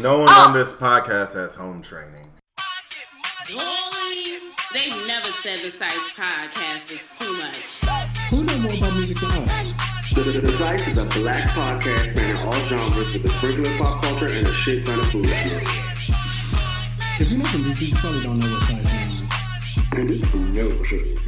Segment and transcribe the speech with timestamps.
[0.00, 0.46] No one Oh.
[0.46, 2.26] on this podcast has home training.
[3.48, 4.38] Boy,
[4.72, 7.80] they never said the Psyce podcast was too much.
[8.30, 9.72] Who know more about music than us?
[10.14, 13.78] The, the, the Psyce is a black podcast spanning all genres with a sprinkle of
[13.78, 15.26] pop culture and a shit ton of food.
[17.20, 19.22] If you're not from DC, you probably don't know what size means.
[19.92, 21.18] And it's no shit.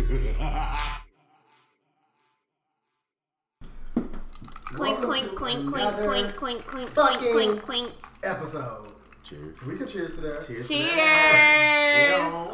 [4.64, 7.92] Clink, clink, clink, clink, Another clink, clink, clink, clink, clink, clink.
[8.22, 8.86] Episode.
[9.22, 9.54] Cheers.
[9.66, 10.46] We can cheers to that.
[10.46, 10.66] Cheers.
[10.66, 10.96] cheers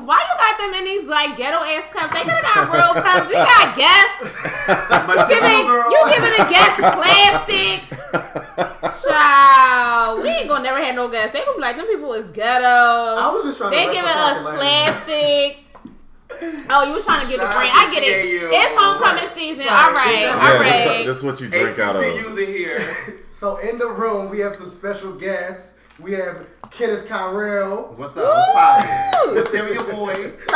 [0.02, 2.12] Why you got them in these like ghetto ass cups?
[2.12, 3.28] They could have got real cups.
[3.28, 4.34] We got guests.
[4.66, 7.86] you, Giving, you giving a guest plastic.
[9.06, 11.32] Child, we ain't gonna never have no guests.
[11.32, 12.66] They gonna be like, them people is ghetto.
[12.66, 13.92] I was just trying They to.
[13.92, 15.62] giving rep us the fucking plastic.
[16.68, 17.72] Oh, you was trying to get the Shout brand.
[17.74, 18.40] I get it.
[18.40, 18.50] CAU.
[18.52, 19.66] It's homecoming season.
[19.66, 19.86] Right.
[19.86, 22.02] All right, Yeah, all Yeah, this, this is what you drink out of.
[22.02, 23.15] HBCUs in here.
[23.42, 23.58] Land.
[23.60, 25.62] So in the room, we have some special guests.
[25.98, 27.96] We have Kenneth Kyrell.
[27.96, 28.24] What's up?
[28.24, 29.34] What's poppin'?
[29.34, 30.32] What's up, your boy?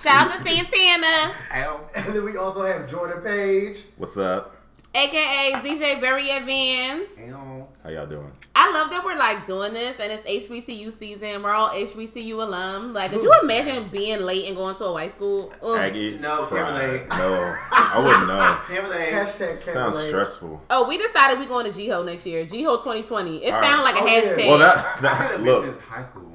[0.00, 1.80] Shout out to Santana, Ow.
[1.94, 3.82] And then we also have Jordan Page.
[3.96, 4.56] What's up?
[4.94, 7.12] aka DJ Very Advanced.
[7.28, 7.59] Ow.
[7.82, 8.30] How y'all doing?
[8.54, 11.42] I love that we're like doing this and it's HBCU season.
[11.42, 12.92] We're all HBCU alum.
[12.92, 15.50] Like, could you imagine being late and going to a white school?
[15.62, 15.78] Ugh.
[15.78, 16.18] Aggie?
[16.18, 16.60] No, Cry.
[16.62, 17.08] can't relate.
[17.08, 18.58] No, I wouldn't know.
[18.68, 19.14] Timberlake.
[19.14, 20.08] Hashtag can't Sounds relate.
[20.08, 20.62] stressful.
[20.68, 22.44] Oh, we decided we're going to Jiho next year.
[22.44, 23.44] Jiho 2020.
[23.44, 23.94] It All sounds right.
[23.94, 24.20] like a Oh, yeah.
[24.20, 24.48] hashtag.
[24.48, 26.30] Well, that, that look, since high school.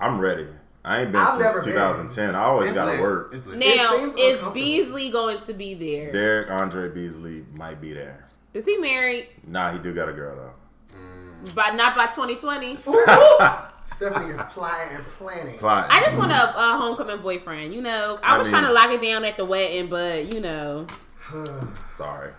[0.00, 0.48] I'm ready.
[0.84, 1.74] I ain't been I've never since been.
[1.74, 2.34] 2010.
[2.34, 3.32] I always gotta work.
[3.34, 4.52] It's now, It is.
[4.52, 6.10] Beasley going to be there?
[6.10, 8.24] Derek Andre Beasley might be there.
[8.52, 9.28] Is he married?
[9.46, 10.52] Nah, he do got a girl though.
[11.54, 12.76] But not by 2020.
[13.96, 15.58] Stephanie is plotting and planning.
[15.58, 15.86] Fine.
[15.90, 16.18] I just mm-hmm.
[16.18, 17.72] want a, a homecoming boyfriend.
[17.72, 20.34] You know, I, I was mean- trying to lock it down at the wedding, but
[20.34, 20.86] you know,
[21.92, 22.30] Sorry.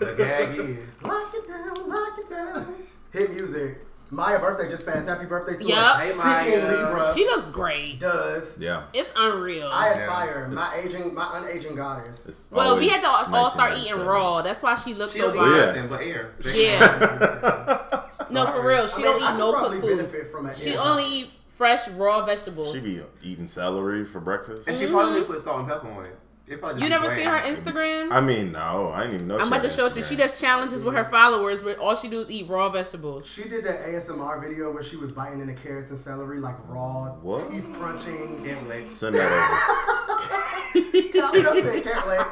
[0.00, 0.78] The gag is.
[1.02, 2.74] Lock it down, lock it down.
[3.12, 3.78] Hit music.
[4.10, 5.08] Maya birthday just passed.
[5.08, 5.96] Happy birthday to Yup.
[5.96, 6.02] her.
[6.02, 6.86] Hey, Seeking Maya.
[6.86, 8.00] Libra she looks great.
[8.00, 8.58] does.
[8.58, 8.84] Yeah.
[8.92, 9.68] It's unreal.
[9.72, 10.48] I aspire.
[10.48, 12.20] My aging, my unaging goddess.
[12.26, 14.42] It's well, we always had to all start eating raw.
[14.42, 15.66] That's why she looks She so don't Yeah.
[15.66, 16.34] nothing but air.
[16.54, 18.02] Yeah.
[18.30, 18.88] No, for real.
[18.88, 20.30] She I don't I eat could no probably cooked benefit foods.
[20.30, 20.78] from She yeah.
[20.80, 22.72] only eat fresh raw vegetables.
[22.72, 24.68] She be eating celery for breakfast.
[24.68, 24.94] And she mm-hmm.
[24.94, 26.18] probably put salt and pepper on it.
[26.46, 27.56] It you never be seen her bland.
[27.56, 28.12] Instagram?
[28.12, 29.36] I mean, no, I didn't even know.
[29.38, 30.04] I'm she about to show it to you.
[30.04, 33.26] She does challenges with her followers where all she do is eat raw vegetables.
[33.26, 37.14] She did that ASMR video where she was biting into carrots and celery like raw,
[37.22, 37.50] What?
[37.50, 38.44] teeth crunching.
[38.44, 38.90] Can't relate.
[38.90, 40.34] Send that
[40.74, 42.26] I'm just saying, can't let.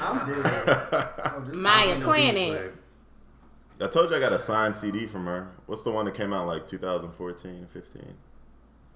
[0.00, 0.46] I'm dead.
[0.46, 1.08] over.
[1.34, 2.34] So just- Maya No Planet.
[2.34, 2.81] beef,
[3.82, 5.48] I told you I got a signed CD from her.
[5.66, 8.14] What's the one that came out like 2014, 15?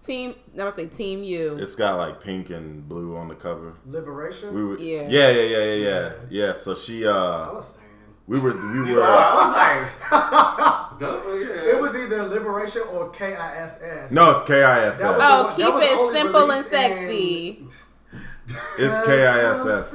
[0.04, 1.56] Team, I would say Team U.
[1.58, 3.74] It's got like pink and blue on the cover.
[3.86, 4.54] Liberation.
[4.54, 5.08] We were, Yeah.
[5.08, 6.52] yeah, yeah, yeah, yeah, yeah, yeah.
[6.52, 7.88] So she, I uh, was staying.
[8.26, 9.02] we were, we were.
[9.02, 9.91] I
[10.92, 11.74] was like, it.
[11.74, 14.10] It was either Liberation or KISS.
[14.12, 15.03] No, it's KISS.
[15.03, 17.66] Was Oh, keep it simple and released in- sexy.
[18.78, 19.91] It's I'm KISS.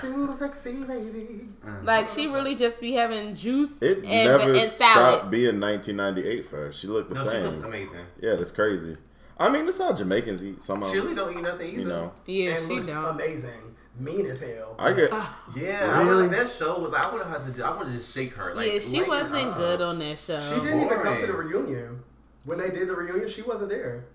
[0.00, 1.48] Free, single, sexy lady.
[1.64, 1.84] Mm.
[1.84, 5.30] Like she really just be having juice It and, never and stopped salad.
[5.30, 6.72] being 1998 for her.
[6.72, 7.64] She looked the No, she looks same.
[7.64, 8.06] amazing.
[8.20, 8.96] Yeah, that's crazy.
[9.38, 10.62] I mean, that's how Jamaicans eat.
[10.62, 11.78] Some of them, Chili don't eat nothing either.
[11.80, 12.12] you know.
[12.26, 13.04] Yeah, and she looks don't.
[13.04, 13.50] amazing.
[13.98, 14.74] Mean as hell.
[14.78, 15.10] I get.
[15.12, 15.38] Ah.
[15.56, 16.22] Yeah, I Really?
[16.22, 16.92] was, that show was.
[16.94, 17.64] I would have to.
[17.64, 18.54] I would just shake her.
[18.54, 19.56] Like, yeah, she wasn't up.
[19.56, 20.40] good on that show.
[20.40, 22.02] She didn't even come to the reunion.
[22.44, 24.06] When they did the reunion, she wasn't there.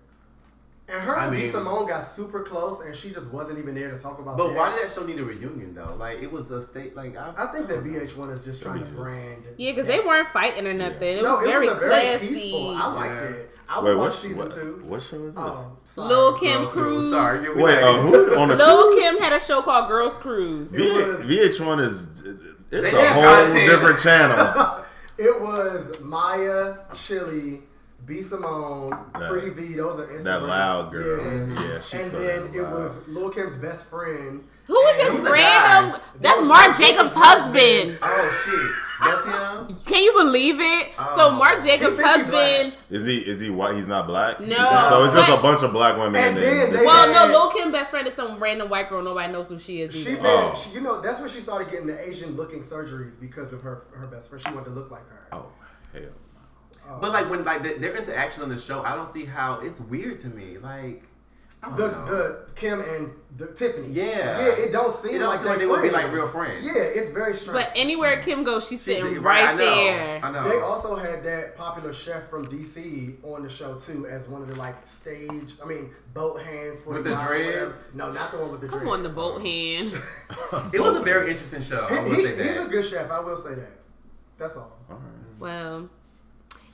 [0.92, 1.42] And her I and B.
[1.42, 4.48] mean- Simone got super close, and she just wasn't even there to talk about But
[4.48, 4.56] that.
[4.56, 5.94] why did that show need a reunion though?
[5.98, 6.96] Like it was a state.
[6.96, 9.44] Like I, I think that VH1 is just trying to brand.
[9.56, 11.18] Yeah, because they weren't fighting or nothing.
[11.18, 12.18] It no, was very it was a classy.
[12.26, 12.70] very peaceful.
[12.76, 13.28] I liked Yeah.
[13.28, 13.50] it.
[13.72, 14.82] I would Wait, watch what, season what, two.
[14.84, 15.44] what show is this?
[15.46, 16.08] Oh, sorry.
[16.08, 16.82] Lil Kim Girls Cruise.
[16.82, 17.10] Cruise.
[17.12, 20.68] Sorry, you Wait, uh, who on a Lil Kim had a show called Girls Cruise.
[20.72, 22.02] V- was- VH1 is
[22.72, 23.70] it's They a whole content.
[23.70, 24.76] different channel.
[25.18, 27.60] It was Maya, Chili,
[28.10, 28.22] B.
[28.22, 29.74] Simone, That- Pretty V.
[29.74, 30.22] Those are Instagrams.
[30.24, 31.24] that loud girl.
[31.24, 31.62] Yeah.
[31.62, 34.44] Yeah, she's and so then it was Lil Kim's best friend.
[34.66, 35.92] Who is this random?
[35.92, 36.00] guy?
[36.20, 37.98] That's was Marc Marc Jacobs' Jacobs' husband.
[38.02, 38.70] Oh shit,
[39.00, 39.24] that's
[39.70, 39.78] him.
[39.86, 40.88] Can you believe it?
[40.96, 41.30] so Oh.
[41.32, 42.76] Marc Jacobs' You think he husband.
[42.90, 43.74] Is he is he white?
[43.76, 44.40] He's not black.
[44.40, 44.56] No.
[44.88, 46.14] So it's just But- a bunch of black women.
[46.16, 48.68] And And, then then they- this- Well, no, Lil Kim best friend is some random
[48.68, 49.02] white girl.
[49.02, 49.94] Nobody knows who she is.
[49.94, 50.22] She Either.
[50.22, 50.54] been, Oh.
[50.60, 53.82] she, you know, that's when she started getting the Asian looking surgeries because of her
[53.94, 54.44] her best friend.
[54.46, 55.26] She wanted to look like her.
[55.32, 55.46] oh
[55.92, 56.02] hell.
[57.00, 59.80] But like when like the, their interaction on the show, I don't see how it's
[59.80, 60.58] weird to me.
[60.58, 61.04] Like
[61.62, 62.04] I don't The know.
[62.06, 63.88] the Kim and the Tiffany.
[63.92, 64.04] Yeah.
[64.40, 64.46] yeah.
[64.64, 66.64] It don't seem It don't like seem like they they would be like real friends.
[66.66, 67.52] Yeah, it's very strange.
[67.64, 70.20] But anywhere Kim goes, she's She's- sitting right, right, I know, there.
[70.24, 70.48] I know.
[70.48, 74.48] They also had that popular chef from DC on the show too, as one of
[74.48, 75.52] the like stage.
[75.62, 77.76] I mean, boat hands for With the, the guy dreads?
[77.94, 78.92] No, not the one with the Come dreads.
[78.94, 79.92] on, the boat hand.
[80.74, 81.86] It was a very interesting show.
[81.90, 83.10] I He, will he- say he's a good chef.
[83.10, 83.70] I will say that.
[84.38, 84.72] That's all.
[85.38, 85.90] Well.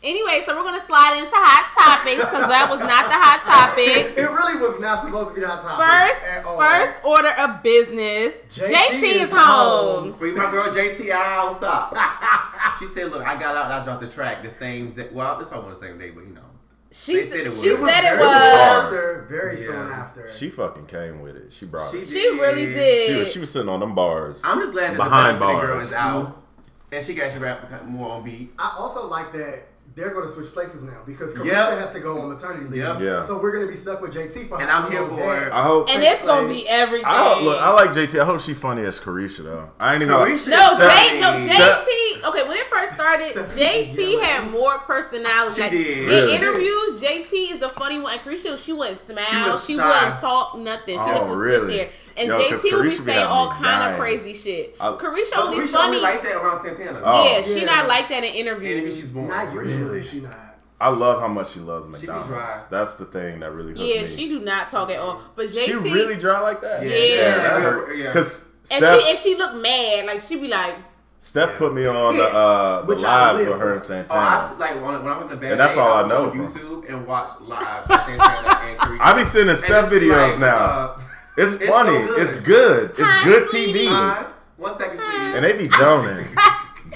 [0.03, 4.15] Anyway, so we're gonna slide into hot topics because that was not the hot topic.
[4.17, 5.85] It really was not supposed to be that topic.
[5.85, 6.61] First, at all.
[6.61, 8.35] first order of business.
[8.53, 10.11] JT JT, is is home.
[10.11, 10.19] home.
[10.19, 11.53] Free my girl JT out.
[11.53, 11.97] What's up?
[12.79, 15.09] she said, "Look, I got out and I dropped the track the same day.
[15.13, 16.41] Well, it's probably the same day, but you know."
[16.93, 17.91] She They said said it she was.
[17.91, 18.27] said it was.
[18.31, 19.27] after.
[19.29, 19.67] Very Yeah.
[19.67, 20.31] soon after.
[20.33, 21.53] She fucking came with it.
[21.53, 22.09] She brought She it.
[22.09, 23.19] She really She did.
[23.19, 24.43] was, she was sitting on them bars.
[24.45, 26.43] I'm just glad that Behind the Behind girl is out,
[26.93, 28.53] and she got actually rap more on beat.
[28.59, 29.65] I also like that
[29.97, 31.79] they're going to switch places now because Caresha Yep.
[31.81, 32.83] has to go on maternity leave.
[32.83, 33.01] Yep.
[33.01, 33.27] Yeah.
[33.27, 35.37] So we're going to be stuck with JT for And how I'm here long for
[35.47, 35.51] it.
[35.53, 35.89] I hope.
[35.89, 37.07] and it's gonna be everything.
[37.07, 38.21] I hope, look, I like JT.
[38.21, 39.71] I hope she's funny as Caresha though.
[39.81, 40.15] I ain't even.
[40.15, 41.33] Gonna, Caresha No, J, no.
[41.33, 42.29] JT.
[42.29, 45.55] Okay, when it first started, JT had more personality.
[45.57, 45.99] She Like, did.
[45.99, 46.35] In Really?
[46.35, 48.13] interviews, JT is the funny one.
[48.13, 49.53] And Caresha, she wouldn't smile.
[49.53, 49.87] was She, shy.
[49.87, 50.99] wouldn't talk nothing.
[50.99, 51.73] She Oh, would just really?
[51.73, 51.91] sit there.
[52.19, 53.93] And Yo, 'cause JT would be saying all kind dying.
[53.95, 54.77] of crazy shit.
[54.81, 55.85] I- Caresha But only Caresha funny.
[55.97, 57.01] only like that around Santana.
[57.05, 57.25] Oh.
[57.31, 57.65] yeah, she Yeah.
[57.67, 58.97] not like that in And interviews.
[58.97, 59.29] she's born.
[59.29, 59.83] Not usually.
[59.85, 60.03] Really?
[60.05, 60.37] She not.
[60.81, 62.29] I love how much she loves McDonald's.
[62.29, 62.63] dry.
[62.71, 64.07] That's the thing that really hooks Yeah, me.
[64.09, 65.21] she do not talk at all.
[65.35, 66.83] But JT, She really dry like that.
[66.87, 66.95] Yeah.
[66.95, 67.17] Yeah.
[67.37, 67.61] that Yeah.
[67.61, 67.97] hurt.
[67.97, 68.13] Yeah.
[68.13, 70.07] Cause and Steph, she and she look mad.
[70.07, 70.75] Like she be like,
[71.19, 73.93] Steph put me on the uh, the Which lives live with her for.
[73.95, 74.55] and Oh, I Santana.
[74.59, 75.53] like when, when I'm in the bed.
[75.53, 79.01] And that's day, all I I'll know go on YouTube and watch live Santana and
[79.01, 80.57] I be seeing the And Steph videos like, now.
[80.57, 81.01] uh,
[81.37, 81.99] it's it's funny.
[82.07, 82.23] so good.
[82.29, 82.91] It's good.
[82.91, 83.73] It's Hi, good sweetie.
[83.87, 83.89] TV.
[83.89, 84.27] Hi.
[84.57, 85.37] One second, sweetie.
[85.37, 86.27] And they be joning.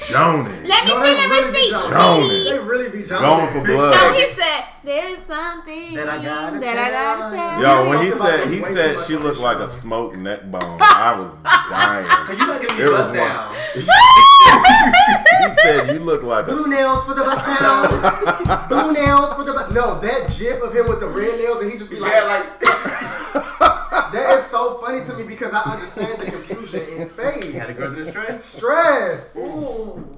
[0.09, 0.65] joning.
[0.65, 1.91] "Let me No, see the really receipt." joning.
[1.93, 2.45] Joning.
[2.45, 3.23] They really be joning.
[3.23, 3.95] Going for blood.
[3.95, 7.85] No, he said there is something That I gotta that I gotta tell tell.
[7.85, 11.37] Yo, when he said he said she looked like a smoked neck bone, I was
[11.69, 12.07] dying.
[12.27, 13.55] Cause you not giving me It was bust down.
[15.41, 16.53] He said you look like a.
[16.53, 18.69] Blue nails for the bust down.
[18.69, 19.73] Blue nails for the bust.
[19.75, 22.25] No, that gif of him with the red nails and he just be like, Yeah,
[22.25, 23.80] like
[24.13, 27.45] that is so funny to me because I understand the confusion in his face.
[27.45, 28.45] he had a girl in stress.
[28.45, 29.37] Stress.
[29.37, 30.17] Ooh.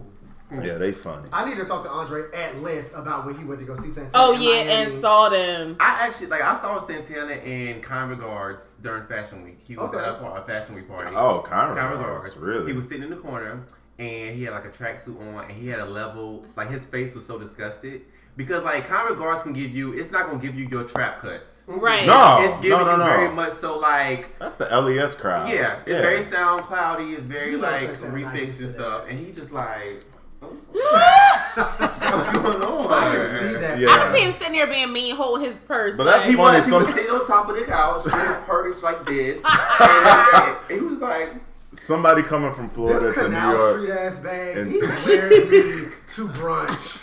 [0.63, 1.29] Yeah, they funny.
[1.33, 3.89] I need to talk to Andre at length about when he went to go see
[3.91, 4.11] Santana.
[4.15, 4.93] Oh yeah, Miami.
[4.95, 5.77] and saw them.
[5.81, 9.59] I actually like I saw Santana in kind regards during Fashion Week.
[9.67, 9.99] He was Okay.
[9.99, 11.17] at a, par- a Fashion Week party.
[11.17, 12.37] Oh, kind Kind of regards.
[12.37, 12.71] really.
[12.71, 13.65] He was sitting in the corner
[13.99, 17.15] and he had like a tracksuit on and he had a level like his face
[17.15, 18.03] was so disgusted
[18.37, 21.62] because like kind regards can give you it's not gonna give you your trap cuts.
[21.67, 22.07] Right.
[22.07, 23.05] No, it's giving no, no, you no.
[23.05, 25.49] very much so like That's the LES crowd.
[25.49, 27.13] yeah, it's very sound cloudy.
[27.15, 30.05] It's very like Santana not refix and stuff, and he just like,
[30.43, 30.57] oh.
[31.55, 32.93] what's going on?
[32.93, 33.79] I can see that.
[33.79, 33.89] Yeah.
[33.91, 35.97] I can see him sitting there being mean, holding his purse.
[35.97, 36.59] But that's He funny.
[36.59, 39.41] was, he was sitting on top of the couch, with his perched like this,
[39.81, 41.31] and he was like,
[41.73, 43.81] somebody coming from Florida to New York.
[43.81, 44.59] Street ass bags.
[44.61, 46.99] and- he wears me to brunch.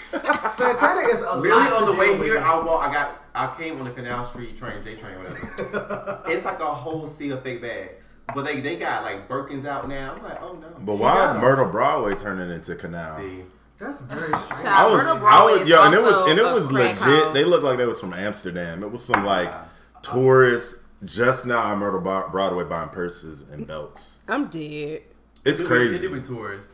[0.58, 2.28] Santana is a really lot on to the way deal with.
[2.28, 6.21] here, I walk, I got, I came on the Canal Street train, J train, whatever.
[6.27, 9.88] it's like a whole sea of fake bags, but they they got like Birkins out
[9.88, 10.13] now.
[10.15, 10.68] I'm like, oh no.
[10.80, 11.41] But He why got 'em.
[11.41, 13.18] Myrtle Broadway turning into Canal?
[13.19, 13.44] See,
[13.80, 14.47] That's very strange.
[14.50, 14.68] Child.
[14.68, 16.97] I was, Myrtle I Broadway was, yo, and it was, and it was legit.
[16.97, 17.33] house.
[17.33, 18.83] They looked like they was from Amsterdam.
[18.83, 19.53] It was some like
[20.01, 24.19] tourists just now on Myrtle Broadway buying purses and belts.
[24.27, 25.03] I'm dead.
[25.45, 26.00] It's They crazy.
[26.07, 26.65] doing tours.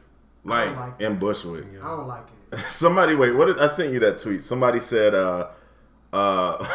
[0.43, 1.65] Like like in Bushwick.
[1.81, 2.23] I don't like
[2.53, 2.59] it.
[2.65, 4.43] Somebody wait, what is I sent you that tweet.
[4.43, 5.47] Somebody said uh
[6.15, 6.65] uh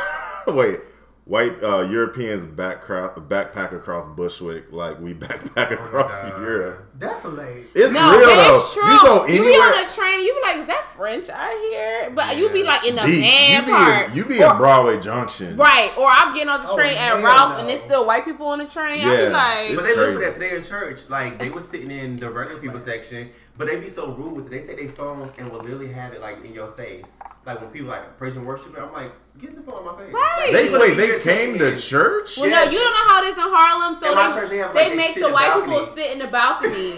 [0.48, 0.80] wait,
[1.24, 6.40] white uh Europeans back backpack across Bushwick like we backpack across God.
[6.42, 6.86] Europe.
[6.98, 7.64] That's late.
[7.74, 8.60] It's No, real though.
[8.62, 8.84] it's true.
[8.92, 9.78] You go You be anywhere.
[9.78, 12.10] on a train, you be like, is that French I hear?
[12.10, 13.22] But you be like in the deep.
[13.22, 14.10] van you be part.
[14.10, 15.56] in, you be Or- in Broadway Junction.
[15.56, 17.58] Right, or I'm getting on the Oh, train at hell Ralph no.
[17.60, 19.00] and there's still white people on the train.
[19.00, 21.00] I Yeah, be like, But they look at today in church.
[21.08, 24.46] Like they were sitting in the regular people section, but they be so rude with
[24.46, 24.50] it.
[24.50, 27.06] They take their phones and will literally have it like in your face.
[27.44, 30.12] Like when people like praise and worship, I'm like, get the phone in my face.
[30.12, 30.50] Right.
[30.52, 32.36] They wait, they came to church?
[32.38, 32.66] well, Yes.
[32.66, 34.00] no, you don't know how it is in Harlem.
[34.00, 35.78] So In they, church, they have, they like, they make sit the white balcony.
[35.78, 36.94] people sit in the balcony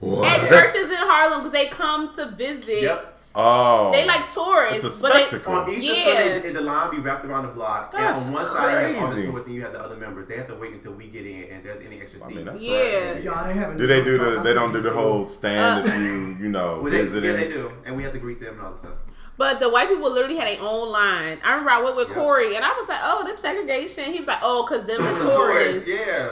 [0.00, 0.28] What?
[0.28, 2.82] at churches in Harlem because they come to visit.
[2.82, 3.15] Yep.
[3.38, 3.92] Oh.
[3.92, 4.82] They like tourists.
[4.84, 5.52] It's a but they- spectacle.
[5.54, 6.32] On Easter Yeah.
[6.32, 7.92] Sunday, the line be wrapped around the block.
[7.92, 9.96] That's and on one side, you have all the tourists and you have the other
[9.96, 10.26] members.
[10.26, 12.36] They have to wait until we get in, and there's any extra I seats.
[12.36, 13.12] mean, that's Yeah.
[13.12, 13.22] right.
[13.22, 13.76] Y'all, they haven't.
[13.76, 14.40] Do they do the?
[14.40, 15.88] They don't do the whole stand Uh.
[15.88, 17.30] if you you know Well, they, visiting.
[17.30, 18.92] yeah, they do, and we have to greet them and all the stuff.
[19.38, 21.38] But the white people literally had their own line.
[21.44, 22.14] I remember I went with Yeah.
[22.14, 24.04] Corey and I was like, oh, this segregation.
[24.14, 25.88] He was like, oh, because them the Tourists, tourists.
[25.88, 26.28] yeah.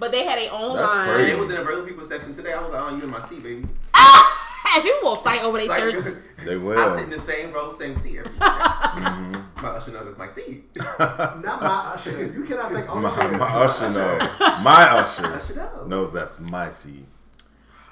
[0.00, 1.08] But they had their own That's line.
[1.08, 1.30] Crazy.
[1.32, 2.52] it was in the regular people section today.
[2.54, 3.64] I was like, oh, you in my seat, baby.
[3.94, 4.24] Ah!
[4.82, 6.16] People will fight over their Like, shirts.
[6.44, 6.78] They will.
[6.78, 9.32] I sit in the same row, same seat every time.
[9.32, 9.62] Mhm.
[9.62, 10.64] My usher knows it's my seat.
[10.76, 12.26] Not my usher.
[12.32, 13.32] You cannot take my, ownership.
[13.32, 14.18] my usher know.
[14.62, 15.88] My usher Usher knows.
[15.88, 17.04] knows that's my seat.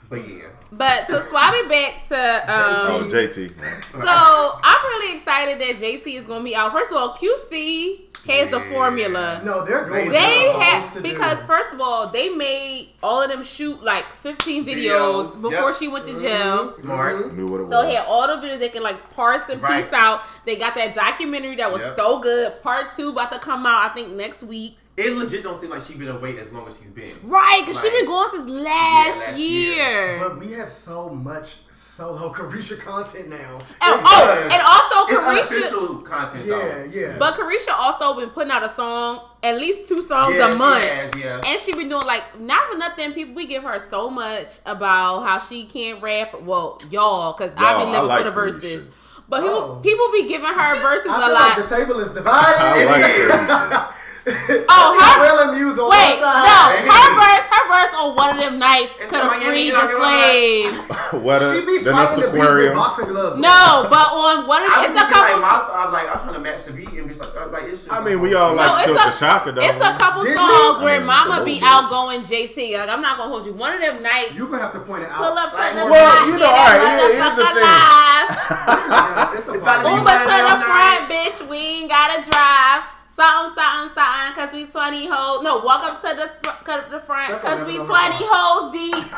[0.09, 0.45] But yeah.
[0.73, 3.49] But so swapping back to Oh, um, JT.
[3.51, 3.57] so
[4.01, 6.73] I I'm really excited that JT is gonna be out.
[6.73, 9.41] First of all, QC has the formula.
[9.45, 10.11] No, they're doing.
[10.11, 11.45] They what they're had to because do.
[11.47, 15.75] first of all, they made all of them shoot like 15 videos, Videos, before yep.
[15.79, 16.75] she went to jail.
[16.77, 17.35] Smart.
[17.35, 17.85] Knew what it So was.
[17.87, 19.85] they had all the videos they can like parse and Right.
[19.85, 20.23] piece out.
[20.45, 21.97] They got that documentary that was Yep.
[21.97, 22.63] so good.
[22.63, 24.77] Part two about to come out, I think next week.
[24.97, 27.13] It legit don't seem like she's been away as long as she's been.
[27.25, 29.75] Right, because she Like- been going since last, last year.
[29.75, 30.19] year.
[30.19, 33.59] But we have so much solo Caresha content now.
[33.83, 34.53] And, It oh, does.
[34.53, 35.57] and also It's Caresha.
[35.61, 36.85] unofficial content yeah, though.
[36.91, 37.17] yeah.
[37.19, 40.59] But Caresha also been putting out a song, at least two songs Yeah, a she
[40.59, 40.85] month.
[40.85, 41.41] has, yeah.
[41.47, 43.13] And she been doing like not for nothing.
[43.13, 46.41] People we give her so much about how she can't rap.
[46.41, 48.53] Well, y'all, because I've been living like for the Caresha.
[48.61, 48.89] verses.
[49.29, 49.81] But people, Oh.
[49.83, 51.59] people be giving her verses I a feel lot.
[51.59, 53.85] like the table is divided.
[54.27, 54.59] I It like is.
[54.59, 54.65] Caresha.
[54.69, 56.59] Oh, her- Umbrella Muse on Wait, one no,
[56.91, 59.95] her verse, her verse on one of them nights could have freed the know, you
[59.95, 60.79] know, slaves.
[61.25, 62.75] what a, She be then fighting that's the beat with aquarium.
[62.75, 63.39] boxing gloves.
[63.39, 65.47] No, but on one of I the, was it's a thinking, like, couple.
[65.47, 67.85] my, I'm like, I'm trying to match the beat and just like, uh, like it's
[67.87, 69.63] just I mean, we all No, like it's Silk a- and Shaka though.
[69.63, 70.43] It's a couple Did we?
[70.43, 72.59] songs where I mean, Mama be outgoing JT.
[72.83, 73.55] Like I'm not gonna hold you.
[73.55, 75.23] One of them nights, You gonna have to point it out.
[75.23, 77.63] pull up to Like, the well, front, you know, all right, here- here's the thing.
[77.63, 78.29] live.
[78.67, 79.87] Yeah, it's a It's vibe.
[79.87, 81.39] to the front, bitch.
[81.49, 81.57] We
[81.87, 82.83] ain't gotta drive.
[83.17, 85.43] Something, something, something, cause we 20 hoes.
[85.43, 88.13] No, walk up to the, to the front, cause we 20 motherfucker.
[88.21, 89.13] hoes deep.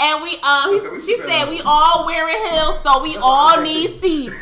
[0.00, 4.34] And we, um, she said we all wearing heels, so we all need seats.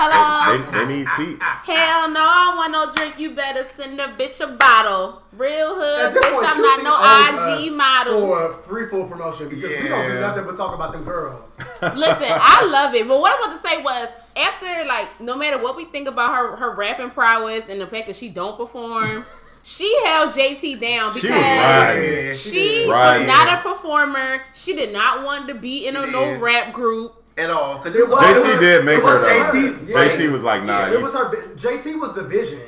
[0.00, 0.70] Hello?
[0.70, 1.42] they, they need seats.
[1.66, 3.18] Hell no, I don't want no drink.
[3.18, 5.22] You better send a bitch a bottle.
[5.32, 6.32] Real hood, bitch.
[6.34, 8.20] point, I'm not no IG us model.
[8.20, 11.50] For free full promotion because we don't do nothing but talk about them girls.
[11.82, 13.08] Listen, I love it.
[13.08, 16.32] But what I'm about to say was after like no matter what we think about
[16.32, 19.26] her her rapping prowess and the fact that she don't perform,
[19.64, 24.42] she held JT down because She was she was not a performer.
[24.54, 27.17] She did not want to be in a She no rap group.
[27.38, 27.78] At all.
[27.78, 29.94] Cause It it's was- like- JT did make it her was though.
[30.00, 30.90] JT was like, nah.
[30.90, 31.30] It was her.
[31.54, 32.60] JT was the vision.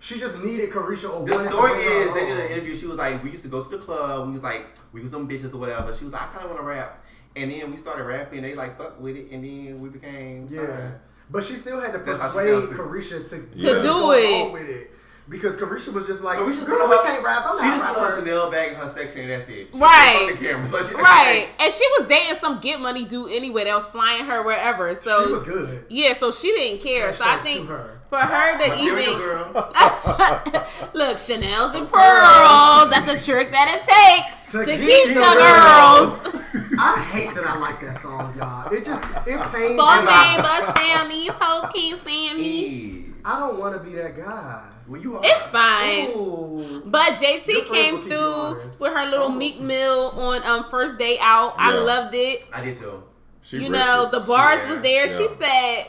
[0.00, 2.74] She just needed Caresha or The story is, they did an interview.
[2.76, 4.26] She was like, we used to go to the club.
[4.28, 5.94] We was like, we was some bitches or whatever.
[5.96, 7.04] She was like, I kind of want to rap.
[7.36, 8.42] And then we started rapping.
[8.42, 10.48] They like fuck with it, and then we became.
[10.50, 10.94] Yeah, signed.
[11.30, 12.70] but she still had to That's persuade felt.
[12.72, 13.74] Caresha to, Yeah.
[13.74, 14.52] To do it.
[14.52, 14.90] with it
[15.32, 17.42] because Caresha was just like, But we just "Girl, we can't rap.
[17.46, 18.18] I'm She not just a put her.
[18.20, 19.68] Chanel bag in her section, and that's it.
[19.72, 20.36] She Right.
[20.38, 21.48] The camera, so she Right.
[21.58, 24.94] And she was dating some get money dude anyway that was flying her wherever.
[25.02, 25.86] So she was good.
[25.88, 27.12] Yeah, so she didn't care.
[27.14, 28.00] So I think her.
[28.10, 29.52] for her to Material even girl.
[30.94, 32.90] look, Chanel's and pearls.
[32.90, 36.42] That's a trick that it takes To to, keep keep the the girls.
[36.78, 38.70] I hate that I like that song, y'all.
[38.72, 40.06] It just it pains Four me.
[40.06, 41.08] man bust down.
[41.08, 43.04] These hoes can't stand me.
[43.24, 44.68] I don't want to be that guy.
[44.92, 45.20] Well, you are.
[45.24, 46.10] It's fine.
[46.10, 46.82] Ooh.
[46.84, 49.32] But Your JT came through with her little Oh.
[49.32, 51.54] Meek Mill on um first day out.
[51.56, 52.46] I loved it.
[52.52, 53.02] I did too.
[53.40, 54.12] She you know, it.
[54.12, 54.68] the bars Yeah.
[54.74, 55.08] was there.
[55.08, 55.86] She said,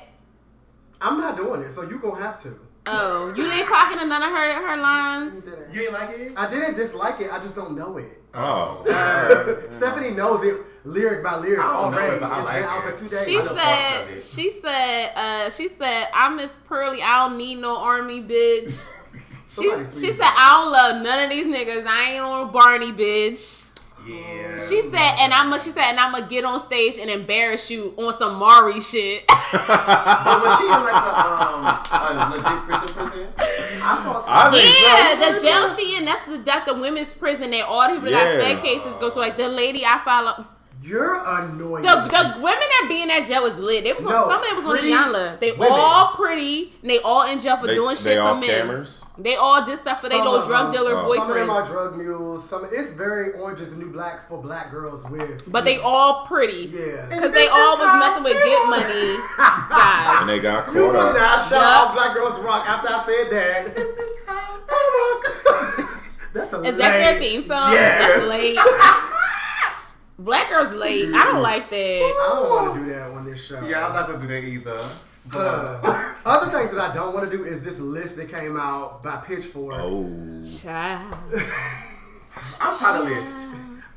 [1.02, 2.58] I'm not doing it, so you gonna have to.
[2.86, 5.44] "Oh, you didn't clock into none of her her lines."
[5.74, 6.32] You didn't like it?
[6.38, 7.32] I didn't dislike it.
[7.32, 8.22] I just don't know it.
[8.34, 8.84] Oh.
[9.70, 12.16] Stephanie knows it lyric by lyric I don't know already.
[12.16, 12.98] it, but I like been out it.
[12.98, 13.26] for two days.
[13.26, 14.24] She I know said, it.
[14.24, 17.02] she said, uh, she said, I miss Pearly.
[17.02, 18.90] I don't need no army, bitch.
[19.56, 21.86] She, she said, I don't love none of these niggas.
[21.86, 23.68] I ain't on Barney, bitch.
[24.04, 24.58] Yeah.
[24.68, 27.94] She said, and I'm she said, and I'm gonna get on stage and embarrass you
[28.00, 29.24] on some Mari shit.
[29.30, 33.28] But was she in like a, um, a legit prison prison?
[33.38, 35.34] I thought I think yeah, so.
[35.34, 38.40] the jail she in, that's the that's the women's prison that all the people that
[38.40, 38.56] got Yeah.
[38.56, 39.20] fed cases go to.
[39.20, 40.48] Like the lady I follow,
[40.84, 41.84] you're annoying.
[41.84, 43.84] the the women that be in that jail was lit.
[43.86, 45.40] They was No, on, some of them was on pretty Iyanla.
[45.40, 45.70] They women.
[45.72, 46.74] all pretty.
[46.82, 48.44] And they all in jail for They, doing they shit for men.
[48.44, 49.06] scammers.
[49.18, 51.22] They all did stuff for their Some little drug them- dealer boyfriend.
[51.22, 52.50] Some of them are drug mules.
[52.50, 55.50] Some it's very orange is the new black for black girls with.
[55.52, 56.70] But they all pretty.
[56.74, 57.08] yeah.
[57.18, 60.18] Cause they all was messing with get money guys.
[60.22, 61.16] And they got You caught would up.
[61.16, 61.64] not shout Yup.
[61.64, 63.78] out black girls rock after I said that.
[66.34, 67.72] That's a Is that their theme song?
[67.74, 68.18] Yes.
[68.18, 68.58] That's late.
[70.20, 71.10] Black girls late.
[71.14, 71.76] I don't like that.
[71.78, 73.66] I don't want to do that on this show.
[73.66, 74.80] Yeah, I'm not gonna do that either.
[75.32, 78.58] But, Uh, other things that I don't want to do is this list that came
[78.58, 79.74] out by Pitchfork.
[79.78, 80.10] Oh.
[80.62, 81.16] Child.
[82.60, 83.34] I'm tired of this.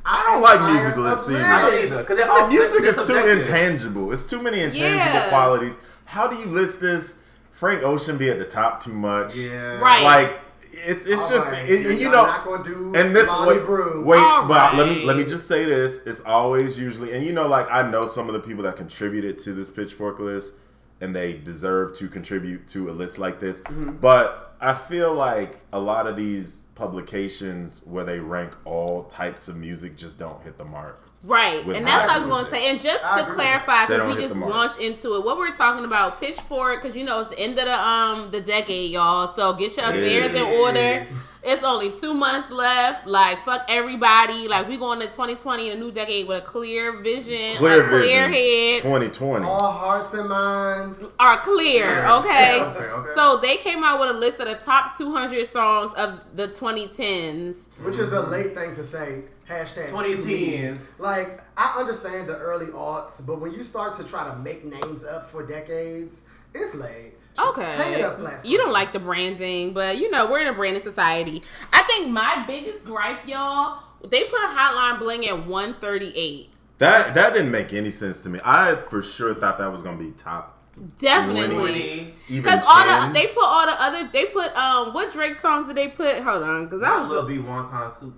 [0.09, 1.45] I don't like Tired music lists either.
[1.45, 2.05] I don't either.
[2.05, 4.13] Cause they're The all music is it's too intangible.
[4.13, 5.29] It's too many intangible Yeah.
[5.29, 5.75] qualities.
[6.05, 7.19] How do you list this?
[7.51, 9.35] Frank Ocean be at the top too much.
[9.35, 9.79] Yeah.
[9.79, 10.05] Right.
[10.05, 10.39] Like
[10.85, 12.27] it's it's All just right, it- then you y'all know.
[12.27, 14.03] not gonna do And this wait, Brew.
[14.05, 17.33] wait All but let me let me just say this: it's always usually, and you
[17.33, 20.55] know, like I know some of the people that contributed to this pitchfork list,
[21.01, 23.61] and they deserve to contribute to a list like this.
[23.63, 23.93] Mm-hmm.
[23.97, 29.57] But I feel like a lot of these publications where they rank all types of
[29.57, 31.03] music just don't hit the mark.
[31.25, 32.71] Right, and that's what I was going to say.
[32.71, 36.21] And just I to clarify, because we just launched into it, what we're talking about,
[36.21, 39.35] Pitchfork, because you know it's the end of the um the decade, y'all.
[39.35, 41.07] So get your It affairs in order.
[41.49, 43.07] It's only two months left.
[43.07, 44.49] Like fuck everybody.
[44.49, 47.89] Like we going to 2020 in a new decade with a clear vision, Clear a
[47.89, 48.33] clear vision.
[48.33, 49.47] head, 2020.
[49.47, 50.99] All hearts and minds.
[51.21, 52.05] are clear.
[52.07, 52.61] Okay.
[52.61, 53.11] Okay, okay.
[53.15, 57.57] So they came out with a list of the top 200 songs of the 2010s.
[57.83, 59.23] Which is a late thing to say.
[59.49, 60.79] Hashtag 2010s.
[60.99, 65.05] Like, I understand the early aughts, but when you start to try to make names
[65.05, 66.17] up for decades,
[66.55, 67.13] it's late.
[67.39, 68.01] Hang Okay.
[68.01, 68.45] it up flat.
[68.45, 71.43] You don't like the branding, but you know, we're in a branding society.
[71.73, 76.51] I think my biggest gripe, y'all, they put Hotline Bling at 138.
[76.79, 78.39] That that didn't make any sense to me.
[78.45, 80.61] I for sure thought that was gonna be top.
[80.99, 82.15] Definitely.
[82.29, 83.13] Because all 10.
[83.13, 86.17] the they put all the other they put um what Drake songs did they put?
[86.21, 88.15] Hold on, because I That was Lil B wonton soup.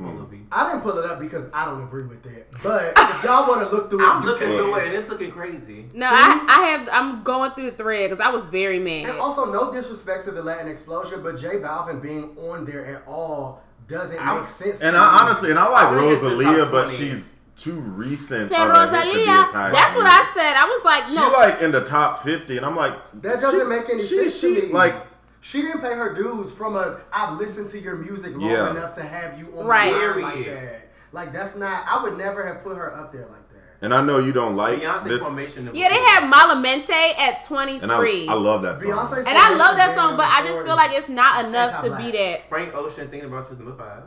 [0.00, 0.38] Come on, Lil B.
[0.50, 2.48] I didn't pull it up because I don't agree with it.
[2.62, 4.56] But if y'all want to look through it, I'm looking can.
[4.56, 5.84] through it and it's looking crazy.
[5.92, 9.10] no, I I have I'm going through the thread because I was very mad.
[9.10, 13.02] And also, no disrespect to the Latin explosion, but J Balvin being on there at
[13.06, 14.80] all doesn't I'm- make sense.
[14.80, 15.18] And to I me.
[15.20, 18.50] honestly, and I like I think it's in the Rosalia, but she's too recent.
[18.50, 19.28] Said of to Rosalia.
[19.28, 20.12] as high as That's she what is.
[20.12, 20.56] I said.
[20.56, 21.30] I was like, She no.
[21.32, 24.40] like in the top fifty, and I'm like, That doesn't she- make any she- sense
[24.40, 24.72] she, to me.
[24.72, 24.94] Like,
[25.40, 28.70] she didn't pay her dues from a I've listened to your music long Yeah.
[28.70, 29.92] enough to have you on Right.
[29.92, 30.88] the line like that.
[31.12, 31.84] Like that's not.
[31.90, 33.84] I would never have put her up there like that.
[33.86, 35.70] and I know you don't like Beyonce this, formation.
[35.72, 38.28] yeah, they had Malamente at and I, 23.
[38.28, 38.90] I love that song.
[38.92, 41.76] Beyonce's and I love that song, but I just feel like it's not enough to
[41.90, 42.00] Anti-black.
[42.02, 42.48] be that.
[42.48, 44.02] Frank Ocean thinking about you is number five.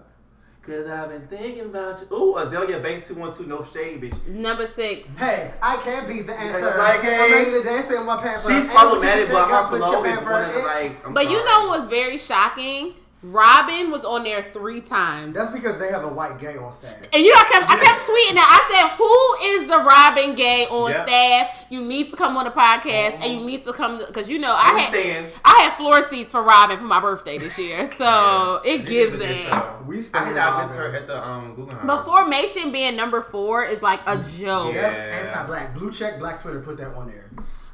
[0.65, 2.15] Cause I've been thinking about you.
[2.15, 4.25] Ooh, Azealia Banks 212, no shade, bitch.
[4.27, 5.09] Number six.
[5.17, 6.69] Hey, I can't be the answer.
[6.69, 8.49] It's like, hey, I'm ready to dance in my pamper.
[8.49, 11.05] She's problematic, but I her put is one of the like.
[11.05, 12.93] I'm But you know what was very shocking?
[13.23, 15.33] Robyn was on there three times.
[15.33, 16.95] That's because they have a white gay on staff.
[17.13, 18.49] And you know, I kept, I kept tweeting that.
[18.69, 21.05] I said, "Who is the Robyn gay on Yeah.
[21.05, 21.47] staff?
[21.69, 24.53] You need to come on the podcast, and you need to come because you know
[24.53, 25.31] I had Understand.
[25.45, 29.13] I had floor seats for Robyn for my birthday this year, so it This gives
[29.13, 29.87] is a good them.
[29.87, 30.91] We I stand think I missed Robyn.
[30.91, 31.87] her at the um Guggenheim.
[31.87, 34.73] But formation being number four is like a joke.
[34.75, 34.81] Yeah.
[34.91, 35.73] That's anti-black.
[35.73, 37.29] Blue check, black Twitter put that on there.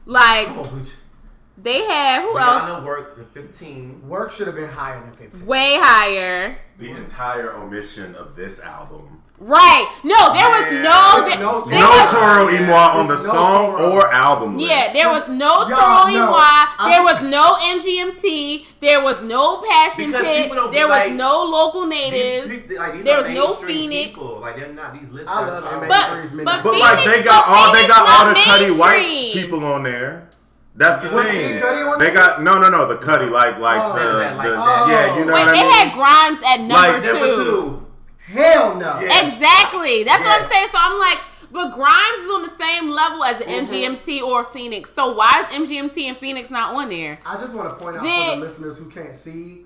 [0.06, 0.90] Like Come on, Booch.
[1.62, 2.86] They had who But y'all else?
[2.86, 4.08] work the 15.
[4.08, 5.46] Work should have been higher than 15.
[5.46, 6.58] Way higher.
[6.80, 9.22] the entire omission of this album.
[9.38, 9.86] Right.
[10.04, 10.82] No, there was Yeah.
[10.82, 11.26] no.
[11.28, 13.92] There- no there No was- Toro y Moi on the no song Toro.
[13.92, 14.70] or album list.
[14.70, 16.04] Yeah, there was no Toro know.
[16.08, 20.78] y Moi, I'm- there was no MGMT, there was no Passion Because Pit, people be
[20.78, 22.48] there was like- no local natives.
[22.48, 24.10] these- like, these There was no Phoenix.
[24.10, 24.40] People.
[24.42, 25.30] Like they're not these lists.
[25.30, 25.74] I are love top.
[25.74, 25.90] M83's
[26.30, 26.46] But- Midnight.
[26.46, 29.34] but But Phoenix- like they got but all they got all the not Cudi white
[29.34, 30.30] people on there.
[30.80, 31.60] That's the Was thing.
[31.60, 32.14] Kid Cudi They there?
[32.14, 32.88] got no, no, no.
[32.88, 33.94] The Cudi, like, like Oh.
[33.94, 34.88] the, That, like the that.
[34.90, 35.20] yeah.
[35.20, 35.72] You know Wait, what I they mean?
[35.72, 37.20] had Grimes at number Like, two.
[37.20, 37.88] Number two.
[38.34, 39.00] Hell no.
[39.02, 39.28] Yeah.
[39.28, 40.04] Exactly.
[40.06, 40.68] That's what I'm saying.
[40.72, 41.18] So I'm like,
[41.52, 43.74] but Grimes is on the same level as the Mm-hmm.
[44.06, 44.90] MGMT or Phoenix.
[44.96, 47.20] So why is MGMT and Phoenix not on there?
[47.26, 49.66] I just want to point out Then- for the listeners who can't see,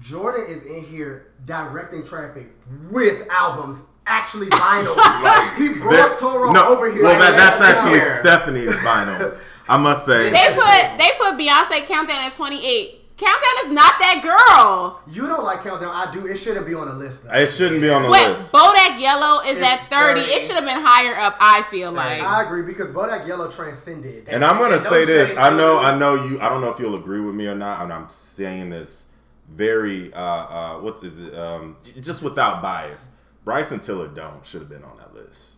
[0.00, 2.48] Jordan is in here directing traffic
[2.90, 4.94] with albums, actually vinyl.
[5.58, 7.02] he brought That- Toro no, over here.
[7.04, 8.18] Well, that, that's that's actually here.
[8.20, 9.38] Stephanie's vinyl.
[9.68, 10.30] I must say.
[10.30, 12.94] They put they put Beyonce Countdown at 28.
[13.18, 15.02] Countdown is not that girl.
[15.12, 15.92] You don't like Countdown.
[15.92, 16.26] I do.
[16.26, 17.24] It shouldn't be on the list.
[17.24, 17.32] Though.
[17.34, 18.24] It shouldn't be on the list.
[18.24, 18.52] Wait, list.
[18.52, 20.20] Bodak Yellow is It's at 30.
[20.20, 20.32] 30.
[20.32, 22.22] It should have been higher up, I feel like.
[22.22, 24.28] I agree because Bodak Yellow transcended.
[24.28, 25.36] And I'm gonna And say this.
[25.36, 26.40] I know, I know you.
[26.40, 27.82] I don't know if you'll agree with me or not.
[27.82, 29.06] And I'm saying this
[29.50, 31.34] very, uh, uh, what's is it?
[31.36, 33.10] Um, just without bias.
[33.44, 35.56] Bryson Tiller don't should have been on that list.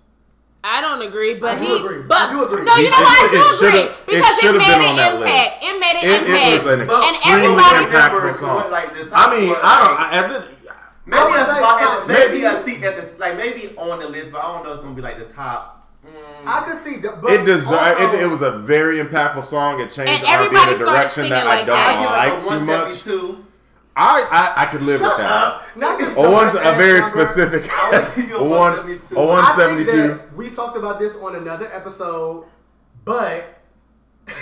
[0.62, 1.76] I don't agree, but I do he.
[1.84, 2.02] agree.
[2.02, 2.64] But I do agree.
[2.64, 4.80] no, you It- know why I it- do it agree should've- it because it, made
[4.84, 5.52] an impact.
[5.62, 6.44] It made an It, impact.
[6.44, 8.70] it was an And extremely everybody- impactful song.
[8.70, 9.94] like, the top I mean, I don't.
[9.94, 10.44] like- I, at the-
[11.06, 13.74] Maybe I would a say spot, top- maybe maybe- a seat at the like maybe
[13.76, 15.88] on the list, but I don't know if it's gonna be like the top.
[16.06, 17.10] Mm, I could see the.
[17.20, 18.00] But it deserved.
[18.00, 19.80] It, it was a very impactful song.
[19.80, 21.88] It changed And R&B in everybody a direction singing that like I don't that.
[21.88, 23.02] I give like it a too much.
[23.96, 23.96] 172.
[23.96, 25.62] I, I I could live with that.
[25.76, 27.24] Not Oh, one's a very number.
[27.26, 27.70] specific.
[27.70, 29.16] I would give you a one, 172.
[29.16, 29.86] a I think
[30.20, 32.46] that we talked about this on another episode,
[33.04, 33.44] but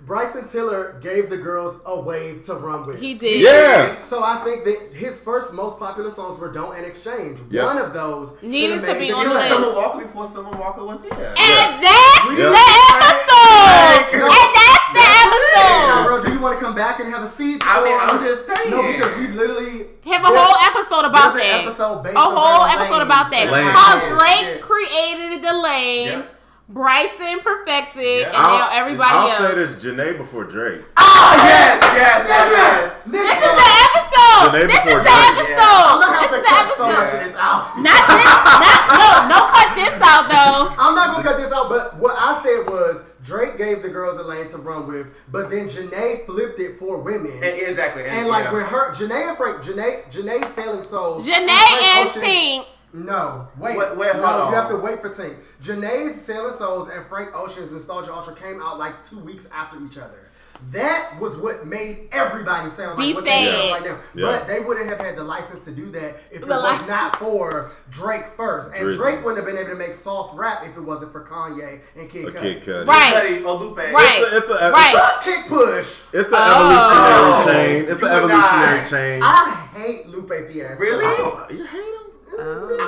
[0.00, 3.00] Bryson Tiller gave the girls a wave to run with.
[3.00, 3.40] He did.
[3.42, 3.98] Yeah.
[4.02, 7.64] So I think that his first most popular songs were "Don't" and "Exchange." Yeah.
[7.64, 9.48] One of those Needed to be on the It was list.
[9.48, 11.12] Summer Walker before Summer Walker was here.
[11.12, 13.02] And that's We- the Yeah.
[13.02, 14.18] episode.
[14.20, 14.26] No.
[14.26, 16.22] And that's the Now, episode.
[16.22, 17.62] bro, do you want to come back and have a seat?
[17.64, 18.70] I mean, I'm just saying.
[18.70, 21.66] No, because we literally Have a whole episode about There's an that.
[21.66, 23.10] episode based a whole around episode lanes.
[23.10, 23.46] about that.
[23.50, 23.70] Lanes.
[23.72, 24.10] How Yeah.
[24.14, 26.08] Drake created the lane.
[26.20, 26.22] Yeah.
[26.68, 28.34] Bryson perfected, Yeah.
[28.34, 29.38] and now everybody I'll else.
[29.38, 30.82] say this: Jhené before Drake.
[30.98, 32.92] Oh, oh yes, yes, yes, yes.
[33.06, 34.50] This is the episode.
[34.50, 35.30] Jhené This is the Drake.
[35.30, 35.86] episode.
[35.86, 36.90] I'm This gonna is the cut so episode.
[36.98, 37.62] much of this out.
[37.78, 38.26] Not this.
[38.66, 39.08] Not no.
[39.30, 40.74] No cut this out though.
[40.74, 44.18] I'm not gonna cut this out, but what I said was Drake gave the girls
[44.18, 47.32] a lane to run with, but then Jhené flipped it for women.
[47.32, 48.04] And exactly.
[48.04, 48.52] And like yeah.
[48.52, 51.26] with her, Jhené and Frank, Jhené, Jhené Sailing Souls.
[51.26, 52.66] Jhené Frank and Ocean- Tink.
[52.92, 54.48] No, wait, Wait, wait, no, hold on.
[54.52, 55.36] you have to wait for Tink.
[55.62, 59.98] Jhené's Sailing Souls and Frank Ocean's Nostalgia Ultra came out like two weeks after each
[59.98, 60.25] other.
[60.72, 63.98] That was what made everybody sound like Be what they sound right now.
[64.14, 64.26] Yeah.
[64.38, 66.88] But they wouldn't have had the license to do that if it The was license.
[66.88, 68.68] not for Drake first.
[68.68, 68.96] And Drizzy.
[68.96, 72.10] Drake wouldn't have been able to make soft rap if it wasn't for Kanye and
[72.10, 72.40] Kid Cudi.
[72.40, 72.86] Kid Cudi.
[72.86, 73.10] Right.
[73.12, 73.92] Study Olupe.
[73.92, 74.22] Right.
[74.32, 74.94] It's a, it's a, Right.
[74.96, 76.00] Fuck Kick Push.
[76.12, 77.42] It's an Oh.
[77.42, 77.44] evolutionary
[77.84, 77.92] chain.
[77.92, 78.88] It's You an would evolutionary die.
[78.88, 79.20] chain.
[79.22, 80.80] I hate Lupe Fiasco.
[80.80, 81.04] Really?
[81.04, 82.02] Oh, you hate him?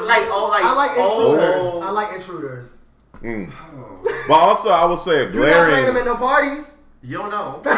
[0.06, 1.32] Like oh, like I like oh.
[1.34, 1.84] intruders.
[1.84, 2.70] I like intruders.
[3.22, 3.52] Mm.
[4.28, 5.96] But also, I will say a You're not playing them glaring.
[5.96, 6.70] at no parties.
[7.02, 7.62] You don't know.
[7.64, 7.76] Y'all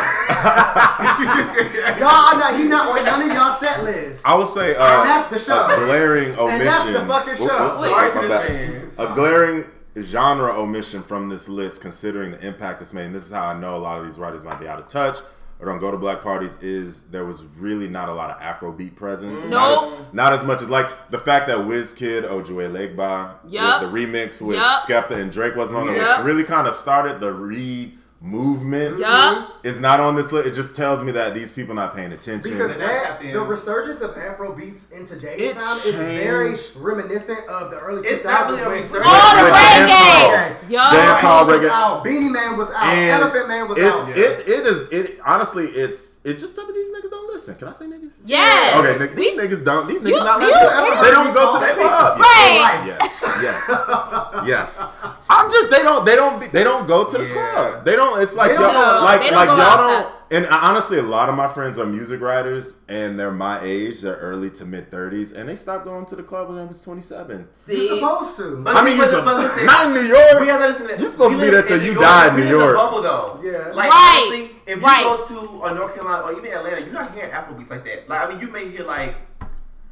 [2.09, 2.59] are not.
[2.59, 4.21] He not on none of y'all set lists.
[4.25, 5.67] I would say uh, And that's the show.
[5.67, 6.61] a glaring omission.
[6.61, 7.79] And that's the fucking Whoop, show.
[7.81, 9.11] whoop, Sorry my to this bad.
[9.11, 9.65] A glaring
[9.99, 13.07] genre omission from this list, considering the impact it's made.
[13.07, 14.89] And this is how I know a lot of these writers might be out of
[14.89, 15.19] touch
[15.59, 16.57] or don't go to black parties.
[16.63, 19.45] Is there was really not a lot of Afrobeat presence.
[19.45, 19.99] Not Nope.
[20.09, 23.81] as, not as much as like the fact that Wizkid, Ojuelegba, Yup.
[23.83, 24.83] the, the remix with Yup.
[24.83, 26.19] Skepta and Drake wasn't on there, Yup.
[26.21, 28.99] which really kind of started the re movement.
[28.99, 29.49] Yup.
[29.63, 30.47] Is not on this list.
[30.49, 32.53] It just tells me that these people not paying attention.
[32.53, 36.77] Because that the resurgence of Afro beats in today's It time is very changed.
[36.77, 38.13] reminiscent of the early 2000s.
[38.13, 39.07] It's not really a when- resurgence.
[39.07, 40.57] Oh, the Like reggae.
[40.57, 40.71] dancehall.
[40.71, 40.93] Yup.
[40.93, 41.71] Dancehall was reggae.
[41.71, 42.05] out.
[42.05, 42.83] Beenie Man was out.
[42.85, 44.09] And Elephant Man was it's, out.
[44.11, 47.55] It it is it honestly it's it just some of these niggas don't listen.
[47.57, 48.13] Can I say niggas?
[48.25, 48.77] Yes.
[48.77, 49.89] Okay, nigga, these niggas don't.
[49.89, 51.03] These niggas You- not you- listening.
[51.03, 52.19] They don't go to the club.
[52.19, 52.83] Right.
[52.87, 54.83] Yes, yes, yes.
[55.33, 57.33] I'm just they don't they don't be, they don't go to the Yeah.
[57.53, 57.85] club.
[57.85, 58.21] They don't.
[58.21, 60.03] It's like don't y'all go- like don't like go y'all outside.
[60.03, 60.15] don't.
[60.33, 64.01] And honestly, a lot of my friends are music writers, and they're my age.
[64.03, 66.81] They're early to mid thirties, and they stopped going to the club when I was
[66.83, 67.49] 27.
[67.67, 68.63] You're supposed to.
[68.63, 70.41] But- I mean, you but- sup- but listen, not in New York.
[70.41, 71.01] We have to listen.
[71.01, 72.57] You're supposed we to be there till in you New die in New live in
[72.57, 72.77] a York.
[72.77, 73.41] bubble though.
[73.43, 73.73] Yeah.
[73.75, 74.23] Like Right.
[74.31, 75.03] honestly, if you Right.
[75.05, 78.09] go to a North Carolina or even Atlanta, you're not hearing Afrobeats like that.
[78.09, 79.15] Like I mean, you may hear like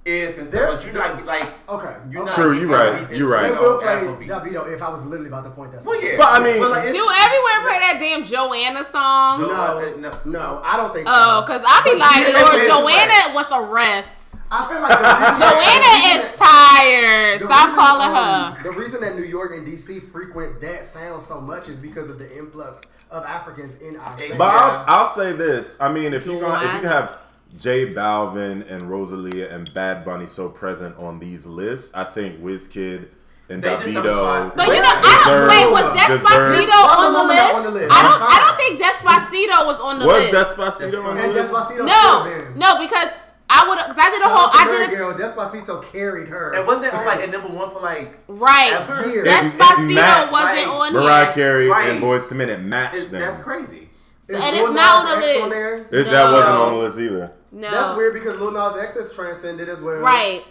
[0.09, 1.95] if and There- stuff, but you're not like Okay.
[2.11, 2.31] you're okay.
[2.31, 2.35] not.
[2.35, 3.53] True, you right, getting you right.
[3.53, 4.29] They will play Afrobeat.
[4.29, 5.85] Davido if I was literally about to point that.
[5.85, 6.17] Well, yeah.
[6.17, 9.43] But, I mean- like, it's- Do everywhere play that damn Joanna song?
[9.43, 10.11] No, no.
[10.25, 11.13] no, I don't think so.
[11.15, 14.15] Oh, cause I'd be But like, yeah, Lord, it's Joanna wants a rest.
[14.51, 14.99] I feel like
[15.45, 17.41] Joanna is tired.
[17.41, 18.63] The Stop reason, calling um, her.
[18.63, 22.19] The reason that New York and DC frequent that sound so much is because of
[22.19, 24.17] the influx of Africans in our.
[24.39, 25.77] But I'll, I'll say this.
[25.81, 27.19] I mean, if you gonna, if you have
[27.57, 33.09] J Balvin and Rosalia and Bad Bunny so present on these lists, I think Wizkid
[33.49, 34.55] and They Davido.
[34.55, 35.73] But you know, I don't wait.
[35.73, 37.55] Was deserve- Despacito on the list?
[37.55, 37.91] on the list?
[37.93, 38.23] I don't.
[38.23, 40.57] I don't think Despacito was on the Was list.
[40.57, 41.53] Despacito on the and list?
[41.53, 42.59] Despacito no, should have been.
[42.59, 43.09] no, because
[43.51, 43.79] I would.
[43.79, 44.47] Because I did a Shout whole.
[44.49, 46.53] out to I did a Girl, Despacito carried her.
[46.55, 48.73] And wasn't that on like a number one for like right.
[48.75, 49.09] ever?
[49.09, 49.27] Years.
[49.27, 50.67] It- Despacito matched wasn't Right.
[50.69, 51.33] on Mariah here.
[51.35, 51.89] Carey Right.
[51.89, 52.51] and Boyz II Men.
[52.51, 53.21] It matched It's, them.
[53.23, 53.89] that's crazy.
[54.29, 55.49] Is and it's not on the X list.
[55.51, 55.77] there?
[55.91, 56.33] It- That No.
[56.35, 57.33] wasn't on the list either.
[57.51, 59.97] No, That's weird because Lil Nas X is transcended as well.
[59.99, 60.45] Right.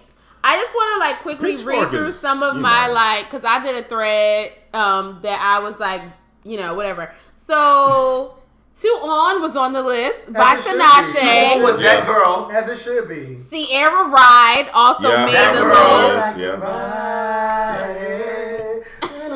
[0.43, 2.93] I just want to like quickly Pitchfork read through is, some of my know.
[2.93, 6.01] like because I did a thread um that I was like
[6.43, 7.12] you know whatever.
[7.47, 8.33] So
[8.79, 10.83] Two On was on the list by As it should be.
[10.83, 11.63] Tinashe.
[11.63, 11.95] was Yeah.
[11.95, 12.49] that girl?
[12.53, 13.39] As it should be.
[13.49, 16.38] Ciara Ride also Yeah, made that the girl list.
[16.38, 16.60] is- yeah.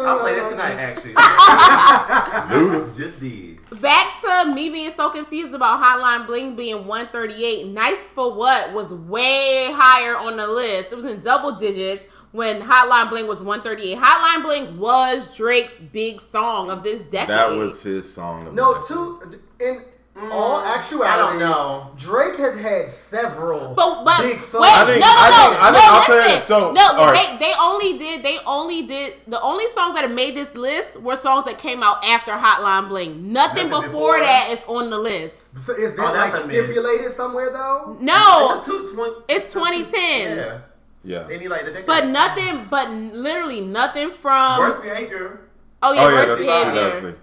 [0.07, 1.13] I'll play that tonight actually.
[2.51, 2.95] Luda.
[2.97, 3.50] Just did.
[3.81, 7.67] Back to me being so confused about Hotline Bling being 138.
[7.67, 10.91] Nice for What was way higher on the list.
[10.91, 13.97] It was in double digits when Hotline Bling was 138.
[13.97, 17.29] Hotline Bling was Drake's big song of this decade.
[17.29, 18.47] That was his song.
[18.47, 19.19] of No, two
[19.59, 19.83] decade.
[20.13, 20.19] Two.
[20.25, 20.77] In all mm.
[20.77, 21.91] actuality, I don't know.
[21.97, 24.65] Drake has had several But but big wait, songs.
[24.67, 25.79] I think- no, no, I no, think- I no.
[25.81, 27.39] I'll listen, so- no, all right.
[27.39, 30.97] they they only did they only did the only songs that have made this list
[31.01, 33.31] were songs that came out after Hotline Bling.
[33.31, 34.19] Nothing, Nothing before, before?
[34.19, 35.35] that is on the list.
[35.59, 36.57] So is that Oh, like a miss.
[36.65, 37.97] stipulated somewhere though?
[37.99, 40.37] No, It's two- twen- it's 2010.
[40.37, 40.57] Yeah.
[41.03, 41.23] Yeah.
[41.23, 44.59] They need like the but nothing, but literally nothing from.
[44.59, 45.41] Worst behavior.
[45.81, 47.15] oh yeah, Oh yeah, worst that's behavior.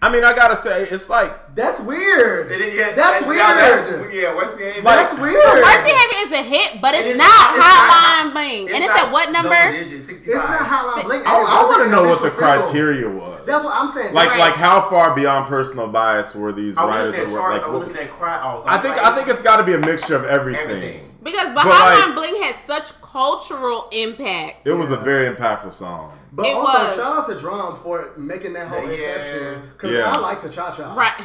[0.00, 0.02] True.
[0.02, 0.02] Definitely.
[0.02, 2.48] I mean, I gotta say, it's like That's weird.
[2.50, 2.96] They didn't get.
[2.96, 3.40] That's yeah, weird.
[3.40, 4.82] that's- yeah, worst behavior.
[4.82, 5.34] That's So weird.
[5.44, 8.68] Worst behavior is a hit, but it's, It is- not it's Hotline not- Bling.
[8.68, 9.72] And it's it's at what number?
[9.72, 10.26] digits, 65.
[10.26, 11.22] It's not Hotline Bling.
[11.24, 12.62] I, I want to know what the Official single.
[12.70, 13.46] criteria was.
[13.46, 14.12] That's what I'm saying.
[14.14, 14.38] Like, Right.
[14.40, 17.16] like how far beyond personal bias were these I writers?
[17.16, 17.54] looking at or charts.
[17.56, 18.36] like, I was looking at cry.
[18.36, 21.14] I, was I think like, I think it's got to be a mixture of everything.
[21.22, 24.66] Because but, But, Hotline like- Bling had such cultural impact.
[24.66, 26.12] It was a very impactful song.
[26.32, 26.96] But It also, was.
[26.96, 28.92] shout out to Drum for making that whole Yeah.
[28.92, 29.62] exception.
[29.72, 30.10] Because Yeah.
[30.12, 30.94] I like to cha cha.
[30.94, 31.20] right.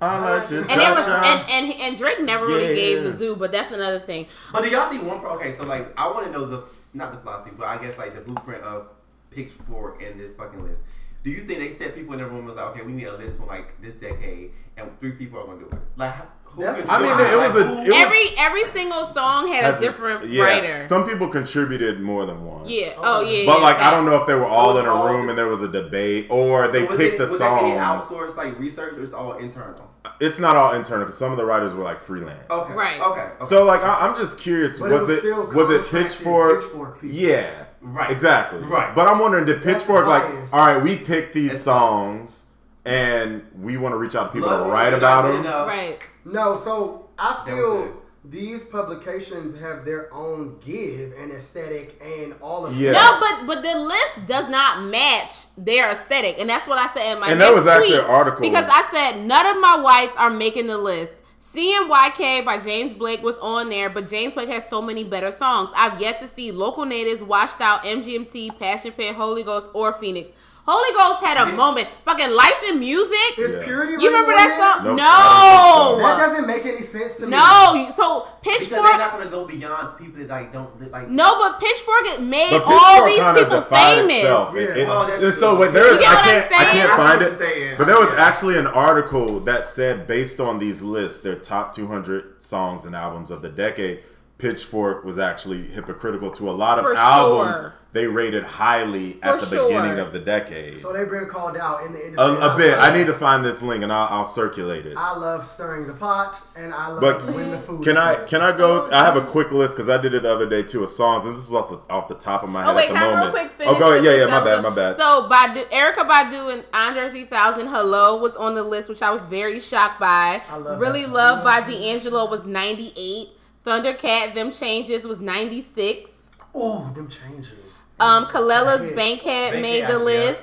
[0.00, 1.46] I like to And it was, cha-cha.
[1.48, 2.74] and, and and Drake never really Yeah.
[2.74, 4.26] gave the due, but that's another thing.
[4.52, 5.20] But do y'all think one?
[5.20, 7.96] Pro- okay, so like I want to know the not the philosophy, but I guess
[7.96, 8.88] like the blueprint of
[9.30, 10.82] Pitchfork in this fucking list.
[11.24, 13.06] Do you think they set people in the room and was like, okay, we need
[13.06, 15.78] a list from like this decade, and three people are gonna do it?
[15.96, 16.24] Like, who?
[16.58, 19.68] That's- I mean, it was a- who- it was- Every every single song had a
[19.72, 20.44] That's different yeah.
[20.44, 20.86] writer.
[20.86, 22.62] Some people contributed more than one.
[22.66, 22.88] yeah.
[22.98, 23.44] Oh, oh yeah.
[23.46, 25.36] But yeah, like, I don't know if they were all in a all- room and
[25.38, 28.04] there was a debate, or they so picked it, the was there any songs.
[28.06, 29.90] outsourced like research, or it's all internal?
[30.20, 32.48] It's not all internal because some of the writers were like freelance.
[32.50, 33.00] Okay, Right.
[33.00, 33.20] Okay.
[33.20, 33.44] okay.
[33.46, 34.78] So like, I, I'm just curious.
[34.80, 36.60] But it was was it was it contracted Pitchfork?
[36.62, 37.16] Pitchfork people.
[37.16, 37.50] Yeah.
[37.82, 38.10] Right.
[38.10, 38.60] Exactly.
[38.60, 38.94] Right.
[38.94, 42.45] But I'm wondering, did Pitchfork like, all right, we picked these It's- songs
[42.86, 45.42] and we want to reach out to people Blood to write is about them?
[45.42, 45.66] good.
[45.66, 45.98] Right.
[46.24, 52.76] No, so I feel these publications have their own give and aesthetic and all of
[52.76, 52.92] Yeah.
[52.92, 57.12] No, but but the list does not match their aesthetic, and that's what I said
[57.14, 57.30] in my.
[57.30, 60.14] And there next was actually tweet, an article- because I said none of my whites
[60.16, 61.12] are making the list.
[61.54, 65.70] CMYK by James Blake was on there, but James Blake has so many better songs.
[65.74, 70.28] I've yet to see Local Natives, Washed Out, MGMT, Passion Pit, Holy Ghost, or Phoenix.
[70.66, 71.54] Holy Ghost had a Yeah.
[71.56, 71.86] moment.
[72.04, 73.38] Fucking lights and music.
[73.38, 73.62] Is Yeah.
[73.64, 74.84] Purity You remember that song?
[74.84, 75.04] Nope, no.
[75.06, 77.30] I don't think That doesn't make any sense to me.
[77.36, 81.08] No, you- so Because they're not gonna go beyond people that like don't li- like.
[81.08, 84.16] No, but Pitchfork it made But all Pitchfork these kind of people defined famous.
[84.16, 84.56] itself.
[84.56, 84.82] It- Yeah.
[84.82, 85.60] it- Oh, that's and so true.
[85.60, 87.30] wait, there is, You get I what I'm can't, I can't find it.
[87.32, 87.74] what you're saying.
[87.78, 92.42] But there was actually an article that said, based on these lists, their top 200
[92.42, 94.00] songs and albums of the decade,
[94.38, 97.74] Pitchfork was actually hypocritical to a lot of For albums sure.
[97.92, 100.82] they rated highly at For the beginning of the decade.
[100.82, 102.36] So they've been called out in the industry.
[102.42, 102.78] a bit.
[102.78, 104.94] I need to find this link and I'll, I'll circulate it.
[104.94, 107.82] I love stirring the pot, and I love But when the food.
[107.82, 108.90] can is I can I go?
[108.90, 111.24] I have a quick list because I did it the other day too of songs,
[111.24, 112.88] and this is off the off the top of my oh, head Oh wait, at
[112.88, 113.56] the can I real moment.
[113.56, 114.04] quick oh, go ahead.
[114.04, 114.26] Yeah, yeah.
[114.26, 114.62] My bad.
[114.62, 114.98] My bad.
[114.98, 119.24] So Badu, Erykah Badu and Andre 3000, Hello was on the list, which I was
[119.24, 120.42] very shocked by.
[120.46, 121.12] I love really that.
[121.12, 121.70] Loved by mm-hmm.
[121.70, 123.30] D'Angelo was 98.
[123.66, 126.10] Thundercat, Them Changes was 96.
[126.54, 127.52] Oh, them changes.
[127.98, 130.04] Um, Kelela's Bankhead Bankhead, made the yeah.
[130.04, 130.40] list.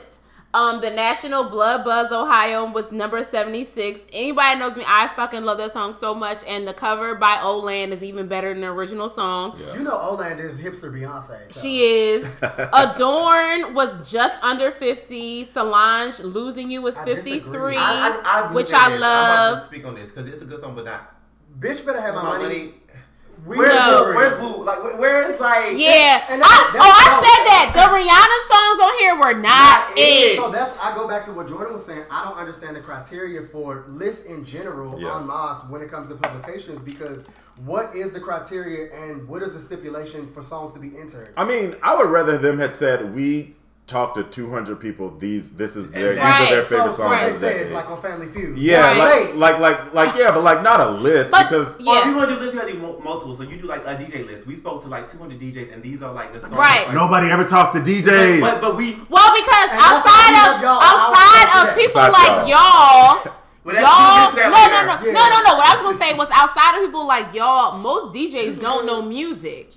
[0.56, 4.02] Um, the National Blood Buzz Ohio was number 76.
[4.12, 6.38] Anybody knows me, I fucking love that song so much.
[6.48, 9.58] And the cover by Oland is even better than the original song.
[9.60, 9.74] Yeah.
[9.74, 11.52] You know, Oland is hipster Beyonce.
[11.52, 12.28] so- She is.
[12.42, 15.46] Adorn was just under 50.
[15.54, 17.76] Solange, Losing You was 53.
[17.76, 18.92] I, I, I which I in.
[18.94, 19.64] I'm about to love.
[19.64, 21.16] speak on this because it's a good song, but not
[21.60, 22.44] Bitch better have my, my money.
[22.44, 22.74] money.
[23.46, 24.06] We Where's No.
[24.06, 24.16] Boo?
[24.16, 24.64] Where's Boo?
[24.64, 25.78] Like where- where is like?
[25.78, 26.24] Yeah.
[26.30, 27.72] And I, that- oh, I said that.
[27.74, 30.02] The Rihanna songs on here were not Not it.
[30.02, 30.38] it.
[30.38, 32.04] So that's I go back to what Jordan was saying.
[32.10, 35.10] I don't understand the criteria for lists in general Yeah.
[35.10, 37.26] on Moss when it comes to publications because
[37.66, 41.34] what is the criteria and what is the stipulation for songs to be entered?
[41.36, 45.10] I mean, I would rather them had said we talked to 200 people.
[45.18, 46.40] These this is their Right.
[46.40, 47.74] these are their favorite so songs they of the say it's decade.
[47.74, 48.56] like on Family Feud.
[48.58, 49.36] yeah, Right.
[49.36, 51.92] like, like like like yeah, but like not a list But- because yeah.
[51.92, 53.36] Or if you want to do this, you have to do mul- multiple.
[53.36, 54.48] So you do like a DJ list.
[54.48, 56.56] We spoke to like 200 DJs, and these are like the songs.
[56.56, 56.88] Right.
[56.88, 58.42] Like, nobody ever talks to DJs.
[58.42, 58.94] But, but we.
[59.10, 64.50] Well, because outside of outside outside of people like y'all, Well, y'all, you get to
[64.50, 65.14] no, no, no, later.
[65.14, 65.56] no, no, no.
[65.56, 69.02] What I was gonna say was outside of people like y'all, most DJs don't know
[69.18, 69.72] music,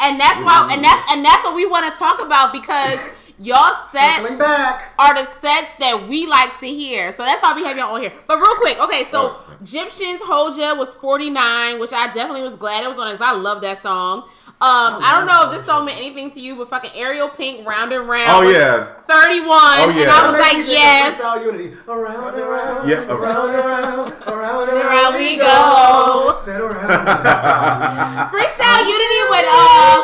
[0.00, 2.98] and that's why, and that's and that's what we want to talk about because
[3.40, 4.92] y'all sets back.
[4.98, 7.14] are the sets that we like to hear.
[7.16, 8.12] So that's why we have y'all on here.
[8.26, 9.56] But real quick, okay, so Oh.
[9.60, 13.60] Egyptians Hoja was 49, which I definitely was glad it was on because I love
[13.62, 14.24] that song.
[14.62, 17.66] Um, I don't know if this song meant anything to you, but fucking Ariel Pink,
[17.66, 18.28] Round and Round.
[18.28, 20.02] oh yeah, 31, Oh, yeah.
[20.04, 20.10] and.
[20.10, 21.44] I was like, makes me think yes.
[21.44, 21.72] Unity.
[21.88, 22.88] Around and around.
[22.88, 24.12] Yeah, Around and around.
[24.28, 25.44] Around and Around around we we go.
[25.48, 26.40] go.
[26.44, 28.28] Sit around.
[28.36, 29.96] Freestyle Unity with uh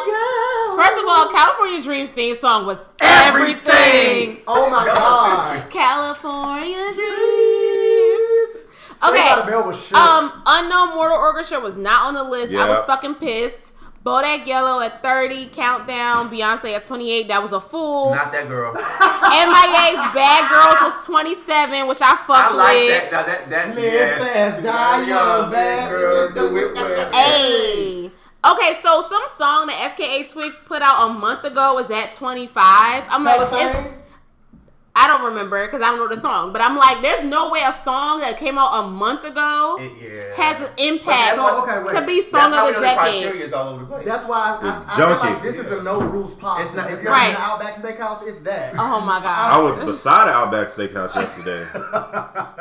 [0.77, 4.39] First of all, California Dreams theme song was everything.
[4.47, 5.71] Oh my god.
[5.71, 8.27] California Dreams.
[8.57, 9.51] Saved by the Okay.
[9.51, 9.97] Bell was shit.
[9.97, 12.53] Um, Unknown Mortal Orchestra was not on the list.
[12.55, 13.73] I was fucking pissed.
[14.05, 17.27] Bodak Yellow at 30, Countdown, Beyonce at 28.
[17.27, 18.15] That was a fool.
[18.15, 18.73] Not that girl.
[18.75, 23.11] MIA's Bad Girls was 27, which I fucked I like with.
[23.11, 23.13] that.
[23.13, 23.75] Now that that.
[23.75, 24.19] Live yes.
[24.23, 26.33] fast, die young, bad girl.
[26.33, 27.13] Do it well.
[27.13, 28.13] Hey.
[28.53, 33.05] Okay, so some song that FKA Twigs put out a month ago was at 25.
[33.09, 33.95] I'm like, Cellophane?
[34.99, 37.61] I don't remember because I don't know the song, but I'm like, there's no way
[37.61, 40.35] a song that came out a month ago It- yeah.
[40.43, 42.01] has an impact that's why- okay, wait.
[42.01, 43.53] to be song how of the decade.
[43.53, 44.07] all over the place.
[44.07, 46.65] That's why I, I, I feel like this is a no rules pasta.
[46.67, 47.27] It's not- it's you're not.
[47.29, 48.73] in the Outback Steakhouse, it's that.
[48.79, 49.53] Oh my god.
[49.53, 51.67] I was beside Outback Steakhouse yesterday.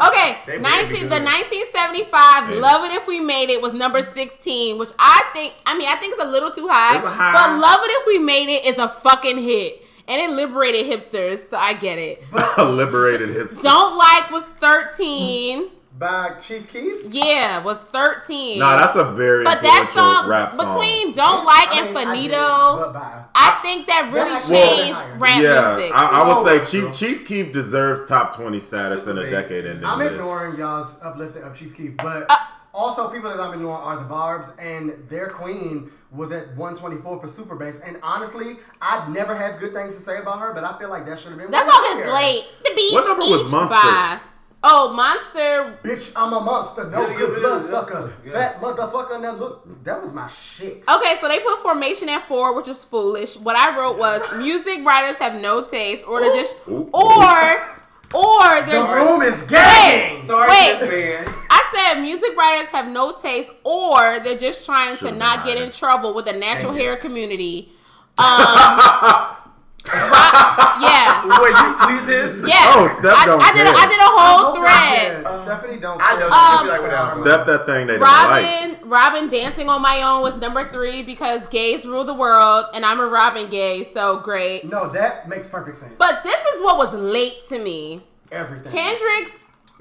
[0.07, 2.59] Okay, 19, the 1975 Yeah.
[2.59, 5.95] Love It If We Made It was number 16, which I think, I mean, I
[5.95, 7.31] think it's a little too high, high.
[7.33, 9.84] but Love It If We Made It" It is a fucking hit.
[10.07, 12.23] And it liberated hipsters, so I get it.
[12.57, 13.61] Liberated hipsters.
[13.61, 15.69] Don't like was thirteen.
[15.97, 17.05] By Chief Keef.
[17.13, 18.59] Yeah, was thirteen.
[18.59, 20.77] Nah, that's a very but that song rap song.
[20.77, 23.23] between "Don't Like" I and mean, I get it, "Finito," but bye.
[23.33, 25.17] I think that really That actually changed higher.
[25.17, 25.91] rap yeah, music.
[25.95, 26.65] I, I would Oh, say.
[26.65, 31.43] Chief Chief Keef deserves top twenty status in a decade ending I'm ignoring y'all's uplifting
[31.43, 32.35] of Chief Keef, but Uh,
[32.73, 37.27] also people that I'm ignoring are the Barbs, and their queen was at 124 for
[37.27, 37.75] Super Bass.
[37.85, 41.05] And honestly, I'd never have good things to say about her, but I feel like
[41.07, 41.51] that should have been.
[41.51, 42.13] that way song is higher.
[42.13, 42.45] late.
[42.63, 43.75] The beach What number was Monster?
[43.75, 44.19] by-
[44.67, 45.77] Oh, Monster.
[45.83, 47.69] Bitch, I'm a monster, no Yeah, yeah, good yeah, blood yeah.
[47.69, 49.21] sucker, fat motherfucker.
[49.21, 50.83] That look, that was my shit.
[50.89, 53.37] Okay, so they put formation at four, which is foolish.
[53.37, 57.77] What I wrote was music writers have no taste, or they're just, or,
[58.15, 59.49] or The room is Wait.
[59.49, 60.25] gang.
[60.27, 60.81] Sorry, Wait.
[60.81, 61.27] Wait.
[61.49, 61.61] I
[61.93, 65.63] said music writers have no taste, or they're just trying to Should've not been get
[65.63, 66.87] in trouble with the natural Thank you.
[66.89, 67.71] hair community.
[68.17, 69.44] Um, Rock-
[69.93, 72.47] yeah, Wait, you tweet this?
[72.47, 72.73] yeah.
[72.75, 73.65] Oh, Steph I, don't I did.
[73.65, 73.75] Care.
[73.75, 75.23] I did a I whole I thread.
[75.23, 75.43] did.
[75.45, 76.01] Stephanie don't.
[76.01, 76.57] I know, care.
[76.57, 78.45] she um, like without Steph that thing they didn't like.
[78.45, 82.85] Robyn, Robyn dancing on my own was number three because gays rule the world, and
[82.85, 84.65] I'm a Robyn gay, so great.
[84.65, 85.93] No, that makes perfect sense.
[85.97, 88.01] But this is what was late to me.
[88.31, 88.71] Everything.
[88.71, 89.31] Kendrick's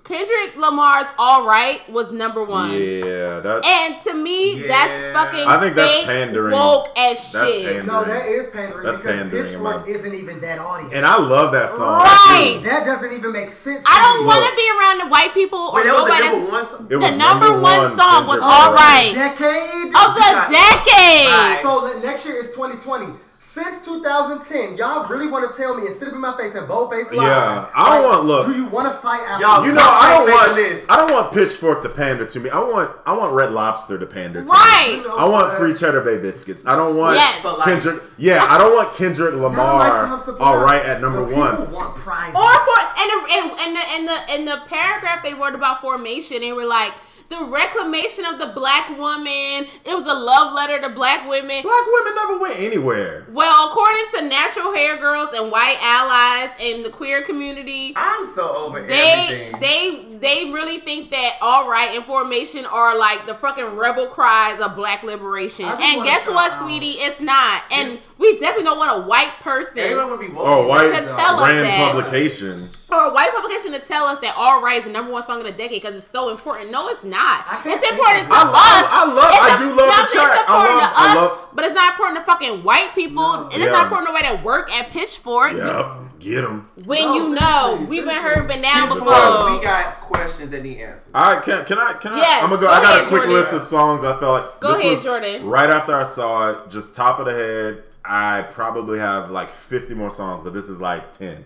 [0.05, 2.73] Kendrick Lamar's "All Right" was number one.
[2.73, 4.69] Yeah, that And to me, Yeah.
[4.69, 6.53] that's fucking I think that's fake, pandering.
[6.53, 7.65] woke as That's shit.
[7.65, 7.87] pandering.
[7.87, 10.93] No, that is pandering That's because pandering Pitchfork isn't even that audience.
[10.93, 12.01] and I love that song.
[12.03, 12.61] Right.
[12.65, 13.83] that doesn't even make sense.
[13.87, 16.51] I don't want to be around the white people or Wait, that was the number
[16.53, 16.87] one song?
[16.91, 18.75] It was the number, one, song was Kendrick "All Lamar.
[18.75, 19.89] Right" Decade.
[19.89, 20.53] of the Right.
[20.85, 21.63] decade.
[21.63, 23.07] So next year is 2020.
[23.55, 26.67] Since 2010, y'all really want to tell me and sit up in my face and
[26.67, 27.25] bold face lie?
[27.25, 28.47] Yeah, I don't want- look.
[28.49, 29.43] Do you want to fight after?
[29.47, 30.85] Y'all- You know, I don't want this.
[30.89, 32.51] I don't want Pitchfork to pander to me.
[32.51, 34.51] I want I want Red Lobster to pander to me.
[34.51, 35.01] Right.
[35.05, 35.13] me.
[35.17, 36.67] I want free Cheddar Bay biscuits.
[36.67, 37.39] I don't want Yes.
[37.45, 38.03] But like- Kendrick.
[38.17, 40.37] Yeah, I don't want Kendrick Y'all like Lamar.
[40.41, 41.71] All right, at number one.
[41.71, 42.35] Want prizes.
[42.35, 45.81] Or for and the, and, and the and the in the paragraph they wrote about
[45.81, 46.93] formation, they were like
[47.29, 49.67] the reclamation of the black woman.
[49.85, 51.63] It was a love letter to black women.
[51.63, 53.27] Black women never went anywhere.
[53.33, 58.55] Well, according to natural hair girls and white allies in the queer community, I'm so
[58.57, 59.61] over they everything.
[59.61, 64.61] they they really think that all right and formation are like the fucking rebel cries
[64.61, 65.65] of black liberation.
[65.67, 66.93] And guess what, out- sweetie?
[66.99, 67.63] It's not.
[67.73, 70.47] And we definitely don't want a white person Everyone would be woke.
[70.47, 71.93] Oh, white uh, To tell us brand that.
[71.93, 72.69] publication.
[72.95, 75.39] Or a white publication to tell us that all right is the number one song
[75.41, 76.71] of the decade because it's so important.
[76.71, 77.45] No, it's not.
[77.67, 78.39] It's important of to it.
[78.39, 78.55] I- us.
[78.55, 80.45] I- I love- It's I a- do love no, the it's track.
[80.49, 83.23] I love- to I love- But it's not important to fucking white people.
[83.23, 83.43] No.
[83.45, 83.71] And it's Yeah.
[83.71, 85.53] not important to nobody that work at Pitchfork.
[85.53, 85.87] Yep,
[86.19, 86.67] get them.
[86.87, 88.41] When No, you know, seriously, we've been seriously.
[88.41, 89.05] heard, been down Pitchfork.
[89.05, 89.51] before.
[89.53, 91.03] we got questions that need answers.
[91.15, 92.17] All right, can can I can I?
[92.17, 92.67] Yes, I'm gonna go.
[92.69, 93.33] go I got ahead, a quick Jordan.
[93.35, 94.03] list of songs.
[94.05, 95.47] I felt like Go this ahead, was Jordan.
[95.47, 99.95] Right after I saw it, just top of the head, I probably have like 50
[99.95, 101.45] more songs, but this is like 10.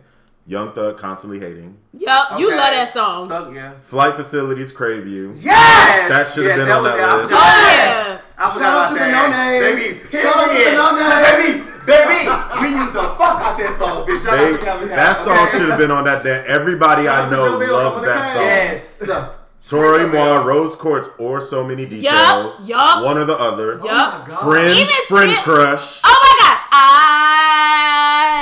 [0.48, 1.76] Young Thug, constantly hating.
[1.92, 3.28] Yup, you love that song.
[3.28, 3.72] Thug, yeah.
[3.80, 5.34] Flight facilities, crave you.
[5.36, 6.08] Yes.
[6.08, 7.34] That should have Yeah, been on was- that list.
[7.34, 8.20] Oh yeah.
[8.38, 9.62] I Shout forgot out to the no-names.
[9.62, 11.66] Baby, Shout out to the no-names.
[11.84, 12.30] Baby, baby,
[12.62, 14.22] we used the fuck out that song, bitch.
[14.24, 16.44] Shout They- out to Calvin that Harris, song should have been on that damn.
[16.46, 18.42] Everybody Shout I know loves that song.
[18.42, 19.28] Yes.
[19.68, 22.02] Toro y Moi, Rose Quartz, or so many details.
[22.02, 22.54] yup.
[22.66, 23.04] yup.
[23.04, 23.78] One or the other.
[23.82, 24.20] Oh Yup.
[24.20, 24.40] my God.
[24.44, 26.00] Friends, Even friend Skip- crush.
[26.04, 26.58] Oh my god.
[26.70, 27.47] I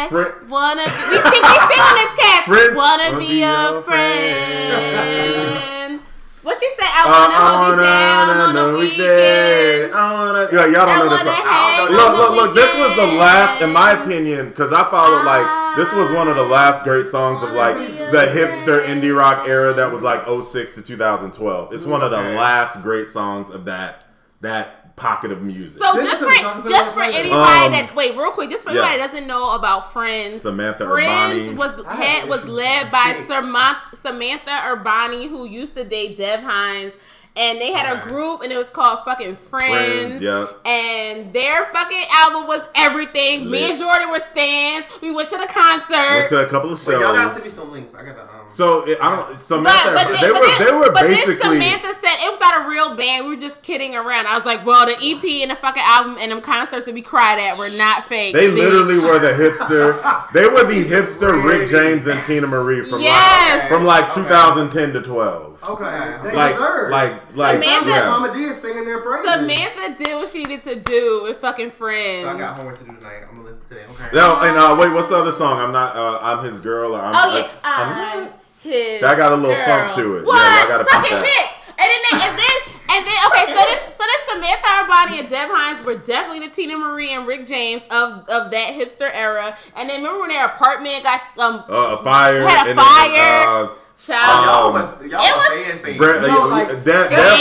[0.09, 1.39] Fri- wanna be, we sing, we
[1.71, 2.45] sing on this cat.
[2.47, 6.01] Friends, wanna be a friend.
[6.43, 6.87] What she say?
[6.87, 9.95] I Uh, wanna I hold you down on the weekend.
[9.95, 10.43] I wanna.
[10.53, 11.91] Yeah, y'all don't know this song.
[11.91, 12.55] Look, look, look.
[12.55, 16.37] This was the last, in my opinion, because I followed like this was one of
[16.37, 20.75] the last great songs of like the hipster indie rock era that was like 06
[20.77, 21.73] to 2012.
[21.73, 24.05] It's one of the last great songs of that
[24.41, 25.83] that pocket of music.
[25.83, 27.33] So Send it just for me so I can put it just for anybody
[27.67, 28.81] Um, that wait real quick, just for yeah.
[28.81, 31.57] anybody that doesn't know about Friends, Samantha Friends Urbani.
[31.57, 33.27] was I have head was led by Dick.
[33.27, 36.95] Samantha, Samantha Urbani, who used to date Dev Hynes,
[37.37, 40.18] and they had a group, and it was called fucking Friends.
[40.18, 40.61] Friends, yep.
[40.66, 43.51] And their fucking album was everything.
[43.51, 44.87] Me and Jordan were stands.
[45.03, 45.90] We went to the concert.
[45.92, 47.42] Went to a couple of Wait, y'all gotta shows.
[47.42, 47.94] send me some links.
[47.94, 48.29] I gotta, um.
[48.49, 49.38] So it, I don't.
[49.40, 51.59] Samantha, but, but, they were but then, they were but basically.
[51.59, 53.27] then Samantha said it was not a real band.
[53.27, 54.27] We were just kidding around.
[54.27, 57.03] I was like, well, the EP and the fucking album and them concerts that we
[57.03, 58.35] cried at were not fake.
[58.35, 58.57] They bitch.
[58.57, 59.94] literally were the hipster.
[60.33, 63.61] They were the hipster Rick James and Teena Marie from Yes.
[63.61, 64.22] like from like Okay.
[64.22, 65.64] 2010 to 12.
[65.70, 66.90] Okay, they Like deserve.
[66.90, 68.09] like like Samantha- yeah.
[68.11, 69.31] Mama D is singing their praises.
[69.31, 72.24] Samantha did what she needed to do with fucking friends.
[72.26, 73.22] So I got homework to do tonight.
[73.28, 73.91] I'm gonna listen to that.
[73.91, 74.16] Okay.
[74.16, 75.59] No, and uh, wait, what's the other song?
[75.59, 75.95] I'm not.
[75.97, 77.14] Uh, I'm his girl, or I'm.
[77.14, 78.28] oh yeah, I'm I'm
[78.62, 79.01] his.
[79.01, 79.66] That got a little girl.
[79.66, 80.20] funk to it.
[80.20, 80.39] Yeah, What?
[80.64, 81.26] I gotta peep fucking that.
[81.26, 81.53] hits.
[81.78, 82.57] And then, and then,
[82.97, 83.18] and then.
[83.28, 87.12] Okay, so this, so this Samantha Urbani and Dev Hynes were definitely the Teena Marie
[87.12, 89.57] and Rick James of, of that hipster era.
[89.76, 92.41] And then remember when their apartment got um Uh, a fire.
[92.43, 93.47] Had a and then, fire.
[93.47, 94.44] uh, child.
[94.47, 95.97] y'all Um, was y'all it was was- fan fan.
[95.99, 97.40] Brett, No, uh, like, that, Steph that,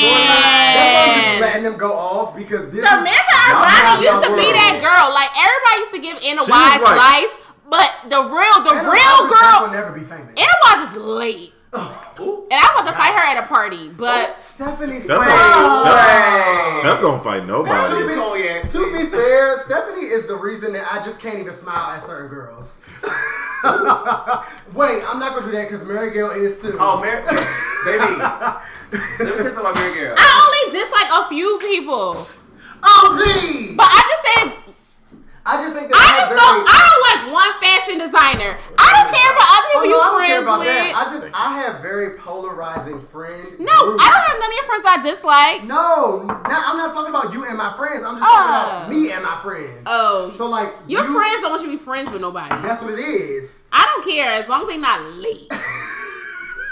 [0.00, 4.30] Jordan, that's why I'm just letting them go off because this Samantha is, used to
[4.34, 4.56] be world.
[4.56, 5.06] that girl.
[5.12, 7.32] Like everybody used to give Anna She Wise was like- life,
[7.68, 10.32] but the real the Anna real Robinson will never be famous.
[10.36, 11.52] Anna Wise is late.
[12.18, 12.46] Ooh.
[12.50, 14.98] And I want to fight her at a party, but Stephanie.
[14.98, 16.80] Steph, Wait, Steph.
[16.80, 17.94] Steph don't fight nobody.
[17.94, 21.92] To be- To be fair, Stephanie is the reason that I just can't even smile
[21.94, 22.66] at certain girls.
[24.74, 26.76] Wait, I'm not gonna do that because Mary Gill is too.
[26.78, 27.22] Oh, Mary,
[27.84, 28.16] baby.
[28.16, 28.60] Let
[28.92, 30.14] me tell you something about Mary Girl.
[30.18, 32.26] I only dislike a few people.
[32.82, 33.76] oh please!
[33.76, 34.22] But I just
[34.64, 34.69] said
[35.46, 36.62] I just think that I I'm just very- don't.
[36.68, 38.52] I don't like one fashion designer.
[38.76, 40.58] I don't care about other people Oh, people no, you I don't care friends about
[40.60, 40.68] with.
[40.68, 40.92] that.
[40.92, 43.56] I just I have very polarizing friends.
[43.58, 44.04] no, groups.
[44.04, 45.58] I don't have none of your friends I dislike.
[45.64, 48.04] No, not, I'm not talking about you and my friends.
[48.04, 48.28] I'm just uh.
[48.28, 48.84] talking Oh.
[48.84, 49.80] about me and my friends.
[49.86, 52.52] Oh, So like your you- friends don't want you to be friends with nobody.
[52.60, 53.48] That's what it is.
[53.72, 55.48] I don't care as long as they're not late.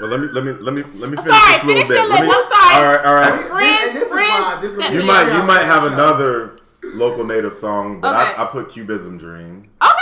[0.00, 1.96] Well, let me let me let me let me finish Sorry, this little finish bit.
[1.98, 2.30] your Let list.
[2.30, 2.74] me- I'm sorry.
[2.76, 3.44] All right, all right.
[3.50, 6.57] Friends, and this is friends, why this is set You might you might have another
[6.94, 8.34] local native song, but Okay.
[8.36, 9.62] I, I put Cubism Dream.
[9.82, 9.92] Okay,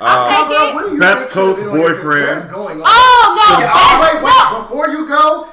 [0.00, 0.74] Uh, I'll take it.
[0.74, 1.94] what do you Best Coast should've been on here?
[1.94, 2.40] 'Cause boyfriend.
[2.42, 2.84] they're Going on.
[2.86, 3.58] Oh no!
[3.58, 4.52] Yeah, that- oh, wait, wait.
[4.52, 4.62] no.
[4.62, 5.48] Before you go,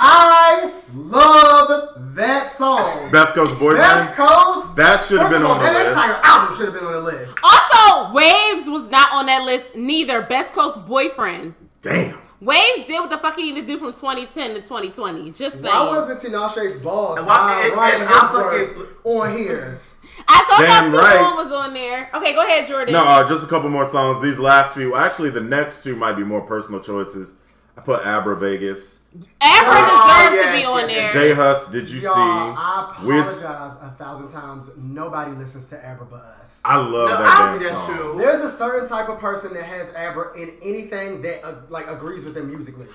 [0.00, 3.10] I love that song.
[3.10, 3.78] Best Coast Boyfriend.
[3.78, 4.76] Best Coast.
[4.76, 5.88] That should have been of on the that list.
[5.88, 7.32] entire album should have been on the list.
[7.42, 10.22] Also, Waves was not on that list neither.
[10.22, 11.54] Best Coast Boyfriend.
[11.82, 12.16] Damn.
[12.40, 15.32] Waves did what the fuck he needed to do from 2010 to 2020.
[15.32, 15.64] Just saying.
[15.64, 19.80] Why wasn't Tinashe's balls And why- and- Ryan and I'm Hemsworth fucking- on here?
[20.26, 21.30] I thought Damn that right.
[21.30, 22.10] two was on there.
[22.14, 22.92] Okay, go ahead, Jordan.
[22.92, 24.22] No, uh, just a couple more songs.
[24.22, 27.34] These last few, actually, the next two might be more personal choices.
[27.76, 31.26] I put Abra Vegas, Abra Oh, deserves to be on yes, there.
[31.28, 31.28] yes.
[31.28, 31.66] J Hus.
[31.68, 33.06] Did you Y'all, I see?
[33.06, 34.70] Wiz- apologize a thousand times.
[34.76, 36.58] Nobody listens to Abra but us.
[36.64, 37.96] I love No, that I damn think that's song.
[37.96, 38.14] true.
[38.18, 42.24] There's a certain type of person that has Abra in anything that uh, like agrees
[42.24, 42.86] with them musically.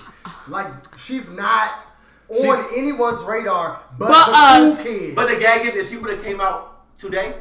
[0.50, 0.68] Like
[0.98, 1.72] she's not
[2.30, 4.58] on She's- anyone's radar but, But the us.
[4.76, 5.16] cool kid.
[5.16, 7.36] But the gag is, if she would have came out today,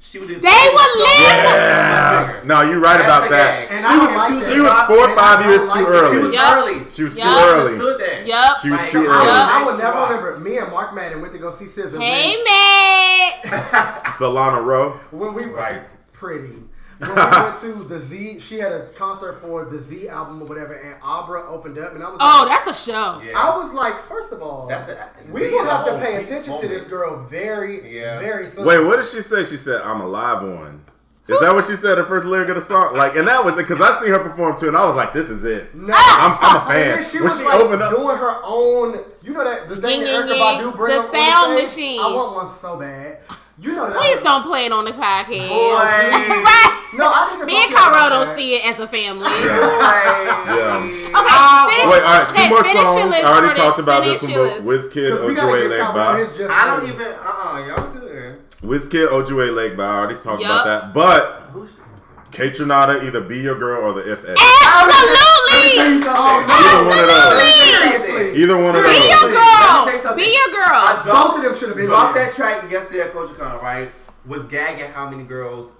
[0.00, 0.40] she would have.
[0.42, 1.08] They would live.
[1.08, 2.40] Yeah.
[2.44, 3.70] No, you're right That's about that.
[3.70, 6.10] And She I was like she was four or five years like too that.
[6.12, 6.34] She was early.
[6.34, 6.56] Yup.
[6.56, 6.90] early.
[6.90, 7.42] She was too Yup.
[7.48, 7.72] early.
[7.72, 8.26] Understood.
[8.26, 8.50] Yep.
[8.62, 9.30] She was Like, too I- early.
[9.30, 10.38] I will never remember.
[10.38, 12.00] Me and Marc Madden went to go see SZA.
[12.00, 13.50] Hey, mate.
[14.18, 14.92] Solana Rowe.
[15.10, 15.82] when we Right.
[16.12, 16.54] pretty.
[16.98, 20.46] When we went to the Z, she had a concert for the Z album or
[20.46, 23.22] whatever, and Abra opened up, and I was Oh, like, that's a show.
[23.24, 23.32] Yeah.
[23.38, 26.60] I was like, first of all, That's a- we will have to pay big attention
[26.60, 28.18] to this girl very, Yeah.
[28.18, 28.64] very soon.
[28.64, 29.44] Wait, what did she say?
[29.44, 30.82] She said, "I'm a live one."
[31.28, 31.98] Is that what she said?
[31.98, 34.18] Her first lyric of the song, like, and that was it because I see her
[34.18, 36.96] perform too, and I was like, "This is it." No, I'm, I'm a And then
[37.02, 37.10] fan.
[37.12, 39.04] she when was she like opened up, doing her own.
[39.22, 40.70] You know that the thing Ying, that Erykah ying, Badu ying.
[40.72, 42.00] bring The up sound machine.
[42.00, 43.18] I want one so bad.
[43.60, 43.96] You know that.
[43.96, 45.48] Please was- don't play it on the podcast.
[45.48, 45.74] Boy.
[45.74, 46.74] right?
[46.94, 47.46] No, I didn't.
[47.46, 49.26] Me and Carl don't see it as a family.
[49.28, 50.80] Yeah.
[50.80, 53.14] Okay, Ah, finish, wait, all right, two okay, more songs.
[53.14, 54.88] I already talked about this one, your but list.
[54.94, 56.16] Wizkid, Because we gotta Ojue get Lake Cowboy Bow.
[56.16, 56.50] his just.
[56.50, 57.06] I don't even.
[57.06, 58.38] Uh uh y'all good.
[58.62, 59.80] Wizkid, Ojuelegba.
[59.84, 60.50] I already talked Yup.
[60.50, 60.94] about that.
[60.94, 61.52] But
[62.36, 64.36] Who's Kaytranada, either be your girl or the If Ed.
[64.38, 66.02] Absolutely.
[66.10, 66.44] Oh.
[66.48, 68.36] Either one of those.
[68.36, 70.16] Either one of Be your girl.
[70.16, 71.02] Be your girl.
[71.04, 72.26] Both of them should have been dropped there.
[72.26, 73.90] that track yesterday at Coach Con, right?
[74.26, 75.72] Was gagging how many girls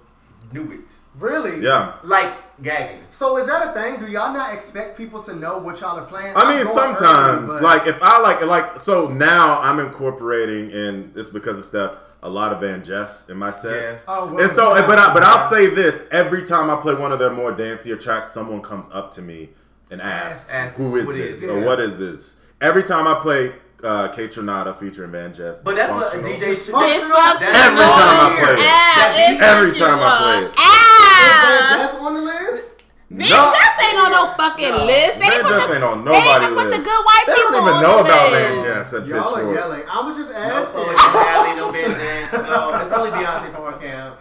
[0.51, 0.79] knew it.
[1.17, 1.61] Really?
[1.63, 1.95] Yeah.
[2.03, 3.03] Like gagging.
[3.11, 3.99] So is that a thing?
[3.99, 6.33] Do y'all not expect people to know what y'all are playing?
[6.35, 11.15] I mean, sometimes, early, but- like if I like, like, so now I'm incorporating, and
[11.17, 14.05] it's because of Steph, a lot of Van Jess in my sets.
[14.07, 14.13] Yeah.
[14.13, 14.85] Oh, well, and so, yeah.
[14.85, 17.99] but I, but I'll say this: every time I play one of their more dancier
[17.99, 19.49] tracks, someone comes up to me
[19.91, 21.43] and asks, Ask "Who is this?
[21.43, 21.49] is.
[21.49, 23.53] or what is this?" Every time I play
[23.83, 26.81] uh, Kaytranada featuring Van Jess, But that's what a DJ should Functional.
[26.83, 29.41] Every time I play it.
[29.41, 30.53] Every time I play it.
[30.57, 31.75] Ah.
[31.77, 32.68] That's on the list.
[33.09, 34.85] Bitch, Jess ain't on no fucking No.
[34.85, 35.17] list.
[35.17, 37.33] They Van Jess the, ain't on they didn't nobody even put the good white They
[37.33, 38.53] people don't even know about list.
[38.53, 39.83] Van Jess at Y'all are yelling.
[39.89, 40.77] I was just No asking.
[40.77, 42.29] Chloe Valley, no business.
[42.37, 44.13] No, it's only Beyonce from our camp.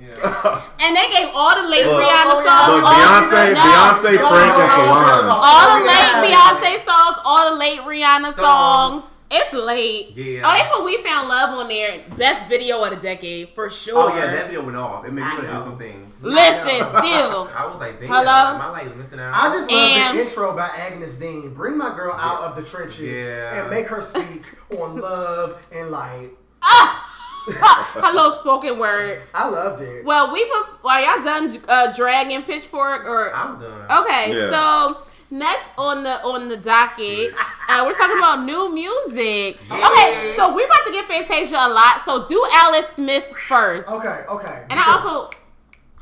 [0.00, 0.64] Yeah.
[0.80, 2.72] And they gave all the late Look, Rihanna songs.
[2.72, 5.28] Look, all Beyonce, no, Beyonce, Y'all Frank, and how I feel Solange.
[5.44, 9.11] All the late Beyonce songs, all the late Rihanna songs.
[9.32, 9.42] Songs.
[9.44, 10.16] It's late.
[10.16, 10.42] Yeah.
[10.44, 12.02] Oh, they put We Found Love on there.
[12.16, 14.10] Best video of the decade, for sure.
[14.10, 15.04] Oh yeah, that video went off.
[15.04, 15.64] It made me want to do know.
[15.64, 16.08] some things.
[16.22, 17.50] Listen, still.
[17.56, 18.54] I was like, damn, Hello?
[18.54, 19.34] am I like missing out?
[19.34, 21.54] I just love And- the intro by Agyness Deyn.
[21.54, 23.60] Bring my girl out of the trenches Yeah.
[23.60, 24.44] and make her speak
[24.78, 26.30] on love and light.
[26.62, 27.08] Ah!
[27.44, 29.20] Hello, spoken word.
[29.34, 30.04] I loved it.
[30.04, 30.66] Well, we put.
[30.84, 33.34] Are y'all done uh, dragging pitchfork or?
[33.34, 33.82] I'm done.
[34.04, 34.50] Okay, Yeah.
[34.52, 34.98] so
[35.32, 37.32] next on the on the docket,
[37.68, 39.58] Uh, we're talking about new music.
[39.68, 39.88] Yeah.
[39.88, 42.02] Okay, so we're about to get Fantasia a lot.
[42.04, 43.88] So do Alice Smith first.
[43.88, 44.64] Okay, okay.
[44.68, 45.30] And I also,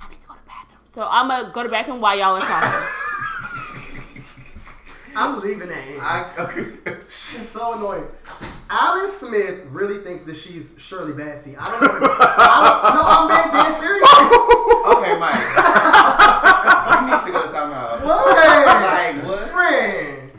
[0.01, 0.81] I need to go to the bathroom.
[0.95, 2.89] So I'm gonna go to the bathroom while y'all are talking.
[5.17, 6.01] I'm leaving that in.
[6.01, 6.97] I, okay.
[7.09, 8.07] She's so annoying.
[8.71, 11.57] Alice Smith really thinks that she's Shirley Bassey.
[11.59, 12.09] I don't know.
[12.21, 14.07] I don't, no, I'm being dead serious.
[14.95, 15.43] okay, Mike.
[16.95, 17.99] you need to go to timeout.
[18.07, 18.27] What?
[18.31, 19.49] Like what?
[19.51, 20.31] Friend.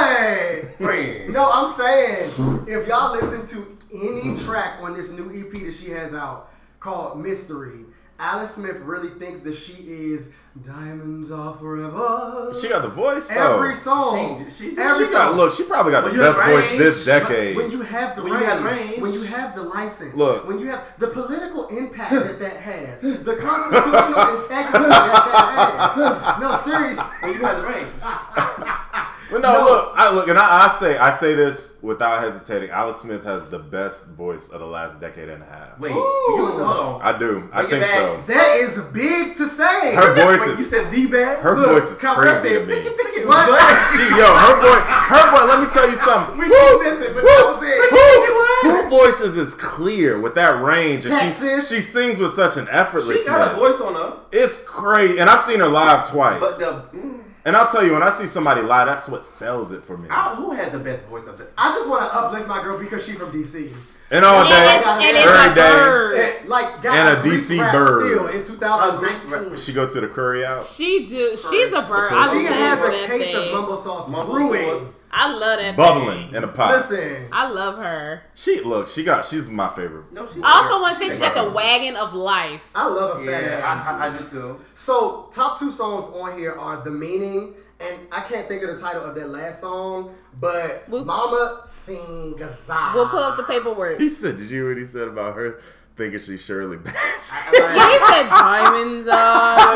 [0.00, 0.74] Friend.
[0.78, 1.32] Friend.
[1.32, 2.30] No, I'm saying
[2.68, 7.18] if y'all listen to any track on this new EP that she has out called
[7.22, 7.80] Mystery,
[8.18, 10.28] Alice Smith really thinks that she is
[10.64, 12.50] Diamonds Are Forever.
[12.58, 13.56] She got the voice though.
[13.56, 14.46] every song.
[14.56, 15.36] She- she- every She got song.
[15.36, 15.52] look.
[15.52, 17.56] She probably got When the best have voice this decade.
[17.56, 19.02] When you have the When range, you have range.
[19.02, 20.48] when you have the license, Look.
[20.48, 26.40] when you have the political impact that that has, the constitutional integrity that that has.
[26.40, 27.04] No, seriously.
[27.20, 27.88] When you have the range.
[29.30, 32.70] But no, look, I look, and I, I say, I say this without hesitating.
[32.70, 35.78] Alice Smith has the best voice of the last decade and a half.
[35.80, 35.94] Wait, Ooh.
[35.94, 37.02] you was, hold on.
[37.02, 37.48] I do.
[37.52, 37.94] I think back.
[37.96, 38.22] so.
[38.28, 39.94] That is big to say.
[39.96, 41.42] Her voice Wait, you said the best?
[41.42, 42.74] her Look, voice is Count crazy Russell, to me.
[42.74, 43.26] Pick it, pick it.
[43.26, 43.46] What?
[43.96, 45.48] She, yo, her voice, her voice.
[45.48, 46.38] Let me tell you something.
[46.38, 47.90] We keep missing, but that was it.
[47.90, 51.68] Who, who voices is clear with that range, and Texas.
[51.68, 53.18] she she sings with such an effortlessness.
[53.18, 54.18] She got a voice on her.
[54.32, 56.40] It's crazy, and I've seen her live twice.
[56.40, 56.96] But the.
[56.96, 59.96] Mm, and I'll tell you, when I see somebody live, that's what sells it for
[59.96, 60.08] me.
[60.10, 61.46] I, who has the best voice of the.
[61.56, 63.72] I just want to uplift my girl because she's from DC.
[64.08, 66.20] And all and, day, it's, and it's every a day, bird.
[66.40, 68.06] And, like, got And a Grease DC bird.
[68.12, 69.48] Still in A 2019.
[69.48, 70.64] Grease she go to the curry out.
[70.66, 71.36] She do.
[71.36, 72.12] She's a bird.
[72.12, 73.52] I She love has that a case of thing.
[73.52, 74.62] mumbo sauce Mumbo brewing.
[74.84, 74.92] sauce.
[75.18, 75.76] I love that.
[75.76, 76.34] bubbling thing.
[76.36, 76.88] in a pot.
[76.90, 78.22] Listen, I love her.
[78.34, 80.12] She look, she got, she's my favorite.
[80.12, 80.40] No, she.
[80.42, 82.70] I also one thing she got the wagon of life.
[82.74, 83.86] I love a fat Yeah, ass.
[83.86, 84.60] I, I, I do too.
[84.74, 88.78] So, top two songs on here are The Meaning, and I can't think of the
[88.80, 93.98] title of that last song, but We'll- Mama Sing We'll pull up the paperwork.
[93.98, 95.60] He said, "Did you hear what he said about her
[95.96, 96.92] thinking she's Shirley Bassey?"
[97.52, 99.66] Yeah, he said diamonds are.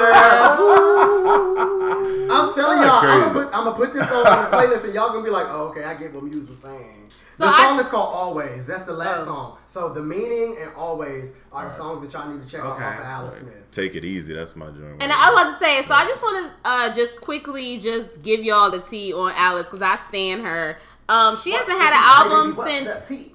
[2.33, 5.09] I'm telling y'all, I'm gonna, put, I'm gonna put this on the playlist, and y'all
[5.09, 7.09] gonna be like, "Oh, okay, I get what Muse was saying."
[7.39, 9.25] The So I- song is called "Always." That's the last Oh.
[9.25, 9.57] song.
[9.67, 12.85] So, "The Meaning" and "Always" are the songs that y'all need to check out Okay.
[12.85, 13.71] off of Alice Smith.
[13.73, 14.35] Take it easy.
[14.35, 15.03] That's my joint.
[15.03, 18.23] And I was about to say, so I just want to uh, just quickly just
[18.23, 20.79] give y'all the tea on Alice because I stand her.
[21.09, 23.17] Um, she hasn't had an album What's since that tea?
[23.17, 23.35] Sorry.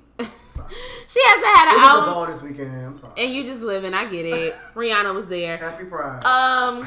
[1.15, 2.85] She hasn't had It an was a album, ball this weekend.
[2.85, 3.13] I'm sorry.
[3.17, 3.93] and you just living.
[3.93, 4.53] I get it.
[4.75, 5.55] Rihanna was there.
[5.57, 6.25] Happy Pride.
[6.25, 6.85] Um,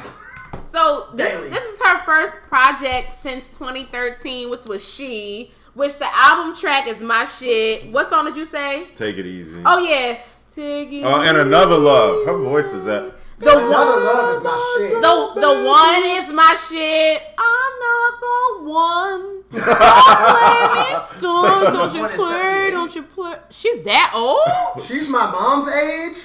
[0.71, 5.51] so this, this is her first project since 2013, which was she.
[5.73, 7.91] Which the album track is my shit.
[7.91, 8.87] What song did you say?
[8.95, 9.61] Take it easy.
[9.65, 10.19] Oh yeah,
[10.53, 11.03] take it.
[11.03, 12.25] Uh, and another love.
[12.25, 13.13] Her voice is that.
[13.39, 15.01] The one, Love is my shit.
[15.01, 17.21] the the one is my shit.
[17.37, 19.43] I'm not the one.
[19.51, 19.63] Don't
[20.35, 21.73] play me, son.
[21.73, 22.69] Don't you One play?
[22.71, 23.35] Don't you play?
[23.49, 24.83] She's that old?
[24.85, 26.17] She's my mom's age.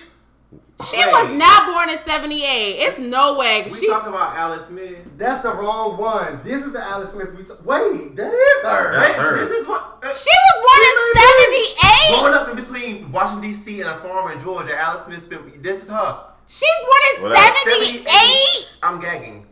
[0.90, 1.06] She Wait.
[1.12, 2.42] was not born in '78.
[2.80, 3.62] It's no way.
[3.62, 4.98] We She talking about Alice Smith.
[5.16, 6.40] That's the wrong one.
[6.42, 8.92] This is the Alice Smith we t- Wait, that is her.
[9.00, 9.36] That's Wait, her.
[9.46, 9.98] this is what.
[10.02, 12.20] Uh, she was born in '78.
[12.20, 13.80] growing up in between Washington D.C.
[13.82, 15.62] and a farm in Georgia, Alice Smith.
[15.62, 16.24] This is her.
[16.46, 18.78] She's born Well, in that's- '78.
[18.82, 19.46] I'm gagging.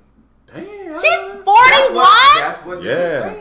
[0.46, 0.64] Damn.
[1.00, 1.94] She's That's 41.
[1.94, 3.32] what, that's what Yeah.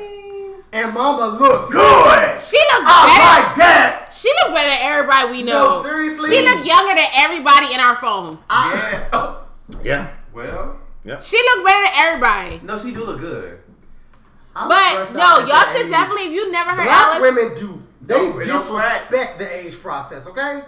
[0.74, 2.40] And mama look good.
[2.40, 3.48] She look I better.
[3.48, 4.14] like that.
[4.14, 5.82] She look better than everybody we know.
[5.82, 6.30] No, seriously.
[6.30, 8.40] She look younger than everybody in our phone.
[8.50, 9.04] Yeah.
[9.12, 9.42] Oh,
[9.84, 10.08] Yeah.
[10.34, 11.20] well, Yeah.
[11.20, 12.62] She look better than everybody.
[12.64, 13.60] no, she do look good.
[14.56, 15.92] I'm But no, y'all should age.
[15.92, 16.28] definitely.
[16.28, 17.82] If you never heard Black Alice, women do.
[18.04, 20.26] They Don't- don't disrespect the age process.
[20.28, 20.64] Okay.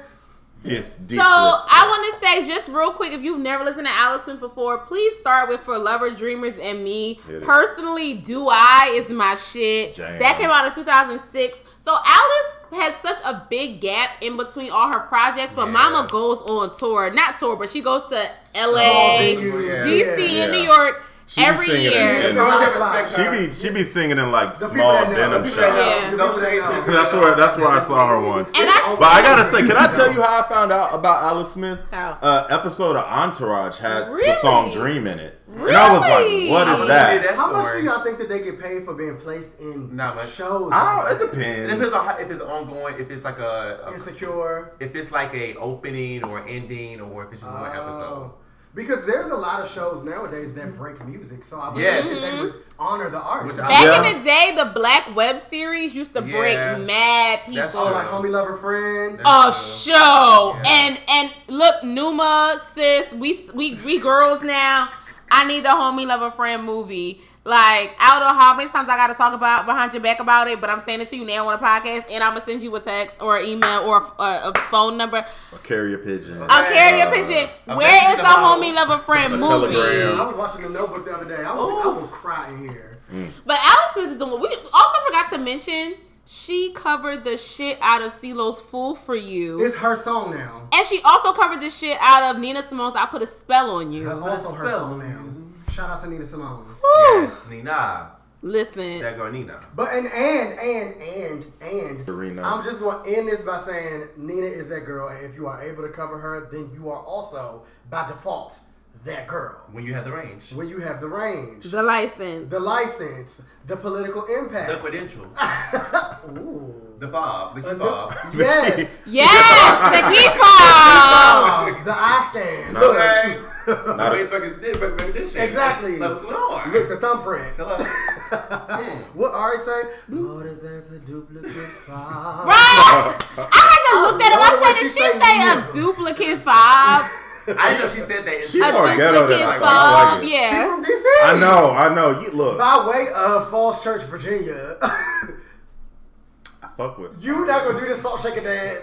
[0.64, 0.98] Yes.
[1.10, 4.40] So I want to say just real quick, if you've never listened to Alice Smith
[4.40, 9.96] before, please start with "For Lover, Dreamers, and Me." Personally, "Do I" is my shit.
[9.96, 10.20] Jam.
[10.20, 11.58] That came out in 2006.
[11.86, 15.72] So Alice has such a big gap in between all her projects, but Yeah.
[15.74, 18.18] Mama goes on tour, not tour, but she goes to
[18.56, 19.84] Oh, LA, Yeah.
[19.84, 20.44] DC, Yeah.
[20.44, 22.30] and New York She be every singing year.
[22.30, 25.62] in- No one She be she be singing in like The small denim the people
[25.64, 26.04] that know, shops.
[26.04, 26.12] Yeah.
[26.12, 26.94] the people that know.
[26.94, 28.52] That's where that's where I saw her once.
[28.56, 28.70] And
[29.00, 31.80] but I gotta say, can I tell you how I found out about Alice Smith?
[31.92, 32.18] How?
[32.22, 36.68] Uh, episode of Entourage had the song "Dream" in it, and I was like, "What
[36.68, 38.94] I is believe that?" that How much do y'all think that they get paid for
[38.94, 40.30] being placed in Not much.
[40.32, 40.72] shows?
[40.74, 41.26] I don't, it that?
[41.26, 41.74] It depends.
[41.74, 44.74] depends on how, if it's ongoing, if it's like a, a Insecure.
[44.80, 48.32] if it's like a opening or ending, or if it's just one episode.
[48.76, 50.78] Because there's a lot of shows nowadays that mm-hmm.
[50.78, 52.04] break music, so I believe Yes.
[52.06, 52.60] that they would mm-hmm.
[52.80, 53.58] honor the artist.
[53.58, 54.04] Back Yeah.
[54.04, 56.78] in the day, the black web series used to break Yeah.
[56.78, 57.88] mad That's people.
[57.88, 59.20] oh, like homie lover friend.
[59.20, 60.56] a That's show.
[60.64, 60.64] Yeah.
[60.66, 64.90] And and look, Numa, sis, we we we girls now.
[65.32, 67.22] I need the homie love a friend movie.
[67.46, 70.20] Like I don't know how many times I got to talk about behind your back
[70.22, 72.46] about it, but I'm saying it to you now on a podcast, and I'm gonna
[72.46, 75.26] send you a text or an email or a, a, a phone number.
[75.52, 76.42] A carrier pigeon.
[76.48, 77.50] I'll carry a Uh, pigeon.
[77.68, 79.74] a Where message is the homie love a friend A movie?
[79.74, 80.22] telegram.
[80.22, 81.44] I was watching the Notebook the other day.
[81.44, 83.00] I was, I was crying here.
[83.46, 84.40] But Alice Smith is the one.
[84.42, 85.96] We also forgot to mention
[86.26, 90.68] she covered the shit out of CeeLo's "Fool for You," It's her song now.
[90.72, 93.92] and she also covered the shit out of Nina Simone's "I Put a Spell on
[93.92, 95.72] You." It's also her song now.
[95.74, 96.66] Shout out to Nina Simone.
[96.68, 97.22] Woo.
[97.22, 98.12] Yes, Nina.
[98.46, 99.60] Listen, That girl Nina.
[99.74, 102.42] But and and and and and Serena.
[102.44, 105.48] I'm just going to end this by saying Nina is that girl, and if you
[105.48, 108.60] are able to cover her, then you are also by default
[109.06, 109.58] that girl.
[109.72, 110.52] When you have the range.
[110.54, 112.50] When you have the range, the license.
[112.50, 113.32] the license,
[113.66, 114.70] the political impact.
[114.70, 115.28] The credentials.
[116.40, 116.80] Ooh.
[117.00, 117.56] The fob.
[117.56, 118.14] The key Uh, fob.
[118.34, 118.88] Yes.
[119.06, 120.40] yes, the people.
[120.42, 122.74] Oh, the I stand.
[122.74, 123.40] Look, Okay.
[123.66, 125.36] Not I a- expect this, expect this.
[125.36, 125.98] Exactly.
[125.98, 127.56] Like, what's look, the thumbprint.
[127.56, 127.78] Hello.
[127.78, 128.98] Mm.
[129.16, 129.82] What Ari say?
[130.10, 131.54] Lord is as a duplicate
[131.88, 132.44] file.
[132.46, 133.16] Right?
[133.38, 134.64] I had to look that love up.
[134.64, 137.10] I said, did she she say say a duplicate fob?
[137.48, 138.42] I didn't know she said that.
[138.42, 140.28] in- She A more ghetto than I- I like it.
[140.28, 140.68] She Yeah.
[140.76, 141.04] from DC.
[141.24, 142.20] I know, I know.
[142.22, 142.58] You look.
[142.58, 144.78] By way of Falls Church, Virginia.
[144.82, 147.24] I fuck with.
[147.24, 148.80] you not gonna do this salt shaker dance.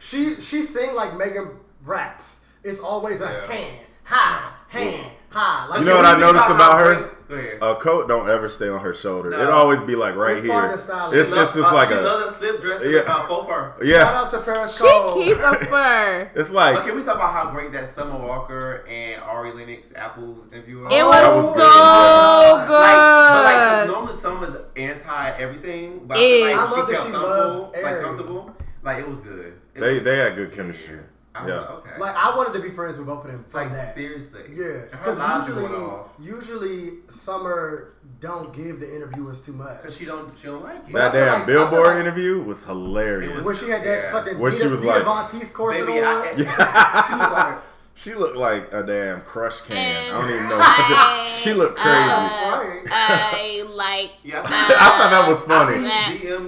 [0.00, 1.50] She she sing like Megan
[1.84, 2.36] raps.
[2.64, 3.52] It's always a Yeah.
[3.52, 5.66] hand, high, hand, high.
[5.68, 7.10] Like You know what I Think noticed how about her?
[7.28, 7.76] Great- Go ahead.
[7.76, 9.30] A coat don't ever stay on her shoulder.
[9.30, 9.42] No.
[9.42, 10.76] It always be like right It's here.
[10.78, 11.12] style.
[11.12, 12.90] It's, She it's just uh, like she a loves a slip dress Yeah.
[12.90, 12.98] yeah.
[13.02, 13.74] about faux fur.
[13.86, 15.14] Shout out to Paris She Cole.
[15.14, 16.30] keep a fur.
[16.34, 19.88] It's like But can we talk about how great that Summer Walker and Ari Lennox
[19.94, 20.92] Apple's interview was?
[20.94, 22.66] It Oh, was, That was so good.
[22.68, 22.80] good.
[22.80, 22.96] Like,
[23.28, 26.42] but like, 'cause normally Summer's anti everything, but Is.
[26.44, 28.56] like, I love that she comfortable, loves like comfortable.
[28.82, 29.52] Like it was good.
[29.74, 30.98] It they was- they had good chemistry.
[31.40, 31.54] I Yeah.
[31.60, 31.90] like, okay.
[31.98, 33.96] Like I wanted to be friends with both of them from like that.
[33.96, 34.42] seriously.
[34.54, 39.80] Yeah, because usually, usually Summer don't give the interviewers too much.
[39.82, 40.92] because she don't she don't like it.
[40.92, 43.30] That damn like- Billboard like- interview was hilarious.
[43.30, 44.12] It was- When she had that Yeah.
[44.12, 46.16] fucking When she was Dita like- Von Teese corset Baby, on.
[46.22, 47.06] I, Yeah.
[47.06, 47.58] she was like,
[47.98, 50.14] She looked like a damn crush can.
[50.14, 50.58] I don't even know.
[50.60, 51.98] I- she looked crazy.
[51.98, 54.10] uh, I like.
[54.22, 54.42] yeah.
[54.44, 55.78] I thought that was funny.
[55.78, 56.46] DM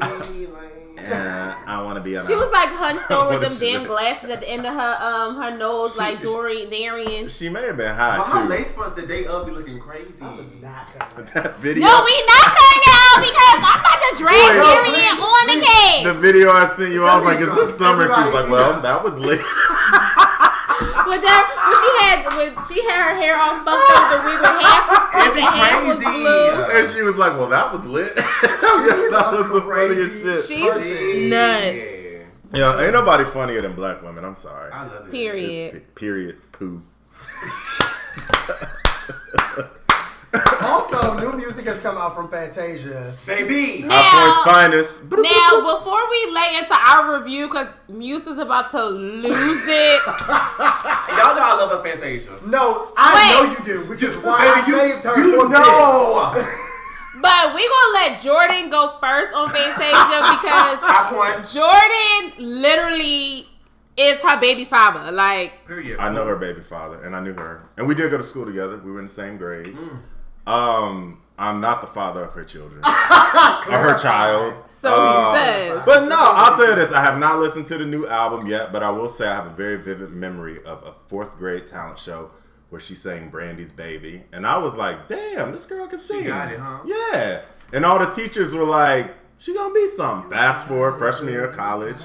[1.10, 1.16] me.
[1.16, 2.16] Uh, I want to be.
[2.16, 2.26] on.
[2.26, 5.36] She was like hunched over What them damn glasses at the end of her um
[5.42, 7.28] her nose, She- like she- Dory Darian.
[7.28, 8.48] She may have been But her high too.
[8.48, 10.12] lace fronts the day of be looking crazy.
[10.20, 11.34] I would not cover that.
[11.34, 11.86] That video.
[11.86, 14.62] No, we not cutting out because I'm about to drag Wait.
[14.62, 15.66] Darian please, on the please.
[15.66, 16.04] case.
[16.04, 18.44] The video I sent you, I was like, "Is this Everybody- summer?" She was like,
[18.44, 19.40] everybody- "Well, that was lit."
[21.10, 24.38] When, there, when she had when she had her hair all fucked up, the wig
[24.40, 26.22] with half was pink and half was crazy.
[26.22, 26.64] blue.
[26.78, 30.44] and she was like, "Well, that was lit." that was the funniest shit.
[30.44, 31.28] She's Crazy.
[31.28, 31.76] nuts.
[32.52, 32.76] Yeah.
[32.76, 34.24] yeah, ain't nobody funnier than black women.
[34.24, 34.70] I'm sorry.
[34.72, 35.10] I love it.
[35.10, 35.74] Period.
[35.74, 36.36] It's period.
[36.52, 36.80] Poo.
[40.92, 43.16] Also, new music has come out from Fantasia.
[43.26, 43.82] Baby.
[43.86, 45.02] Now- High points finest.
[45.04, 50.00] Now, before we lay into our review, because Muse is about to lose it.
[50.06, 52.38] Y'all know I love her Fantasia.
[52.46, 53.48] No, I Wait.
[53.48, 56.56] know you do, which is why Baby, I you, saved her you for know.
[57.22, 62.32] But we gonna let Jordan go first on Fantasia because Jordan
[62.62, 63.46] literally
[63.96, 65.12] is her baby father.
[65.12, 65.98] Like, Period.
[66.00, 68.46] I know her baby father, and I knew her, and we did go to school
[68.46, 68.78] together.
[68.78, 69.66] We were in the same grade.
[69.66, 69.98] Mm.
[70.50, 74.54] Um, I'm not the father of her children or her child.
[74.68, 75.82] So he Um, says.
[75.86, 78.72] But no, I'll tell you this: I have not listened to the new album yet,
[78.72, 81.98] but I will say I have a very vivid memory of a fourth grade talent
[81.98, 82.30] show
[82.68, 86.52] where she sang Brandy's "Baby," and I was like, "Damn, this girl can sing." got
[86.52, 86.80] it, huh?
[86.84, 87.40] Yeah,
[87.72, 91.56] and all the teachers were like, "She gonna be something." Fast forward freshman year of
[91.56, 91.96] college,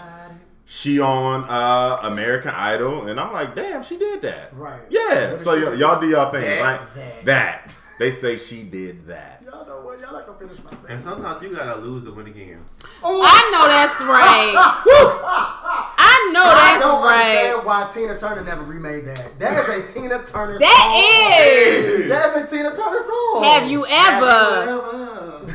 [0.66, 4.80] she on uh, American Idol, and I'm like, "Damn, she did that." Right.
[4.89, 5.32] Yeah.
[5.32, 6.62] What So y- y'all do y'all thing, That.
[6.62, 6.93] right?
[6.96, 7.26] That.
[7.26, 9.41] That they say she did that.
[9.46, 10.00] Y'all know what?
[10.00, 12.60] Y'all not gonna finish my And sometimes you gotta lose to win again.
[13.04, 14.56] I know that's right.
[15.98, 17.54] I know I that's don't right.
[17.54, 19.39] understand why Tina Turner never remade that.
[19.39, 22.02] That is a Tina Turner That song.
[22.04, 22.10] is.
[22.10, 23.43] That is a Tina Turner song.
[23.43, 25.46] Have you ever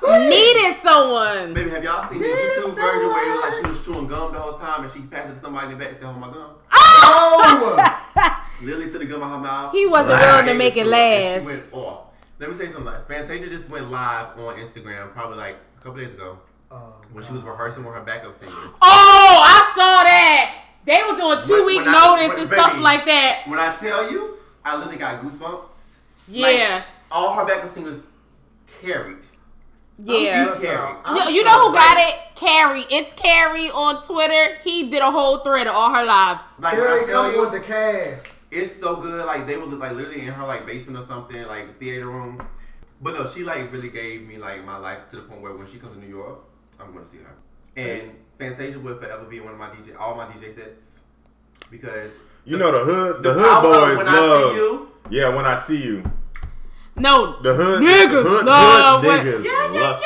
[0.00, 0.28] Sing.
[0.30, 1.54] needed someone?
[1.54, 4.06] Baby, have y'all seen the Yes, YouTube version where it was like she was chewing
[4.06, 6.06] gum the whole time and she passed it to somebody in the back and said,
[6.06, 8.10] "Hold my gum." Oh!
[8.62, 9.72] Lily took the gum out her mouth.
[9.72, 10.26] He wasn't Right.
[10.26, 11.40] willing to make it last.
[11.40, 12.00] She went off.
[12.38, 12.84] Let me say something.
[12.84, 16.38] Like Fantasia just went live on Instagram probably like a couple days ago
[16.70, 18.56] Oh, when she was rehearsing with her backup singers.
[18.82, 20.54] Oh, I saw that.
[20.84, 23.42] They were doing two When- week when I- notice when- and stuff like that.
[23.46, 25.68] When I tell you, I literally got goosebumps.
[26.28, 28.00] Yeah, Like, all her backup singers
[28.82, 29.18] carried.
[29.98, 30.54] yeah.
[30.54, 32.14] stressed You, you know who got it?
[32.34, 32.84] Carrie.
[32.90, 34.58] It's Carrie on Twitter.
[34.64, 36.44] He did a whole thread of all her lives.
[36.58, 38.26] Like when I Carrie tell you, with the cast.
[38.54, 39.26] It's so good.
[39.26, 42.38] Like they were like literally in her like basement or something, like theater room.
[43.00, 45.68] But no, she like really gave me like my life to the point where when
[45.70, 46.38] she comes to New York,
[46.80, 47.34] I'm gonna see her.
[47.76, 50.80] And Fantasia will forever be one of my DJ, all my DJ sets,
[51.70, 52.10] because
[52.44, 54.56] You know the hood, the, the hood boys when I see love.
[54.56, 54.88] you.
[55.10, 56.02] Yeah, when I see you,
[56.96, 60.02] No, the hood Niggas hood, love hood when- niggas love.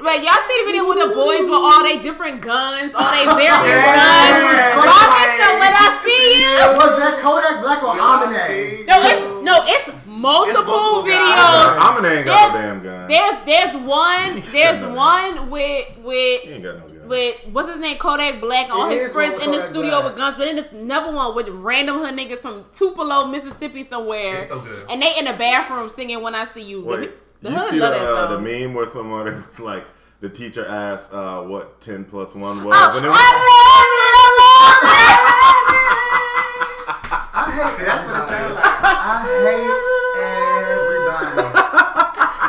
[0.00, 3.24] Wait, y'all see the video with the boys with all they different guns, all they
[3.44, 3.98] various Yeah.
[3.98, 4.86] guns?
[4.86, 6.78] Robin said, when I see you.
[6.78, 8.86] Was that Kodak Black or Amine?
[8.86, 11.78] No, it's no, it's multiple, multiple videos.
[11.78, 13.08] I'm ain't got no damn gun.
[13.08, 17.08] There's there's one there's one with He with ain't got no gun.
[17.08, 20.04] with what's his name Kodak Black all It his friends in the Kodak studio Black.
[20.04, 24.40] with guns, but then there's another one with random hood niggas from Tupelo, Mississippi somewhere,
[24.42, 24.86] It's so good.
[24.90, 27.12] and they in the bathroom singing "When I See You." Wait,
[27.42, 29.86] the you see the, uh, the meme where somebody was like,
[30.20, 32.74] the teacher asked uh, what 10 plus 1 was.
[32.76, 36.18] Oh, and it I was, love it, I love it.
[37.38, 38.54] I hate That's what it sounds everybody.
[38.54, 38.98] like.
[38.98, 39.78] I hate
[40.74, 41.32] everybody.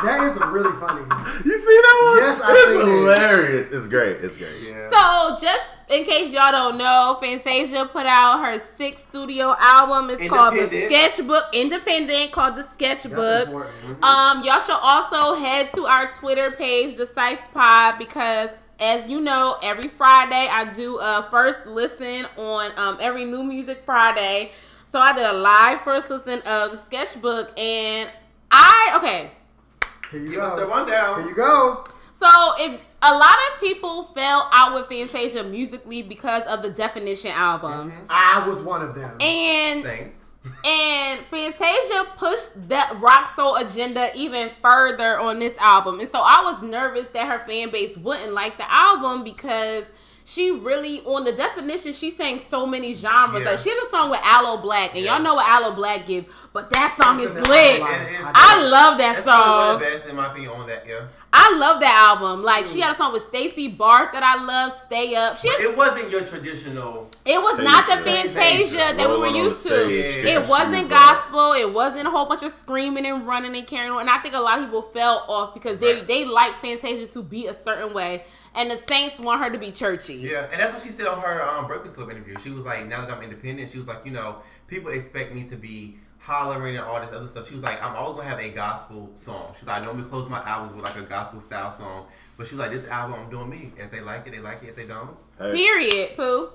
[0.02, 1.02] That is a really funny.
[1.44, 2.16] you see that one?
[2.18, 2.84] Yes, I It's seen it.
[2.90, 3.70] hilarious.
[3.70, 4.16] It's great.
[4.24, 4.56] It's great.
[4.66, 4.90] Yeah.
[4.90, 10.10] So, just in case y'all don't know, Fantasia put out her sixth studio album.
[10.10, 13.46] It's called The Sketchbook, independent, called The That's Sketchbook.
[13.46, 14.04] important.
[14.04, 19.20] Um, y'all should also head to our Twitter page, The Psyce Pod, because as you
[19.20, 24.52] know, every Friday I do a first listen on um, every new music Friday.
[24.90, 28.10] So I did a live first listen of the sketchbook, and
[28.50, 29.30] I okay.
[30.10, 31.14] Here you Give us the go.
[31.18, 31.84] Here you go.
[32.20, 32.28] So
[32.58, 37.92] if a lot of people fell out with Fantasia musically because of the Definition album,
[37.92, 38.06] mm-hmm.
[38.08, 39.16] I was one of them.
[39.20, 40.12] and Same.
[40.64, 46.00] And Fantasia pushed that rock soul agenda even further on this album.
[46.00, 49.84] And so I was nervous that her fan base wouldn't like the album because
[50.30, 53.42] she really, on the definition, she sang so many genres.
[53.42, 53.50] Yeah.
[53.50, 55.14] Like she has a song with Aloe Blacc, and Yeah.
[55.14, 57.82] y'all know what Aloe Blacc gives, but that song is Something that lit.
[57.82, 58.00] I like.
[58.00, 59.74] It is I love that That's probably one song.
[59.74, 60.86] of the best in my opinion on that.
[60.86, 61.00] Yeah.
[61.32, 62.42] I love that album.
[62.44, 62.82] Like she mm.
[62.82, 65.38] had a song with Stacy Barthe that I love, Stay Up.
[65.38, 67.08] She has, It wasn't your traditional.
[67.24, 68.30] it was not the Fantasia.
[68.30, 69.90] Fantasia that we were Rolling on the used to.
[69.92, 70.40] Yeah.
[70.40, 71.52] It wasn't gospel.
[71.52, 74.02] It wasn't a whole bunch of screaming and running and carrying on.
[74.02, 76.06] And I think a lot of people fell off because they Right.
[76.06, 78.24] they like Fantasia to be a certain way,
[78.54, 80.14] and the Saints want her to be churchy.
[80.14, 82.36] Yeah, and that's what she said on her um, Breakfast Club interview.
[82.42, 84.36] She was like, "Now that I'm independent, she was like, you know,
[84.66, 87.94] people expect me to be hollering and all this other stuff." She was like, "I'm
[87.96, 90.96] always gonna have a gospel song." She's like, "I normally close my albums with like
[90.96, 93.72] a gospel style song." But she's was like, "This album, I'm doing me.
[93.76, 94.70] If they like it, they like it.
[94.70, 96.16] If they don't, Hey, Period.
[96.16, 96.48] Pooh.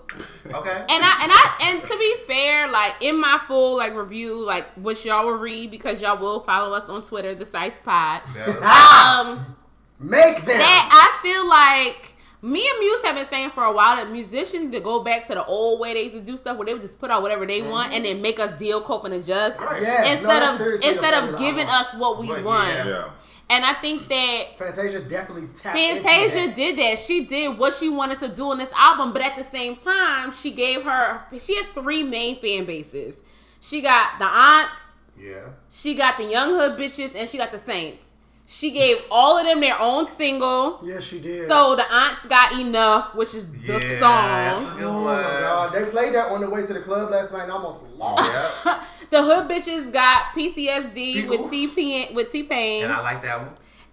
[0.54, 4.44] okay." And I and I and to be fair, like in my full like review,
[4.44, 8.22] like which y'all will read because y'all will follow us on Twitter, the Psyce Pod.
[8.36, 9.22] Yeah.
[9.28, 9.56] Um.
[10.00, 10.58] Make them.
[10.58, 14.72] that I feel like me and Muse have been saying for a while that musicians
[14.72, 16.84] to go back to the old way they used to do stuff where they would
[16.84, 17.96] just put out whatever they want mm-hmm.
[17.96, 19.60] and then make us deal, cope, and adjust.
[19.60, 19.82] Right.
[19.82, 22.70] Yes, Instead that's of instead of giving us what we But want.
[22.70, 22.88] yeah.
[22.88, 23.10] Yeah.
[23.50, 26.56] And I think that Fantasia definitely tapped into Fantasia that.
[26.56, 27.00] did that.
[27.00, 30.32] She did what she wanted to do on this album, but at the same time,
[30.32, 33.18] she gave her she has three main fan bases.
[33.60, 34.72] She got the aunts,
[35.20, 35.50] yeah.
[35.72, 38.04] she got the young hood bitches, and she got the saints.
[38.48, 40.80] She gave all of them their own single.
[40.84, 41.50] Yes, she did.
[41.50, 44.66] So the aunts got enough, which is the Yeah, song.
[44.68, 45.04] a good oh one.
[45.04, 47.44] my god, they played that on the way to the club last night.
[47.44, 48.30] and I almost lost.
[48.66, 48.84] Yeah.
[49.10, 51.50] the hood bitches got PTSD with Oof.
[51.50, 53.50] T P with T Pain, And I like that one.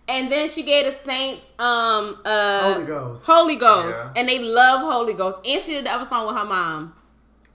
[0.08, 3.24] and then she gave the Saints um uh Holy Ghost.
[3.24, 4.12] Holy Ghost, Yeah.
[4.16, 5.38] and they love Holy Ghost.
[5.46, 6.92] And she did the other song with her mom,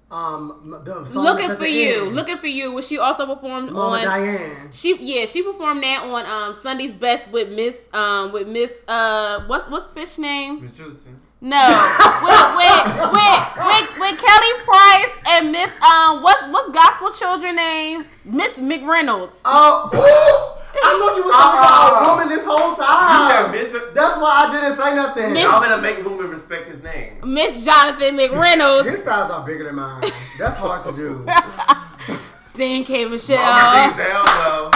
[0.10, 2.16] Um, the song "Looking for the You," end.
[2.16, 4.04] "Looking for You," which she also performed Mama on.
[4.06, 4.70] Diane.
[4.72, 9.44] She yeah she performed that on um Sunday's Best with Miss um with Miss uh
[9.48, 11.10] what's what's fish name Miss Juicy.
[11.40, 11.62] No
[12.24, 18.06] with, with, with, with, with Kelly Price and Miss um what's what's gospel children name
[18.26, 23.52] Miss McReynolds Oh, ooh, I thought you was talking about a woman this whole time.
[23.52, 23.72] Miss.
[23.94, 25.34] That's why I didn't say nothing.
[25.34, 27.20] Miss- Y'all better make women respect his name.
[27.24, 30.04] Miss Jonathan McReynolds His styles are bigger than mine.
[30.38, 31.26] That's hard to do.
[32.54, 33.38] sing K Michelle
[33.98, 34.72] down low.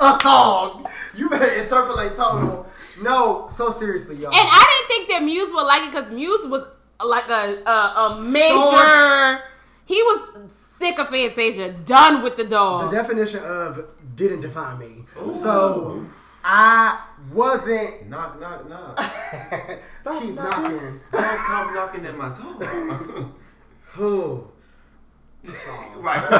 [0.00, 0.86] A song.
[1.14, 2.66] You better interpolate total.
[3.02, 4.26] No, so seriously, y'all.
[4.26, 6.66] and I didn't think that Muse would like it because Muse was
[7.04, 9.42] like a a, a major
[9.84, 12.90] he was sick of Fantasia done with the dog.
[12.90, 15.04] the definition of didn't define me.
[15.42, 16.04] So
[16.44, 17.00] I
[17.32, 18.08] wasn't.
[18.08, 18.96] Knock, knock, knock.
[20.20, 21.00] Keep knocking.
[21.12, 23.32] Don't come knocking at my door.
[23.92, 24.48] Who?
[25.98, 26.30] right.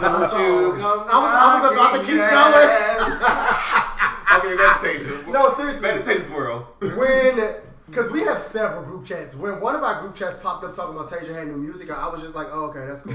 [0.00, 2.18] Don't you come I was, I was about to keep
[4.38, 5.32] okay, meditation.
[5.32, 5.82] No, seriously.
[5.82, 6.66] Meditation world.
[6.80, 7.54] when
[7.86, 9.34] because we have several group chats.
[9.36, 12.08] When one of our group chats popped up talking about Tasia had new music, I
[12.08, 13.14] was just like, oh, okay, that's cool.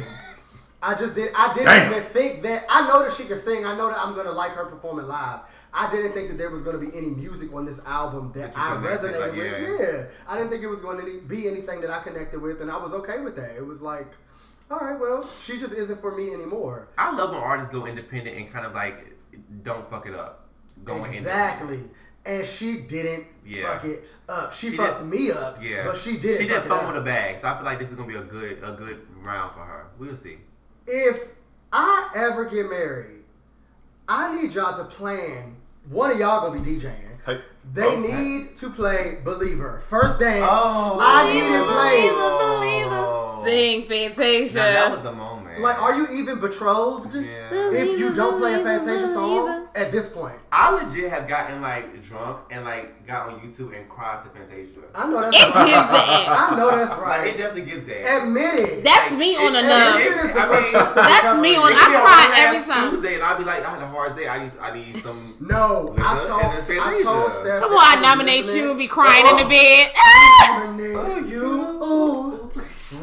[0.81, 1.31] I just did.
[1.35, 1.91] I didn't Damn.
[1.91, 2.65] even think that.
[2.69, 3.65] I know that she can sing.
[3.65, 5.39] I know that I'm gonna like her performing live.
[5.73, 8.59] I didn't think that there was gonna be any music on this album that, That
[8.59, 9.79] I resonated like, with.
[9.79, 9.87] yeah.
[9.87, 10.03] Yeah.
[10.27, 12.77] I didn't think it was going to be anything that I connected with, and I
[12.77, 13.55] was okay with that.
[13.57, 14.07] It was like,
[14.69, 16.89] all right, well, she just isn't for me anymore.
[16.97, 19.15] I love when artists go independent and kind of like
[19.63, 20.46] don't fuck it up.
[20.87, 21.13] Going.
[21.13, 21.79] Exactly.
[22.25, 23.73] And she didn't Yeah.
[23.73, 24.51] fuck it up.
[24.53, 26.41] She, She fucked did- me up, Yeah, but she did.
[26.41, 28.61] She did fumble the bag, so I feel like this is gonna be a good
[28.63, 29.85] a good round for her.
[29.97, 30.37] We'll see.
[30.85, 31.19] if
[31.71, 33.23] I ever get married,
[34.07, 35.55] I need y'all to plan.
[35.89, 37.06] One of y'all gonna be DJing.
[37.75, 37.99] Hey, They Okay.
[37.99, 39.81] need to play Believer.
[39.87, 40.47] First dance.
[40.49, 40.97] Oh.
[41.01, 42.11] I need it played.
[42.11, 43.05] believer.
[43.05, 43.43] Oh.
[43.45, 44.57] Sing Fantasia.
[44.57, 45.61] Now, that was the moment.
[45.61, 47.15] Like, are you even betrothed?
[47.15, 47.71] Yeah.
[47.71, 49.13] If you don't play a Fantasia believer.
[49.13, 53.75] song at this point, I legit have gotten like drunk and like got on YouTube
[53.75, 54.81] and cried to Fantasia.
[54.93, 55.65] I know that's It right.
[55.65, 56.49] gives that.
[56.51, 58.21] I know that's Like it definitely gives that.
[58.23, 58.83] Admit it.
[58.83, 59.95] That's me on a it- nub.
[59.95, 62.89] Admission is the I mean, That's me on- I a cry every time.
[62.91, 64.27] Tuesday, and I'll be like, I had a hard day.
[64.27, 65.35] I need, I need some.
[65.39, 67.56] No, I told, and I told Steph.
[67.59, 69.49] Come on, I nominate you and be crying in the oh.
[69.49, 69.91] bed.
[70.77, 71.43] Nominate you.
[71.83, 72.36] Ooh.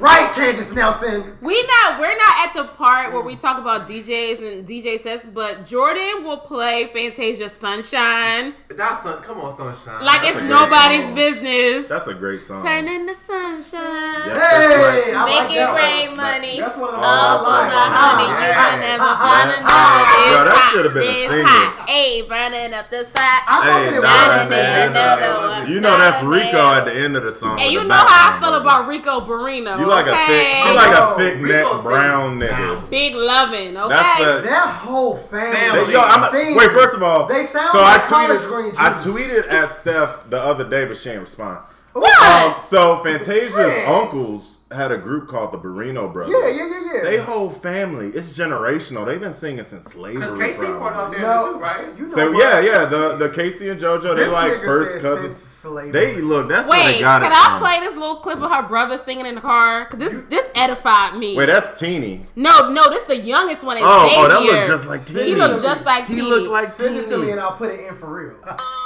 [0.04, 1.38] Right, Candace Nelson.
[1.40, 5.24] We not we're not at the part where we talk about DJs and DJ sets,
[5.32, 10.04] but Jordan will play Fantasia Sunshine That's sun, come on, sunshine.
[10.04, 11.14] like That's it's nobody's song.
[11.14, 11.88] business.
[11.88, 12.62] That's a great song.
[12.66, 14.28] Turn in the sunshine.
[14.28, 14.36] Yeah.
[14.36, 15.82] Hey, I Make like it that one.
[15.82, 16.60] rain money.
[16.60, 17.96] That's one of the Oh, All ones for I the like.
[17.96, 18.44] honey, yeah.
[18.44, 19.72] you can never Ah, find ah, another.
[19.72, 20.34] ah.
[20.34, 21.48] Yo, that should've been a hot, it's single.
[21.48, 21.88] hot.
[21.88, 23.40] Hey, burning up the spot.
[23.48, 24.28] I'm Hey, hoping it nah, was.
[24.36, 25.48] Gotta man, another nah.
[25.48, 25.72] one.
[25.72, 27.56] You know that's Rico at the end of the song.
[27.58, 29.80] And you know how I feel about Rico Barrino.
[29.80, 32.90] You like a thick, she like Oh, a thick Rico neck brown nigga.
[32.90, 33.88] big loving, okay?
[33.88, 35.56] That's the That whole family.
[35.56, 35.84] Family.
[35.86, 36.56] They- yo, I'm sings.
[36.56, 36.70] wait.
[36.70, 38.74] First of all, They sound so like I tweeted.
[38.78, 41.58] I tweeted at Steph the other day, but she didn't respond.
[41.92, 42.22] what?
[42.22, 43.88] Um, so Fantasia's Friend.
[43.92, 46.34] uncles had a group called the Barrino Brothers.
[46.42, 47.00] Yeah, yeah, yeah, yeah.
[47.04, 48.08] They whole family.
[48.08, 49.06] It's generational.
[49.06, 50.20] They've been singing since slavery.
[50.22, 50.78] Because K-Ci probably.
[50.80, 51.86] part of there no, too, right?
[51.96, 52.38] You know So what?
[52.42, 52.84] yeah, yeah.
[52.86, 55.36] The the K-Ci and JoJo, they This like first cousins.
[55.64, 55.92] Since slavery.
[55.92, 56.48] They look.
[56.48, 57.60] That's where Wait, they got can it I from.
[57.60, 59.86] play this little clip of her brother singing in the car?
[59.86, 61.36] Cause this this edified me.
[61.36, 62.26] Wait, that's Teeny.
[62.36, 63.76] no, no, this the youngest one.
[63.78, 64.52] is Oh, oh, that Xavier.
[64.52, 65.24] looked just like Teeny.
[65.24, 66.26] He looked just like He Teeny.
[66.28, 67.30] looked like Send it to me Teeny.
[67.32, 68.36] and I'll put it in for real.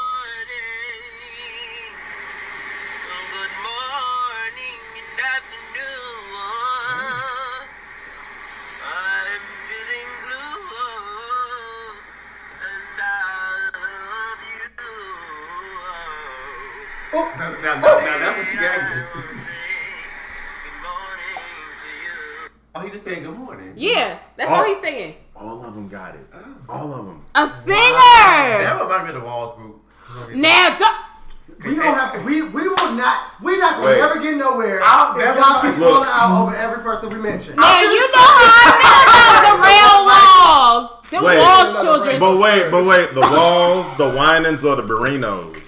[17.14, 18.78] Oh, now, now, now, now that's what she got.
[19.14, 19.50] I'll say
[20.64, 21.32] good morning
[21.80, 22.48] to you.
[22.74, 23.72] Oh, he just said good morning.
[23.76, 24.54] Yeah, that's Oh.
[24.54, 25.14] all he's singing.
[25.34, 26.26] All of them got it.
[26.34, 26.38] Oh.
[26.68, 27.22] All of them.
[27.34, 27.68] A singer.
[27.72, 29.76] That reminded me of the Walls group.
[30.34, 30.96] Now, don't-
[31.64, 32.20] we don't have to.
[32.20, 33.18] We we will not.
[33.42, 34.00] We're not gonna Wait.
[34.00, 35.92] never get nowhere I'll if y'all keep Look.
[36.04, 37.56] falling out over every person we mention.
[37.56, 41.10] now you know how I feel about the rail walls.
[41.10, 41.38] Them Wait.
[41.38, 42.20] walls children.
[42.20, 43.12] But wait, but wait.
[43.14, 45.67] The walls, the Winans, or the Barrinos?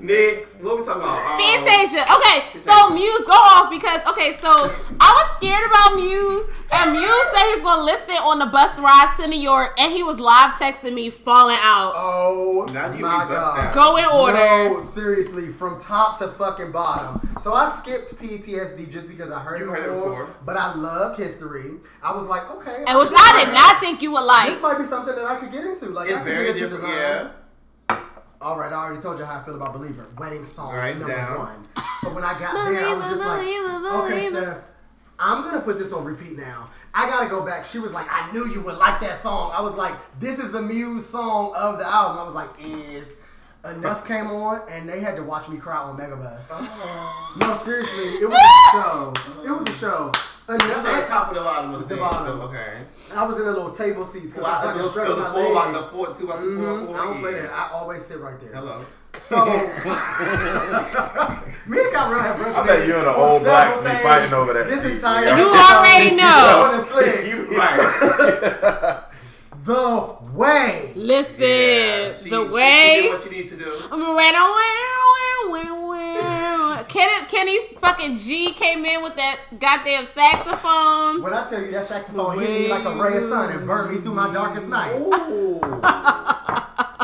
[0.00, 1.16] Next, what we talking about?
[1.16, 2.02] Um, Fantasia.
[2.06, 7.26] Okay, so Muse, go off because okay, so I was scared about Muse, and Muse
[7.34, 10.52] said he's gonna listen on the bus ride to New York, and he was live
[10.54, 11.92] texting me falling out.
[11.96, 12.96] Oh my
[13.28, 13.74] god.
[13.74, 14.38] Go in order.
[14.78, 17.20] No, seriously, from top to fucking bottom.
[17.42, 20.36] So I skipped PTSD just because I heard, You it, heard it before, before.
[20.44, 21.72] But I loved history.
[22.02, 22.84] I was like, okay.
[22.86, 24.50] And which I did not think you would like.
[24.50, 25.86] This might be something that I could get into.
[25.90, 26.94] Like I It's could very get into different.
[26.94, 27.26] design.
[27.26, 27.30] Yeah.
[28.40, 30.06] All right, I already told you how I feel about Believer.
[30.16, 31.38] Wedding song Right number down.
[31.38, 31.64] one.
[32.02, 33.40] So when I got there, I was just like,
[34.04, 34.28] okay.
[34.30, 34.58] Steph,
[35.18, 36.70] I'm gonna put this on repeat now.
[36.94, 37.64] I gotta go back.
[37.66, 39.50] She was like, I knew you would like that song.
[39.52, 42.18] I was like, this is the Muse song of the album.
[42.20, 43.06] I was like, is
[43.64, 46.44] enough came on, and they had to watch me cry on Megabus.
[46.50, 47.36] Oh.
[47.40, 49.12] No, seriously, it was a show.
[49.44, 50.12] It was a show.
[50.48, 51.98] That's on the top of the bottom of the The thing.
[52.02, 52.40] bottom.
[52.40, 52.78] Okay.
[53.14, 55.08] I was in a little table seats because Well, I I was the, like, stretch
[55.08, 56.96] the, my four, like the four, two by two, four, four.
[56.96, 57.50] I don't play that.
[57.52, 58.52] I always sit right there.
[58.54, 58.84] Hello.
[59.12, 59.44] So,
[61.66, 64.68] me and Cameron have I bet you and the old blacks be fighting over that
[64.68, 64.92] This seat.
[64.92, 66.72] entire You already know.
[66.72, 66.78] On.
[67.28, 69.02] You Right.
[69.64, 70.92] The way.
[70.94, 72.94] Listen, Yeah, she- the she- way.
[72.96, 73.72] She did what she needs to do.
[73.90, 74.36] I'm ready.
[74.36, 76.84] Wow, wow, wow.
[76.88, 81.22] Kenny, Kenny fucking G came in with that goddamn saxophone.
[81.22, 83.90] When I tell you that saxophone hit me like a ray of sun and burned
[83.94, 84.94] me through my darkest night.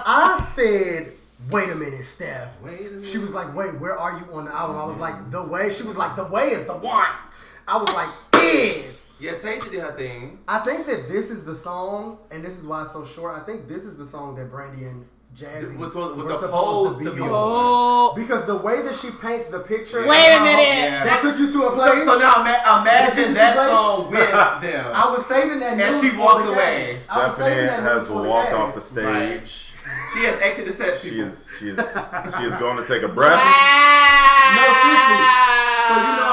[0.07, 1.13] I said,
[1.51, 2.61] wait a minute, Steph.
[2.63, 3.09] Wait a minute.
[3.09, 4.77] She was like, wait, where are you on the album?
[4.79, 5.73] I was like, the way.
[5.73, 7.07] She was like, the way is the one.
[7.67, 8.09] I was like,
[8.43, 8.95] is.
[9.25, 10.39] Yeah, Tasia did her thing.
[10.47, 13.35] I think that this is the song, and this is why it's so short.
[13.35, 17.03] I think this is the song that Brandy and Jazzy Was- was- was were supposed
[17.05, 17.29] to be on.
[17.33, 20.07] Oh, Because the way that she paints the picture.
[20.07, 21.05] Wait a and how- minute.
[21.05, 22.05] That took you to a place.
[22.05, 23.69] so now ima- imagine that Right?
[23.69, 24.31] song with
[24.63, 24.93] them.
[24.95, 26.57] I was saving that And news she for walks away.
[26.57, 26.99] game.
[27.11, 29.73] I was Stephanie has news the walked off the stage.
[30.15, 31.01] She has exited the set.
[31.01, 31.79] She is she is
[32.39, 33.35] she is going to take a breath.
[33.35, 34.55] wow.
[34.55, 35.19] No, seriously.
[35.89, 36.24] So you know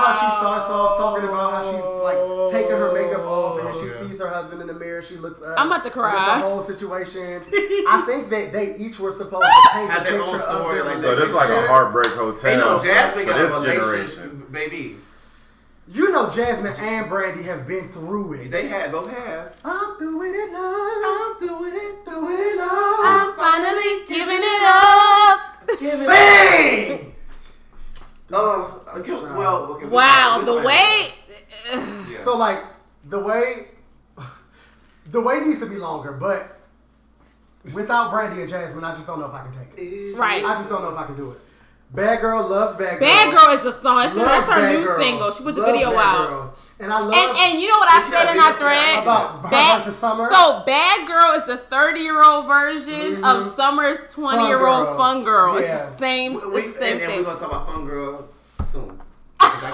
[5.02, 5.38] husband in the mirror.
[5.38, 5.60] She looks up.
[5.60, 6.40] I'm about to cry.
[6.40, 7.22] The whole situation.
[7.22, 10.62] I think that they each were supposed to paint Had the their own picture of
[10.62, 13.26] story, their like So this is like a heartbreak hotel Ain't no for, Jazmine for
[13.26, 14.48] got this relation, generation.
[14.52, 14.96] baby.
[15.88, 18.52] You know, Jazmine and Brandy have been through it.
[18.52, 19.58] They had, both have.
[19.66, 21.04] I'm doing it, love.
[21.04, 25.68] I'm doing it, doing it, I'm finally giving it up.
[25.80, 27.16] Give it Sing!
[28.34, 29.86] Oh, okay, well, okay.
[29.88, 31.14] Wow, the way.
[31.74, 32.10] out.
[32.10, 32.18] Yeah.
[32.24, 32.64] So like
[33.06, 33.68] the way
[35.12, 36.58] the way needs to be longer, but
[37.76, 40.16] without Brandy and Jazmine, I just don't know if I can take it.
[40.18, 40.44] Right.
[40.44, 41.38] I just don't know if I can do it.
[41.94, 43.10] Bad Girl loves Bad Girl.
[43.10, 43.98] Bad Girl is the song.
[43.98, 45.02] That's, that's her Bad new Girl.
[45.02, 45.32] single.
[45.32, 46.28] She put the Love video Bad out.
[46.30, 46.56] Girl.
[46.80, 48.94] And I love And, and you know what I said in our video for that.
[48.94, 49.04] thread?
[49.04, 50.30] about Bad, versus Summer.
[50.32, 53.56] so Bad Girl is the 30 year old version of mm-hmm.
[53.58, 54.98] Summer's 20 year old Girl.
[54.98, 55.62] Fun Girl.
[55.62, 55.84] Yeah.
[55.84, 57.86] It's the same, We- we- it's the same and, and we're gonna talk about Fun
[57.86, 58.28] Girl soon.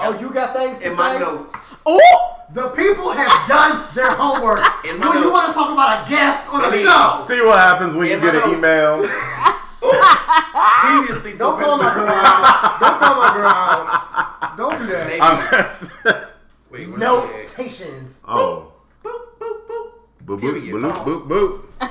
[0.02, 1.20] Oh, you got things to In my say?
[1.20, 1.54] notes.
[1.86, 2.34] Oh!
[2.52, 4.60] The people have done their homework.
[4.84, 5.32] In when my you notes.
[5.32, 8.14] want to talk about a guest on I the show, See what happens when you
[8.14, 9.08] In get my an email.
[10.80, 12.80] Previously, to don't call my girl out.
[12.80, 14.56] Don't call my girl out.
[14.56, 15.06] Don't do that.
[15.20, 15.38] I'm
[16.70, 17.58] Wait, what is it?
[17.58, 18.14] Notations.
[18.26, 18.72] oh.
[19.04, 19.90] Boop, boop, boop.
[20.24, 20.74] Boop boop Period.
[20.74, 21.28] boop boop
[21.80, 21.90] boop.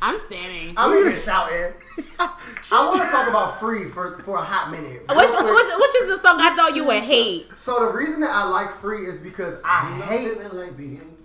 [0.00, 0.74] I'm standing.
[0.76, 1.72] I'm even shouting.
[2.18, 5.02] I want to talk about Free for, for a hot minute.
[5.08, 7.48] Which, which, which is the song I thought you would hate?
[7.56, 11.16] So the reason that I like Free is because I hate Nothing like being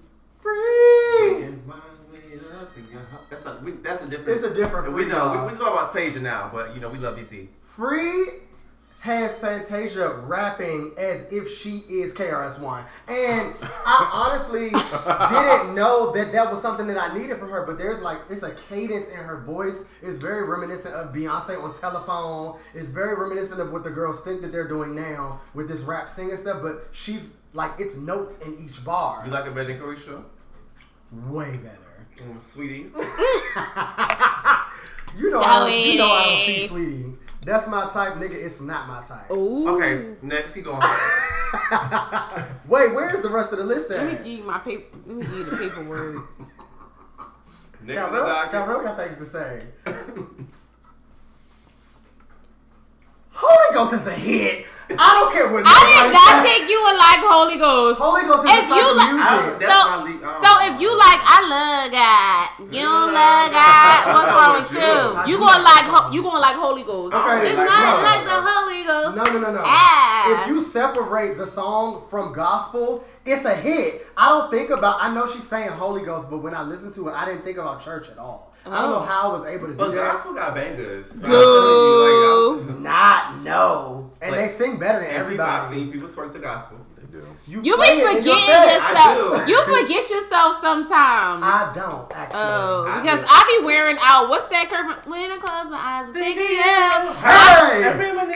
[0.42, 1.44] Free.
[1.46, 1.76] in my
[2.12, 3.24] way up in your heart.
[3.30, 4.30] That's a, we, that's a different.
[4.30, 5.46] It's a different We know.
[5.48, 7.48] We, we talk about Tasia now, but you know we love DC.
[7.62, 8.26] Free
[9.04, 12.86] has Fantasia rapping as if she is KRS-One.
[13.10, 17.78] And I honestly didn't know that that was something that I needed from her, but
[17.78, 19.76] there's like, it's a cadence in her voice.
[20.02, 22.58] It's very reminiscent of Beyonce on telephone.
[22.74, 26.10] It's very reminiscent of what the girls think that they're doing now with this rap
[26.10, 29.24] singing stuff, but she's like, it's notes in each bar.
[29.26, 30.24] You like a better Curry show?
[31.28, 31.78] Way better.
[32.20, 32.86] Mm, sweetie.
[35.18, 37.14] You know, I don't, you know I don't see Sweetie.
[37.46, 38.34] That's my type, nigga.
[38.34, 39.30] It's not my type.
[39.32, 39.68] Ooh.
[39.76, 40.82] Okay, next he going.
[42.68, 43.98] Wait, where's the rest of the list at?
[43.98, 44.24] Let me at?
[44.24, 44.98] give you my paper.
[45.06, 46.26] Let me give you the paperwork.
[47.82, 48.52] Next on the Gabriel, docket.
[48.52, 49.64] Gabriel got things to say.
[53.34, 54.66] Holy Ghost is a hit.
[54.94, 56.42] I don't care what I did not says.
[56.46, 57.98] think you would like Holy Ghost.
[57.98, 59.66] Holy Ghost is If you like- music.
[59.66, 59.90] So-.
[60.44, 62.46] So if you like, I love God.
[62.70, 64.00] You don't love God.
[64.14, 65.34] What's wrong with you?
[65.34, 67.16] You gonna like you gonna like Holy Ghost.
[67.16, 68.04] Okay, it's like not God.
[68.04, 69.18] like the Holy Ghost.
[69.18, 69.64] No, no, no, no.
[69.66, 70.44] Ah.
[70.44, 74.06] If you separate the song from gospel, it's a hit.
[74.16, 74.98] I don't think about.
[75.02, 77.58] I know she's saying Holy Ghost, but when I listen to it, I didn't think
[77.58, 78.53] about church at all.
[78.66, 79.00] I don't know Oh.
[79.06, 80.14] how I was able to do But that.
[80.14, 81.08] gospel got bangers.
[81.10, 81.28] So Dude.
[81.28, 85.64] I feel like, like, Not no, and Like, they sing better than and people, I've
[85.64, 85.76] everybody.
[85.84, 86.78] seen people twerk the gospel.
[86.96, 87.28] They do.
[87.46, 89.46] You play be it in your forgetting yourself.
[89.46, 89.52] Do.
[89.52, 91.44] You forget yourself sometimes.
[91.44, 92.40] I don't actually.
[92.40, 93.26] Oh, I because do.
[93.30, 94.30] I be wearing out.
[94.30, 94.88] What's that curve?
[95.12, 96.58] When I close my eyes, and think of you.
[96.58, 97.84] hey,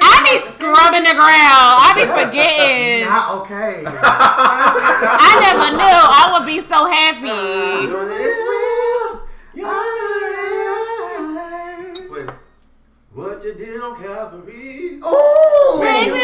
[0.03, 1.73] I be scrubbing the ground.
[1.87, 3.07] I be forgetting.
[3.07, 3.81] not okay.
[3.87, 7.31] I never knew I would be so happy.
[13.17, 15.01] What you did on Calvary?
[15.01, 15.81] Ooh.
[15.81, 16.21] Thank you,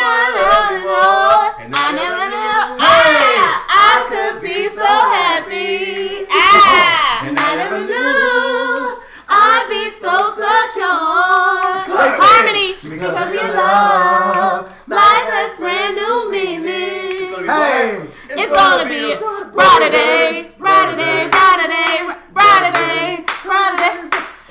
[0.86, 1.50] Lord.
[1.66, 2.78] And I I never knew.
[2.78, 6.30] I, could be so happy.
[6.30, 11.82] Ah, And I never knew I'd be so secure.
[11.90, 12.14] Good.
[12.22, 17.42] Harmony, Because your love, love, life has brand new meaning.
[17.50, 18.06] Hey,
[18.38, 22.06] It's gonna be a brighter day, brighter day, brighter day,
[22.38, 23.98] brighter day, brighter day,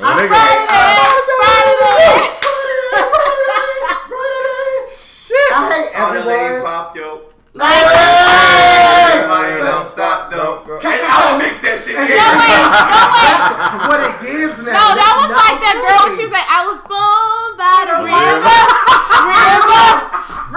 [0.03, 2.22] brighter day, brighter day.
[5.55, 6.73] I hate All the ladies everyone.
[6.73, 7.21] pop, yo.
[7.53, 7.85] Like,
[9.13, 10.65] Everybody don't stop, though.
[10.81, 12.65] I don't mix that shit no wait, no wait.
[13.93, 14.73] What it gives now.
[14.73, 16.09] No, that was like that girl.
[16.09, 16.17] okay.
[16.17, 18.41] She was like, I was born by the river.
[19.29, 19.85] river,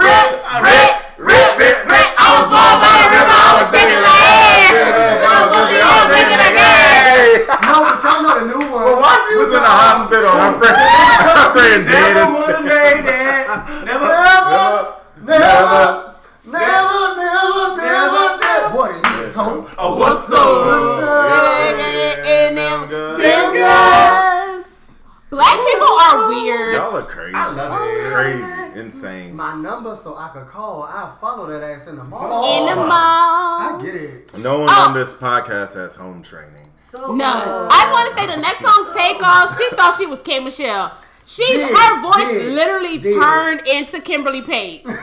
[0.00, 0.88] river, rip,
[1.20, 2.08] rip, rip, rip.
[2.16, 3.36] I was born by the river.
[3.36, 4.72] I was shaking my ass.
[5.20, 7.44] I was looking up, thinking again.
[7.60, 8.84] No, but y'all know the new one.
[8.88, 12.16] Well, while she was in the hospital, her friend, her friend dead.
[12.16, 13.44] Never and- would have made that.
[13.84, 14.08] Never.
[14.08, 14.95] Never,
[15.26, 16.14] never,
[16.46, 18.76] never, never, never, never.
[18.76, 19.74] What it is, homie?
[19.78, 20.38] Oh, what's What's up?
[20.38, 22.26] up?
[22.26, 23.20] And them Good.
[23.20, 24.90] fingers.
[25.30, 26.74] Black people are weird.
[26.76, 27.34] Y'all are crazy.
[27.34, 28.12] I love it.
[28.12, 29.34] Crazy, insane.
[29.34, 30.84] My number so I could call.
[30.84, 32.58] I follow that ass in the mall.
[32.60, 32.88] In the mall.
[32.90, 34.38] I get it.
[34.38, 34.86] No one Oh.
[34.88, 36.68] on this podcast has home training.
[36.78, 39.96] So No, uh, I just want to say the next song, "Take Off." She thought
[39.98, 40.92] she was K Michelle.
[41.28, 43.18] She, Did, her voice did, literally did.
[43.20, 44.84] turned into Kimberly Pate.
[44.86, 44.96] And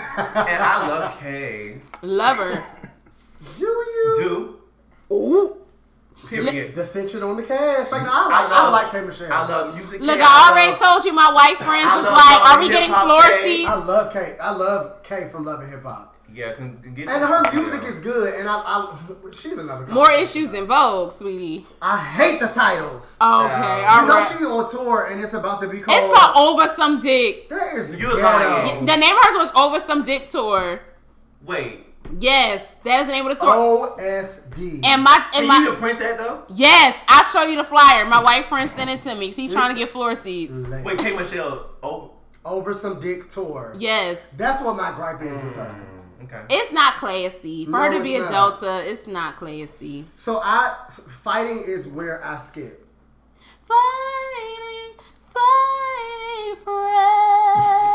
[0.63, 1.79] I love Kay.
[2.01, 2.63] Love her.
[3.57, 4.15] Do you?
[5.09, 5.13] Do.
[5.15, 5.57] Ooh.
[6.27, 6.73] Period.
[6.73, 7.91] Dissension on the cast.
[7.91, 9.33] Like, no, I like, I, love- like K Michelle.
[9.33, 9.99] I love music.
[9.99, 10.23] Look, Kay.
[10.25, 12.95] I already love- told you my white friends I was like, "Are we getting Hip
[12.95, 13.43] Hop floor Kay.
[13.57, 14.37] seats?" I love K.
[14.41, 16.12] I love K from Love and Hip Hop.
[16.33, 18.33] Yeah, can, can get And her music is good.
[18.39, 18.97] And I, I
[19.31, 19.85] she's another.
[19.87, 21.65] More issues than Vogue, sweetie.
[21.81, 23.03] I hate the titles.
[23.21, 23.87] Okay, Yeah.
[23.95, 24.35] all you know right.
[24.39, 26.03] she on tour and it's about to be called.
[26.03, 27.49] It's called Over Some Dick.
[27.49, 28.85] That is You're lying.
[28.85, 30.81] The name of hers was Over Some Dick Tour.
[31.45, 31.81] Wait.
[32.19, 33.95] Yes, that is the name of the tour.
[33.97, 34.81] OSD.
[34.85, 36.43] And my Can and you my even print that though?
[36.53, 38.05] yes, I'll show you the flyer.
[38.05, 39.31] My white friend sent it to me.
[39.31, 40.51] He's trying to get floor seats.
[40.53, 40.83] Lame.
[40.83, 41.69] Wait, K Michelle.
[41.81, 42.11] Oh,
[42.45, 43.75] Over some dick tour.
[43.79, 45.75] Yes, That's what my gripe is with her.
[46.35, 46.55] Okay.
[46.55, 48.31] it's not classy for No, her to be a not.
[48.31, 48.89] Delta.
[48.89, 50.05] It's not classy.
[50.17, 50.75] So I
[51.23, 52.85] fighting is where I skip.
[53.67, 54.99] Fighting,
[55.33, 57.89] fighting forever.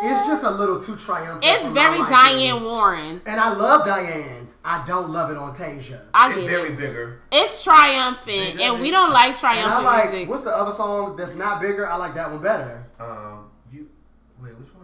[0.00, 1.44] It's just a little too triumphant.
[1.44, 2.14] It's for my very liking.
[2.14, 3.20] Diane Warren.
[3.26, 4.48] And I love Diane.
[4.64, 6.00] I don't love it on Tasia.
[6.12, 6.76] I It's get very it.
[6.78, 7.22] bigger.
[7.32, 9.66] It's triumphant, and we don't like triumphant.
[9.66, 10.28] And I triumphant like music.
[10.28, 11.88] what's the other song that's not bigger?
[11.88, 12.84] I like that one better.
[13.00, 13.88] Um, you.
[14.42, 14.77] Wait, which one?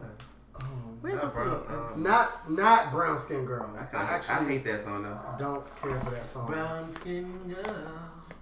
[1.05, 1.63] Where's Not the brown.
[1.67, 1.77] food?
[1.97, 3.69] Um, not not brown skin girl.
[3.77, 5.19] I, I I, actually hate that song though.
[5.39, 6.47] don't care for that song.
[6.47, 7.77] Brown skin girl.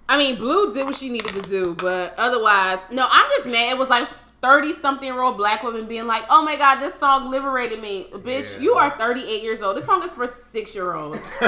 [0.09, 3.09] I mean, Blue did what she needed to do, but otherwise, no.
[3.11, 3.73] I'm just mad.
[3.73, 4.07] It was like
[4.43, 8.07] thirty something year old black women being like, "Oh my god, this song liberated me,
[8.13, 8.53] bitch.
[8.55, 8.61] Yeah.
[8.61, 9.77] You are 38 years old.
[9.77, 11.19] This song is for six year olds.
[11.41, 11.45] like, I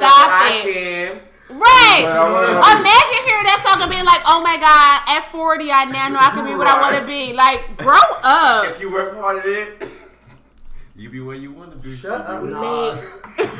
[0.00, 0.72] know stop I it.
[0.72, 1.20] can.
[1.48, 2.02] Right.
[2.04, 5.70] But I wanna- Imagine hearing that song and being like, "Oh my god, at 40,
[5.72, 8.66] I now know I can be what I want to be." Like, grow up.
[8.66, 9.92] If you work hard at it,
[10.96, 11.96] you be where you want to be.
[11.96, 13.02] Shut up, You Nas.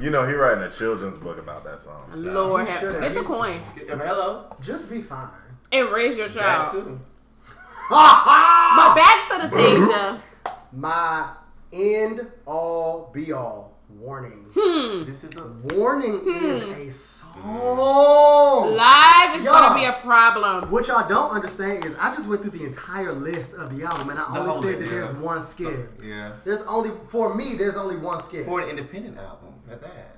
[0.00, 2.10] You know, he writing a children's book about that song.
[2.14, 3.00] Lord, You have, should've.
[3.00, 4.44] get the coin Yeah, but Hello.
[4.60, 5.28] Just be fine.
[5.72, 6.72] and raise your That child.
[6.72, 7.00] too.
[7.90, 10.20] But back to the Tasia.
[10.72, 11.28] My
[11.72, 14.46] end all be all warning.
[14.54, 15.04] Hmm.
[15.10, 15.74] This is a.
[15.76, 16.90] Warning is a
[17.42, 18.74] song.
[18.76, 20.70] Live is gonna be a problem.
[20.70, 24.10] What y'all don't understand is I just went through the entire list of the album
[24.10, 26.00] and I The only said that list, there's one skip.
[26.02, 26.32] Yeah.
[26.44, 27.54] There's only for me.
[27.56, 28.46] There's only one skip.
[28.46, 30.10] For an independent album, at that.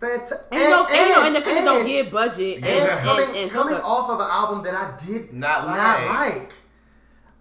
[0.00, 2.88] Fanta- And, you know, and, you know, and- independents don't and- get budget and, And
[2.90, 5.76] and, coming, and, coming off of an album that I did Not like.
[5.76, 6.34] not, like.
[6.34, 6.52] like,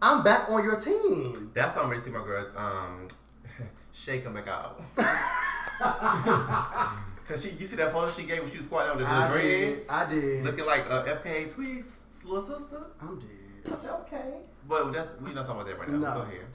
[0.02, 1.52] I'm back on your team.
[1.54, 3.08] That's how I'm ready to see my girl um
[3.94, 4.82] shake him back out.
[7.28, 9.30] Cause she, you see that photo she gave when she was squatting on the I
[9.30, 9.90] dreads, did.
[9.90, 10.46] I did.
[10.46, 11.88] looking like uh, FKA Twigs,
[12.24, 12.84] little sister.
[13.02, 13.78] I'm dead.
[14.06, 14.34] Okay,
[14.68, 15.98] but that's we not talking about that right now.
[15.98, 16.14] No.
[16.14, 16.46] Go ahead.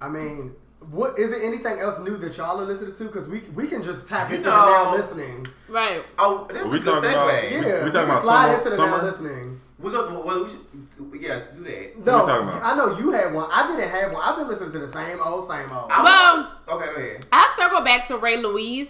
[0.00, 0.52] I mean,
[0.90, 1.42] what is it?
[1.44, 3.04] Anything else new that y'all are listening to?
[3.04, 5.46] Because we we can just tap You into know- the now listening.
[5.68, 6.02] Right.
[6.18, 8.56] Oh, that's We a good talking about- Yeah, we we, talking can about slide summer-
[8.58, 8.98] into the summer?
[8.98, 9.60] now listening.
[9.78, 12.04] We're gonna well, we should yeah do that.
[12.04, 12.62] No, we talking about?
[12.64, 13.48] I know you had one.
[13.52, 14.22] I didn't have one.
[14.24, 15.90] I've been listening to the same old, same old.
[15.90, 17.26] I'm- Well, Okay, go ahead.
[17.30, 18.88] I circle back to Ray Louise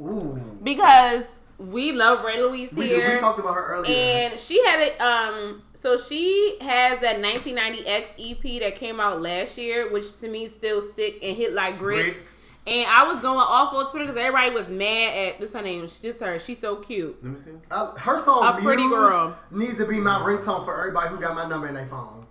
[0.00, 1.24] Ooh, because
[1.58, 3.14] we love Ray Louise we, here.
[3.14, 3.94] we talked about her earlier.
[3.94, 9.58] and she had it um so she has that 1990X EP that came out last
[9.58, 12.10] year, which to me still stick and hit like grits.
[12.10, 12.28] Grits.
[12.64, 15.88] And I was going off on Twitter because everybody was mad at this her name.
[16.00, 16.38] This her.
[16.38, 17.18] She's so cute.
[17.24, 17.50] Let me see.
[17.68, 19.36] Uh, her song A Pretty Girl.
[19.50, 22.21] needs to be my ringtone for everybody who got my number in their phone.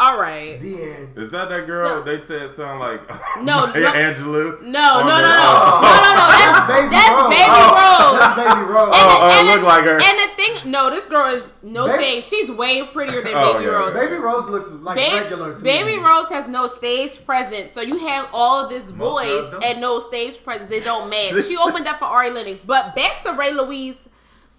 [0.00, 0.60] All right.
[0.60, 1.18] The end.
[1.18, 2.02] Is that that girl No.
[2.02, 3.02] they said sound like
[3.42, 3.92] No, Maya no.
[3.92, 4.62] Angelou?
[4.62, 5.80] No, no, no, no, Oh.
[5.82, 6.26] no, no, no.
[6.28, 6.34] Oh.
[6.38, 7.28] That's Baby that's Rose.
[7.28, 8.18] Baby Oh, Rose.
[8.20, 8.88] That's Baby Rose.
[8.88, 9.98] And Oh, the- oh, oh look the- like her.
[10.00, 12.24] And the thing, no, this girl is no Baby- shade.
[12.24, 13.70] She's way prettier than Oh, Baby yeah.
[13.72, 13.94] Rose.
[13.94, 16.02] Baby Rose looks like Ba- regular to Baby me.
[16.04, 18.96] Rose has no stage presence, so you have all this Most
[19.26, 20.70] voice and no stage presence.
[20.70, 21.32] It don't match.
[21.46, 23.96] she opened up for Ari Lennox, but back to Ray Louise.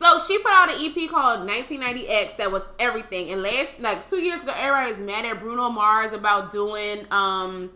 [0.01, 3.31] So she put out an EP called 1990X that was everything.
[3.31, 7.69] And last, like two years ago, everybody was mad at Bruno Mars about doing, um,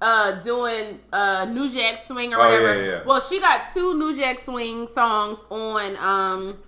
[0.00, 2.74] uh, doing uh New Jack Swing or Oh, whatever.
[2.82, 3.02] yeah, yeah.
[3.04, 6.58] Well, she got two New Jack Swing songs on, um,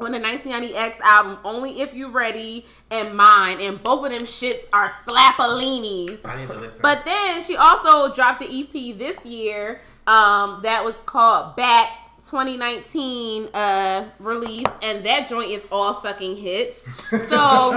[0.00, 4.64] on the 1990X album, Only If You Ready and Mine, and both of them shits
[4.72, 6.20] are slapalinis.
[6.24, 6.78] I need to listen.
[6.80, 11.90] But then she also dropped an EP this year um, that was called Back
[12.30, 16.80] 2019 uh, release, and that joint is all fucking hits.
[17.10, 17.70] So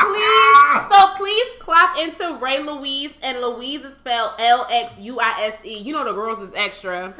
[0.00, 0.56] please,
[0.90, 5.64] so please clock into Ray Louise, and Louise is spelled L X U I S
[5.64, 5.78] E.
[5.78, 7.14] You know the girls is extra.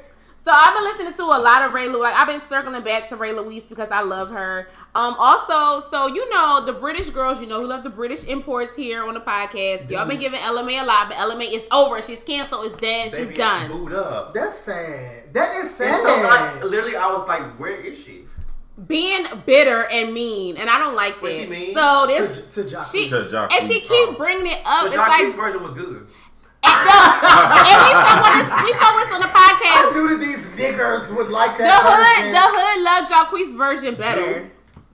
[0.46, 2.02] So I've been listening to a lot of Ray Louise.
[2.02, 4.68] Like I've been circling back to Ray Louise because I love her.
[4.94, 8.76] Um, also, so you know the British girls, you know who love the British imports
[8.76, 9.90] here on the podcast.
[9.90, 12.00] Y'all been giving Ella Mai a lot, but Ella Mai is over.
[12.00, 12.66] She's canceled.
[12.66, 13.10] It's dead.
[13.10, 13.72] Baby, She's done.
[13.72, 14.34] Booed up.
[14.34, 15.34] That's sad.
[15.34, 16.00] That is sad.
[16.00, 18.22] so I, literally, I was like, where is she?
[18.86, 21.40] Being bitter and mean, and I don't like What that.
[21.44, 21.74] she mean?
[21.74, 22.54] So this.
[22.54, 22.92] to, to Jacquees.
[22.92, 23.52] She, To Jacquees.
[23.58, 24.84] and she keep bringing it up.
[24.84, 26.06] The It's Jacquees like version was good.
[26.66, 28.48] And, no, and we talk about this.
[28.64, 29.76] We talk about on the podcast.
[29.76, 31.66] I knew that these niggers would like that.
[31.66, 32.32] The hood, version.
[32.32, 34.50] the hood loved Jacquees' version better.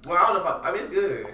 [0.07, 1.27] Well, I don't know if I, I mean, it's good.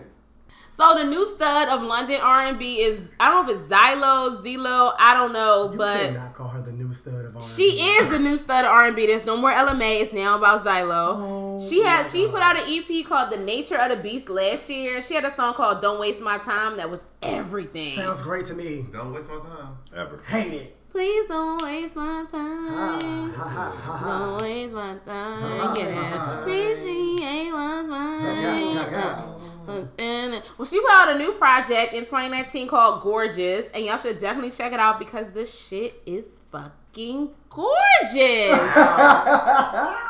[0.76, 3.68] So the new stud of London R and B is I don't know if it's
[3.68, 7.48] Xylo, Zelo, I don't know, You but cannot call her the new stud of R&B.
[7.56, 9.06] she is the new stud of R and B.
[9.08, 9.86] There's no more Ella Mai.
[10.02, 11.16] It's now about Xylo.
[11.18, 12.30] Oh, she had my she God.
[12.32, 15.02] put out an EP called The Nature of the Beast last year.
[15.02, 17.94] She had a song called Don't Waste My Time that was everything.
[17.94, 18.86] Sounds great to me.
[18.92, 19.76] Don't waste my time.
[19.94, 20.22] Ever.
[20.26, 20.74] Hate it.
[20.90, 23.30] Please don't waste my Ha, time.
[23.32, 25.76] ha, ha, ha, Don't waste my Ha, time.
[25.76, 25.92] Yeah.
[26.16, 26.40] ha.
[26.40, 28.22] Appreciate what's mine.
[28.24, 29.24] Yeah, yeah, yeah.
[29.68, 33.98] Uh, and- Well, she put out a new project in 2019 called Gorgeous, and y'all
[33.98, 38.58] should definitely check it out because this shit is fucking gorgeous.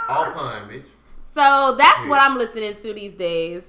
[0.08, 0.86] All pun, bitch.
[1.34, 3.62] so that's what I'm listening to these days.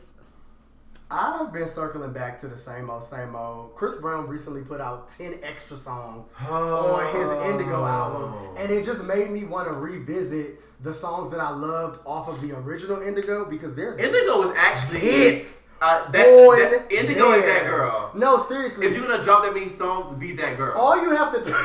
[1.11, 3.76] I've been circling back to the same old, same old.
[3.76, 7.86] Chris Brown recently put out 10 extra songs on his Indigo oh.
[7.86, 12.30] album, and it just made me want to revisit the songs that I loved off
[12.30, 15.49] of the original Indigo because there's Indigo was actually hits
[15.82, 18.12] Uh, that, on that- Indigo is that girl.
[18.14, 18.86] No, seriously.
[18.88, 20.78] If you're gonna drop that many songs, be that girl.
[20.78, 21.56] all you have to do,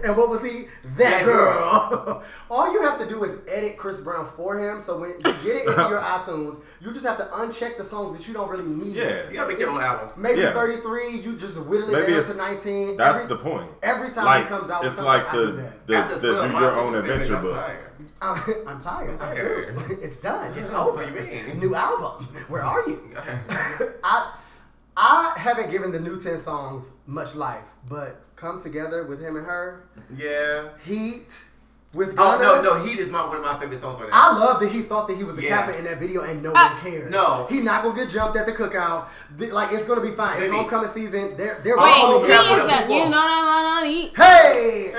[0.04, 0.68] and what was he?
[0.96, 2.22] That, That girl.
[2.50, 4.80] all you have to do is edit Chris Brown for him.
[4.80, 8.16] So when you get it into your iTunes, you just have to uncheck the songs
[8.16, 8.94] that you don't really need.
[8.96, 9.28] Yeah.
[9.28, 10.10] you gotta make your own album.
[10.16, 10.52] Maybe Yeah.
[10.54, 12.96] 33, you just whittle it Maybe down to 19.
[12.96, 13.70] That's every, the point.
[13.82, 16.18] every time like, he comes out it's like I do the the, the
[16.48, 17.76] do your own adventure I'm book.
[18.22, 18.66] I'm, tired.
[18.66, 19.10] I'm tired.
[19.10, 19.18] I'm
[19.86, 19.98] tired.
[20.02, 20.56] It's done.
[20.58, 21.04] It's What over.
[21.04, 21.58] do you mean?
[21.64, 22.24] New album.
[22.48, 23.00] Where are you?
[24.04, 24.34] I
[24.96, 29.46] I haven't given the new 10 songs much life, but Come Together with him and
[29.46, 30.70] her, Yeah.
[30.84, 31.40] Heat
[31.94, 32.62] with Oh Gunna.
[32.62, 34.30] no, no, Heat is my one of my favorite songs right now.
[34.30, 35.56] I love that he thought that he was the Yeah.
[35.62, 37.10] captain in that video and no Ah, one cares.
[37.10, 37.46] no.
[37.48, 39.06] he not gonna get jumped at the cookout.
[39.38, 40.36] The- Like it's gonna be fine.
[40.36, 40.56] It's Baby.
[40.56, 41.34] homecoming season.
[41.38, 42.96] They're they're Wait, Oh, he yeah, is what the before?
[42.98, 44.12] you know that I eat.
[44.16, 44.92] Hey,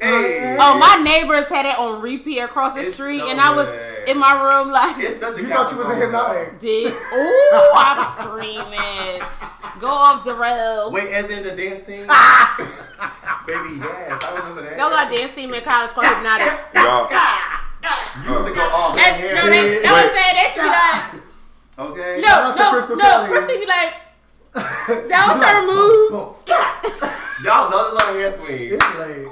[0.00, 0.56] Hey.
[0.60, 3.66] Oh, my neighbors had it on repeat across the It's street, so and I was
[3.66, 3.85] good.
[4.06, 6.58] In my room like, It's such a you thought you was a hypnotic.
[6.60, 9.22] did ooh, I'm screaming,
[9.80, 10.90] go off the rail.
[10.92, 12.06] Wait, as in the dancing?
[13.46, 14.78] Baby, yes, I remember that.
[14.78, 16.52] Y'all got dancing in college called hypnotic.
[16.74, 17.08] Y'all,
[18.24, 18.96] You used to go off.
[18.96, 21.22] That, no, that, that was saying that to me like,
[21.78, 22.22] Okay.
[22.22, 23.28] Shout no, no, Crystal no, Kelly.
[23.28, 23.92] Chrissy be like,
[24.54, 26.12] that was her move.
[26.16, 26.36] Oh,
[27.44, 28.72] Y'all love the little hair swing.
[28.72, 29.28] It's late.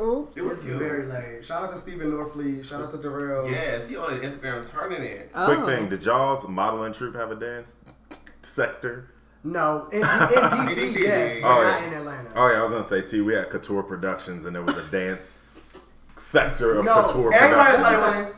[0.00, 0.36] Oops.
[0.36, 1.44] It was it's very late.
[1.44, 2.64] Shout out to Stephen Norfleet.
[2.66, 3.50] Shout out to Darrell.
[3.50, 5.32] Yes, he on Instagram turning it.
[5.32, 5.66] quick Oh.
[5.66, 7.76] thing: Did y'all's modeling troupe have a dance
[8.42, 9.08] sector?
[9.44, 11.46] No, in, in DC, yes, yeah.
[11.48, 11.86] Oh, not yeah.
[11.88, 12.30] in Atlanta.
[12.36, 13.20] Oh yeah, I was gonna say T.
[13.22, 15.36] We had Couture Productions, and there was a dance
[16.16, 17.76] sector of no, Couture Productions.
[17.82, 18.34] thought it.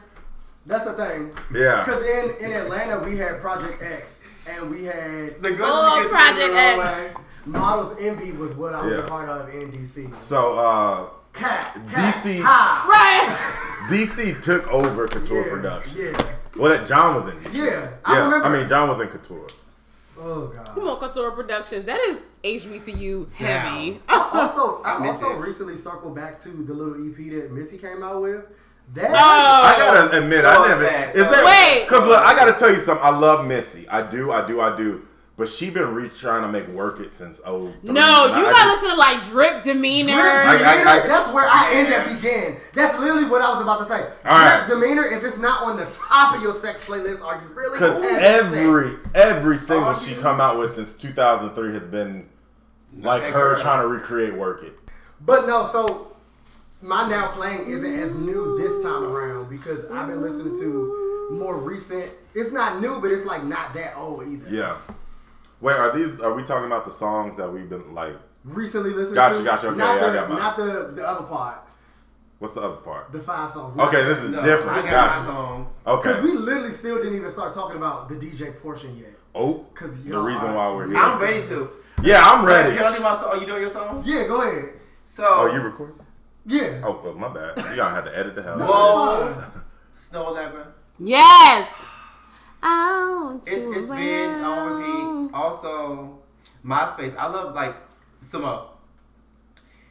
[0.66, 1.31] That's the thing.
[1.52, 1.85] Yeah.
[1.85, 6.09] Because in, in Atlanta, we had Project X, and we had The girls Oh, who
[6.09, 7.18] Project the X.
[7.44, 9.05] Models Envy was what I was Yeah.
[9.05, 10.18] a part of in DC.
[10.18, 12.86] So uh, Cat, cat, DC ha.
[12.89, 13.90] Right.
[13.90, 15.97] DC took over Couture Yeah, Productions.
[15.98, 16.27] Yeah.
[16.56, 17.55] Well, that John was in DC.
[17.55, 18.47] Yeah, I Yeah, remember.
[18.47, 19.48] I mean, John was in Couture.
[20.19, 20.66] oh god.
[20.66, 21.85] Come on, Couture Productions.
[21.86, 22.19] That is
[22.65, 24.01] HBCU heavy.
[24.09, 25.39] also, I, I also it.
[25.47, 28.44] recently circled back to the little EP that Missy came out with.
[28.94, 29.15] That Oh.
[29.16, 30.82] I gotta admit, I never.
[30.85, 31.85] that- Is that Wait.
[31.86, 33.05] Because look, I gotta tell you something.
[33.05, 33.89] I love Missy.
[33.89, 34.31] I do.
[34.31, 34.61] I do.
[34.61, 35.02] I do.
[35.36, 37.73] But she been re- trying to make work it since oh.
[37.82, 40.12] no, you I gotta just- listen to like Drip Demeanor.
[40.15, 42.56] Drip I- demeanor, I- that's where I end up begin.
[42.73, 43.98] That's literally what I was about to say.
[43.98, 44.66] Drip right.
[44.69, 47.98] demeanor, if it's not on the top of your sex playlist, are you really Because
[47.98, 49.09] every sex?
[49.16, 52.28] every single Are she come out with since 2003 has been
[53.01, 54.78] like her trying to recreate work it.
[55.20, 56.12] But no, so
[56.81, 61.56] my now playing isn't as new this time around because I've been listening to more
[61.59, 62.12] recent.
[62.35, 64.48] It's not new, but it's like not that old either.
[64.48, 64.77] Yeah.
[65.64, 66.20] Wait, are these?
[66.20, 68.14] Are we talking about the songs that we've been like?
[68.44, 69.44] Recently listening Gotcha, to.
[69.44, 70.38] gotcha, okay, not yeah, I the, got mine.
[70.38, 71.62] not the the other part,
[72.38, 73.10] What's the other part?
[73.12, 73.80] the five songs.
[73.80, 74.72] Okay, this is No, different.
[74.72, 75.24] I got my Gotcha.
[75.24, 75.68] songs.
[76.02, 79.14] because we literally still didn't even start talking about the DJ portion yet.
[79.34, 80.98] Oh, because the reason why we're here.
[80.98, 81.70] I'm ready to.
[82.02, 82.76] Yeah, I'm ready.
[82.76, 83.30] Can I do my song?
[83.30, 84.02] Are you doing your song?
[84.04, 84.74] Yeah, go ahead.
[85.06, 85.24] So.
[85.26, 85.96] Oh, you recording?
[86.44, 86.82] Yeah.
[86.84, 87.56] Oh, well, my bad.
[87.70, 88.62] You gotta have to edit the hell.
[88.62, 89.44] Out of Whoa.
[89.96, 90.66] Snoh Aalegra.
[90.98, 91.66] Yes.
[92.64, 95.22] I It's, it's been on around.
[95.24, 95.34] repeat.
[95.34, 96.18] Also,
[96.64, 97.14] MySpace.
[97.16, 97.76] I love like
[98.22, 98.62] some uh,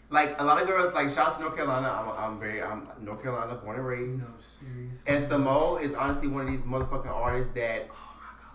[0.10, 1.88] like a lot of girls like shout out to North Carolina.
[1.90, 4.20] I'm, I'm very I'm North Carolina born and raised.
[4.20, 5.04] No, seriously.
[5.08, 7.90] And Samo is honestly one of these motherfucking artists that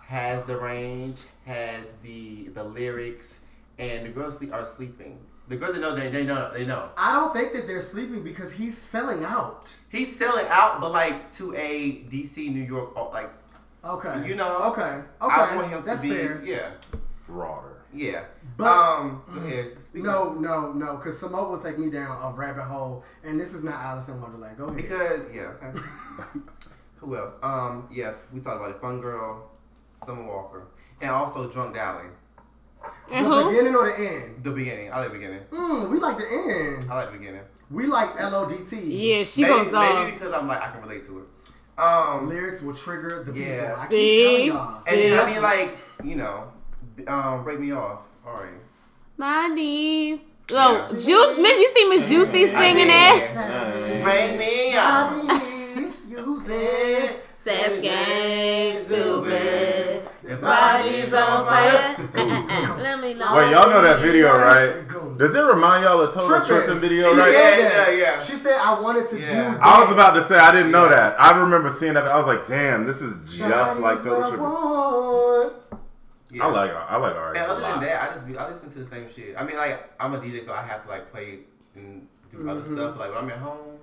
[0.08, 3.38] has the range, has the the lyrics,
[3.78, 5.18] and the girls sleep, are sleeping.
[5.48, 6.90] The girls that know they, they know they know.
[6.96, 9.74] I don't think that they're sleeping because he's selling out.
[9.90, 13.30] He's selling out, but like to a DC, New York, oh, like
[13.84, 14.28] Okay.
[14.28, 14.58] you know.
[14.72, 14.82] Okay.
[14.82, 15.04] Okay.
[15.20, 16.42] I want him That's to be fair.
[16.44, 16.70] yeah,
[17.26, 17.82] Broader.
[17.94, 18.24] yeah.
[18.56, 23.04] But- um, go No, no, no, because Samo will take me down a rabbit hole,
[23.24, 24.58] and this is not Alice in Wonderland.
[24.58, 24.76] Go ahead.
[24.76, 25.52] Because yeah.
[25.62, 25.78] Okay.
[26.96, 27.34] Who else?
[27.42, 28.80] Um, yeah, we talked about it.
[28.80, 29.48] Fun Girl,
[30.04, 30.66] Summer Walker,
[31.00, 32.10] and also Drunk Dialing.
[33.12, 33.50] And the who?
[33.50, 34.42] beginning or the end?
[34.44, 34.92] The beginning.
[34.92, 35.40] I like the beginning.
[35.50, 36.90] Mm, we like the end.
[36.90, 37.42] I like the beginning.
[37.70, 38.72] We like LODT.
[38.84, 40.04] Yeah, she maybe, goes off.
[40.04, 41.24] maybe because I'm like I can relate to it.
[41.78, 43.46] Um, Lyrics will trigger the Yeah.
[43.68, 43.76] people.
[43.80, 44.22] I keep See?
[44.24, 44.82] telling y'all.
[44.86, 46.44] and then I That's- mean like you know,
[47.06, 48.00] um, break me off.
[48.26, 48.50] All right.
[49.16, 50.20] My knees.
[50.50, 50.96] Oh, Yeah.
[50.96, 54.02] Juice, Miss, you see Miss Juicy singing it?
[54.02, 55.12] Break me I off.
[55.24, 59.87] mean, you said Says gang stupid.
[60.28, 61.96] The body's on fire.
[62.82, 63.34] Let me know.
[63.34, 64.86] Wait, y'all know that video, right?
[65.16, 66.66] Does it remind y'all of Total Trippin'.
[66.66, 67.34] Tripping video, She right?
[67.34, 68.22] said Yeah, yeah, yeah.
[68.22, 69.26] She said I wanted to Yeah.
[69.26, 69.34] do.
[69.34, 69.62] That.
[69.62, 71.18] I was about to say I didn't know that.
[71.18, 72.06] I remember seeing that.
[72.06, 74.38] I was like, damn, this is just like Total Tripping.
[74.38, 75.78] Tripping.
[76.30, 76.44] Yeah.
[76.44, 77.38] I like I like Ari.
[77.38, 79.34] And other than that, I just be, I listen to the same shit.
[79.34, 81.38] I mean, like I'm a DJ, so I have to like play
[81.74, 82.74] and do other mm-hmm.
[82.74, 82.98] stuff.
[82.98, 83.78] Like when I'm at home,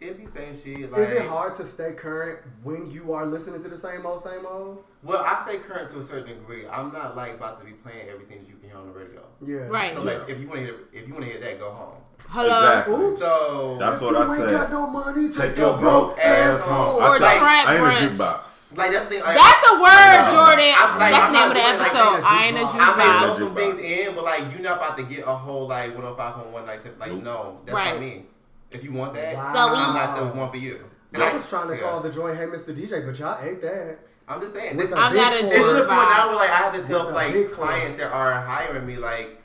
[0.00, 0.90] it be same shit.
[0.92, 4.22] Like, Is it hard to stay current when you are listening to the same old,
[4.22, 4.84] same old?
[5.02, 6.66] Well, I say current to a certain degree.
[6.66, 9.22] I'm not like about to be playing everything that you can hear on the radio.
[9.44, 9.68] Yeah.
[9.68, 9.94] Right.
[9.94, 11.94] So like, if you want to hear, if you want to hear that, go home.
[12.28, 12.46] Hello.
[12.48, 12.94] Exactly.
[12.94, 13.20] Oops.
[13.20, 14.50] So That's If what you I ain't said.
[14.50, 16.96] got no money, take, Take your your broke ass home.
[17.02, 18.02] Or try- trap I ain't brunch.
[18.02, 18.76] a jukebox.
[18.76, 19.20] like that's the thing.
[19.22, 20.30] Like, That's a word, No.
[20.32, 20.74] Jordan.
[20.76, 22.22] I'm like- That's the name of the episode.
[22.26, 22.80] I ain't a jukebox.
[22.80, 23.36] I may jukebox.
[23.36, 26.66] throw some things in, but like you're not about to get a whole like 105.1
[26.66, 26.98] night tip.
[26.98, 27.22] Like Nope.
[27.22, 27.92] no, that's Right.
[27.92, 28.24] not me.
[28.70, 29.52] If you want that, Wow.
[29.54, 30.84] So we- I'm not the one for you.
[31.12, 31.82] And I was trying to yeah.
[31.82, 32.76] call the joint, hey, Mr.
[32.76, 33.98] DJ, but y'all ate that.
[34.28, 34.76] I'm just saying.
[34.76, 35.46] This, a I'm not a four.
[35.46, 36.16] it's to the point Jukebox.
[36.18, 39.40] now where like I have to tell like clients that are hiring me like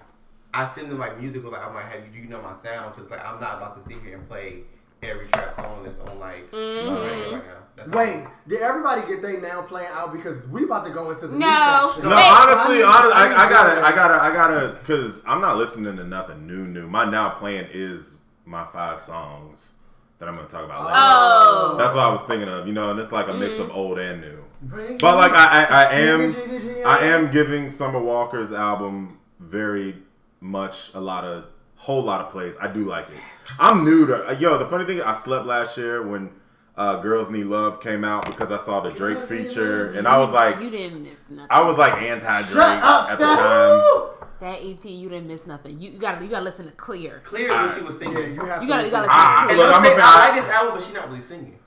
[0.53, 2.53] I send them like music with like I'm like have you do you know my
[2.63, 4.63] sound because like I'm not about to sit here and play
[5.03, 6.87] every trap song that's on like Mhm.
[6.87, 7.53] my radio right now.
[7.75, 8.27] That's Wait, me.
[8.47, 11.47] did everybody get they now playing out because we about to go into the No.
[11.47, 12.09] new section.
[12.09, 12.25] No, Wait.
[12.25, 16.03] honestly, honestly, I, I gotta, I I gotta, I gotta, because I'm not listening to
[16.03, 16.87] nothing new, new.
[16.87, 18.15] My now playing is
[18.51, 19.73] my five songs
[20.19, 20.93] that I'm gonna talk about later.
[20.97, 21.75] Oh.
[21.79, 23.97] That's what I was thinking of, you know, and it's like a mix of old
[23.97, 24.43] and new.
[24.61, 26.35] Bring But like, I, I, I am.
[26.85, 29.95] I am giving Summer Walker's album very
[30.39, 31.45] much a lot of,
[31.75, 32.55] whole lot of plays.
[32.61, 33.17] I do like it.
[33.59, 34.57] I'm new to, yo.
[34.59, 36.29] The funny thing, I slept last year when
[36.77, 40.29] uh, Girls Need Love came out because I saw the Drake feature, and I was
[40.31, 41.47] like, you didn't miss nothing.
[41.49, 44.19] I was like anti Drake Shut up, at the Steph.
[44.19, 44.20] time.
[44.41, 45.79] That EP, you didn't miss nothing.
[45.79, 47.21] You, you gotta, you gotta listen to Clear.
[47.23, 48.35] Clear what she was Yeah, singing.
[48.35, 48.91] you have You to gotta, you gotta listen.
[48.91, 49.57] listen Ah, to And Clear.
[49.57, 49.99] Look, no I'm a shade.
[50.01, 51.57] I like this album, but she's not really singing.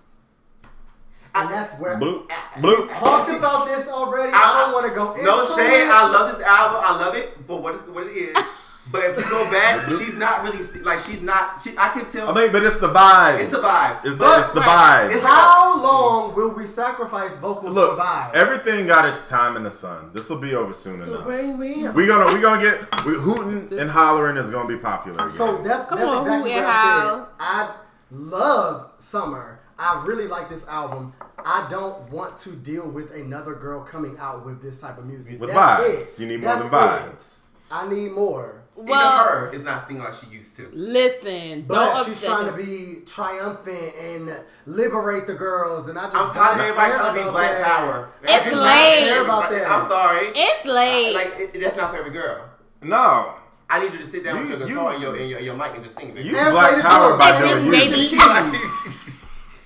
[1.36, 2.86] And that's where Blue, we blue.
[2.86, 4.32] talked about this already.
[4.32, 5.88] I, I- don't want to go into No shade, it.
[5.90, 6.80] I love this album.
[6.84, 8.36] I love it for what, it's, what it is.
[8.94, 11.60] But if you go back, she's not really like she's not.
[11.60, 12.28] She, I can tell.
[12.28, 13.40] I mean, but it's the vibe.
[13.40, 14.04] It's the vibe.
[14.04, 15.08] It's, But- it's the right.
[15.10, 15.16] vibe.
[15.16, 18.34] It's How long will we sacrifice vocals Look, for vibes?
[18.34, 20.10] everything got its time in the sun.
[20.14, 21.24] This will be over soon So enough.
[21.24, 21.88] bring me.
[21.88, 25.24] We gonna we gonna get we, hooting and hollering is gonna be popular.
[25.26, 25.36] Again.
[25.36, 27.08] So that's, Come that's on, exactly Who what and I said.
[27.08, 27.28] How.
[27.40, 27.74] I
[28.12, 29.60] love Summer.
[29.76, 31.14] I really like this album.
[31.44, 35.40] I don't want to deal with another girl coming out with this type of music.
[35.40, 36.14] With That's vibes.
[36.14, 36.20] it.
[36.22, 37.43] You need more That's than it.
[37.70, 37.76] Vibes.
[37.84, 38.60] I need more.
[38.76, 40.68] Even Well, her is not singing like she used to.
[40.72, 44.36] listen, But don't she's upset trying to be triumphant and
[44.66, 47.32] liberate the girls, and I just I'm tired of don't everybody trying to be about
[47.32, 47.64] black that.
[47.64, 48.08] power.
[48.24, 49.08] It's Everybody lame.
[49.08, 49.70] care about that.
[49.70, 50.26] I'm sorry.
[50.34, 51.14] It's late.
[51.14, 52.48] Like it, that's not for every girl.
[52.82, 53.34] no,
[53.70, 55.38] I need you to sit down with You- your you- guitar and your, and your,
[55.40, 56.12] your mic and just sing.
[56.12, 56.28] baby.
[56.30, 57.18] you And black power drums.
[57.22, 58.93] by That's doing this, music baby.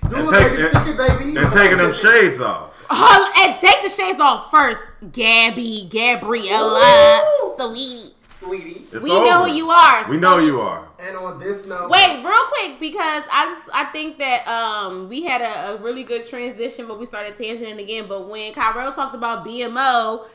[0.09, 1.37] Do And it, take- baby, and- stick it, baby.
[1.39, 2.85] and taking them shades off.
[2.89, 4.79] Hold- and take the shades off first,
[5.11, 7.21] Gabby, Gabriella,
[7.57, 8.13] sweetie.
[8.29, 8.81] Sweetie.
[8.91, 9.25] It's We over.
[9.25, 10.09] know who you are.
[10.09, 10.47] We know sweetie.
[10.51, 10.87] you are.
[10.99, 15.41] And on this note, Wait, real quick, because I I think that um we had
[15.41, 18.05] a, a really good transition, but we started tangenting again.
[18.07, 20.25] But when Kyrell talked about BMO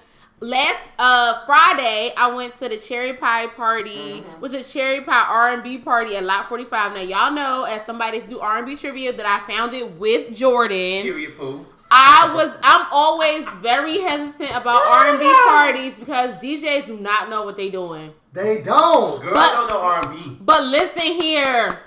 [0.44, 5.24] last uh Friday, I went to the cherry pie party, which is a cherry pie
[5.28, 6.92] R and B party at Lot Forty Five.
[6.92, 9.90] Now y'all know, as somebody who do R and B trivia, that I found it
[9.92, 11.02] with Jordan.
[11.02, 11.66] Period poo.
[11.90, 17.28] I was I'm always very hesitant about R and B parties because DJs do not
[17.30, 18.12] know what they doing.
[18.32, 19.22] they don't.
[19.22, 20.38] Girls But- don't know R&B.
[20.40, 21.80] But listen here.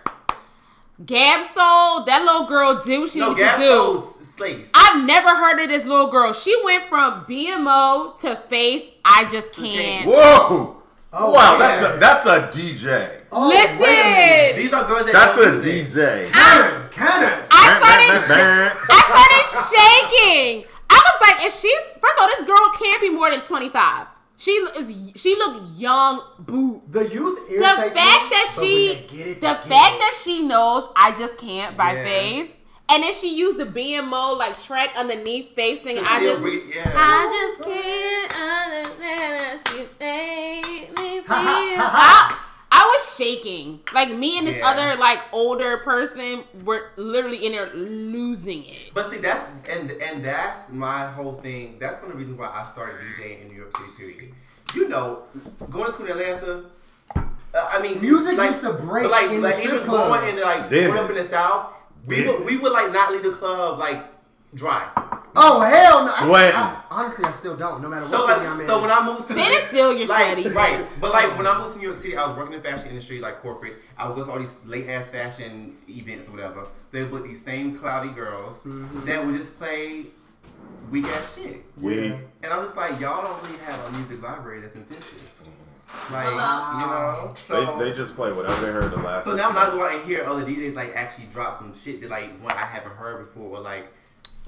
[1.06, 3.68] Gab Soul, that little girl did what she No, needed to do.
[3.68, 4.69] Soul's slays.
[4.73, 6.31] I've never heard of this little girl.
[6.34, 8.85] She went from BMO to Faith.
[9.03, 10.07] I just can't.
[10.07, 10.76] Whoa!
[11.14, 11.99] Oh, wow, man.
[11.99, 13.22] that's a that's a DJ.
[13.31, 13.80] Oh, wait a minute.
[13.80, 15.61] Listen, These are girls that That's know a.
[15.61, 16.31] DJ.
[16.31, 17.47] Cannon, cannon.
[17.51, 20.65] I started, I started shaking.
[20.89, 21.73] I was like, is she?
[22.01, 24.07] First of all, this girl can't be more than twenty five.
[24.35, 25.19] She is.
[25.19, 26.81] She look young, boo.
[26.89, 27.99] The youth The fact me,
[28.30, 29.99] that she, get it, the they fact it.
[29.99, 32.03] that she knows I just can't by Yeah.
[32.03, 32.51] Faith,
[32.89, 36.03] and then she used the BMO like track underneath Faith singing.
[36.07, 36.91] I just, bring- yeah.
[36.95, 41.27] I just can't understand that she made me feel.
[41.30, 43.80] I, I was shaking.
[43.93, 44.68] Like me and this Yeah.
[44.69, 48.93] other like older person were literally in there losing it.
[48.93, 51.77] But see, that's and and that's my whole thing.
[51.80, 53.89] That's one of the reasons why I started DJing in New York City.
[53.97, 54.34] Period.
[54.76, 55.23] You know,
[55.69, 56.65] going to school in Atlanta.
[57.15, 60.19] Uh, I mean, Music used to break like, in the like strip even club.
[60.22, 61.73] going into like Damn going up in the south.
[62.08, 64.04] We would, we would like not leave the club like
[64.54, 64.90] dry.
[65.40, 66.12] Oh hell no!
[66.12, 66.56] I- Sweating.
[66.56, 67.82] I- honestly, I still don't.
[67.82, 68.66] No matter what So city I'm in.
[68.68, 70.50] so when I moved to Then it's still your like, sweaty.
[70.50, 70.88] right?
[71.00, 72.90] But like when I moved to New York City, I was working in the fashion
[72.90, 73.76] industry, like corporate.
[73.98, 76.68] I would go to all these late ass fashion events or whatever.
[76.92, 79.06] They would these same cloudy girls Mm-hmm.
[79.06, 80.08] that would just play
[80.90, 81.64] weak ass shit.
[81.80, 82.08] We
[82.42, 85.32] And I'm just like, y'all don't really have a music library that's intensive.
[86.11, 86.31] Like,
[86.81, 89.26] you know, so they, they just play whatever they heard the last.
[89.26, 92.09] so now I'm not going to hear other DJs like actually drop some shit that
[92.09, 93.88] like one I haven't heard before, or like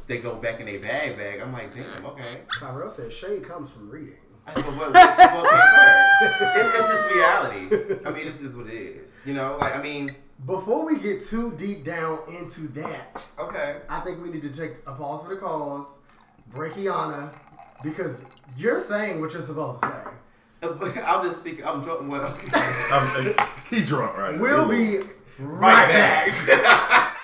[0.08, 1.40] they go back in their bag bag.
[1.40, 2.42] I'm like, damn, okay.
[2.60, 4.16] Tyrell said shade comes from reading.
[4.48, 6.56] I said, but what, what, what can't?
[6.58, 8.06] It, it's just reality.
[8.06, 9.12] I mean, this is what it is.
[9.26, 13.78] You know, like I mean, Before we get too deep down into that, okay.
[13.90, 15.86] I think we need to take a pause for the cause,
[16.54, 17.32] Breakiana,
[17.84, 18.18] because
[18.58, 20.12] you're saying what you're supposed to say.
[20.62, 21.66] I'm just speaking.
[21.66, 22.10] I'm drunk.
[22.10, 22.60] Well, okay.
[22.92, 23.34] I'm,
[23.70, 24.38] he drunk right.
[24.38, 25.08] We'll be right
[25.40, 26.48] right back.
[26.48, 27.16] back.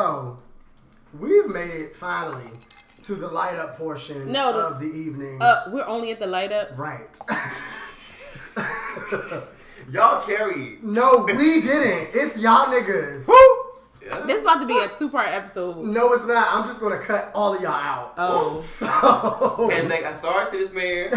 [0.00, 0.38] So,
[1.12, 2.50] we've made it finally
[3.02, 5.42] to the light up portion No, the- of the evening.
[5.42, 6.70] Uh, we're only at the light up.
[6.78, 7.18] right.
[9.90, 10.78] Y'all carry.
[10.82, 12.08] no, we didn't.
[12.14, 13.26] It's y'all niggas.
[14.26, 15.84] This is about to be a two part episode.
[15.84, 16.48] No, it's not.
[16.50, 18.14] I'm just gonna cut all of y'all out.
[18.16, 18.62] Oh.
[18.62, 21.10] So, And like, I sorry to this man.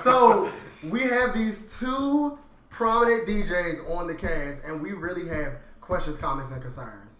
[0.02, 0.50] so
[0.82, 2.38] we have these two
[2.78, 7.10] prominent DJs on the cast, and we really have questions, comments, and concerns.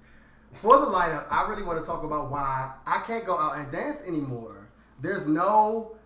[0.52, 3.56] For the light up, I really want to talk about why I can't go out
[3.56, 4.68] and dance anymore.
[5.02, 5.97] There's no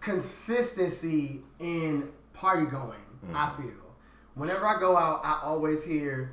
[0.00, 3.34] consistency in party going, mm.
[3.34, 3.70] I feel.
[4.34, 6.32] Whenever I go out, I always hear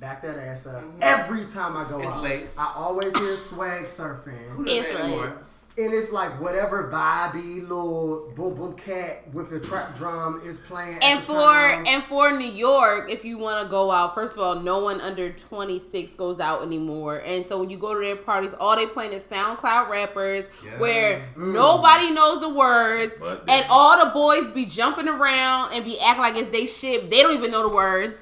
[0.00, 0.82] back that ass up.
[0.82, 1.02] Mm-hmm.
[1.02, 2.00] Every time I go.
[2.00, 2.46] It's out, late.
[2.56, 4.48] I always hear swag surfing.
[4.52, 5.42] Who It's that like- anymore?
[5.80, 10.96] And it's like whatever vibey little boom boom cat with the trap drum is playing.
[10.96, 11.84] at And the for time.
[11.86, 15.00] and for New York, if you want to go out, first of all, no one
[15.00, 17.22] under 26 goes out anymore.
[17.24, 20.78] And so when you go to their parties, all they playing is SoundCloud rappers, Yeah.
[20.78, 21.54] where Mm.
[21.54, 25.98] nobody knows the words, But and then- all the boys be jumping around and be
[25.98, 27.08] acting like it's they shit.
[27.08, 28.18] They don't even know the words.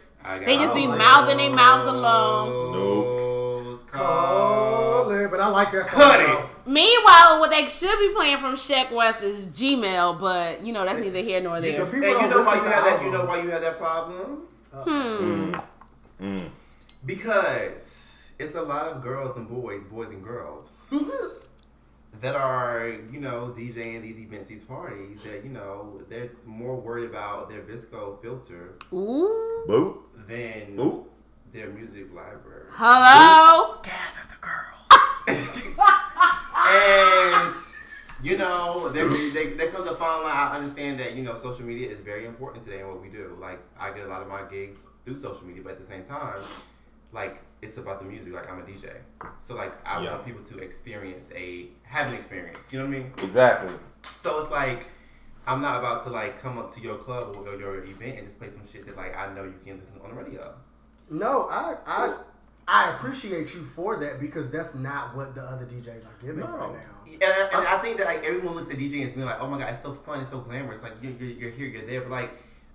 [0.47, 2.73] They just be got mouthing their mouths alone.
[2.73, 3.81] Nope.
[3.91, 6.01] Call but I like that song.
[6.01, 6.27] Cut it.
[6.27, 6.49] though.
[6.69, 11.01] Meanwhile, what they should be playing from Sheck Wes is Gmail, but you know that's
[11.01, 11.87] neither here nor The there.
[11.87, 13.03] people And you know why you to have that?
[13.03, 14.43] You know why you have that problem?
[14.73, 15.55] Hmm.
[16.21, 16.51] Mm.
[17.07, 17.73] Because
[18.39, 20.93] it's a lot of girls and boys, boys and girls,
[22.21, 27.09] that are, you know, DJing these events, these parties, that, you know, they're more worried
[27.09, 29.65] about their VSCO filter Ooh.
[29.67, 30.03] Boo.
[30.29, 31.07] than Boo.
[31.53, 32.67] their music library.
[32.73, 33.81] Hello.
[36.57, 37.55] And
[38.23, 40.37] you know, there, there, there comes a fine line.
[40.37, 43.37] I understand that you know social media is very important today in what we do.
[43.41, 46.03] Like I get a lot of my gigs through social media, but at the same
[46.05, 46.43] time,
[47.13, 48.33] like it's about the music.
[48.33, 48.91] Like I'm a DJ,
[49.41, 50.13] so like I Yeah.
[50.13, 52.73] want people to experience a have an experience.
[52.73, 53.13] You know what I mean?
[53.23, 53.75] Exactly.
[54.03, 54.87] So it's like
[55.47, 58.39] I'm not about to like come up to your club or your event and just
[58.39, 60.55] play some shit that like I know you can listen on the radio.
[61.11, 62.17] No, I I
[62.69, 66.47] I appreciate you for that because that's not what the other DJs are giving No.
[66.47, 66.81] right now.
[67.11, 69.59] And, and I think that like everyone looks at DJing as being like, oh my
[69.59, 70.83] god, it's so fun, it's so glamorous.
[70.83, 72.31] Like you're, you're, you're here, you're there, but like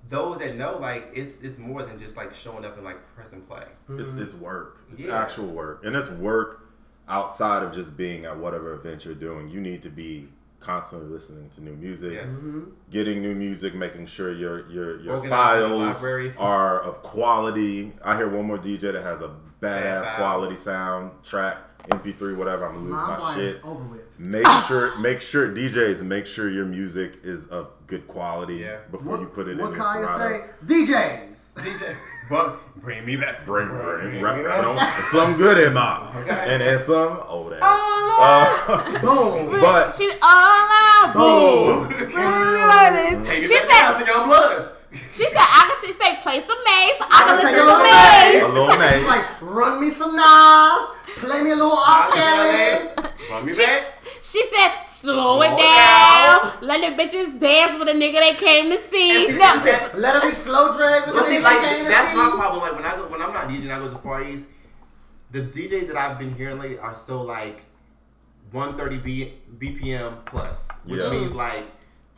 [0.09, 3.41] those that know, like it's it's more than just like showing up and like pressing
[3.41, 3.63] play.
[3.89, 4.21] It's mm-hmm.
[4.21, 4.79] it's work.
[4.91, 5.21] It's Yeah.
[5.21, 6.67] actual work, and it's work
[7.07, 9.47] outside of just being at whatever event you're doing.
[9.49, 10.27] You need to be
[10.63, 12.25] constantly listening to new music, Yes.
[12.27, 12.61] Mm-hmm.
[12.89, 17.91] getting new music, making sure your your your Organizing files are of quality.
[18.03, 19.29] I hear one more DJ that has a
[19.61, 21.57] badass Bad quality sound track,
[21.89, 22.65] MP3, whatever.
[22.65, 23.63] I'm gonna lose My my shit.
[23.63, 24.01] over with.
[24.19, 28.77] Make sure, make sure DJs make sure your music is of good quality Yeah.
[28.91, 30.45] before you put it what in your Kanye Serato.
[30.65, 30.65] say?
[30.65, 31.29] DJs.
[31.55, 31.95] DJ,
[32.33, 35.05] but bring me back, Bring, bring, rap, me you back.
[35.11, 37.61] some good in my, and then some old ass.
[37.61, 39.61] Uh, Boom.
[39.61, 41.13] but She's all out.
[41.13, 44.69] boom, Take me She back said- House Young Bloods.
[45.11, 46.97] She said I could t- say play some maze.
[47.01, 48.43] I, I can can listen take a little maze.
[48.43, 49.05] a little It's maze.
[49.07, 52.09] like run me some Nas, play me a little R.
[52.11, 52.89] Kelly.
[53.31, 53.83] Run me She, back.
[54.21, 54.69] she said
[55.03, 56.57] slow it Slow down.
[56.61, 59.27] Let the bitches dance with a nigga they came to see.
[59.29, 61.89] And- No, and- Let her be slow drag with But the nigga like came to
[61.89, 62.17] that's see.
[62.17, 62.61] my problem.
[62.61, 64.47] Like when I go when I'm not DJing, I go to parties.
[65.31, 67.63] The DJs that I've been hearing lately are so like
[68.51, 71.09] 130 B, BPM plus, which Yeah.
[71.09, 71.65] means like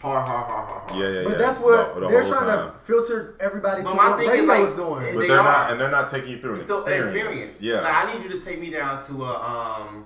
[0.02, 1.00] hard, hard, hard, hard, hard.
[1.02, 1.28] yeah, yeah, yeah.
[1.30, 2.72] But that's what The- the they're trying time.
[2.74, 5.16] to filter everybody But to my what thing is, like, doing.
[5.16, 7.06] But They they are not, and they're not taking you through an The experience.
[7.16, 7.62] experience.
[7.62, 7.82] Yeah.
[7.82, 10.06] Like I need you to take me down to a um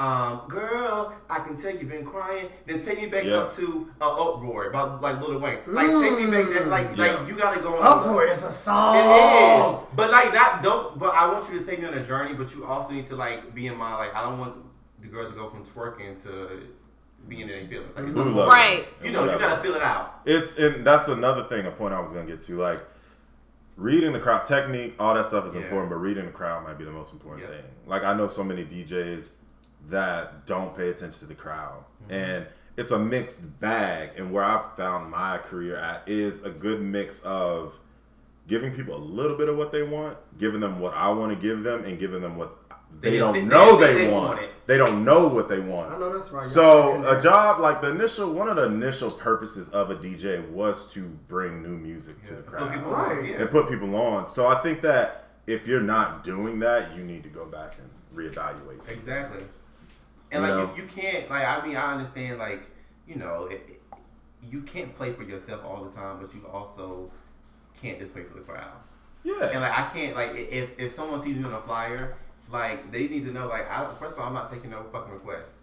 [0.00, 2.48] um girl, I can tell you've been crying.
[2.66, 3.36] Then take me back Yeah.
[3.40, 5.58] up to uh, uproar about like Lil Wayne.
[5.66, 6.66] Like take me back there.
[6.66, 7.16] Like Yeah.
[7.16, 7.86] like you gotta go on.
[8.00, 8.96] Uproar is a song.
[8.96, 10.98] is, but like not don't.
[10.98, 12.32] But I want you to take me on a journey.
[12.34, 13.96] But you also need to like be in mind.
[13.98, 14.54] Like I don't want
[15.02, 16.62] the girls to go from twerking to
[17.28, 17.90] being in any feelings.
[17.94, 18.86] Like, it's Who not- Right.
[19.04, 20.22] you know, you gotta feel it out.
[20.24, 22.56] It's and that's another thing, a point I was gonna get to.
[22.56, 22.80] Like
[23.76, 25.60] reading the crowd, technique, all that stuff is Yeah.
[25.62, 27.56] important, but reading the crowd might be the most important Yeah.
[27.56, 27.64] thing.
[27.86, 29.30] Like I know so many DJs
[29.88, 32.12] that don't pay attention to the crowd, Mm-hmm.
[32.14, 32.46] and
[32.76, 34.10] it's a mixed bag.
[34.16, 37.78] And where I've found my career at is a good mix of
[38.46, 41.36] giving people a little bit of what they want, giving them what I want to
[41.40, 42.56] give them, and giving them what
[43.00, 44.28] they, They- don't they- know they- they, they want.
[44.28, 44.50] want it.
[44.66, 45.92] They don't know what they want.
[45.92, 46.42] I know that's right.
[46.42, 50.86] So a job like the initial one of the initial purposes of a DJ was
[50.92, 53.24] to bring new music to the crowd people Right.
[53.30, 53.36] yeah.
[53.42, 54.26] and put people on.
[54.28, 57.90] So I think that if you're not doing that, you need to go back and
[58.16, 58.84] reevaluate.
[58.84, 59.38] some Exactly.
[59.40, 59.62] things.
[60.32, 60.70] And like know?
[60.76, 62.62] you, you can't like I mean I understand like
[63.06, 63.76] you know it, it-
[64.50, 67.10] you can't play for yourself all the time, but you also
[67.82, 68.72] can't just play for the crowd.
[69.22, 69.50] Yeah.
[69.52, 72.16] And like I can't like if if someone sees me on a flyer,
[72.50, 75.12] like they need to know like I first of all I'm not taking no fucking
[75.12, 75.58] requests.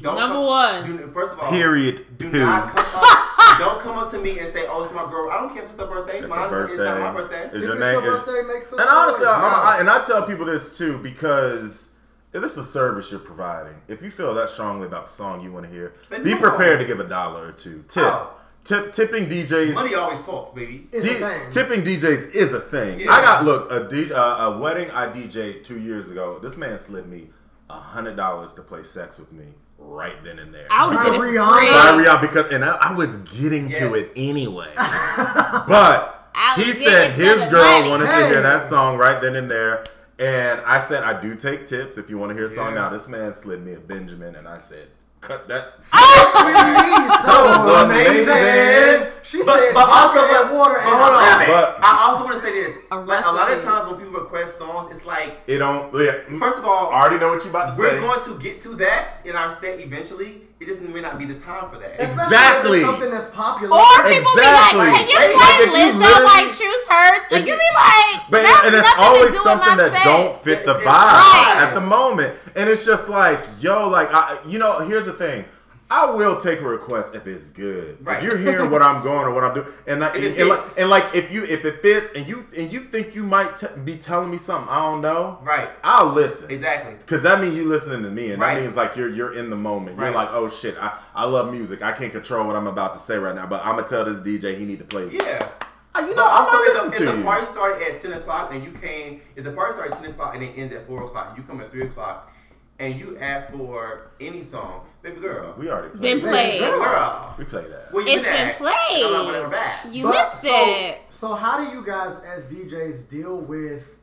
[0.00, 0.86] Number come- one.
[0.98, 2.18] do- first of all, period.
[2.18, 2.38] Do Poo.
[2.38, 3.58] not come up.
[3.58, 5.70] don't come up to me and say, "Oh, it's my girl." I don't care if
[5.70, 6.18] it's her birthday.
[6.20, 7.42] It's Mine her is- it's not my birthday.
[7.44, 7.56] birthday.
[7.56, 8.04] Is If your name?
[8.04, 9.26] your is- birthday, make some and honestly.
[9.26, 11.90] I, I, and I tell people this too because
[12.36, 15.40] if this is a service you're providing, if you feel that strongly about the song
[15.42, 16.40] you want to hear, Then be no.
[16.40, 17.84] prepared to give a dollar or two.
[17.88, 18.30] Tip, Oh.
[18.64, 19.74] tip, tipping DJs.
[19.74, 20.86] Money always talks, baby.
[20.92, 21.50] It's a D- thing.
[21.50, 23.00] tipping DJs is a thing.
[23.00, 23.12] Yeah.
[23.12, 24.20] I got look a, D, uh,
[24.52, 26.38] a wedding I DJ two years ago.
[26.40, 27.30] This man slid me
[27.70, 29.46] a hundred dollars to play sex with me
[29.78, 30.66] right then and there.
[30.70, 31.58] I was By in it for Rihanna?
[31.58, 31.70] free.
[31.70, 34.70] By Rihanna, because and I, I was getting to it anyway.
[34.76, 37.90] but he said his girl money.
[37.90, 39.84] wanted to hear that song right then and there.
[40.18, 42.68] And I said, I do take tips if you want to hear a song.
[42.74, 42.82] Yeah.
[42.82, 44.88] Now, this man slid me a Benjamin, and I said,
[45.20, 45.74] cut that.
[45.84, 47.32] Sweetie, so
[47.66, 48.28] So amazing.
[48.28, 49.12] amazing.
[49.22, 51.46] She But- said, but also- vodka and water and But hold on.
[51.46, 52.78] But- I also want to say this.
[52.92, 55.92] A like a lot of times when people request songs, it's like It don't.
[55.94, 56.12] Yeah.
[56.38, 57.82] first of all, I already know what you about to say.
[57.82, 60.45] we're going to get to that in our set eventually.
[60.58, 62.00] It just may not be the time for that.
[62.00, 62.80] Exactly.
[62.80, 63.76] Something that's popular.
[63.76, 64.86] Or people Exactly.
[64.86, 67.32] be like, can you Right, play like, if you Lizzo like Truth Hurts?
[67.34, 69.92] And you you- be like, But that's and it's nothing to always do something that
[69.92, 70.04] set.
[70.04, 71.56] don't fit the vibe right.
[71.60, 75.44] at the moment, and it's just like, yo, like, I, you know, here's the thing.
[75.88, 77.98] I will take a request if it's good.
[78.04, 78.16] Right.
[78.18, 80.48] If you're hearing what I'm going or what I'm doing, and like, If and, and
[80.48, 83.56] like, and like, if you if it fits, and you and you think you might
[83.56, 85.68] t- be telling me something I don't know, Right.
[85.84, 86.50] I'll listen.
[86.50, 86.96] Exactly.
[87.06, 88.56] Cause that means you listening to me, and Right.
[88.56, 89.96] that means like you're you're in the moment.
[89.98, 91.82] You're like, oh shit, I, I love music.
[91.82, 94.18] I can't control what I'm about to say right now, but I'm gonna tell this
[94.18, 95.08] DJ he need to play.
[95.12, 95.48] Yeah.
[95.94, 98.52] I, you know, I'm not if the, to if the party started at ten o'clock
[98.52, 101.04] and you came, if the party started at ten o'clock and it ends at four
[101.04, 102.30] o'clock, you come at three o'clock,
[102.78, 106.02] and you ask for any song, baby girl, We already played.
[106.02, 106.32] Been played.
[106.32, 106.60] played.
[106.60, 107.92] baby girl, We play that.
[107.92, 108.56] where you It's been been at?
[108.58, 109.04] played.
[109.04, 109.86] I'm not back.
[109.90, 110.98] You But- missed so, it.
[111.10, 113.94] So how do you guys as DJs deal with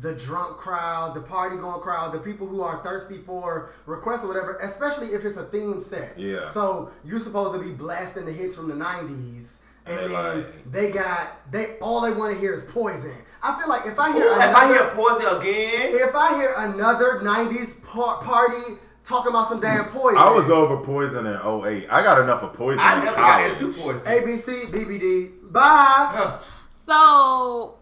[0.00, 4.28] the drunk crowd, the party going crowd, the people who are thirsty for requests or
[4.28, 6.18] whatever, especially if it's a theme set.
[6.18, 6.50] Yeah.
[6.52, 9.52] So you're supposed to be blasting the hits from the nineties.
[9.84, 13.14] And They then like- they got they all they want to hear is poison.
[13.42, 16.54] I feel like if I Ooh, hear if I hear poison again, if I hear
[16.58, 21.88] another '90s par- party talking about some damn poison, I was over Poison in 08.
[21.90, 23.60] I got enough of Poison I in never got college.
[23.62, 24.00] into poison.
[24.02, 25.60] ABC, BBD, bye.
[26.14, 26.38] Huh.
[26.88, 27.74] So,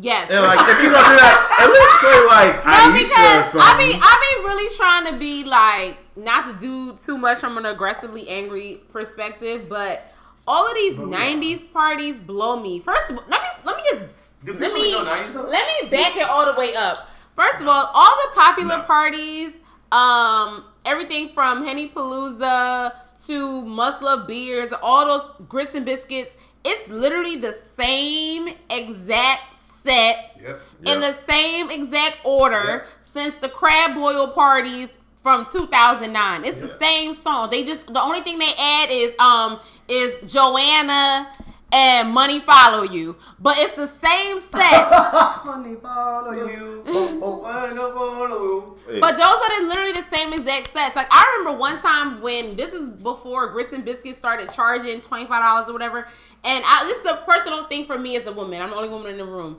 [0.00, 0.30] yes.
[0.30, 3.54] And like, if you gonna do that, at least play like No, Aisha or because
[3.54, 3.86] I something.
[3.86, 7.66] be I be really trying to be like not to do too much from an
[7.66, 10.12] aggressively angry perspective, but
[10.46, 12.80] all of these '90s parties blow me.
[12.80, 14.04] First of all, let me let me just
[14.44, 17.08] Do let me know 90s let me back it all the way up.
[17.36, 18.82] First of all, all the popular No.
[18.84, 19.52] parties,
[19.92, 22.92] um, everything from Henny Palooza
[23.26, 26.32] to Muscle Beers, all those grits and biscuits,
[26.64, 29.42] it's literally the same exact
[29.84, 30.60] set Yep.
[30.86, 34.88] in the same exact order since the crab boil parties
[35.22, 36.44] from 2009.
[36.44, 37.50] It's the same song.
[37.50, 41.30] They just the only thing they add is um is Joanna
[41.72, 44.90] and Money Follow You, but it's the same set.
[45.44, 46.46] Money follow you.
[46.46, 47.20] You Oh, oh.
[47.22, 48.76] oh wanna follow.
[48.86, 50.94] Hey, But those are the, literally the same exact sets.
[50.94, 55.26] Like I remember one time when this is before Grits and Biscuits started charging twenty
[55.26, 56.06] five dollars or whatever.
[56.44, 58.60] And I, this is a personal thing for me as a woman.
[58.60, 59.58] I'm the only woman in the room.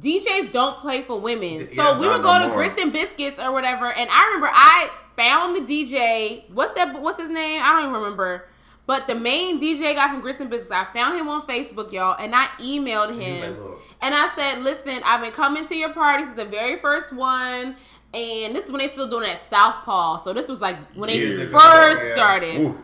[0.00, 2.56] DJs don't play for women, so Yeah, we would go no to more.
[2.56, 3.92] Grits and Biscuits or whatever.
[3.92, 6.48] And I remember I found the DJ.
[6.50, 6.98] What's that?
[7.00, 7.60] What's his name?
[7.62, 8.48] I don't even remember.
[8.92, 12.14] But the main DJ guy from Grits and Biscuits, I found him on Facebook, y'all,
[12.18, 13.40] and I emailed him.
[13.58, 16.26] like, And I said, listen, I've been coming to your parties.
[16.28, 17.74] It's the very first one.
[18.12, 20.18] And this is when they still doing it at Southpaw.
[20.18, 22.14] So this was like when they Years ago, first yeah.
[22.14, 22.60] started.
[22.60, 22.78] Ooh,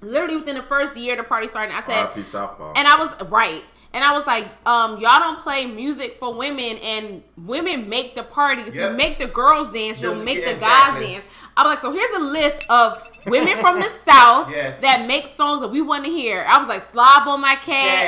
[0.00, 1.74] Literally within the first year the party started.
[1.74, 2.74] I said, Southpaw.
[2.76, 3.64] and I was right.
[3.94, 8.22] And I was like, um, y'all don't play music for women, and women make the
[8.22, 8.62] party.
[8.62, 8.74] Yep.
[8.74, 11.06] you make the girls dance, you'll Yeah, make yeah, the guys exactly.
[11.12, 11.24] dance.
[11.56, 12.96] I was like, so here's a list of
[13.26, 14.80] women from the South Yes.
[14.80, 16.42] that make songs that we want to hear.
[16.48, 17.64] I was like, Slob on my cat.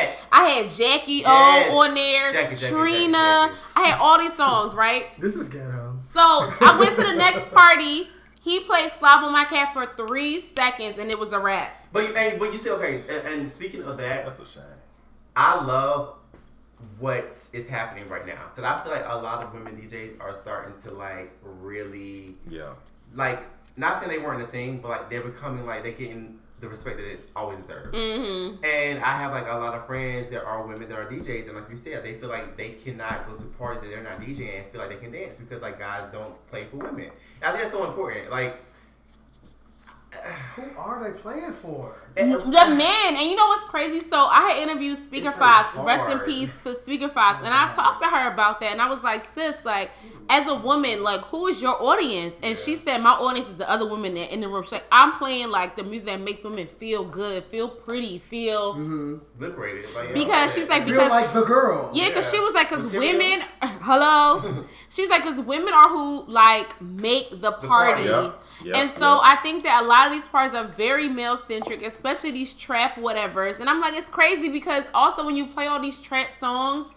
[0.08, 0.14] Yeah.
[0.32, 1.68] I had Jackie Yes.
[1.70, 3.12] O on there, Jackie, Jackie, Trina.
[3.12, 3.60] Jackie, Jackie.
[3.76, 5.04] I had all these songs, right?
[5.20, 5.98] This is ghetto.
[6.14, 8.08] So I went to the next party.
[8.40, 11.72] He played Slob on my cat for three seconds, and it was a rap.
[11.92, 13.02] But you, and, but you say okay.
[13.08, 14.62] And, and speaking of that, That's a shame.
[15.36, 16.16] I love
[16.98, 20.34] what is happening right now because I feel like a lot of women DJs are
[20.34, 22.74] starting to like really Yeah.
[23.14, 23.42] like
[23.76, 26.96] not saying they weren't a thing, but like they're becoming like they're getting the respect
[26.98, 27.94] that it always deserved.
[27.94, 28.64] Mm-hmm.
[28.64, 31.56] And I have like a lot of friends that are women that are DJs, and
[31.56, 34.62] like you said, they feel like they cannot go to parties that they're not DJing
[34.62, 37.10] and feel like they can dance because like guys don't play for women.
[37.40, 38.30] And I think that's so important.
[38.30, 38.62] Like
[40.56, 41.96] Who are they playing for?
[42.14, 44.00] The mm, men, and you know what's crazy?
[44.00, 45.76] So I had interviewed Speaker It's like Fox.
[45.76, 47.38] Rest in peace to Speakerfoxxx.
[47.38, 49.90] And I oh talked to her about that, and I was like, sis, like,
[50.28, 52.34] as a woman, like, who is your audience?
[52.42, 54.62] And she said, my audience is the other women that in the room.
[54.62, 58.74] She's like, I'm playing like the music that makes women feel good, feel pretty, feel.
[58.74, 59.16] Mm-hmm.
[59.42, 59.92] liberated.
[59.92, 60.52] Like, Because yeah.
[60.52, 61.90] she's like, Feel because like the girl.
[61.92, 66.80] Yeah, because she was like, because women, hello, she's like, because women are who like
[66.80, 68.04] make the party, party.
[68.04, 68.40] Yep.
[68.62, 68.76] Yep.
[68.76, 69.20] and so Yep.
[69.24, 72.94] I think that a lot of these parts are very male centric, especially these trap
[72.96, 73.58] whatevers.
[73.60, 76.92] And I'm like, it's crazy because also when you play all these trap songs.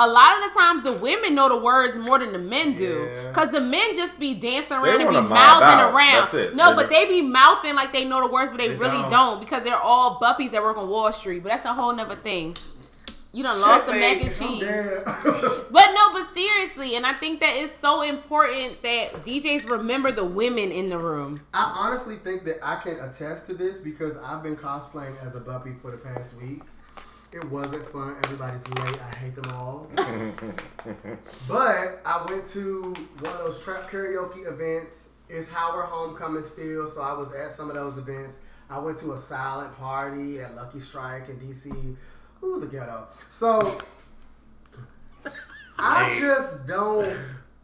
[0.00, 3.08] A lot of the times, the women know the words more than the men do,
[3.10, 3.32] Yeah.
[3.32, 5.92] cause the men just be dancing around and be mouthing out.
[5.92, 6.54] around.
[6.56, 8.74] No, They but just- they be mouthing like they know the words, but they, They
[8.76, 9.10] really don't.
[9.10, 9.40] don't.
[9.40, 11.42] because they're all buppies that work on Wall Street.
[11.42, 12.56] But that's a whole nother thing.
[13.32, 14.64] You done lost the mac and cheese.
[15.70, 20.24] But no, but seriously, and I think that it's so important that DJs remember the
[20.24, 21.42] women in the room.
[21.52, 25.40] I honestly think that I can attest to this because I've been cosplaying as a
[25.40, 26.62] Buppy for the past week.
[27.30, 28.16] It wasn't fun.
[28.24, 29.00] Everybody's late.
[29.02, 29.86] I hate them all.
[31.48, 35.08] but I went to one of those trap karaoke events.
[35.28, 38.36] It's Howard Homecoming still, so I was at some of those events.
[38.70, 41.96] I went to a silent party at Lucky Strike in DC.
[42.42, 43.06] Ooh, the ghetto.
[43.28, 43.78] So
[45.78, 47.16] I just don't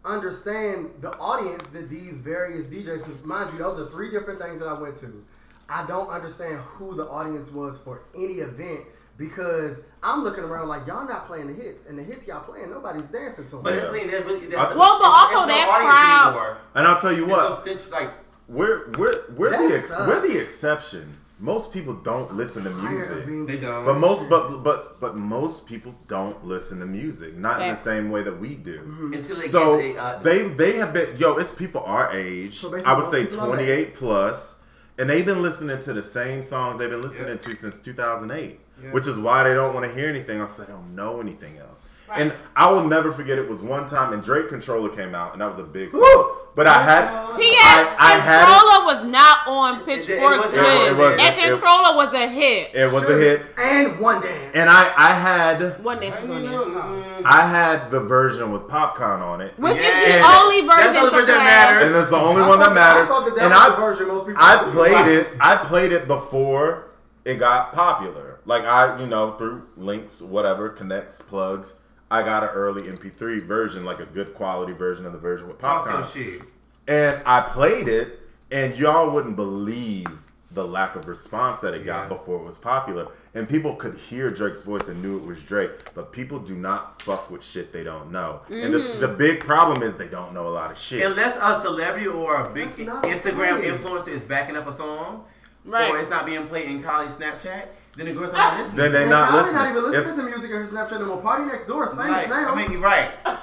[0.04, 2.98] understand the audience that these various DJs.
[2.98, 5.24] Because mind you, those are three different things that I went to.
[5.68, 8.80] I don't understand who the audience was for any event
[9.16, 12.70] because I'm looking around like y'all not playing the hits, and the hits y'all playing,
[12.70, 13.62] nobody's dancing to them.
[13.62, 16.26] But it's like, that really, that's, Well, but it's- also it's no that audience crowd-
[16.28, 16.58] anymore.
[16.74, 18.10] And I'll tell you There's what, no sense, like
[18.48, 23.26] we're we're we're That the ex- we're the exception most people don't listen to music.
[23.46, 23.84] They don't.
[23.84, 28.10] But most, but but but most people don't listen to music, not in the same
[28.10, 28.80] way that we do.
[29.12, 31.36] Until it So gets a, uh, they they have been yo.
[31.36, 32.58] It's people our age.
[32.58, 34.60] So I would say people our twenty eight plus,
[34.98, 37.36] and they've been listening to the same songs they've been listening Yeah.
[37.36, 38.60] to since two thousand eight.
[38.82, 38.90] Yeah.
[38.92, 40.56] Which is why they don't want to hear anything else.
[40.56, 41.86] They don't know anything else.
[42.16, 42.20] Right.
[42.22, 43.38] And I will never forget.
[43.38, 46.00] It was one time, and Drake Controlla came out, and that was a big song.
[46.00, 46.36] Woo!
[46.56, 47.58] But I had P.S.
[47.58, 50.90] I- I had it- Controlla was not on Pitchfork's It- it wasn't- list.
[50.92, 51.20] it wasn't.
[51.20, 52.70] and It- Controlla was a hit.
[52.74, 54.52] it was a hit, And one dance.
[54.54, 57.22] and I I had One dance was on there.
[57.24, 59.54] I had the version with Popcaan on it.
[59.56, 59.98] Which Yeah.
[60.00, 61.86] is the only That's version the only for version that matters.
[61.86, 63.10] and that's the only I one that matters.
[63.10, 65.28] I that that and I, the version most people I played it.
[65.40, 66.84] I played it before
[67.24, 68.38] it got popular.
[68.46, 71.74] Like I, you know, through links, whatever, connects, plugs.
[72.14, 75.58] I got an early MP3 version, like a good quality version of the version with
[75.58, 76.14] talk Popcaan.
[76.16, 76.42] your shit.
[76.86, 78.20] And I played it,
[78.52, 80.08] and y'all wouldn't believe
[80.52, 82.08] the lack of response that it got Yeah.
[82.10, 83.08] before it was popular.
[83.34, 87.02] And people could hear Drake's voice and knew it was Drake, but people do not
[87.02, 88.42] fuck with shit they don't know.
[88.48, 91.04] And the, the big problem is they don't know a lot of shit.
[91.04, 95.24] Unless a celebrity or a big Instagram influencer is backing up a song,
[95.64, 95.90] Right.
[95.90, 97.64] or it's not being played in college Snapchat,
[97.96, 98.76] then the girls are not listening.
[98.76, 99.54] then they're And not Kylie's listening.
[99.62, 101.22] not even listening It's- to music on her Snapchat no more.
[101.22, 102.28] Party next door is famous Right.
[102.28, 102.52] now.
[102.52, 103.10] I mean, you're right.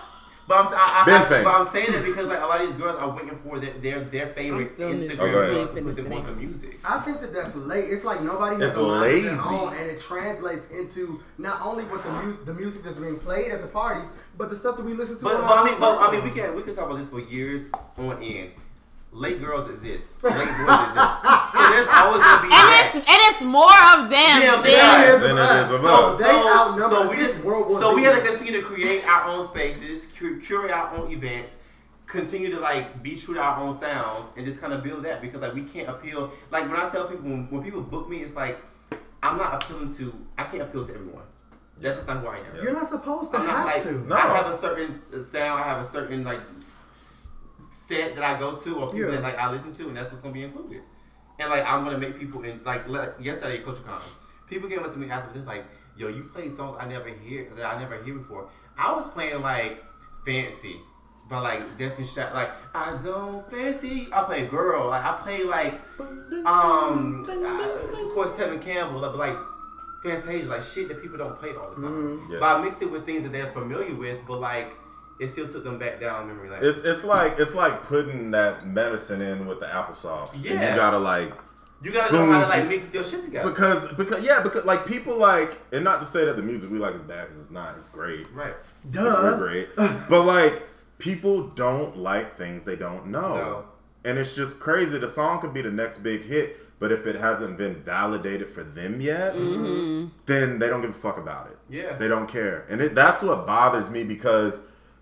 [0.47, 1.43] But I'm, I, I, Been I, famous.
[1.45, 3.73] but I'm saying that because like a lot of these girls are waiting for their
[3.73, 5.53] their, their favorite I'm still missing Instagram go ahead.
[5.53, 6.79] girls to put them fitness on some music.
[6.83, 7.85] I think that that's late.
[7.85, 11.61] It's like nobody has It's a mind of their own, and it translates into not
[11.63, 14.75] only what the, mu- the music that's being played at the parties, but the stuff
[14.75, 15.23] that we listen to.
[15.23, 17.21] But, but I mean, but, I mean, we can we can talk about this for
[17.21, 17.67] years
[17.97, 18.49] on end.
[19.13, 20.13] Late girls exist.
[20.23, 20.57] Late boys exist.
[21.51, 22.91] So there's always gonna be And that.
[22.95, 26.17] it's and it's more of them Yeah, than because- Then it is of So, us.
[26.17, 28.07] They so, outnumber so we just World so we Z.
[28.07, 31.57] have to continue to create our own spaces, curate our own events,
[32.07, 35.21] continue to like be true to our own sounds, and just kind of build that
[35.21, 36.31] because like we can't appeal.
[36.49, 38.59] Like when I tell people when, when people book me, it's like
[39.21, 40.13] I'm not appealing to.
[40.37, 41.23] I can't appeal to everyone.
[41.79, 42.63] That's just not who I am.
[42.63, 43.91] You're not supposed to I'm not have like to.
[44.07, 44.15] No.
[44.15, 45.59] I have a certain uh, sound.
[45.59, 46.39] I have a certain like
[47.91, 49.15] set that I go to or people Yeah.
[49.17, 50.81] that like I listen to, and that's what's gonna be included.
[51.39, 53.99] And like I'm gonna make people in like le- yesterday at Coach Con,
[54.47, 55.65] people came up to me after this like,
[55.97, 59.41] "Yo, you play songs I never hear that I never hear before." I was playing
[59.41, 59.83] like
[60.25, 60.79] fancy.
[61.29, 64.09] But like Destiny Shot, like I don't fancy.
[64.11, 65.79] I play girl, like I play like
[66.45, 69.37] um, uh, of course Tevin Campbell, but like
[70.03, 72.27] Fantasia, like shit that people don't play all the time.
[72.29, 72.37] Yeah.
[72.39, 74.75] But I mixed it with things that they're familiar with, but like
[75.21, 76.59] it still took them back down memory lane.
[76.63, 80.35] It's it's like it's like putting that medicine in with the applesauce.
[80.35, 80.71] And Yeah.
[80.71, 81.31] you gotta like
[81.83, 83.49] you gotta know how to like mix your shit together.
[83.49, 86.79] because because yeah because like people like and not to say that the music we
[86.79, 88.55] like is bad because it's not it's great right.
[88.93, 89.69] we're great
[90.09, 90.67] but like
[90.97, 93.65] people don't like things they don't know No.
[94.05, 97.15] and it's just crazy the song could be the next big hit but if it
[97.15, 100.07] hasn't been validated for them yet mm-hmm.
[100.27, 101.95] then they don't give a fuck about it Yeah.
[101.95, 104.61] they don't care and it, that's what bothers me because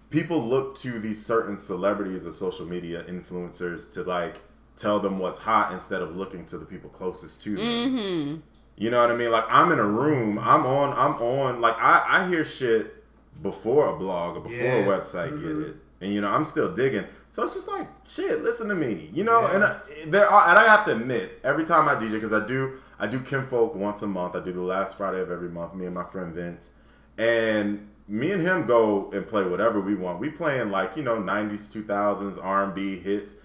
[0.09, 4.41] people look to these certain celebrities or social media influencers to like
[4.75, 8.39] tell them what's hot instead of looking to the people closest to them mm-hmm.
[8.77, 9.31] you know what I mean?
[9.31, 11.61] Like I'm in a room, I'm on, I'm on.
[11.61, 12.95] Like I, I hear shit
[13.41, 14.85] before a blog or before Yes.
[14.85, 16.03] a website get it, mm-hmm.
[16.03, 17.05] and you know I'm still digging.
[17.29, 18.41] So it's just like shit.
[18.41, 19.41] Listen to me, you know.
[19.41, 19.55] Yeah.
[19.55, 22.45] And I, there are, and I have to admit, every time I DJ, because I
[22.45, 24.35] do, I do Kinfolk once a month.
[24.35, 25.75] I do the last Friday of every month.
[25.75, 26.71] Me and my friend Vince,
[27.17, 30.19] and me and him go and play whatever we want.
[30.19, 33.35] We playing like you know '90s, 2000s R&B hits,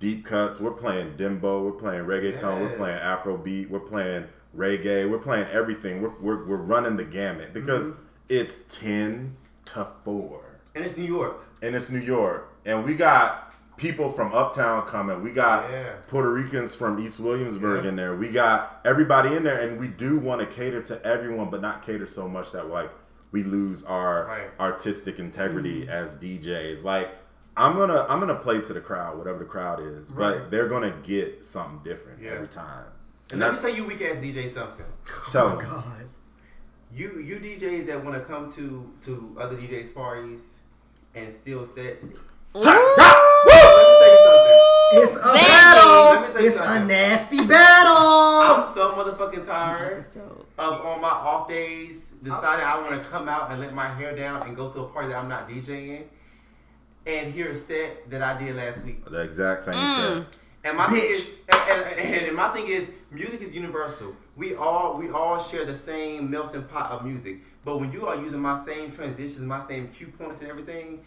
[0.00, 0.58] deep cuts.
[0.58, 1.64] We're playing dembow.
[1.64, 2.60] We're playing reggaeton.
[2.60, 2.76] We're Yes.
[2.78, 3.68] playing Afrobeat.
[3.70, 4.24] We're playing
[4.56, 5.08] reggae.
[5.08, 6.00] We're playing everything.
[6.02, 8.00] We're, we're, we're running the gamut because Mm-hmm.
[8.30, 9.36] it's 10
[9.66, 10.40] to 4.
[10.74, 11.44] And it's New York.
[11.62, 12.50] And it's New York.
[12.64, 15.22] And we got people from uptown coming.
[15.22, 15.92] We got Yeah.
[16.08, 17.90] Puerto Ricans from East Williamsburg Yeah.
[17.90, 18.16] in there.
[18.16, 19.60] We got everybody in there.
[19.60, 22.90] And we do want to cater to everyone, but not cater so much that like
[23.32, 24.50] we lose our Right.
[24.60, 25.90] artistic integrity mm-hmm.
[25.90, 26.84] as DJs.
[26.84, 27.10] Like
[27.56, 30.94] I'm gonna I'm gonna play to the crowd, whatever the crowd is, but they're gonna
[31.02, 32.32] get something different Yeah.
[32.32, 32.86] every time.
[33.30, 34.86] And let me say you weak ass DJ something.
[35.30, 35.66] Tell Oh them.
[35.68, 36.08] God.
[36.92, 40.40] You you DJs that want to come to to other DJs parties
[41.14, 42.02] and steal sets.
[42.02, 42.16] Let me
[42.62, 44.60] tell you something.
[44.92, 46.32] It's a Let battle.
[46.32, 47.96] tell you It's a nasty battle.
[47.96, 50.06] I'm so motherfucking tired
[50.58, 54.14] of on my off days deciding I want to come out and let my hair
[54.16, 56.04] down and go to a party that I'm not DJing
[57.06, 59.04] and hear a set that I did last week.
[59.04, 59.96] The exact same Mm.
[60.24, 60.26] set.
[60.64, 64.16] And my thing is, and, and, and my thing is, music is universal.
[64.36, 67.38] We all we all share the same melting pot of music.
[67.64, 71.04] But when you are using my same transitions, my same cue points and everything,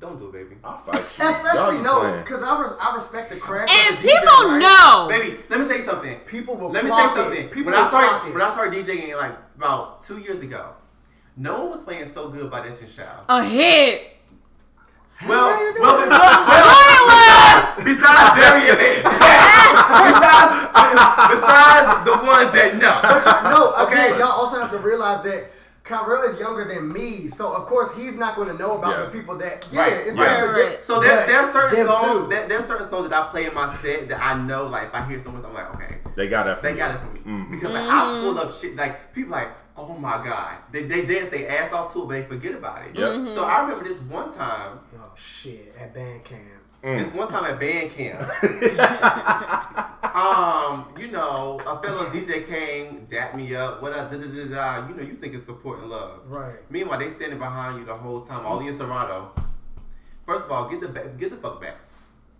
[0.00, 0.56] Don't do it, baby.
[0.64, 1.28] I'll fight you.
[1.28, 3.70] Especially just no, because I, res- I respect the craft.
[3.72, 4.58] And of the DJ, people right?
[4.60, 5.06] know.
[5.08, 6.18] Baby, let me say something.
[6.26, 7.40] People will Let me say clock something.
[7.46, 7.50] it.
[7.52, 8.34] People when I will clock started it.
[8.34, 10.74] when I started DJing like about two years ago,
[11.36, 13.24] no one was playing so good by Destiny's Child.
[13.28, 14.12] A hit.
[15.26, 15.48] Well,
[15.80, 20.52] well, well, besides Darian, besides,
[21.32, 23.00] besides the ones that know.
[23.50, 24.18] no, okay, Okay.
[24.18, 25.50] y'all also have to realize that
[25.86, 29.04] Kyrell is younger than me, so of course he's not going to know about Yeah.
[29.06, 29.64] the people that.
[29.70, 30.40] Yeah, Right, it's right.
[30.42, 30.82] like a Right.
[30.82, 32.22] So there, but there are certain songs.
[32.24, 32.28] too.
[32.28, 34.88] There, there are certain songs that I play in my set that I know, like
[34.88, 36.60] if I hear someone, I'm like, okay, They got that.
[36.62, 37.50] they from got it from me Mhm.
[37.52, 41.30] because like I pull up shit like people like, oh my god, they they dance
[41.30, 42.94] their ass off to it, but they forget about it.
[42.98, 43.28] Yep.
[43.34, 44.80] So I remember this one time.
[44.98, 45.74] Oh shit!
[45.80, 46.55] At band camp.
[46.86, 48.20] This one time at band camp,
[50.14, 54.44] um, you know, a fellow DJ came, dapped me up, what up, da da da
[54.44, 54.88] da.
[54.88, 56.20] You know, you think it's support and love.
[56.26, 56.58] Right.
[56.70, 59.32] Meanwhile, they standing behind you the whole time, all in Serato.
[60.26, 61.76] First of all, get the back, get the fuck back.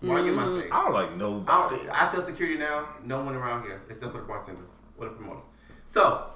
[0.00, 0.70] Why get my face?
[0.70, 1.76] I don't like I, nobody.
[1.78, 4.62] don't, I tell security now, no one around here except for the bartender
[4.96, 5.40] or the promoter.
[5.86, 6.30] So,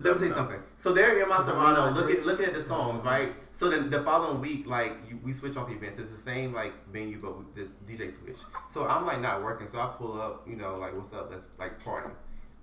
[0.00, 0.60] let me say something.
[0.76, 3.34] So they're in my Serato looking looking at the songs, right?
[3.58, 5.98] So then the following week, like you, we switch off events.
[5.98, 8.38] It's the same like venue, but with this DJ switch.
[8.72, 9.66] So I'm like not working.
[9.66, 11.28] So I pull up, you know, like what's up?
[11.28, 12.10] Let's like party.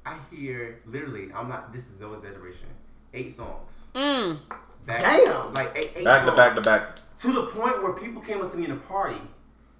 [0.06, 1.74] I hear literally, I'm not.
[1.74, 2.68] This is no exaggeration.
[3.14, 3.74] Eight songs.
[3.94, 4.40] Mm.
[4.86, 5.54] Back, Damn.
[5.54, 6.96] Like eight, eight Back to back to back.
[7.20, 9.20] to the point where people came up to me in a party,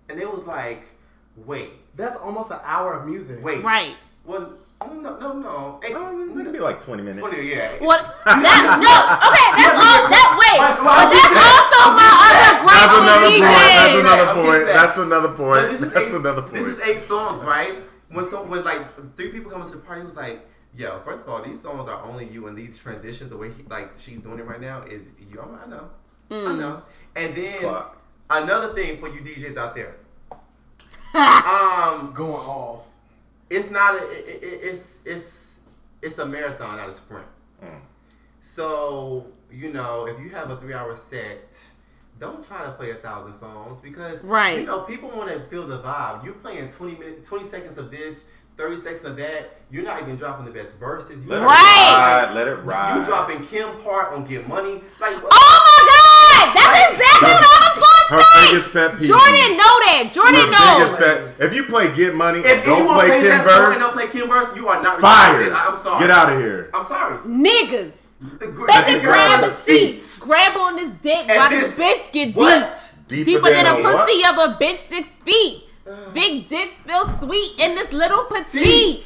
[0.10, 0.84] and it was like,
[1.38, 3.42] wait, That's almost an hour of music.
[3.42, 3.96] wait, Right.
[4.26, 4.56] Well,
[4.94, 5.80] no, no, no.
[5.84, 7.20] Hey, Well, it could be like 20 minutes.
[7.20, 7.72] 20, yeah.
[7.80, 8.16] What?
[8.26, 8.94] That no.
[9.30, 10.10] Okay, that's all.
[10.10, 13.42] That wait, but that's also my other That's another point.
[13.42, 14.00] That's DJs.
[14.00, 14.66] another I'm point.
[14.68, 15.72] That's another point.
[15.72, 17.76] this is That's eight, another This is eight songs, right?
[18.10, 21.24] When so when like three people come to the party, it was like, yo, first
[21.28, 24.20] of all, these songs are only you, and these transitions, the way he, like she's
[24.20, 25.02] doing it right now, is
[25.32, 25.40] you.
[25.42, 25.90] I'm, I know,
[26.32, 26.82] I know.
[27.16, 28.02] And then Clock.
[28.30, 29.96] another thing for you DJs out there,
[31.16, 32.82] um, Going off.
[33.50, 35.60] It's not a, it, it, it's it's
[36.02, 37.26] it's a marathon, not a sprint.
[37.64, 37.80] Mm.
[38.42, 41.54] So you know, if you have a three-hour set,
[42.20, 44.60] don't try to play a thousand songs because Right.
[44.60, 46.24] you know people want to feel the vibe.
[46.24, 48.22] You're playing twenty minutes, twenty seconds of this,
[48.58, 49.60] thirty seconds of that.
[49.72, 51.24] You're not even dropping the best verses.
[51.24, 52.26] You Let it Right.
[52.28, 52.36] ride.
[52.36, 53.00] Let it ride.
[53.00, 55.16] You dropping Kim part on Get Money, like?
[55.24, 56.56] Oh my God!
[56.56, 57.55] That's exactly what I was
[58.10, 59.08] Her going biggest pet peeve.
[59.10, 60.10] Jordan know that.
[60.14, 60.96] Jordan Her knows.
[60.98, 61.36] pet.
[61.40, 63.74] If you play Get Money If and don't anyone play plays Kim that song and
[63.74, 65.52] Verse, don't play Kim Verse, you are not fired.
[65.54, 66.00] I'm sorry.
[66.02, 66.70] Get out of here.
[66.74, 67.18] I'm sorry.
[67.28, 67.92] Niggas.
[68.40, 70.18] Gra- Better grab the the seats.
[70.20, 72.92] Grab on this dick And while this- the bitch get what?
[73.08, 73.26] deep.
[73.26, 74.08] Deeper Deeper than a than a what?
[74.08, 75.64] pussy of a bitch six feet.
[76.14, 79.04] Big dicks feel sweet in this little petite.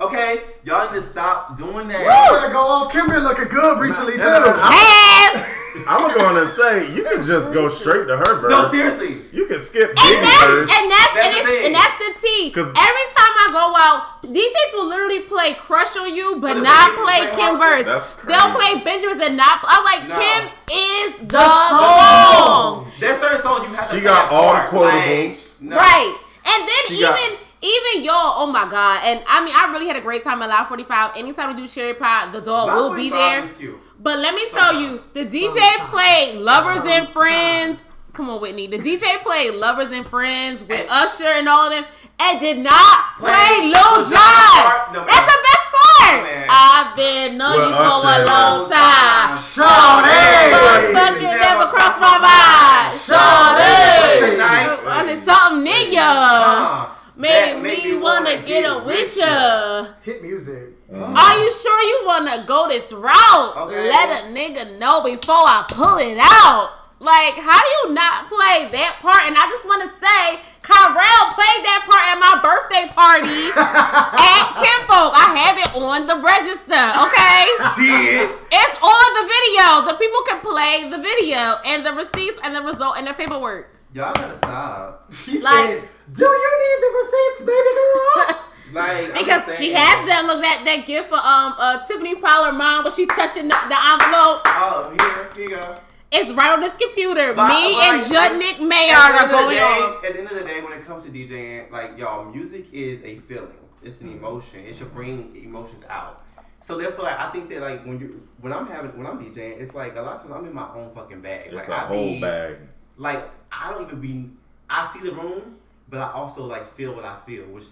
[0.00, 2.00] Okay, y'all need to stop doing that.
[2.00, 2.92] You better go off.
[2.92, 4.22] Kimberly looking good recently too.
[4.22, 5.50] Ass.
[5.88, 8.50] I'm going to say you can just go straight to her verse.
[8.50, 9.22] No, seriously.
[9.32, 10.70] You can skip And Biggie that's, verse.
[10.70, 11.66] and that's, That's and, the it's, thing.
[11.66, 12.50] and that's the T.
[12.52, 16.62] 'Cause- Every time I go out, DJs will literally play Crush on You, but But
[16.62, 17.84] not they- play they Kim Verse.
[17.84, 19.60] That's They'll play Benjamin's and not.
[19.64, 20.18] I'm like, No.
[20.18, 22.34] Kim is the, song.
[22.34, 22.92] song.
[23.00, 25.60] There's certain songs you have to She play got all the quotables.
[25.60, 25.76] Like, no.
[25.76, 26.16] Right.
[26.46, 29.00] And then She even got- even y'all, oh my god.
[29.04, 31.16] And I mean I really had a great time at Live 45.
[31.16, 33.70] Anytime we do Cherry Pie, the dog Live will be 45 there.
[33.94, 34.04] Is cute.
[34.04, 35.90] But let me tell you, the DJ Sometimes.
[35.90, 37.08] played Lovers and Sometimes.
[37.12, 37.80] Friends.
[38.12, 38.66] Come on, Whitney.
[38.68, 41.84] The DJ played Lovers and Friends with And- Usher and all of them,
[42.20, 44.10] and did not play Play Lil Lil Jon.
[44.10, 44.92] Jon?
[44.94, 46.22] No, That's the best part.
[46.22, 46.46] man.
[46.48, 49.38] I've been knowing Well, you for a Usher- long time.
[49.38, 50.52] Shawty.
[50.54, 53.00] Motherfucker never crossed my mind.
[53.00, 54.30] Shawty.
[54.30, 54.84] Tonight.
[54.84, 56.02] Was it something in ya?
[56.06, 56.93] Uh,
[57.24, 59.86] Made that me wanna get a with ya.
[60.02, 60.76] Hit music.
[60.92, 61.14] Mm.
[61.16, 63.52] Are you sure you wanna go this route?
[63.56, 63.88] Okay.
[63.88, 66.70] Let a nigga know before I pull it out.
[67.00, 69.24] Like, how do you not play that part?
[69.24, 75.12] And I just wanna say, Kyrell played that part at my birthday party at Kinfolk.
[75.12, 77.44] I have it on the register, okay?
[77.76, 78.30] Did.
[78.52, 79.84] It's on the video.
[79.92, 83.68] The people can play the video and the receipts and the result and the paperwork.
[83.92, 85.12] Y'all gotta stop.
[85.12, 85.52] She Like-
[85.84, 88.40] said, "Do you need the receipts, baby girl?"
[88.72, 89.76] Like, Because she saying.
[89.76, 90.26] has them.
[90.26, 93.78] Look at that gift for um uh, Tiffany Prowler mom, but she touching the, the
[93.78, 94.42] envelope.
[94.46, 95.76] Oh, here, here you go.
[96.10, 97.34] It's right on this computer.
[97.34, 100.04] But- Me but- and Judnick At Maynard are end of the going day- on.
[100.04, 103.00] At the end of the day, when it comes to DJing, like y'all, music is
[103.04, 103.48] a feeling.
[103.84, 104.60] It's an emotion.
[104.66, 106.24] It should bring emotions out.
[106.60, 109.60] So therefore, like, I think that like when you when I'm having when I'm DJing,
[109.60, 111.52] it's like a lot of times I'm in my own fucking bag.
[111.52, 112.56] It's like, a I whole be- bag.
[112.96, 114.30] Like I don't even be.
[114.68, 115.56] I see the room,
[115.88, 117.64] but I also like feel what I feel, which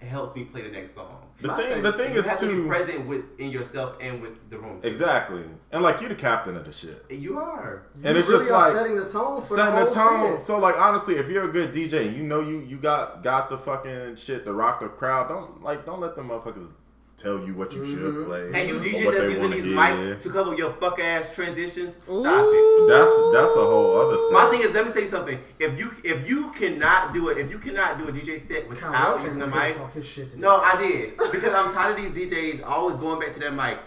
[0.00, 1.16] helps me play the next song.
[1.40, 3.96] The My thing, thing- the thing you is have to be present with in yourself
[4.00, 4.80] and with the room.
[4.82, 5.42] exactly,
[5.72, 7.04] and like you're the captain of the shit.
[7.10, 7.84] You are.
[7.94, 10.28] And You it's really just are like setting the tone for setting the, the tone.
[10.30, 10.38] thing.
[10.38, 13.56] So like honestly, if you're a good DJ, you know you you got got the
[13.56, 15.28] fucking shit to rock the crowd.
[15.28, 16.70] Don't like don't let them motherfuckers
[17.16, 18.00] tell you what you Mm-hmm.
[18.16, 18.50] should play.
[18.54, 19.74] And you DJ DJs that's using these hear.
[19.76, 21.94] mics to cover your fuck ass transitions.
[22.04, 22.88] Stop it.
[22.88, 24.32] That's that's a whole other thing.
[24.32, 25.38] My thing is, let me tell you something.
[25.58, 28.92] If you if you cannot do it, if you cannot do a DJ set without
[28.94, 32.64] Kyle using the mic, to shit no, I did because I'm tired of these DJs
[32.64, 33.78] always going back to that mic.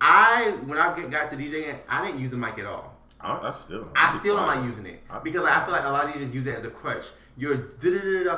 [0.00, 2.94] I when I got to DJing, I didn't use the mic at all.
[3.20, 6.04] I, I still I still don't using it because like, I feel like a lot
[6.06, 7.06] of DJs use it as a crutch.
[7.36, 7.56] You're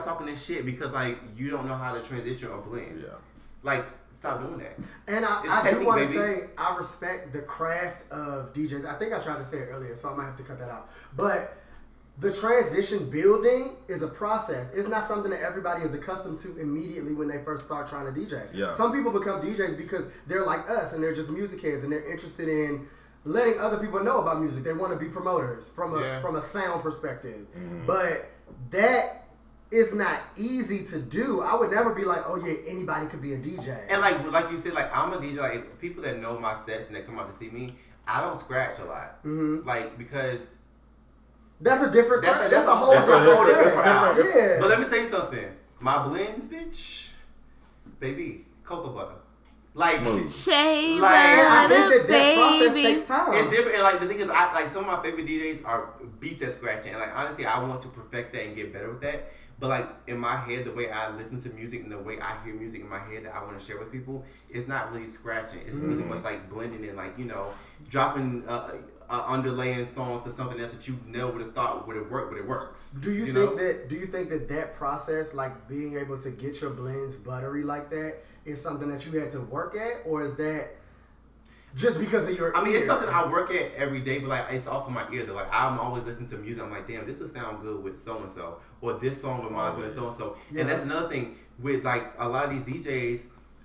[0.04, 3.00] talking this shit because like you don't know how to transition or blend.
[3.02, 3.14] Yeah.
[3.62, 3.84] Like
[4.16, 4.78] stop doing that.
[5.06, 8.86] And I, It's I do want to say I respect the craft of DJs.
[8.86, 10.70] I think I tried to say it earlier, so I might have to cut that
[10.70, 10.90] out.
[11.16, 11.56] But
[12.18, 14.72] the transition building is a process.
[14.72, 18.18] It's not something that everybody is accustomed to immediately when they first start trying to
[18.18, 18.46] DJ.
[18.54, 18.74] Yeah.
[18.76, 22.10] Some people become DJs because they're like us and they're just music heads and they're
[22.10, 22.88] interested in
[23.24, 24.64] letting other people know about music.
[24.64, 26.20] They want to be promoters from a Yeah.
[26.22, 27.46] from a sound perspective.
[27.54, 27.84] Mm-hmm.
[27.86, 28.30] But
[28.70, 29.25] that
[29.70, 31.40] is not easy to do.
[31.42, 33.76] I would never be like, oh yeah, anybody could be a DJ.
[33.88, 35.38] And like like you said, like I'm a DJ.
[35.38, 37.74] Like people that know my sets and that come out to see me,
[38.06, 39.22] I don't scratch a lot.
[39.24, 39.64] Mhm.
[39.66, 40.40] Like because
[41.60, 42.22] That's a different.
[42.22, 43.36] That's That's, a- that's a whole that's a different.
[43.36, 44.14] whole different style.
[44.14, 44.26] style.
[44.36, 44.58] Yeah.
[44.60, 45.48] But let me tell you something.
[45.80, 47.08] My blends, bitch,
[48.00, 49.14] baby, cocoa butter.
[49.74, 50.32] Like Smooth.
[50.44, 53.34] Shea Like, I think butter, that that process takes time.
[53.34, 53.74] it's different.
[53.74, 56.54] And like the thing is, I like some of my favorite DJs are beats at
[56.54, 56.92] scratching.
[56.92, 59.30] And like honestly, I want to perfect that and get better with that.
[59.58, 62.36] But like in my head, the way I listen to music and the way I
[62.44, 65.06] hear music in my head that I want to share with people, it's not really
[65.06, 65.60] scratching.
[65.66, 66.10] It's really Mm-hmm.
[66.10, 67.54] much like blending and like you know
[67.88, 68.72] dropping uh,
[69.08, 72.30] uh, underlaying songs to something else that you never would have thought would have worked,
[72.32, 72.78] but it works.
[73.00, 73.56] do you, know?
[73.56, 73.88] think that?
[73.88, 77.88] Do you think that that process, like being able to get your blends buttery like
[77.90, 80.75] that, is something that you had to work at, or is that
[81.76, 82.56] just because of your?
[82.56, 82.78] I mean, ear?
[82.78, 85.24] it's something I work at every day, but like it's also my ear.
[85.24, 86.62] That like I'm always listening to music.
[86.62, 89.78] I'm like, damn, this will sound good with so and so, or this song reminds
[89.78, 90.36] me of so and so.
[90.56, 93.22] And that's another thing with like a lot of these DJs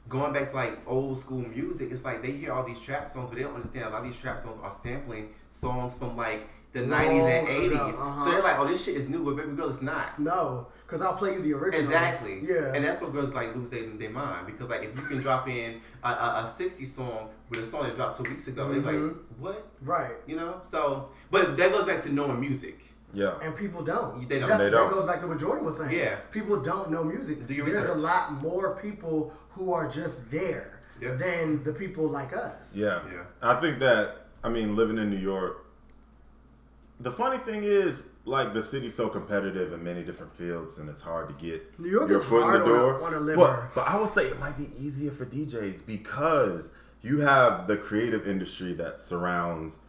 [0.10, 1.92] going back to like old school music.
[1.92, 4.12] It's like they hear all these trap songs, but they don't understand a lot of
[4.12, 7.94] these trap songs are sampling songs from like the 90s and 80s.
[7.94, 8.26] uh-huh.
[8.26, 10.20] So they're like, oh, this shit is new, but baby girl, it's not.
[10.20, 11.86] No, because I'll play you the original.
[11.86, 12.42] Exactly.
[12.44, 12.74] Yeah.
[12.74, 15.48] And that's what girls like lose their, their mind because like if you can drop
[15.48, 18.82] in a, a, a 60 song with a song that dropped two weeks ago, they're
[18.82, 19.42] like, mm-hmm.
[19.42, 19.72] what?
[19.82, 20.16] right.
[20.28, 20.62] You know?
[20.70, 22.82] So, but that goes back to knowing music.
[23.14, 23.40] Yeah.
[23.42, 24.28] And people don't.
[24.28, 24.50] They don't.
[24.50, 24.90] That's, They don't.
[24.90, 25.98] That goes back to what Jordan was saying.
[25.98, 26.16] Yeah.
[26.32, 27.48] People don't know music.
[27.48, 31.14] Do your There's a lot more people who are just there Yeah.
[31.14, 32.76] than the people like us.
[32.76, 33.00] Yeah.
[33.10, 33.24] Yeah.
[33.42, 35.66] I think that I mean living in New York.
[37.00, 41.02] The funny thing is, like the city's so competitive in many different fields, and it's
[41.02, 43.04] hard to get New York your foot in the on a- door.
[43.04, 46.72] on a but, but I would say it might be easier for DJs because
[47.02, 49.80] you have the creative industry that surrounds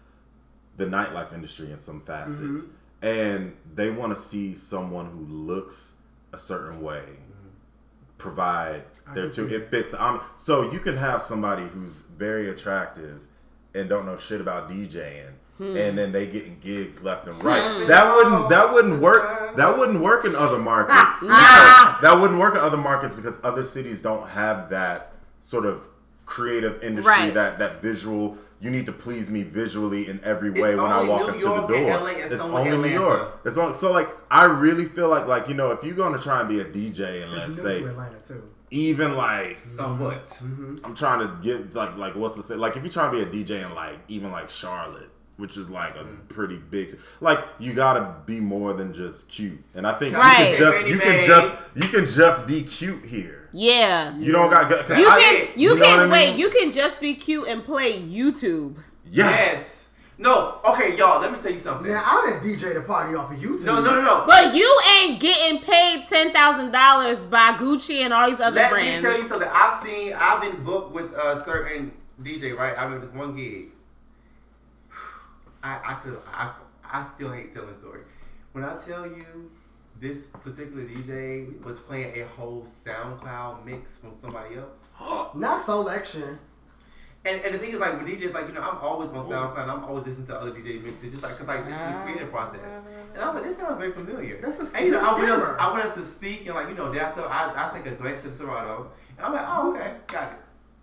[0.77, 3.07] the nightlife industry in some facets, Mm-hmm.
[3.07, 5.95] and they want to see someone who looks
[6.33, 7.05] a certain way
[8.19, 9.49] provide I their two.
[9.49, 9.93] It fits.
[9.95, 13.21] Um, so you can have somebody who's very attractive
[13.75, 15.31] and don't know shit about DJing,
[15.63, 17.87] and then they getting gigs left and right.
[17.89, 18.49] That wouldn't.
[18.49, 19.57] That wouldn't work.
[19.57, 21.21] That wouldn't work in other markets.
[21.27, 25.89] that wouldn't work in other markets because other cities don't have that sort of
[26.27, 27.13] creative industry.
[27.13, 27.35] Right.
[27.35, 28.37] That that visual.
[28.61, 31.67] You need to please me visually in every way when I walk New into York
[31.67, 31.99] the and door.
[31.99, 33.41] LA and it's some only New York.
[33.45, 36.39] It's only, so like I really feel like like you know if you're gonna try
[36.39, 38.41] and be a DJ and let's new say to Atlanta too.
[38.71, 40.29] even like Somewhat.
[40.29, 40.77] Mm-hmm.
[40.85, 43.41] I'm trying to get like like what's the say like if you're trying to be
[43.41, 47.73] a DJ in like even like Charlotte, which is like a pretty big like you
[47.73, 49.59] gotta be more than just cute.
[49.75, 50.51] And I think Right.
[50.51, 53.49] you can just you can just you can just be cute here.
[53.53, 54.17] Yeah.
[54.19, 56.39] You don't got cause You I- can you, know can what I wait, mean?
[56.39, 58.77] you can just be cute and play YouTube.
[59.11, 59.29] yeah.
[59.31, 59.69] Yes.
[60.19, 60.61] No.
[60.65, 61.21] Okay, y'all.
[61.21, 61.91] Let me tell you something.
[61.91, 63.65] Now I didn't DJ the party off of YouTube.
[63.65, 64.25] no, no, no, no.
[64.27, 68.71] But you ain't getting paid ten thousand dollars by Gucci and all these other Let
[68.71, 69.03] brands.
[69.03, 69.49] me tell you something.
[69.53, 70.13] I've seen.
[70.17, 71.91] I've been booked with a certain
[72.23, 72.57] DJ.
[72.57, 72.79] Right.
[72.79, 73.71] I remember this one gig.
[75.63, 76.53] I I could I
[76.85, 78.01] I still hate telling the story.
[78.53, 79.51] When I tell you
[80.01, 84.79] this particular DJ was playing a whole SoundCloud mix from somebody else.
[85.35, 86.39] Not selection.
[87.25, 89.69] And, and the thing is, like with DJs, like you know, I'm always on SoundCloud.
[89.69, 92.31] I'm always listening to other DJ mixes, just like cause like this is the creative
[92.33, 92.61] process.
[93.15, 94.41] And I was like, this sounds very familiar.
[94.41, 96.69] That's a and you know, I went, up, I went up to speak and like
[96.69, 99.95] you know, after I, I take a glance at Serato, and I'm like, oh okay,
[100.09, 100.39] got it,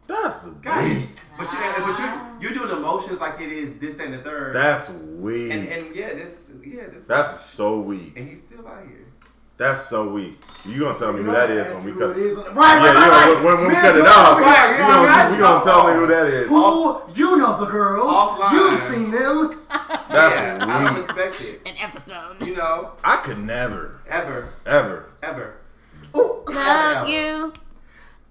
[0.09, 1.07] That's got it.
[1.37, 4.53] But you but you you doing emotions like it is this and the third.
[4.55, 5.51] that's weak.
[5.51, 7.05] and and yeah, this yeah this.
[7.05, 8.13] that's so weak.
[8.17, 9.05] and he's still out here.
[9.57, 10.41] That's so weak.
[10.65, 12.15] You gonna tell me who that is when we cut?
[12.15, 12.37] Who it is.
[12.37, 15.31] Right, Yeah, right, you right, when, when we cut it off, right, you gonna, right.
[15.31, 16.47] you gonna tell me who that is.
[16.47, 18.11] Who you know the girls?
[18.11, 18.51] Offline.
[18.53, 19.61] You've seen them.
[20.09, 21.67] That's yeah, I don't expect it.
[21.67, 22.47] An episode.
[22.47, 25.11] You know, I could never, ever, ever.
[25.21, 25.57] ever.
[26.15, 26.43] Ooh.
[26.47, 27.53] Love you.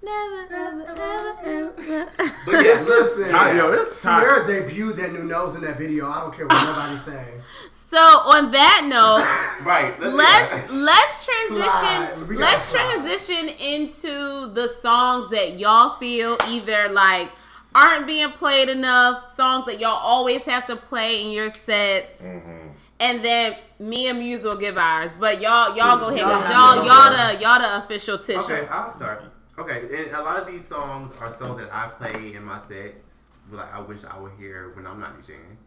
[0.00, 2.10] Never, ever, ever, ever.
[2.46, 4.22] But yeah, Listen, Ty- yo, this time.
[4.22, 6.08] Ciara debuted that new nose in that video.
[6.08, 7.42] I don't care what nobody's saying.
[7.88, 9.98] So on that note, right.
[10.00, 10.12] Let's,
[10.70, 12.92] let's let's transition let's slide.
[12.92, 17.28] transition into the songs that y'all feel either like
[17.74, 22.68] aren't being played enough songs that y'all always have to play in your sets Mm-hmm.
[23.00, 26.40] and then me and Muse will give ours but y'all y'all go ahead, Y'all y'all
[26.40, 29.22] have y'all the y'all the official tishers Okay, I'll start.
[29.58, 33.24] Okay, and a lot of these songs are songs that I play in my sets.
[33.50, 35.57] Like I wish I were here when I'm not DJing.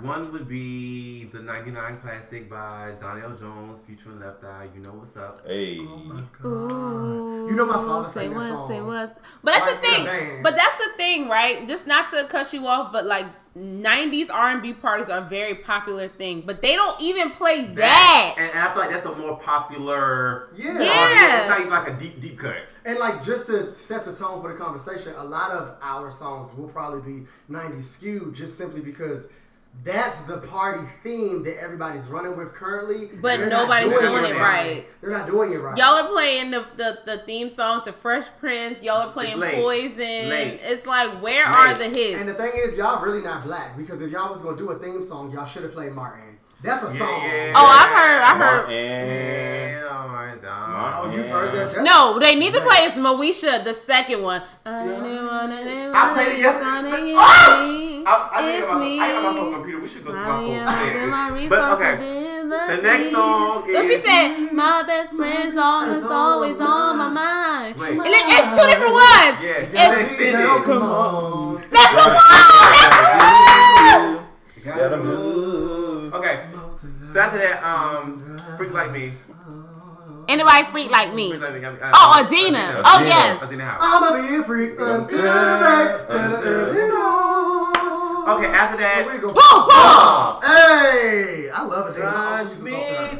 [0.00, 4.68] One would be the '99 classic by Donell Jones, featuring Left Eye.
[4.74, 5.42] You know what's up?
[5.46, 8.68] Hey, oh Ooh, You know my father say sang that song.
[8.70, 9.18] say what.
[9.44, 10.04] But that's Like the thing.
[10.06, 10.42] band.
[10.42, 11.68] But that's the thing, right?
[11.68, 16.08] Just not to cut you off, but like '90s R&B parties are a very popular
[16.08, 16.42] thing.
[16.46, 18.34] But they don't even play that.
[18.38, 20.48] And, and I feel like that's a more popular.
[20.56, 20.70] Yeah.
[20.70, 21.40] Uh, yeah.
[21.40, 22.56] It's not even like a deep, deep cut.
[22.86, 26.56] And like just to set the tone for the conversation, a lot of our songs
[26.56, 29.28] will probably be 90s skewed just simply because
[29.84, 33.10] that's the party theme that everybody's running with currently.
[33.20, 34.86] But They're nobody's doing it right.
[35.00, 35.76] They're not doing it right.
[35.76, 38.80] Y'all are playing the, the, the theme song to Fresh Prince.
[38.82, 39.54] Y'all are playing It's.
[39.60, 39.96] Poison.
[39.98, 40.60] Late.
[40.62, 41.56] It's like, where Late.
[41.56, 42.20] are the hits?
[42.20, 44.78] and the thing is, y'all really not black because if y'all was gonna do a
[44.78, 46.38] theme song, y'all should have played Martin.
[46.62, 47.22] That's a Yeah, song.
[47.24, 47.52] yeah.
[47.56, 48.22] oh, I've heard.
[48.22, 48.70] I heard.
[48.70, 51.66] And Oh, you've heard that?
[51.74, 54.42] That's- No, they need to play it's Moesha, the second one.
[54.64, 54.84] I
[55.94, 57.14] I played it yesterday.
[57.16, 57.91] Oh!
[58.02, 58.10] Yesterday.
[58.10, 59.00] I, I It's about, me.
[59.00, 59.80] I think about my computer.
[59.80, 61.48] We should go through my whole set.
[61.48, 61.94] But But okay,
[62.42, 67.90] the next song So she said, "My best friend's always always on my mind." Wait.
[67.92, 69.36] And it, it's two different ones.
[69.42, 70.64] Yeah, It's, yeah, extended.
[70.64, 71.54] Come on.
[71.70, 72.14] that's the one.
[74.64, 74.96] That's Gotta.
[76.14, 76.36] Okay,
[77.12, 79.12] so after that, um, Freak Like Me.
[80.28, 81.30] Anybody freak like me?
[81.30, 81.64] Freak Like Me.
[81.66, 82.80] uh, Oh, Adina.
[82.84, 83.42] Oh, yes.
[83.42, 83.82] Adina Howard.
[83.82, 87.81] I'ma be a freak until the day.
[88.22, 88.36] You know.
[88.38, 89.06] Okay, after that.
[89.06, 89.32] We go.
[89.32, 89.34] Boom,
[89.66, 90.42] boom.
[90.42, 92.00] Hey, I love it.
[92.00, 92.72] Touch Touch me,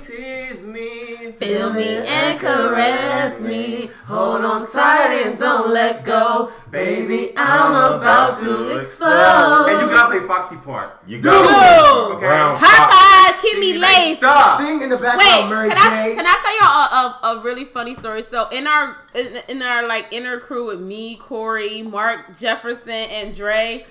[0.06, 3.90] tease me, Feel me and caress me.
[4.06, 6.52] Hold on tight and don't let go.
[6.70, 9.66] Baby, I'm about to explode.
[9.68, 11.00] And you gotta play Foxy part.
[11.06, 11.24] You Dude.
[11.24, 13.32] got brown High fox.
[13.34, 14.18] five, keep me laced.
[14.18, 14.60] Stop.
[14.60, 16.14] Sing in the Wait, background, Mary can I J.
[16.14, 18.22] can I tell y'all a, a, a really funny story?
[18.22, 23.34] So in our in, in our like inner crew with me, Corey, Mark Jefferson, and
[23.36, 23.84] Dre.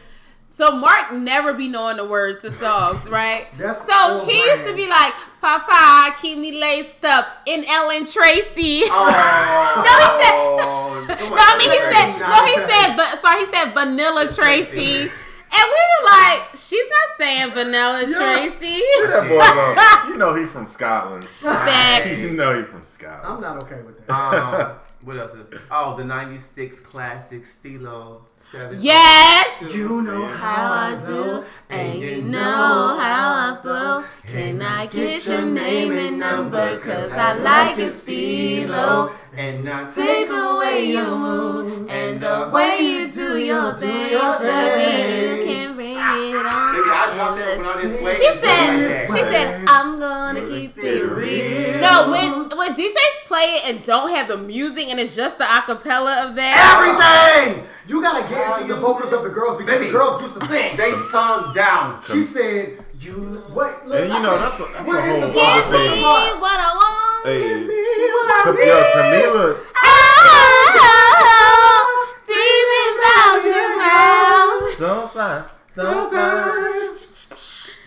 [0.53, 3.47] So Mark never be knowing the words to songs, right?
[3.57, 8.05] That's so on he used to be like, "Papa, keep me laced up in Ellen
[8.05, 12.45] Tracy." Oh, No, he said- come no, I mean he said no.
[12.45, 17.51] He said, but sorry, he said Vanilla Tracy, and we were like, "She's not saying
[17.51, 21.27] Vanilla Tracy." That boy, though, you know he from Scotland.
[21.41, 22.05] Back.
[22.17, 23.23] You know he from Scotland.
[23.25, 24.13] I'm not okay with that.
[24.13, 25.31] Um, what else?
[25.33, 28.30] Is, oh, the '96 classic Steelo Seven.
[28.53, 29.61] Yes.
[29.73, 34.03] You know how I do, and you know how I flow.
[34.27, 36.77] Can I get your name and number?
[36.79, 39.11] Cause I like it stilo.
[39.37, 44.19] And not Take away your mood and the way you do your thing.
[44.41, 46.75] Baby, you can bring it on.
[46.75, 48.15] Baby, I dropped that when I didn't sway.
[48.15, 51.81] She said, she said, I'm gonna keep it real.
[51.81, 55.45] No, when when DJs play it and don't have the music and it's just the
[55.45, 56.55] acapella of that.
[56.75, 57.63] Everything!
[57.87, 59.85] You gotta get into the vocals of the girls because Baby.
[59.87, 60.77] the girls used to sing.
[60.77, 62.01] They sung down.
[62.07, 63.13] She said, "You
[63.51, 65.71] what?" look, And you know that's a that's a Where is whole the other Give
[65.71, 66.01] me thing.
[66.03, 67.25] what I want.
[67.25, 67.65] Hey,
[68.11, 74.77] what I Cam- yo, Camila, oh, oh, oh, oh, dreaming about you now.
[74.77, 76.71] so fine, so fine.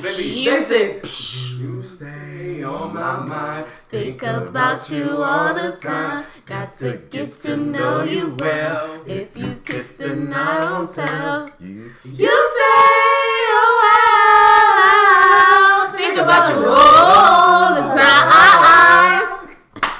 [0.02, 0.90] Baby, You They said,
[1.60, 6.24] "You stay on my mind." think about you all the time.
[6.46, 9.00] Got to get to know you well.
[9.06, 11.48] If you kiss, then I don't tell.
[11.60, 12.90] You, You say,
[13.62, 15.92] oh wow.
[15.96, 19.22] Think about you all the time.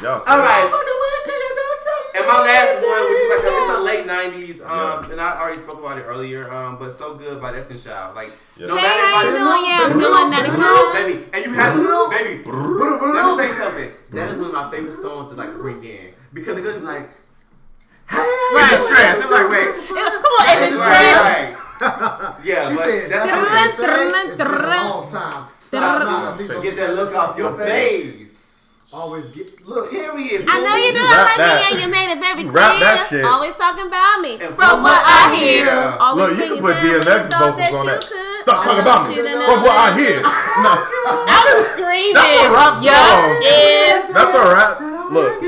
[0.03, 0.23] y'all.
[0.27, 0.71] All right.
[2.17, 5.41] And my last one, which is like a, it's a late '90s, um, and I
[5.41, 8.15] already spoke about it earlier, um, but so good by Destiny Child.
[8.15, 8.67] Like, Yeah.
[8.69, 9.65] no Hey, matter how you doing?
[9.67, 10.93] Yeah, I'm doing that.
[10.95, 11.75] baby, and you have
[12.11, 12.43] baby.
[12.45, 13.91] Let me say something.
[14.11, 17.09] That is one of my favorite songs to like bring in because it goes like,
[18.09, 18.71] hey, right.
[18.75, 19.17] it's stress.
[19.19, 21.57] It's like, wait, Come on, and it's stress.
[22.45, 24.29] Yeah, She but said, that's "That's what what it they say.
[24.29, 25.47] It's been a long time.
[25.59, 26.51] Stop smiling, please is.
[26.51, 28.24] don't Get that look off your face.
[28.93, 29.91] Always get look.
[29.91, 30.45] Period.
[30.47, 31.57] I know you You do rap like that.
[31.59, 32.79] me and you made it very You clear.
[32.85, 33.25] that shit.
[33.25, 34.39] Always talking about me.
[34.39, 35.67] And From what I hear.
[35.67, 35.97] Yeah.
[35.99, 38.01] Always Look, you bringing can put down when you DMX vocals on you that.
[38.07, 38.43] could.
[38.45, 39.15] Stop talking about me.
[39.25, 40.21] From what I hear.
[40.23, 40.43] that.
[40.65, 42.15] No, I was screaming.
[42.15, 43.43] That's a rap song.
[43.43, 44.07] Yes.
[44.15, 44.79] that's a rap.
[45.11, 45.43] Look.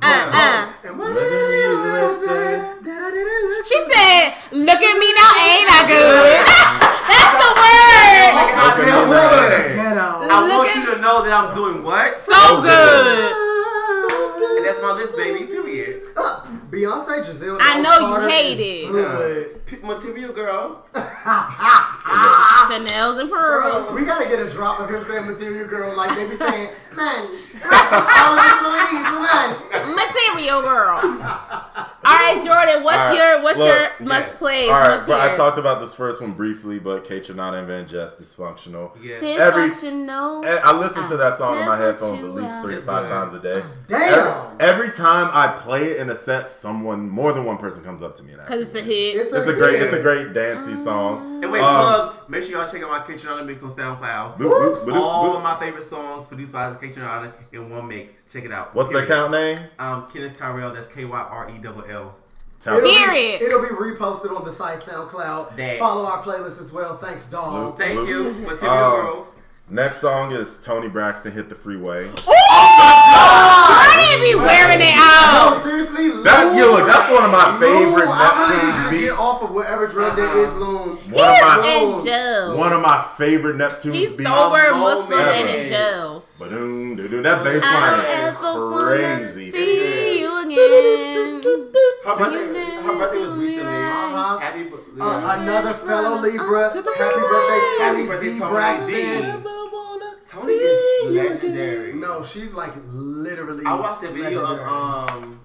[0.00, 0.66] Uh-uh.
[3.68, 6.57] She said, look at me now, ain't I good?
[7.28, 8.32] That's the word.
[8.58, 9.76] I feel good.
[9.76, 10.08] Ghetto.
[10.30, 12.16] I Look want at- you to know that I'm doing what?
[12.24, 13.34] So good.
[14.58, 15.46] And that's my list, baby.
[15.46, 16.02] Period.
[16.16, 16.40] Uh,
[16.70, 17.58] Beyonce, Giselle.
[17.60, 18.90] I know you Carter hate it.
[18.90, 19.66] Good.
[19.66, 20.84] P- Material girl.
[22.68, 23.92] Chanel's and pearls.
[23.94, 27.26] We gotta get a drop of him saying material girl, like they be saying, man,
[27.64, 29.56] all this money, man.
[29.96, 30.98] Material girl.
[32.18, 33.68] All right, Jordan, what's All right, your what's look,
[34.00, 34.34] your must yes.
[34.36, 34.64] play?
[34.68, 38.20] All right, must but I talked about this first one briefly, but Kaytranada and VanJess
[38.20, 38.90] dysfunctional.
[39.02, 39.16] Yeah.
[39.40, 40.44] every- Dysfunctional.
[40.44, 43.12] Eh, I listen to that song in my headphones at least three to five good.
[43.12, 43.62] times a day.
[43.86, 44.56] Damn.
[44.60, 48.02] Every, every time I play it in a set, someone more than one person comes
[48.02, 48.50] up to me and asks.
[48.50, 49.16] Cause it's a hit.
[49.16, 49.82] It's It's a great, hit.
[49.82, 51.42] it's a great dancey song.
[51.44, 52.14] And wait, Um, plug.
[52.30, 54.36] Make sure y'all check out my Kaytranada mix on SoundCloud.
[54.36, 55.36] Boop, boop, boop, All boop.
[55.38, 58.12] of my favorite songs produced by the Kaytranada in one mix.
[58.30, 58.74] Check it out.
[58.74, 59.10] What's the Period.
[59.10, 59.58] account name?
[59.78, 60.74] Um, Kenneth Kyrell.
[60.74, 62.14] That's K Y R E double L.
[62.66, 62.90] It'll me.
[62.90, 63.40] be- Period.
[63.42, 65.56] it'll be reposted on the site SoundCloud.
[65.56, 65.78] Dang.
[65.78, 66.96] Follow our playlist as well.
[66.98, 67.78] Thanks, dog.
[67.78, 68.08] Thank Luke.
[68.08, 68.32] you.
[68.46, 69.34] Material Um, girls.
[69.70, 72.24] Next song is Toni Braxton "Hit the Freeway." Jordan
[74.20, 75.60] be wearing it No, out.
[75.62, 78.84] seriously, That- yo, look, that's one of my favorite Loon, I really Neptune's need you
[78.84, 79.04] to beats.
[79.12, 80.87] Get off of whatever drug that is, Loon.
[81.10, 82.56] One of my in jail.
[82.56, 84.28] one of my favorite Neptune's He's beats.
[84.28, 85.54] sober, so Muslim, and mad.
[85.54, 86.24] in jail.
[86.38, 87.22] Ba-doom, doo-doo.
[87.22, 89.50] That bass line don't ever wanna is crazy.
[89.52, 91.42] see you again.
[92.04, 93.64] Her birthday, You never her birthday was recently.
[93.74, 94.12] right.
[94.14, 94.38] Uh-huh.
[94.38, 96.68] Happy b- Uh, another fellow Libra.
[96.70, 97.04] Happy birthday,
[97.78, 98.38] Happy Toni birthday, B.
[98.38, 99.44] Toni Braxton.
[100.28, 101.92] Toni is legendary.
[101.94, 103.64] No, she's like literally.
[103.66, 104.70] I watched the video of legendary.
[104.70, 105.40] um.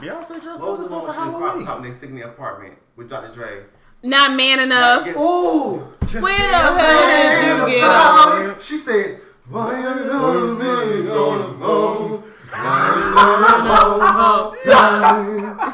[0.00, 1.66] Beyonce dressed What up was as the one over with she in the crop Halloween.
[1.66, 3.32] top next to the apartment with Dr.
[3.32, 3.64] Dre?
[4.04, 5.06] Not man enough.
[5.16, 8.62] Ooh, just Where the hell did you get about it.
[8.62, 9.18] She said,
[9.48, 12.22] "Why you love me on the phone?"
[12.54, 14.12] Why you love me on the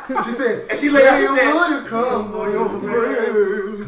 [0.09, 0.25] phone?
[0.25, 3.87] She said, And she laid out, she "Say said- you would've come for your friend."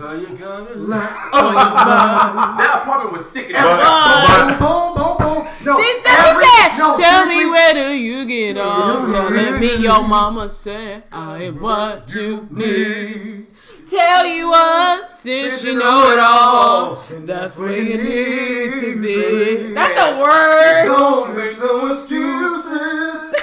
[2.59, 3.53] That apartment was sick.
[3.53, 5.47] But, Boom, boom, boom, boom.
[5.65, 9.07] No, She said, every- she said, no, tell me where do you get off?
[9.09, 13.47] Telling me your mama said I am what you need.
[13.93, 19.75] Tell you what, since you know it all, and that's where you need to be.
[19.75, 20.87] That's a word.
[20.87, 23.35] Don't make no excuses.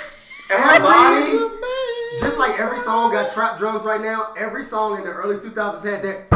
[0.49, 1.37] Every,
[2.19, 5.83] just like every song got trap drums right now, every song in the early 2000s
[5.83, 6.29] had that.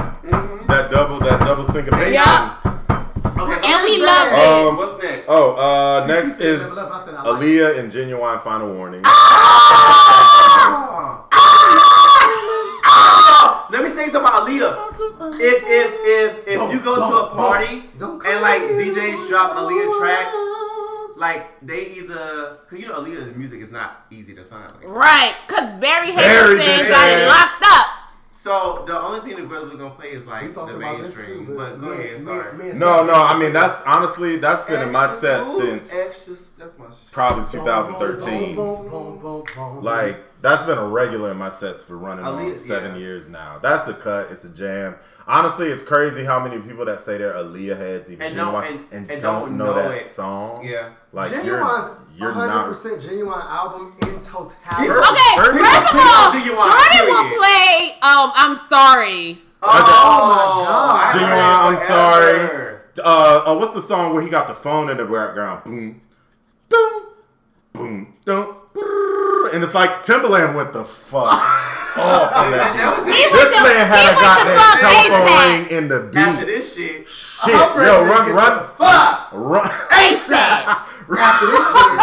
[0.68, 2.14] that double, that double syncopation.
[2.14, 2.60] Yeah.
[2.64, 4.68] Okay, And we love it.
[4.68, 5.26] Um, what's next?
[5.28, 7.46] Oh, uh, next is said, "Level up." I said, I like it.
[7.48, 9.02] Aaliyah and Ginuwine Final Warning.
[13.70, 15.40] Let me tell you something about Aaliyah.
[15.40, 20.36] If if if if you go to a party and like DJs drop Aaliyah tracks,
[21.18, 24.72] like they either cause you know Aaliyah's music is not easy to find.
[24.74, 27.88] Like, Right, because Barry Barry Hankerson got it locked up.
[28.44, 31.02] so the only thing the girls are gonna play is We like the talking about
[31.02, 31.48] this mainstream.
[31.48, 32.54] too, but go me- ahead, sorry.
[32.58, 35.96] me and No, no, I mean that's honestly that's been in my set smooth, since
[35.96, 37.12] extra, that's my shit.
[37.12, 38.56] probably Boom, 2013.
[38.56, 39.84] boom, boom, boom, boom.
[39.84, 42.98] Like that's been a regular in my sets for running on seven yeah.
[43.00, 43.58] years now.
[43.60, 44.28] That's a cut.
[44.30, 44.96] It's a jam.
[45.26, 48.86] Honestly, it's crazy how many people that say they're Aaliyah heads even And don't- genuine
[48.92, 50.04] and- and, and don't, don't know, know that it.
[50.06, 50.64] song.
[50.64, 50.90] Yeah.
[51.14, 52.76] like Ginuwine's you're you're 100% not.
[52.76, 54.88] Ginuwine album in totality.
[54.90, 59.42] First- Okay, first- first of all, Ginuwine, Jordan will play um I'm sorry.
[59.66, 61.14] Oh, my God.
[61.16, 62.80] Ginuwine, I I'm heard sorry.
[63.00, 65.64] Uh, uh, what's the song where he got the phone in the background?
[65.64, 66.02] Boom,
[66.70, 67.04] boom,
[67.74, 68.58] boom, boom,
[69.54, 71.24] and it's like Timbaland went the fuck
[71.96, 72.98] oh, off on That, that that.
[72.98, 73.32] was He it.
[73.32, 76.52] was This the- man had a was the goddamn telephone ring in the After beat.
[76.52, 79.70] this shit, Shit, yo, to run, run, fuck run.
[79.92, 80.90] ASAP.
[81.18, 82.00] after this shit.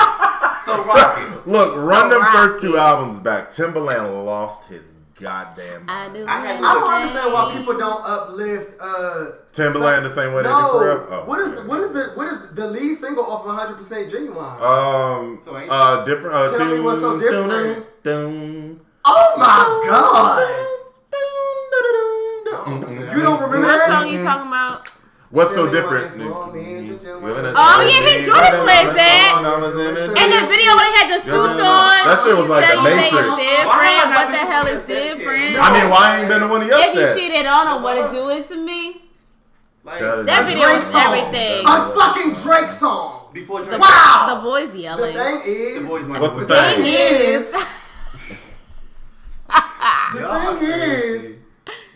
[0.64, 1.46] so rocket.
[1.46, 2.36] Look, run them rocky.
[2.36, 3.50] first two albums back.
[3.50, 6.14] Timbaland lost his goddamn I mind.
[6.14, 6.26] do.
[6.26, 8.80] I had to I look- don't understand why people don't uplift.
[8.80, 10.78] Uh, Timbaland the same way they did no.
[10.78, 11.06] Forever.
[11.10, 11.66] Oh, what is okay.
[11.68, 14.60] what is the what is the lead single off 100% Ginuwine?
[14.60, 16.34] Um, So ain't- uh, different.
[16.36, 18.02] Uh, Tell me what's so dun, dun, different.
[18.02, 20.66] dun, oh my god!
[21.10, 23.16] dun, dun, dun.
[23.16, 23.88] You don't remember What that?
[23.88, 24.90] song you talking about?
[25.30, 26.18] What's so different?
[26.18, 29.38] why you want me to just Oh, yeah, he Jordan plays that.
[29.38, 29.46] In
[30.34, 33.14] the video when they had the suits on, That shit was like tell the Matrix.
[33.14, 34.10] Why different.
[34.10, 35.14] What the hell is that set yet?
[35.18, 35.54] different?
[35.62, 36.90] I mean, why ain't been to one of your sets?
[36.90, 37.14] If you sets?
[37.20, 39.02] cheated on him, what it do it to me?
[39.84, 41.62] Like That video Drake was everything.
[41.62, 43.30] A fucking Drake song.
[43.32, 43.78] before The, Drake.
[43.80, 44.34] Wow.
[44.34, 45.14] the boys yelling.
[45.14, 46.82] The thing is, The boys might What's the be- thing?
[46.90, 47.62] is, the
[50.26, 51.38] thing is.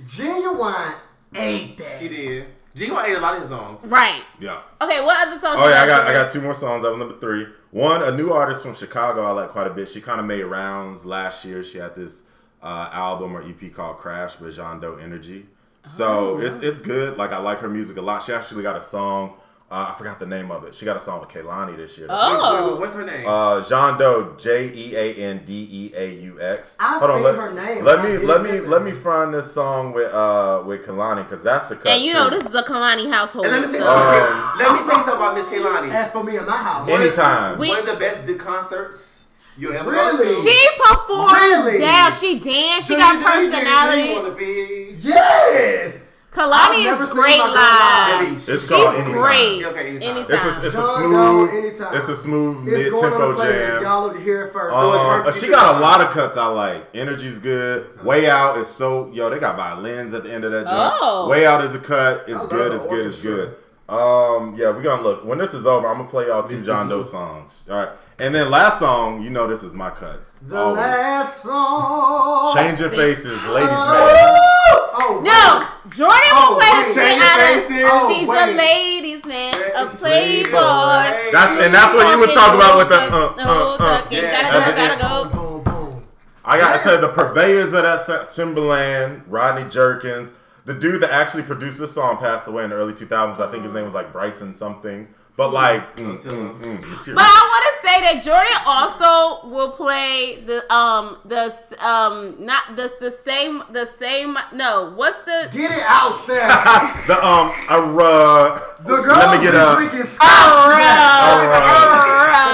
[0.06, 0.94] Ginuwine
[1.34, 1.98] ate that.
[2.00, 2.46] He did.
[2.76, 3.84] G1 ate a lot of his songs.
[3.84, 4.22] right.
[4.40, 4.60] Yeah.
[4.80, 5.56] Okay, what other songs?
[5.58, 6.82] Oh yeah, I got I got two more songs.
[6.82, 7.46] That was number three.
[7.70, 9.88] One, a new artist from Chicago I like quite a bit.
[9.88, 11.62] She kind of made rounds last year.
[11.62, 12.24] She had this
[12.62, 15.46] uh, album or EP called Crash with Jean Deaux Energy.
[15.84, 17.16] So it's it's good.
[17.16, 18.22] Like I like her music a lot.
[18.22, 19.34] She actually got a song.
[19.70, 20.74] Uh, I forgot the name of it.
[20.74, 22.06] She got a song with Kehlani this year.
[22.10, 22.34] Oh.
[22.54, 23.26] Wait, wait, wait, what's her name?
[23.26, 26.76] Uh, Jean Deaux, J E A N D E A U X.
[26.78, 28.70] I've Hold on, seen let, her name, Let me let me listen.
[28.70, 31.88] let me find this song with uh with Kehlani because that's the cut.
[31.88, 32.36] And you know too.
[32.38, 33.46] this is a Kehlani household.
[33.46, 35.90] and let me say, so- Um, let me tell you something about Miss Kehlani.
[35.90, 37.58] As for me in my house, anytime.
[37.58, 39.24] We- One of the best di- concerts
[39.56, 40.26] you ever Really?
[40.26, 40.42] to.
[40.42, 41.78] she performed Really?
[41.78, 42.12] down.
[42.12, 42.86] She danced.
[42.88, 44.12] She Do got you- you- personality.
[44.12, 45.94] wanna be- yes.
[46.36, 48.20] I've Kehlani is great live.
[48.20, 48.36] Really?
[48.36, 49.12] It's She's called anytime.
[49.12, 49.64] great.
[49.64, 50.16] Okay, anytime.
[50.16, 50.34] Anytime.
[50.34, 51.96] It's a, it's a smooth, anytime.
[51.96, 53.82] it's a smooth It's mid tempo jam.
[53.82, 54.74] Y'all need to hear it first.
[54.74, 56.88] Uh, so it's uh, her- she got a lot of cuts I like.
[56.94, 58.02] Energy's good.
[58.04, 59.30] Way out is so yo.
[59.30, 60.98] They got violins at the end of that joint.
[61.00, 61.28] Oh.
[61.28, 62.24] Way out is a cut.
[62.26, 62.72] It's I good.
[62.72, 63.06] It's good.
[63.06, 63.56] It's good.
[63.88, 65.24] Um, yeah, we gonna look.
[65.24, 67.64] When this is over, I'm gonna play y'all two John Doe songs.
[67.70, 70.20] All right, and then last song, you know, this is my cut.
[70.46, 70.76] The Always.
[70.76, 72.54] last song.
[72.54, 73.70] Changing faces, ladies man.
[73.70, 77.64] Oh, oh No, Jordan Oh, will play the shit out of.
[77.90, 78.38] Oh, She's wait.
[78.38, 80.50] a ladies man, a Playboy.
[80.50, 81.32] playboy.
[81.32, 84.06] That's and that's what you was talking about with the uh, uh, uh.
[84.10, 84.20] Yeah.
[84.42, 86.02] Gotta go, That's gotta go.
[86.44, 90.34] I gotta tell you, the purveyors of that set, Timbaland, Rodney Jerkins,
[90.66, 93.40] the dude that actually produced this song passed away in the early 2000s.
[93.40, 95.08] I think his name was like Bryson something.
[95.36, 97.14] But like, mm, mm, mm.
[97.14, 101.52] But I want to say that Jordan also will play the um the
[101.84, 107.06] um not the the same the same no what's the Get it out, Steph.
[107.10, 110.86] the um, uh, The girls let me get be a, drinking scotch Oh, today.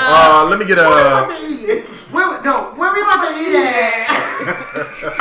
[0.09, 0.91] uh, let me get Where a.
[1.21, 1.85] about to eat?
[2.11, 4.09] Where, no, where we about to eat at?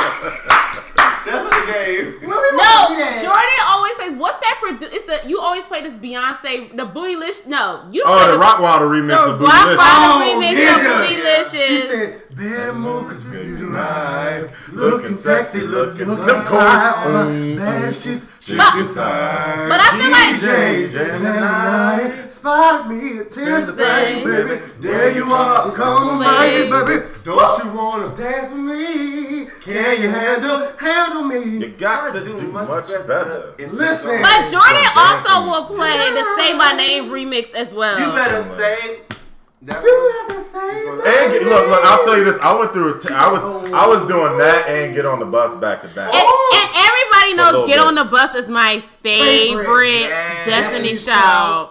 [1.28, 2.06] That's what the game.
[2.28, 3.22] Where we No, about to eat at?
[3.24, 7.46] Jordan always says, "What's that?" Produ- it's a you always play this Beyonce, the Bootylicious.
[7.46, 9.76] No, you don't Oh, play the Rockwilder remix the of Rock Bootylicious.
[9.76, 11.02] Wilder Oh, remix nigga.
[11.02, 11.90] of She Bootylicious.
[11.90, 14.48] said, better move cause we tonight.
[14.72, 16.58] Looking Looking sexy, sexy, looking, looking looking cool.
[16.58, 17.02] fly.
[17.06, 18.26] All the baddest chicks,
[18.56, 19.68] But- inside.
[19.68, 24.60] but I feel like- DJ Gemini spotted me a ten thing, baby.
[24.80, 26.70] There you are, come on, Baby.
[26.70, 27.06] baby, baby.
[27.24, 29.48] Don't you wanna dance with me?
[29.62, 31.58] Can you handle, handle me?
[31.58, 33.54] You got to do much better.
[33.58, 34.22] Listen.
[34.22, 38.00] But Jordan Some also will play the Say My Name remix as well.
[38.00, 39.00] You better say.
[39.62, 41.84] That You have to say And get, look, look.
[41.84, 42.38] I'll tell you this.
[42.40, 42.96] I went through.
[42.96, 43.42] A t- I was,
[43.72, 46.12] I was doing that and get on the bus back to back.
[46.14, 46.50] And, oh!
[46.56, 47.86] and everybody knows Get bit.
[47.86, 50.08] on the Bus is my favorite, Favorite.
[50.08, 50.44] Yeah.
[50.44, 51.70] Destiny Destiny's Child.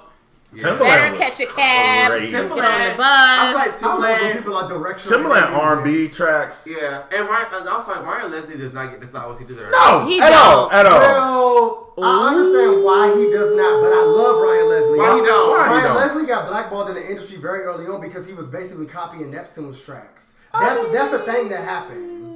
[0.60, 2.31] Timbaland Better catch a cab, crazy.
[2.31, 3.56] get on the I bus.
[3.56, 4.36] like I love when Timbaland.
[4.38, 5.19] people are directional.
[5.19, 6.68] Timbaland R&B tracks.
[6.69, 9.72] Yeah, and Ryan, I'm sorry, Ryan Leslie does not get the flowers he deserves.
[9.72, 10.73] No, He at all, don't.
[10.73, 11.94] at all.
[11.98, 14.99] Well, I understand why he does not, but I love Ryan Leslie.
[14.99, 15.49] Why he don't?
[15.49, 15.95] Why he Ryan don't?
[15.95, 19.81] Leslie got blackballed in the industry very early on because he was basically copying Neptune's
[19.81, 20.31] tracks.
[20.53, 22.28] That's that's the thing that happened.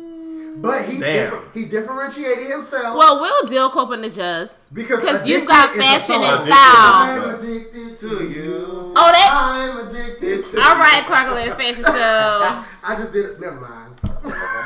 [0.56, 1.32] But he Damn.
[1.32, 4.54] differ- he differentiated himself Well, we'll Dill coping adjust.
[4.74, 6.24] because 'cause you've got is a fashion song.
[6.24, 6.94] and style.
[6.94, 8.94] I'm addicted to you.
[8.96, 9.30] Oh, that.
[9.34, 10.82] I'm addicted to All you.
[10.82, 12.64] right, Crocodile Fashion Show.
[12.84, 13.40] I just did it.
[13.40, 14.00] Never mind.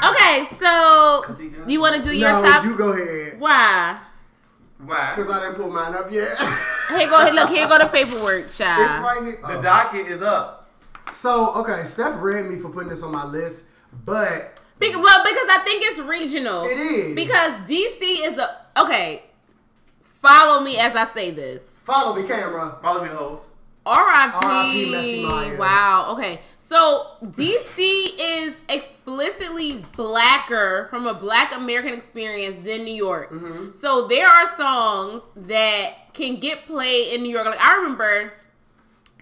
[0.09, 1.23] Okay, so
[1.67, 2.63] you want to do your no, top?
[2.65, 3.39] you go ahead.
[3.39, 3.97] Why?
[4.85, 5.13] Why?
[5.15, 6.37] Because I didn't pull mine up yet.
[6.89, 7.15] Here go.
[7.21, 7.33] Ahead.
[7.33, 9.39] Look, here go the paperwork, it's right here.
[9.41, 9.61] The Oh.
[9.61, 10.69] docket is up.
[11.13, 13.55] So okay, Steph read me for putting this on my list,
[14.05, 16.63] but Because, well, because I think it's regional.
[16.65, 17.15] It is.
[17.15, 19.23] because DC is a okay.
[20.03, 21.61] Follow me as I say this.
[21.83, 22.77] follow me, camera.
[22.81, 23.47] Follow me, host.
[23.85, 24.91] R.I.P.
[24.91, 25.57] Messy R.I.P.
[25.57, 26.13] Wow.
[26.13, 26.41] Okay.
[26.69, 27.79] So DC
[28.19, 33.31] is explicitly blacker from a Black American experience than New York.
[33.31, 33.79] Mm-hmm.
[33.79, 37.45] So there are songs that can get played in New York.
[37.45, 38.33] Like I remember,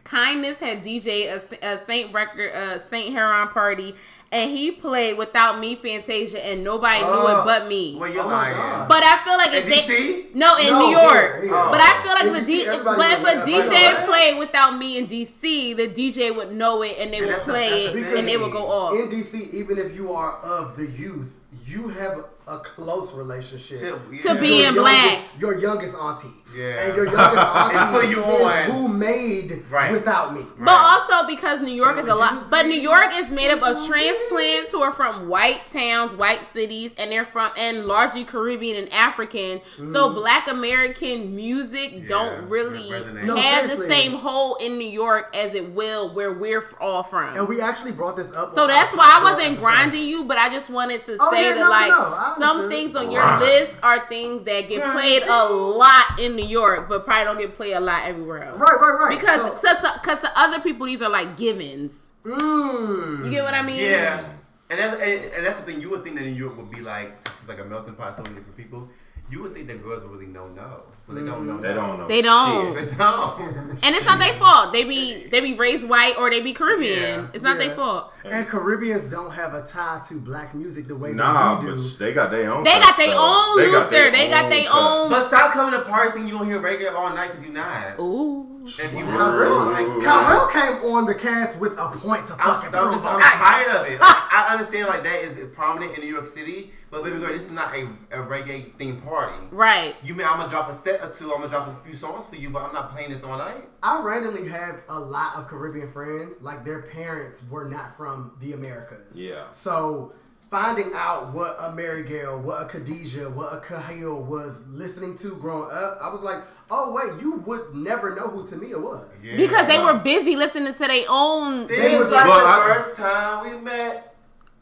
[0.06, 1.28] Kindness had DJ
[1.62, 3.96] a, a Saint record, a Saint Heron party,
[4.32, 7.98] and he played "Without Me" Fantasia, and nobody knew it but me.
[8.00, 8.88] Well, you're Oh lying.
[8.88, 10.36] But I feel like if In they DC?
[10.36, 11.50] no in No, New York, here, here.
[11.52, 13.46] but I feel like In if a, DC, D, but if a.
[13.50, 17.40] DJ played without me in DC, the DJ would know it and they And would
[17.42, 18.94] play that's it and they would go off.
[18.94, 21.34] In DC, even if you are of the youth,
[21.66, 25.04] you have a a close relationship To- To being your black.
[25.06, 26.28] youngest- your youngest auntie.
[26.56, 26.66] Yeah.
[26.86, 28.64] And your youngest auntie you is on.
[28.72, 29.92] who made Right.
[29.92, 30.46] without me.
[30.58, 33.86] But also because New York is a lot, but New York is made up of
[33.88, 38.94] transplants who are from white towns, white cities, and they're from and largely Caribbean and
[38.94, 39.60] African.
[39.76, 40.14] So mm.
[40.16, 42.90] Black American music don't really.
[43.26, 47.36] No, have the same hole in New York as it will where we're all from.
[47.36, 48.56] And we actually brought this up.
[48.56, 51.54] So that's why I wasn't grinding you, but I just wanted to Oh, say yeah,
[51.56, 52.72] that no, no, like no, I some understood.
[52.72, 57.06] things on your list are things that get played a lot in New York, but
[57.06, 58.58] probably don't get played a lot everywhere else.
[58.58, 59.20] Right, right, right.
[59.20, 62.08] Because So- cause, cause to other people these are like givens.
[62.24, 63.26] Mm.
[63.26, 63.80] You get what I mean?
[63.82, 64.26] Yeah.
[64.70, 65.80] And that's and, and that's the thing.
[65.80, 68.10] You would think that New York would be like since it's like a melting pot,
[68.10, 68.90] of so many different people.
[69.30, 71.58] You would think that girls would really know no, but they don't know.
[71.58, 72.08] They don't know.
[72.08, 72.76] They don't.
[72.76, 73.80] They don't.
[73.84, 74.72] And it's not their fault.
[74.72, 77.00] They be they be raised white or they be Caribbean.
[77.02, 77.28] Yeah.
[77.34, 77.68] It's not Yeah.
[77.68, 78.14] their fault.
[78.24, 81.76] And Caribbeans don't have a tie to black music the way Nah, that we but
[81.78, 81.90] do.
[81.98, 82.64] they got their own.
[82.64, 84.12] They got their own They got Luther.
[84.12, 87.10] They got their own- But stop coming to parties and you don't hear reggae all
[87.14, 88.00] night because you're not.
[88.00, 88.55] Ooh.
[88.66, 92.76] If you Kyrell, like, Kyrell came on the cast with a point to I'm, fucking
[92.76, 92.94] I'm prove.
[92.96, 94.00] just I'm tired of it.
[94.00, 97.44] Like, I understand like that is prominent in New York City, but baby girl, this
[97.44, 99.38] is not a, a reggae themed party.
[99.52, 99.96] Right.
[100.04, 101.32] You mean I'm gonna drop a set or two?
[101.32, 103.70] I'm gonna drop a few songs for you, but I'm not playing this all night.
[103.84, 106.42] I randomly have a lot of Caribbean friends.
[106.42, 109.16] Like their parents were not from the Americas.
[109.16, 109.52] Yeah.
[109.52, 110.14] So
[110.50, 115.36] finding out what a Mary Gail, what a Khadijah, what a Kahil was listening to
[115.36, 119.06] growing up, I was like, oh wait, you would never know who Tamia was.
[119.24, 119.36] yeah.
[119.38, 122.46] Because they were busy listening to their own This They is was like Well, the
[122.48, 124.16] I- first time we met.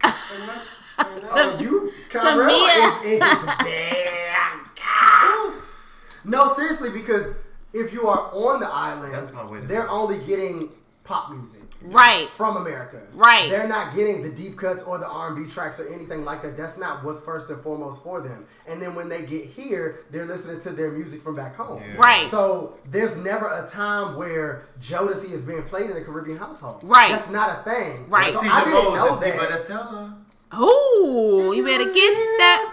[1.36, 2.12] Oh, you Tamia.
[2.12, 3.20] Kyrell is in.
[6.32, 7.34] No, seriously, because
[7.74, 10.70] if you are on the islands, That's my way to they're only getting
[11.04, 11.63] pop music.
[11.84, 12.30] Right.
[12.30, 13.02] from America.
[13.14, 13.50] Right.
[13.50, 16.58] They're not getting the deep cuts or the R&B tracks or anything like that.
[16.58, 18.46] That's not what's first and foremost for them.
[18.68, 21.84] And then when they get here, they're listening to their music from back home.
[21.98, 22.30] Right.
[22.30, 26.82] So there's never a time where Jodeci is being played in a Caribbean household.
[26.84, 27.12] Right.
[27.12, 28.10] That's not a thing.
[28.10, 28.34] Right.
[28.34, 30.23] So I didn't know Moses, you that.
[30.54, 31.02] Better tell her.
[31.04, 32.70] Ooh, you better get that.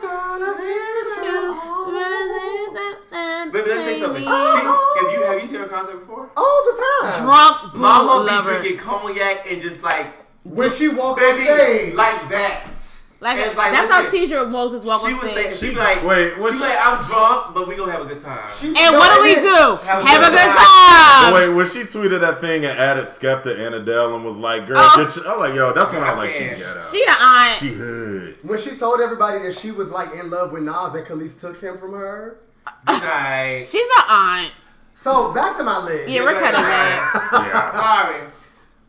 [3.52, 4.24] Baby, let's say something.
[4.26, 4.96] Oh.
[5.00, 6.30] She, if you have you seen her concert before?
[6.36, 7.24] All the time.
[7.24, 10.06] Drunk boo Mama be drinking cognac and just like
[10.44, 11.94] When she walked on baby stage.
[11.94, 12.69] like that.
[13.22, 15.68] Like, like, that's how listen, Teacher Moses walk She on was saying stage.
[15.68, 18.06] she be like Wait, she what's- be like I'm drunk, but we gonna have a
[18.06, 18.48] good time.
[18.58, 19.42] She- And no, what do we do?
[19.84, 20.56] Have a Have a good good time.
[20.56, 21.34] time.
[21.34, 24.78] Wait, when she tweeted that thing and added Skepta and Adele and was like, "Girl,
[24.80, 24.96] Oh.
[25.04, 26.58] get your," I'm like, "Yo, that's when I I like she can't.
[26.58, 26.82] get out.
[26.90, 27.58] She the aunt.
[27.58, 28.36] She hood.
[28.42, 31.60] When she told everybody that she was like in love with Nas and Kelis took
[31.60, 32.38] him from her.
[32.86, 33.66] Good night.
[33.68, 34.52] She's an aunt.
[34.94, 36.08] So back to my list.
[36.08, 37.28] Yeah, we're cutting that.
[37.32, 37.72] Yeah.
[38.06, 38.20] Sorry.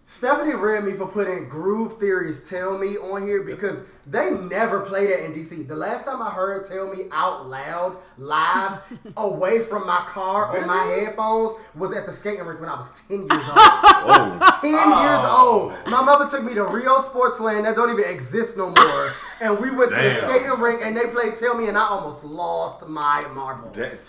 [0.05, 3.77] Stephanie read me for putting Groove Theory's Tell Me on here because
[4.11, 5.65] they never play that in DC.
[5.67, 8.81] The last time I heard Tell Me out loud, live,
[9.17, 12.89] away from my car on my headphones was at the skating rink when I was
[13.07, 13.39] 10 years old.
[13.55, 15.71] Oh, 10 years oh.
[15.85, 15.89] old.
[15.91, 19.11] My mother took me to Rio Sportsland that don't even exist no more.
[19.39, 22.23] And we went to the skating rink and they played Tell Me and I almost
[22.25, 23.75] lost my marbles.
[23.77, 24.01] that-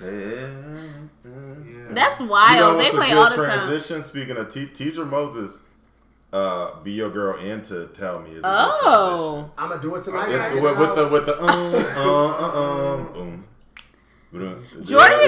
[1.94, 2.80] That's You know wild.
[2.80, 3.58] they play good all the time.
[3.68, 4.02] transition?
[4.02, 5.62] Speaking of T- Teacher Moses,
[6.32, 9.50] uh, be your girl and into tell me is Oh.
[9.58, 10.26] I'm going to do it tonight.
[10.26, 10.62] transition.
[10.62, 13.48] when It's get with, with the with the um uh uh um boom.
[14.32, 14.60] Jordan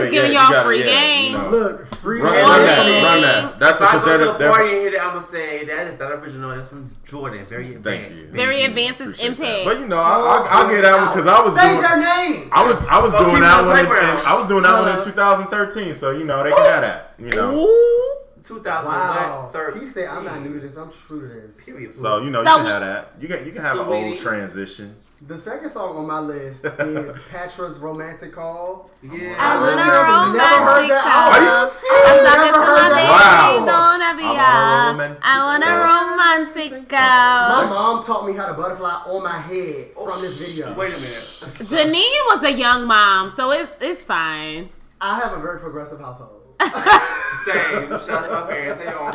[0.03, 1.33] is giving you y'all gotta- free yeah, game.
[1.33, 1.51] you know.
[1.51, 2.49] Look, free Run, Jordan.
[2.49, 3.59] run that, run that.
[3.59, 5.27] That's If I because go to they're, a they're, party and hit it, I'm gonna
[5.27, 6.57] say that is not original.
[6.57, 7.45] That's from Jordan.
[7.47, 7.85] Very advanced.
[7.85, 8.27] Thank you.
[8.33, 8.69] Very Thank you.
[8.87, 9.45] advanced is Appreciate that.
[9.45, 9.65] impact.
[9.67, 11.83] But you know, I, I, I'll get that one because I was Say doing.
[11.83, 12.49] their name.
[12.51, 13.79] I was I was Oh, doing that one.
[13.79, 13.93] In, in-
[14.27, 15.05] I was doing that one in Uh.
[15.05, 17.13] 2013, so you know they can have that.
[17.19, 18.17] You know, Ooh.
[18.45, 19.51] 2000 Wow.
[19.53, 19.79] what?
[19.79, 20.77] He said, I'm not new to this.
[20.77, 21.57] I'm true to this.
[21.65, 21.95] Period.
[21.95, 23.13] so you know you So can we- have that.
[23.21, 24.11] You can you can have an Sweetie.
[24.11, 24.97] old transition.
[25.27, 28.91] The second song on my list is Patra's Romantic Call.
[29.03, 29.35] yeah.
[29.39, 31.05] I want a never- never heard romantic that.
[31.05, 31.33] call.
[31.33, 33.49] Are you I'm talking Never to heard my that.
[33.55, 33.73] baby, Wow.
[33.73, 36.11] don't I be I want a out?
[36.11, 37.65] romantic I want a call.
[37.65, 40.75] My mom taught me how to butterfly on my head oh, from this video.
[40.75, 41.25] Wait a minute.
[41.73, 44.69] Janine was a young mom, so it's it's fine.
[45.01, 46.34] I have a very progressive household.
[46.61, 47.89] Same.
[47.89, 48.83] Shout out to my parents.
[48.83, 49.13] Hey, y'all.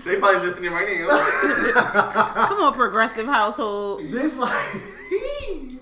[0.00, 2.46] So they probably listening right now.
[2.48, 4.02] Come on, progressive household.
[4.10, 4.82] This like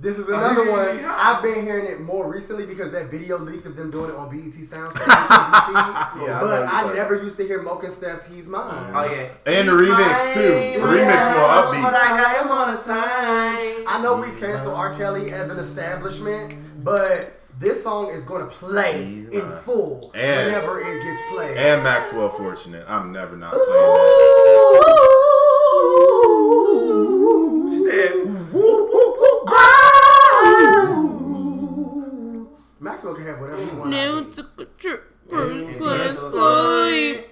[0.00, 1.04] This is another one.
[1.04, 4.30] I've been hearing it more recently because that video leaked of them doing it on
[4.30, 4.94] BET Sounds.
[4.96, 8.92] Yeah, but what you're I never used to hear Mokenstef's He's Mine.
[8.94, 9.28] Oh yeah.
[9.44, 10.78] And the remix too.
[10.80, 11.82] The remix more upbeat.
[11.82, 12.10] But upbeat.
[12.10, 13.84] I got him on the time.
[13.88, 14.94] I know we've canceled R.
[14.94, 16.54] Kelly as an establishment,
[16.84, 19.02] but this song is going to play
[19.32, 21.56] in full and, whenever it gets played.
[21.56, 22.84] And Maxwell Fortunate.
[22.88, 24.08] I'm never not playing that.
[27.72, 28.12] She said,
[28.52, 29.44] woo, woo, woo,
[32.78, 33.88] Maxwell can have whatever he wants.
[33.88, 37.30] Never took a trip, first class flight.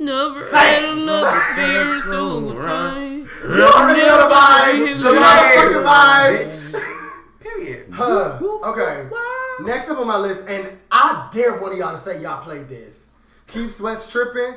[0.00, 3.26] Never had another beer so right.
[3.44, 5.12] Never knew the vibes, the
[5.84, 6.74] vibes.
[7.40, 7.90] Period.
[7.92, 8.38] Huh.
[8.42, 9.08] Okay.
[9.64, 12.68] Next up on my list, and I dare one of y'all to say y'all played
[12.68, 13.06] this.
[13.48, 14.54] Keith Sweat's tripping.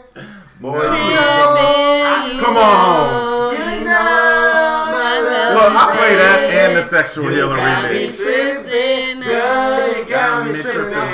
[0.59, 3.53] Boy, Tripping, Come on.
[3.53, 6.69] you know my love Look, I is play that bad.
[6.69, 8.17] and the sexual healing Got me remix.
[8.17, 11.05] tripping, Girl, you got me me tripping, uh,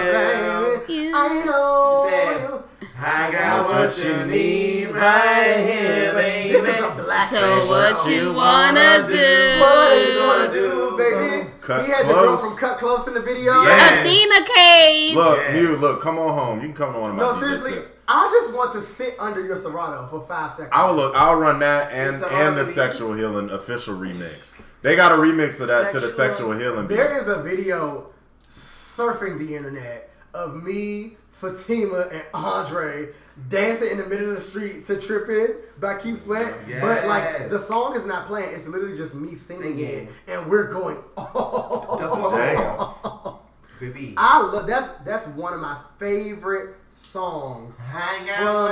[0.73, 0.87] tripping.
[0.87, 1.11] baby.
[1.13, 2.63] I know.
[2.99, 6.51] I got what you need right here, baby.
[6.51, 9.59] This is a black So what you wanna do?
[9.61, 11.36] What you gonna do, baby?
[11.67, 13.61] Cut he had the girl from Kut Klose in the video.
[13.63, 13.99] Yeah.
[13.99, 15.15] Athena Cage.
[15.15, 15.55] Look, Yeah.
[15.57, 16.01] you look.
[16.01, 16.61] Come on home.
[16.61, 17.91] You can come on my No, seriously, sets.
[18.07, 20.69] I just want to sit under your Serato for five seconds.
[20.71, 21.13] I'll look.
[21.13, 22.71] I'll run that and It's and the harmony.
[22.73, 24.57] sexual healing official remix.
[24.81, 26.87] They got a remix of that to the sexual healing.
[26.87, 26.95] beat.
[26.95, 28.11] There is a video
[28.49, 33.09] surfing the internet of me, Fatima, and Andre
[33.49, 36.53] dancing in the middle of the street to "Trippin" by Keith Sweat.
[36.81, 39.85] But like the song is not playing; it's literally just me singing, Singing.
[39.85, 40.97] it, and we're going.
[41.17, 43.33] Oh, That's what Damn.
[43.79, 44.15] Baby.
[44.17, 48.25] I love that's that's one of my favorite songs Hang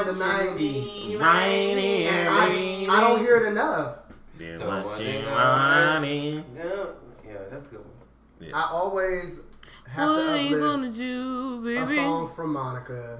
[0.03, 1.13] from the '90s.
[1.15, 1.23] And
[2.29, 3.97] I, I don't hear it enough.
[4.37, 6.43] Then So what what you they wanting?
[6.55, 8.51] Yeah, that's a good one.
[8.53, 9.39] I always
[9.89, 11.95] have What to are you uplift gonna do, a baby?
[11.97, 13.19] song from Monica.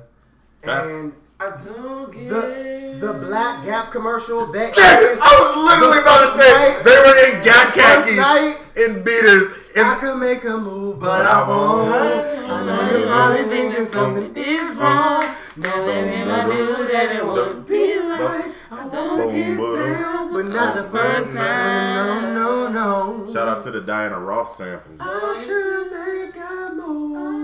[0.62, 5.66] That's- and I don't get the the Black Gap commercial that Yes, is I was
[5.70, 9.96] literally about to say night- they were in gap the khakis, night, in beaters, I
[10.00, 11.92] could make a move, but I won't.
[11.92, 15.26] I know you're probably thinking something is wrong.
[15.58, 18.52] Knowing I knew that it would be right.
[18.72, 19.80] I wanna Boom, get boom.
[19.94, 22.34] down, but not the first time.
[22.34, 23.34] No, no, no.
[23.34, 24.94] Shout out to the Diana Ross sample.
[25.02, 27.35] I should make a move.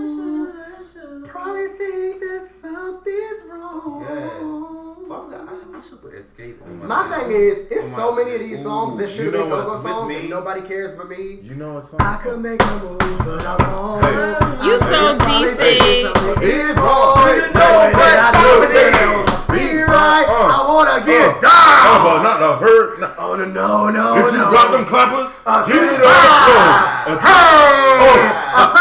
[1.32, 4.04] Probably think that something's wrong.
[5.08, 7.96] Why would I, I, I should put escape on My my thing is, it's my
[7.96, 8.64] so many of these goodness.
[8.64, 11.38] songs that should you know what, go-go with songs me- and nobody cares but me.
[11.42, 14.02] You know what I could make a move, but I'm wrong.
[14.60, 16.04] You I so deep, think babe.
[16.44, 17.16] Hey, wrong.
[17.32, 19.48] You know what hey, time it.
[19.56, 20.26] Be right.
[20.28, 22.04] uh, I wanna get Oh, down.
[22.04, 23.00] but not the hurt.
[23.00, 23.08] No.
[23.18, 24.50] Oh no, no, no, If you no.
[24.52, 27.72] got them clappers, Uh, give me to the the oh,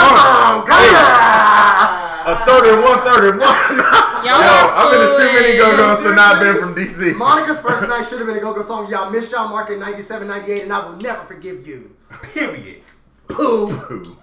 [0.04, 2.08] Oh, God.
[2.26, 3.40] A 31, 31.
[4.22, 5.78] Yo, Y'all I've been to too many fooling.
[5.78, 7.16] go-go's to not been from DC.
[7.18, 8.90] Monica's first night should have been a go-go song.
[8.90, 11.96] Y'all missed y'all mark in 97, 98, and I will never forgive you.
[12.34, 12.84] period.
[13.28, 13.70] Pooh.
[13.72, 14.18] Ooh.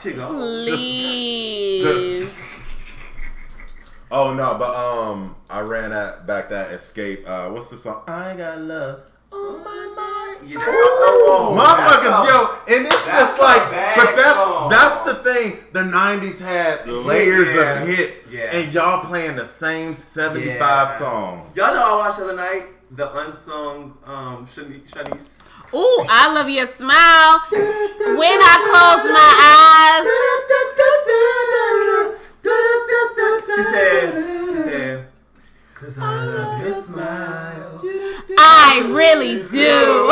[0.00, 0.28] Chico.
[0.28, 1.82] Please.
[1.82, 2.34] just-
[4.10, 7.28] Oh no, but um, I ran that back that escape.
[7.28, 8.04] Uh, what's the song?
[8.08, 9.00] I got love
[9.32, 10.50] on my mind.
[10.50, 14.68] You know, oh, Motherfuckers, yo, and it's that's just like, a but that's song.
[14.70, 15.58] that's the thing.
[15.72, 17.82] The '90s had layers Yeah.
[17.82, 18.40] of hits, Yeah.
[18.56, 20.56] and y'all playing the same 75
[20.88, 20.98] Yeah.
[20.98, 21.56] songs.
[21.56, 25.26] Y'all know I watched the other night the unsung um Shani- Shanice.
[25.74, 27.42] Ooh, I love your smile.
[27.50, 30.06] When I close my eyes.
[33.56, 34.47] she said,
[35.80, 37.80] Cause I love your smile.
[38.36, 40.10] I really do.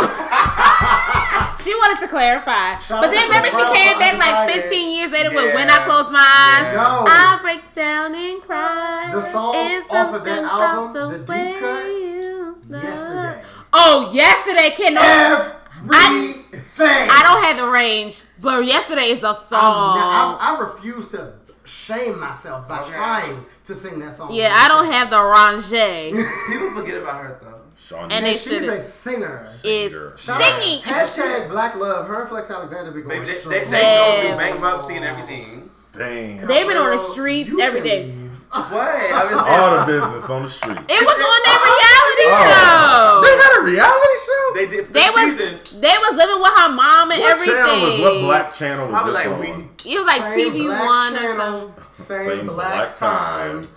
[1.65, 2.79] she wanted to clarify.
[2.79, 5.85] Shout but then remember she came back like 15 years later with When I Yeah.
[5.87, 6.63] Close My Eyes.
[6.73, 6.73] Yeah.
[6.77, 7.05] No.
[7.09, 9.11] I break down and cry.
[9.13, 9.57] The song
[9.91, 13.43] off of that album, about the deep way cut, you love- Yesterday.
[13.73, 15.63] Oh, yesterday cannot.
[15.83, 17.11] Everything.
[17.11, 19.99] I don't have the range, but yesterday is a song.
[19.99, 21.33] I, I refuse to
[21.67, 22.93] shame myself by Okay.
[22.93, 24.33] trying to sing that song.
[24.33, 26.15] yeah, I don't have the range.
[26.49, 27.53] People forget about her though.
[27.79, 29.45] Sean And And she's should've- a singer.
[29.47, 30.17] Is Singer.
[30.19, 30.81] Shout singing.
[30.83, 32.07] Hashtag Black Love.
[32.09, 33.65] Her and Flex Alexander be going Baby, they, straight.
[33.67, 34.21] they, they go Hell.
[34.23, 35.71] through bankruptcy and everything.
[35.93, 36.47] Damn.
[36.47, 38.26] They've been on the Girl, streets, you can leave.
[38.51, 38.73] What?
[38.73, 40.79] I was All the business on the street.
[40.89, 41.77] It was on their oh.
[41.77, 43.21] reality Oh.
[43.23, 43.37] They show.
[43.37, 44.45] got a reality show.
[44.55, 45.81] They did They three was seasons.
[45.81, 47.55] they was living with her mom and What everything.
[47.55, 49.41] channel was what black channel was Probably this like on?
[49.85, 49.93] we.
[49.93, 51.85] It was like TV black One or something.
[52.07, 53.69] Same, Same black, black time.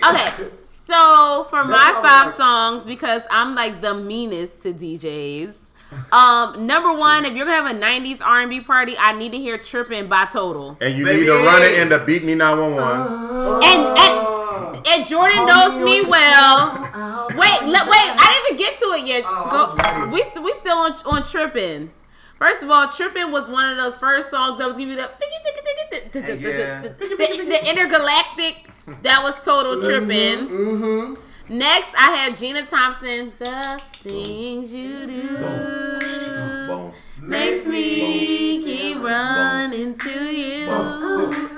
[0.00, 0.30] Okay,
[0.86, 5.54] so for my five like- songs, because I'm like the meanest to DJs.
[6.12, 9.56] Um, number one, if you're gonna have a '90s R&B party, I need to hear
[9.58, 10.76] "Trippin'" by Total.
[10.80, 11.20] And you Baby.
[11.20, 13.62] need to run it into Beat Me 911.
[13.64, 16.72] And and, and Jordan knows me well.
[17.30, 19.24] Wait, le- wait, I didn't even get to it yet.
[19.26, 21.90] Oh, Go, we we still on on tripping.
[22.38, 25.10] First of all, tripping was one of those first songs that was giving you the
[27.70, 28.70] intergalactic.
[29.02, 30.48] That was total tripping.
[30.48, 31.14] Mm-hmm.
[31.50, 33.32] Next, I have Gina Thompson.
[33.38, 35.38] The things you do
[37.22, 40.66] makes me keep running to you.
[40.68, 41.48] Oh.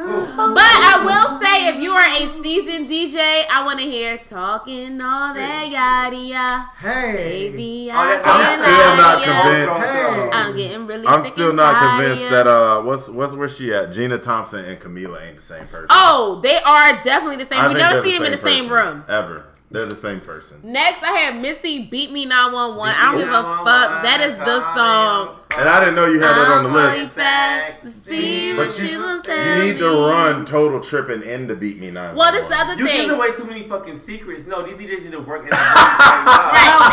[0.55, 5.01] But I will say, if you are a seasoned DJ, I want to hear talking
[5.01, 6.71] all that yada yada.
[6.79, 10.37] Hey, baby, oh, I am still not convinced.
[10.37, 11.07] I'm getting really.
[11.07, 13.93] I'm still not convinced that uh, what's what's where she at?
[13.93, 15.89] Gina Thompson and Camila ain't the same person.
[15.91, 17.59] Oh, they are definitely the same.
[17.59, 18.63] I we never see them in the person.
[18.63, 19.50] same room ever.
[19.73, 20.59] They're the same person.
[20.65, 22.93] Next, I have Missy Beat Me 911.
[22.99, 24.03] I don't give a fuck.
[24.03, 25.37] That is the song.
[25.59, 27.15] And I didn't know you had that on the I'll call you list.
[27.17, 31.55] back see But you, you gonna you tell need to run total tripping in to
[31.55, 32.15] beat me now.
[32.15, 33.03] Well, this the other You thing.
[33.11, 34.47] giving away too many fucking secrets.
[34.47, 36.91] No, these DJs need to work in a Right.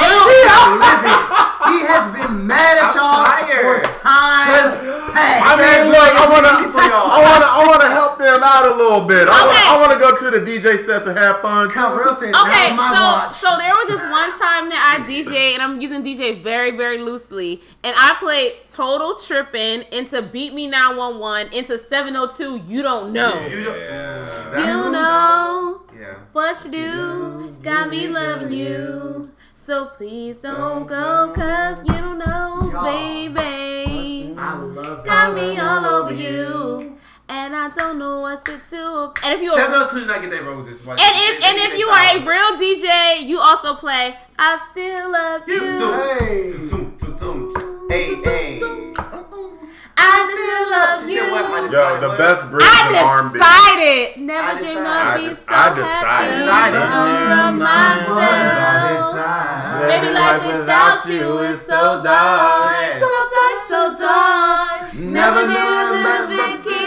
[0.78, 1.18] Livid.
[1.70, 3.86] He has been mad at I'm y'all tired.
[3.86, 4.74] for time
[5.14, 5.41] past.
[5.45, 6.54] I mean, look, I wanna.
[6.78, 9.28] I wanna, I wanna help them out a little bit.
[9.28, 9.48] I, Okay.
[9.48, 11.80] wanna, I wanna go to the DJ sets and have fun too.
[11.80, 12.32] Real said,
[12.68, 13.35] Okay, my so watch.
[13.38, 16.98] so there was this one time that I DJ, and I'm using DJ very very
[16.99, 22.61] loosely, and I played Total Trippin' into Beat Me 911 into 702.
[22.68, 23.48] You don't know.
[23.48, 23.80] You don't.
[23.80, 24.57] Yeah.
[24.85, 26.14] You know Yeah.
[26.34, 29.31] what you do, got me loving you.
[29.65, 32.84] So please don't go, cause you don't know, Y'all.
[32.85, 34.34] baby.
[34.38, 36.97] I love Got me all over you,
[37.30, 39.12] and I don't know what to do.
[39.24, 40.82] And if you are did not get that roses.
[40.86, 45.48] And if and if you are a real DJ, you also play I Still Love
[45.48, 45.62] You.
[46.20, 46.52] Hey.
[47.90, 48.60] Hey, hey.
[49.99, 51.45] I still love She said what?
[51.45, 51.72] I you.
[51.72, 53.40] Yo, the best bridge I in R&B.
[53.40, 55.26] decided, never I dreamed decided.
[55.26, 56.48] of be so de- I decided.
[56.48, 56.78] happy.
[56.78, 56.86] Decided.
[56.88, 58.38] Sure of myself.
[59.88, 64.94] Baby, life without you is so dark, so dark, so dark.
[64.94, 66.86] Never knew living keep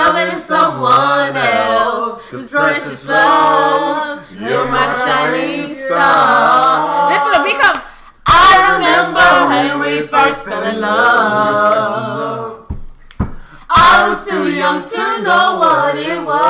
[0.00, 2.30] loving someone else.
[2.30, 7.10] This precious love, you're my shining star.
[7.12, 7.78] Listen to me come.
[8.26, 12.66] I remember when we first fell in love.
[13.68, 16.40] I was too young to know what it was.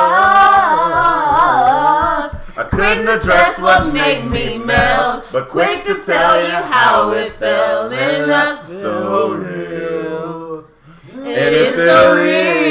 [2.57, 7.91] I couldn't address what made me melt, but quick to tell you how it felt,
[7.91, 10.67] and that's so real.
[11.27, 12.70] It is so real.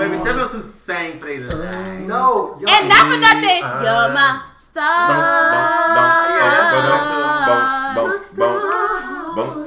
[0.00, 2.08] Wait, we 702 sang play the line.
[2.08, 2.58] No.
[2.66, 5.50] And not for nothing, you're my star.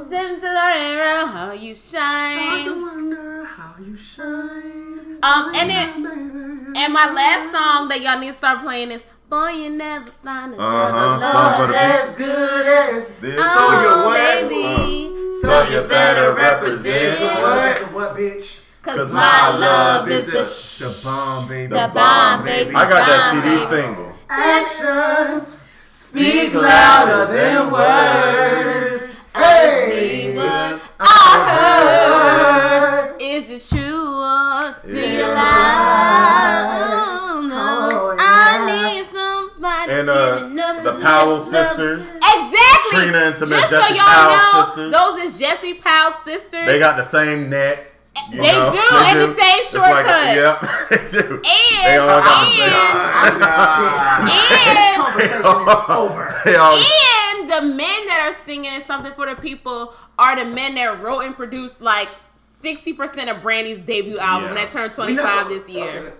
[0.09, 2.81] Since the era, how you shine.
[2.81, 5.19] wonder how you shine.
[5.23, 9.01] Um, and then, and my last song that y'all need to start playing is
[9.33, 13.35] "Boy, You Never Find Another Uh-huh, Love song for the That's As good as This
[13.39, 17.19] Oh, you're baby, Uh, so you better represent.
[17.41, 17.93] what?
[17.95, 18.59] What, bitch?
[18.83, 20.43] Cause my love is the
[20.85, 21.67] The bomb, baby.
[21.73, 22.75] the bomb, baby.
[22.75, 23.65] I got that CD baby.
[23.73, 24.11] single.
[24.29, 29.31] Actions Speak louder than words.
[29.35, 29.89] Hey.
[29.89, 31.09] See what I
[31.57, 33.15] heard.
[33.19, 36.69] Is it true or do you lie?
[36.85, 37.89] Oh, no.
[37.91, 38.65] Oh, I yeah.
[38.93, 42.15] need somebody And uh, the Powell sisters.
[42.17, 42.91] Exactly.
[42.91, 44.91] Trina and Tamir, Just Jesse so y'all Powell know, sisters.
[44.93, 46.65] those is Jesse Powell's sisters.
[46.65, 47.87] They got the same neck.
[48.31, 48.71] you They know?
[48.71, 50.35] do, and the same It's like- shortcut.
[50.35, 51.35] Yep, they do.
[51.35, 54.25] And- they all got the and- same.
[54.25, 54.45] This
[54.95, 55.45] conversation is
[55.89, 56.41] over.
[56.45, 60.75] they all, And the men that are singing something for the people are the men
[60.75, 62.09] that wrote and produced like
[62.63, 64.65] 60% of Brandy's debut album Yeah.
[64.65, 66.13] that turned 25 this year.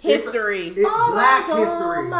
[0.00, 0.68] History.
[0.68, 2.10] It's Black History.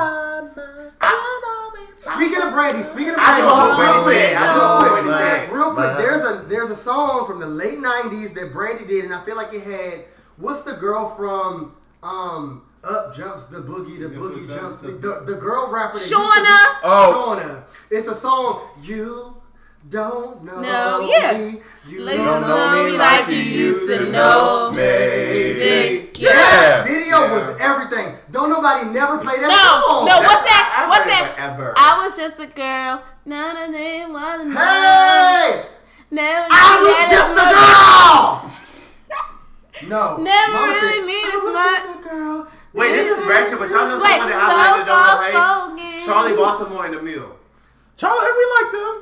[2.00, 4.36] Speaking of Brandy, speaking of I know what real Brandy said.
[4.36, 7.78] I know what quick, Brandy real quick, there's a there's a song from the late
[7.78, 10.04] '90s that Brandy did, and I feel like it had
[10.36, 15.70] what's the girl from um Up Jumps the Boogie, the Boogie Jumps, the, the girl
[15.70, 15.98] rapper.
[15.98, 16.80] that used Shauna.
[16.84, 17.36] Oh.
[17.38, 17.64] Shauna.
[17.90, 18.68] It's a song.
[18.82, 19.37] You
[19.88, 21.38] don't know No, yeah.
[21.38, 21.60] me.
[21.88, 26.10] You Like, don't know me like you used to know Maybe.
[26.14, 26.30] Yeah.
[26.30, 26.82] Yeah.
[26.84, 27.32] Video Yeah.
[27.32, 28.14] was everything.
[28.30, 30.04] Don't nobody never play that No, song.
[30.06, 30.74] no, what's that?
[30.76, 31.34] I- I What's that?
[31.34, 31.74] forever.
[31.76, 33.02] I was just a girl.
[33.24, 34.62] None of them was enough.
[34.62, 35.64] Hey!
[36.10, 38.42] Never I was just a was- girl.
[39.92, 40.16] no.
[40.22, 41.82] Never Mama really mean I as was much.
[41.84, 42.46] just a girl.
[42.74, 45.32] Wait, this is ratchet, but y'all know Wait, someone that highlighted so it on right?
[45.32, 45.70] far
[46.24, 47.30] Charli Baltimore and the mill.
[47.96, 48.94] Charlie, we like them.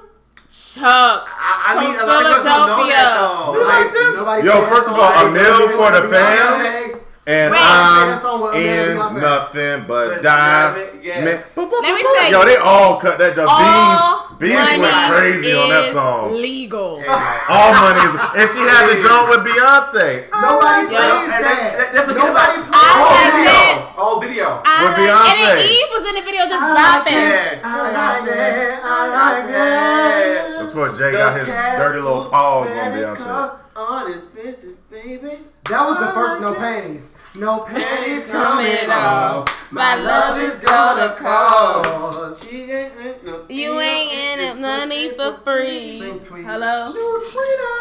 [0.56, 1.28] Chuck.
[1.28, 2.96] I, I From mean, a lot of girls don't know Philadelphia.
[2.96, 3.52] that though.
[3.52, 3.92] We like.
[4.16, 6.95] Nobody Yo, first of all, a meal for the fam.
[7.26, 7.32] Beyonce.
[7.32, 7.60] And Wait.
[7.60, 10.90] I'm That song with in nothing but But diamond.
[11.02, 11.54] yes.
[11.54, 12.16] Boop, boop, Let me boop, boop.
[12.18, 12.46] tell Yo, you.
[12.46, 13.48] they all cut that job.
[13.50, 16.34] All Beans, Beans went money crazy on that is song.
[16.34, 17.02] Legal.
[17.48, 20.30] All money is, and she had the joint with Beyonce.
[20.30, 21.42] Nobody plays that.
[21.42, 24.30] that- that- that- Nobody that- I Oh, video.
[24.30, 24.36] it.
[24.36, 24.62] Video.
[24.64, 27.60] I With like- And then Eve was in the video just I like bopping.
[27.64, 28.78] I like it.
[28.84, 30.56] I like it.
[30.58, 33.58] That's before Jay got his dirty little paws on Beyonce.
[33.76, 35.38] On his business, baby.
[35.68, 37.08] That was the first no panties.
[37.38, 39.48] No panties Coming coming off.
[39.50, 39.72] off.
[39.72, 42.42] My love is gonna cause.
[42.42, 45.98] She ain't ain't no You ain't in it money for free.
[46.00, 46.44] Sing tweet.
[46.46, 46.92] Hello.
[46.92, 47.72] Neutrino.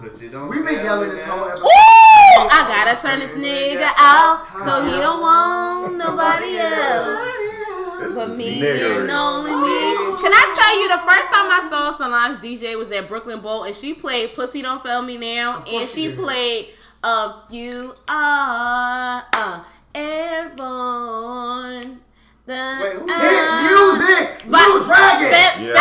[0.00, 1.64] Pussy We've been yelling this whole episode.
[1.64, 8.14] Ooh, I gotta turn this nigga out so he don't want nobody else.
[8.14, 10.20] But me and only me.
[10.22, 13.64] Can I tell you the first time I saw Solange DJ was at Brooklyn Bowl
[13.64, 16.18] and she played Pussy Don't Fail Me Now and she she did.
[16.18, 16.68] played
[17.02, 19.60] um You Are uh,
[19.94, 22.00] Airborne.
[22.46, 24.26] The, Wait, who- uh, Hit music.
[24.50, 25.30] But- Blue Dragon.
[25.30, 25.74] Fe- Yeah.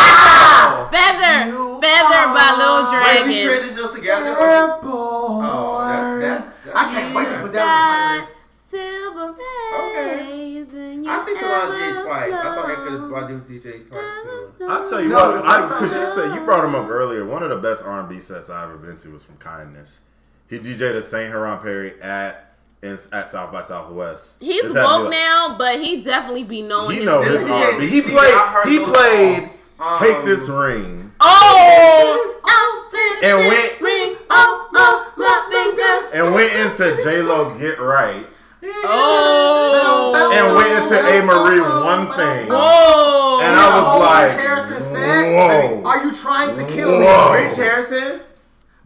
[0.89, 3.69] Feather, Feather, You Feather by Lil are- Wait, she Dragon.
[3.69, 4.27] transitioned those together.
[4.27, 5.45] Airborne.
[5.47, 5.51] Oh,
[5.87, 7.67] that- that's- I can't wait to put that on
[8.17, 8.27] the playlist.
[8.69, 10.15] Silver Okay.
[10.17, 12.33] rays in I see your Solange DJ twice.
[12.33, 12.99] I saw everglow.
[12.99, 14.41] Erykah Badu DJ twice too.
[14.67, 17.23] I'll tell you No, what, I, because you said you brought him up earlier.
[17.23, 20.01] One of the best R and B sets I've ever been to was from Kindness.
[20.50, 22.43] He DJ'd at Saint Heron Perry at
[22.82, 24.42] in, at South by Southwest.
[24.42, 27.51] He's Is woke deal- now, but he definitely be knowing He his know his business.
[27.51, 27.88] R and B.
[27.88, 28.34] He played.
[28.67, 29.50] He played.
[29.77, 30.00] songs.
[30.00, 36.09] Take Um, this ring Oh, oh, And went- ring off of my finger.
[36.14, 38.26] and went into J Lo Get Right
[38.84, 42.48] Oh, and went into Amerie One Thing.
[42.50, 43.40] Whoa.
[43.42, 45.35] And I was like, Rich Harrison said?
[45.35, 45.84] whoa.
[45.90, 47.34] Are you trying to kill Whoa.
[47.34, 47.45] me?
[47.48, 48.22] Rich Harrison.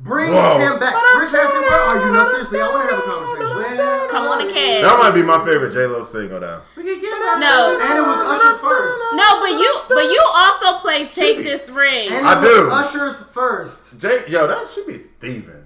[0.02, 0.58] Bring Whoa.
[0.58, 0.96] him back.
[1.22, 2.14] Rich Harrison, where are you?
[2.14, 4.10] No, seriously, I want to have a conversation.
[4.10, 4.82] Come on the cast.
[4.82, 6.62] That might be my favorite J Lo single now.
[6.76, 8.98] No, And it was Usher's first.
[9.14, 12.72] no, but you, but you also play "Take This Ring," And I it was do.
[12.72, 14.00] Usher's first.
[14.00, 15.66] J Yo, that should be Steven.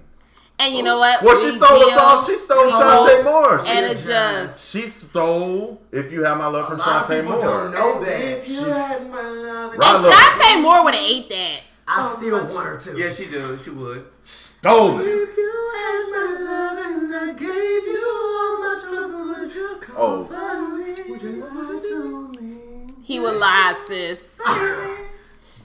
[0.59, 1.23] and you know what?
[1.23, 2.25] Well, she We stole the song.
[2.25, 3.59] She stole with Chanté Moore.
[3.65, 4.71] She, and adjust.
[4.71, 7.41] she stole "If You Have My Love" from lot of Shantae people Moore.
[7.41, 8.45] don't know that.
[8.45, 11.61] She's- And Right, look, Chanté Moore would have ate that.
[11.87, 12.97] I still want her to.
[12.97, 13.57] Yeah, she do.
[13.63, 14.05] She would.
[14.23, 15.03] stole it.
[15.07, 18.03] If you had my love and I gave you
[18.39, 19.79] all my trust, would you oh.
[19.81, 20.23] come Oh.
[20.25, 21.09] back?
[21.09, 22.93] Would you lie to me?
[23.03, 24.39] He would lie, sis.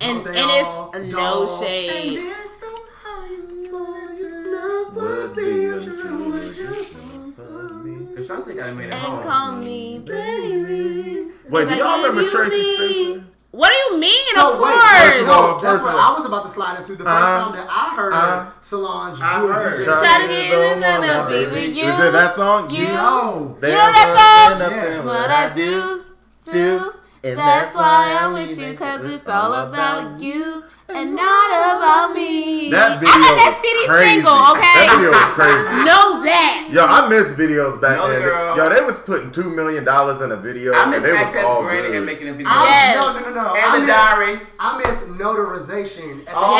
[0.02, 1.62] And They and all it's no dog.
[1.62, 2.32] shade.
[4.92, 6.66] Would be untrue, would you
[8.16, 9.22] Cause Chanté got made at And home.
[9.22, 11.28] call me baby.
[11.48, 13.24] Wait, do y'all remember you Tracie Spencer?
[13.52, 14.24] What do you mean?
[14.34, 15.00] So of wait, course.
[15.02, 16.92] first of all- no, that's what of I was about to slide into.
[16.92, 19.78] The first Uh, time that I heard uh, Solange I do a heard.
[19.80, 19.84] DJ.
[19.84, 21.84] Try to get in and I'll be with you.
[21.84, 22.70] Is it that song?
[22.70, 23.56] You- No.
[23.60, 24.70] You know that song?
[24.70, 25.04] Yes.
[25.04, 26.04] What I do,
[26.52, 26.92] do.
[27.22, 32.70] And That's why I'm with you, cause it's all about you and not about me.
[32.70, 34.10] That video I got that was CD crazy.
[34.14, 34.74] single, okay?
[34.80, 35.84] That video was crazy.
[35.90, 36.68] Know that.
[36.72, 38.22] Yo, I miss videos back No, then.
[38.22, 38.56] girl.
[38.56, 41.20] Yo, they was putting two million dollars in a video, I and miss they was
[41.20, 41.96] Access all Granny good.
[41.98, 42.48] and making a video.
[42.48, 42.96] I, Yes.
[42.96, 43.54] No, no, no, no.
[43.54, 44.40] And I the miss, diary.
[44.58, 46.20] I miss notarization.
[46.20, 46.56] At the Oh.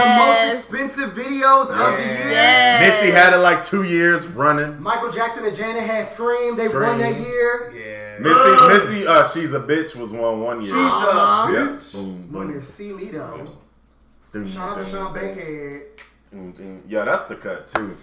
[0.00, 0.39] the most Yes.
[0.72, 2.30] Expensive videos of the year.
[2.30, 3.00] Yes.
[3.02, 4.80] Missy had it like two years running.
[4.82, 6.56] Michael Jackson and Janet had Scream.
[6.56, 7.72] They won that year.
[7.74, 8.18] Yeah.
[8.20, 10.68] Missy, Missy, uh, she's a bitch was one one year.
[10.70, 11.52] She's a Uh-huh.
[11.52, 11.62] Yep.
[11.68, 11.94] bitch.
[11.94, 12.90] Boom, When boom, it's C.
[12.90, 13.48] Lito.
[14.32, 15.82] boom, Shout out to Sean Bankhead.
[16.30, 16.82] boom, boom.
[16.86, 17.96] Yeah, that's the cut too.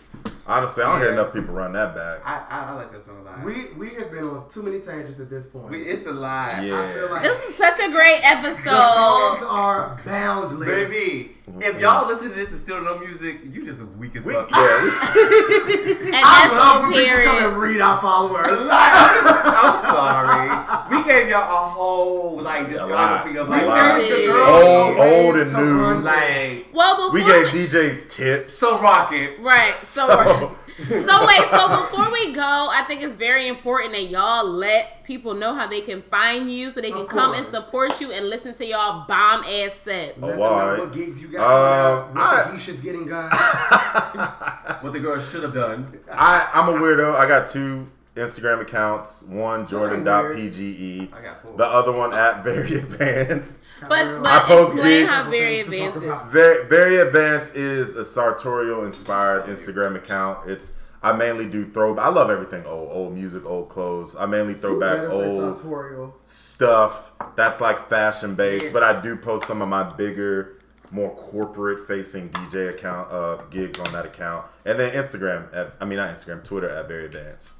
[0.47, 2.19] Honestly, I don't hear enough people run that back.
[2.25, 3.43] I, I, I like that song a lot.
[3.43, 5.69] We we have been on too many tangents at this point.
[5.69, 6.61] we, it's a lie.
[6.63, 6.81] Yeah.
[6.81, 8.63] I feel like This is such a great episode.
[8.63, 10.67] the songs are boundless.
[10.67, 14.33] Baby, if y'all listen to this and still no music, you just weak as We,
[14.33, 14.49] fuck.
[14.51, 14.89] yeah, we,
[16.07, 17.43] And I love on when people come period.
[17.53, 18.47] and read our followers.
[18.51, 20.97] I'm sorry.
[20.97, 23.25] We gave y'all a whole like lot.
[23.25, 24.45] discography of like the Yeah.
[24.47, 26.01] Old, old and new.
[26.03, 28.57] like Well, we gave DJs tips.
[28.57, 29.39] so rocket.
[29.39, 29.75] Right.
[29.77, 31.41] So, so wait.
[31.49, 35.65] So before we go, I think it's very important that y'all let people know how
[35.67, 39.05] they can find you, so they can come and support you and listen to y'all
[39.07, 40.19] bomb ass sets.
[40.21, 40.77] Oh, Let why?
[40.77, 41.41] what gigs you got.
[41.41, 43.31] Uh, what I- the getting guys.
[44.81, 45.97] What the girl should have done.
[46.11, 47.15] I, I'm a weirdo.
[47.15, 49.23] I got two Instagram accounts.
[49.23, 51.13] One Jordan.pge.
[51.13, 51.57] I got.
[51.57, 53.59] The other one at Very Advanced.
[53.81, 53.91] But
[54.25, 55.09] I post explain gigs.
[55.09, 56.31] how very advanced is.
[56.31, 60.49] Very Very Advanced is a sartorial inspired Instagram account.
[60.49, 60.73] It's
[61.03, 61.95] I mainly do throw.
[61.97, 64.15] I love everything old, old music, old clothes.
[64.15, 66.15] I mainly throw back old sartorial.
[66.23, 68.73] stuff that's like fashion based, Yes.
[68.73, 70.57] but I do post some of my bigger,
[70.89, 75.53] more corporate facing DJ account uh, gigs on that account, and then Instagram.
[75.55, 77.53] At, I mean, not Instagram, Twitter at Very Advanced.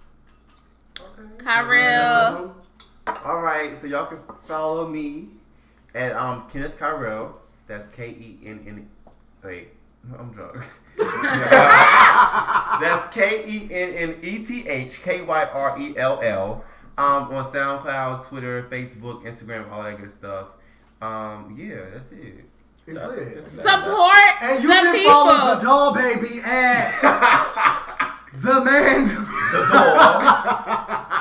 [1.38, 2.54] Kyrell.
[3.26, 5.28] All right, so y'all can follow me
[5.96, 7.34] at um Kenneth Kyrell.
[7.68, 8.90] That's K E N N.
[9.44, 9.70] Wait,
[10.18, 10.64] I'm drunk.
[12.82, 16.64] That's K E N N E T H K Y R E L L.
[16.98, 20.48] Um, on SoundCloud, Twitter, Facebook, Instagram, all that good stuff.
[21.00, 22.44] Um, yeah, that's it.
[22.88, 23.46] It's lit.
[23.52, 25.12] Support And you the can people.
[25.14, 26.96] follow the doll baby at
[28.42, 29.08] the man.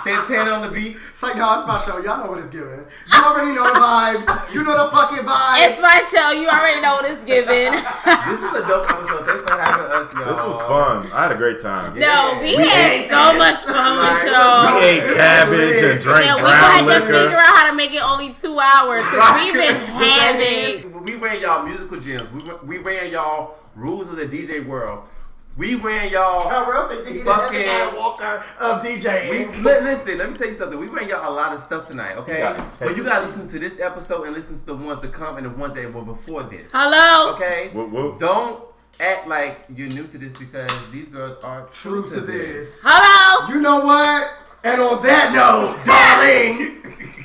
[0.04, 0.96] Santana on the beat.
[1.10, 1.98] It's like, no, it's my show.
[1.98, 2.78] Y'all know what it's giving.
[2.86, 4.54] You already know the vibes.
[4.54, 5.66] You know the fucking vibes.
[5.66, 6.30] It's my show.
[6.30, 7.72] You already know what it's giving.
[8.26, 9.24] This is a dope episode.
[9.26, 10.24] Thanks for having us, y'all.
[10.26, 11.06] This was fun.
[11.12, 11.98] I had a great time.
[11.98, 14.30] no, we, We had ate- so much fun with Right.
[14.30, 14.78] y'all.
[14.80, 17.94] We ate cabbage and drank Yeah, we brown had to figure out how to make
[17.94, 21.04] it only two hours because we've been having.
[21.04, 22.62] We ran y'all musical gems.
[22.62, 25.08] We, we ran y'all rules of the DJ world.
[25.56, 26.48] We ran y'all.
[26.48, 30.54] I real think he Fucking- the Adam Walker of We, listen, let me tell you
[30.54, 30.78] something.
[30.78, 32.38] We ran y'all a lot of stuff tonight, okay?
[32.38, 35.14] You gotta But you gotta listen to this episode and listen to the ones that
[35.14, 36.70] come and the ones that were before this.
[36.72, 37.34] Hello.
[37.34, 37.70] Okay?
[37.72, 38.18] Whoop, whoop.
[38.18, 38.64] Don't
[39.00, 42.78] act like you're new to this because these girls are true, True to this.
[42.82, 43.54] Hello.
[43.54, 44.30] You know what?
[44.62, 46.82] And on that note, darling,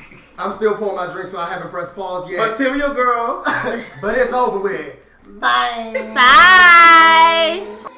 [0.38, 2.52] I'm still pouring my drink, so I haven't pressed pause yet.
[2.52, 3.44] Material girl.
[4.02, 4.96] but it's over with.
[5.40, 6.12] Bye.
[6.16, 7.92] Bye.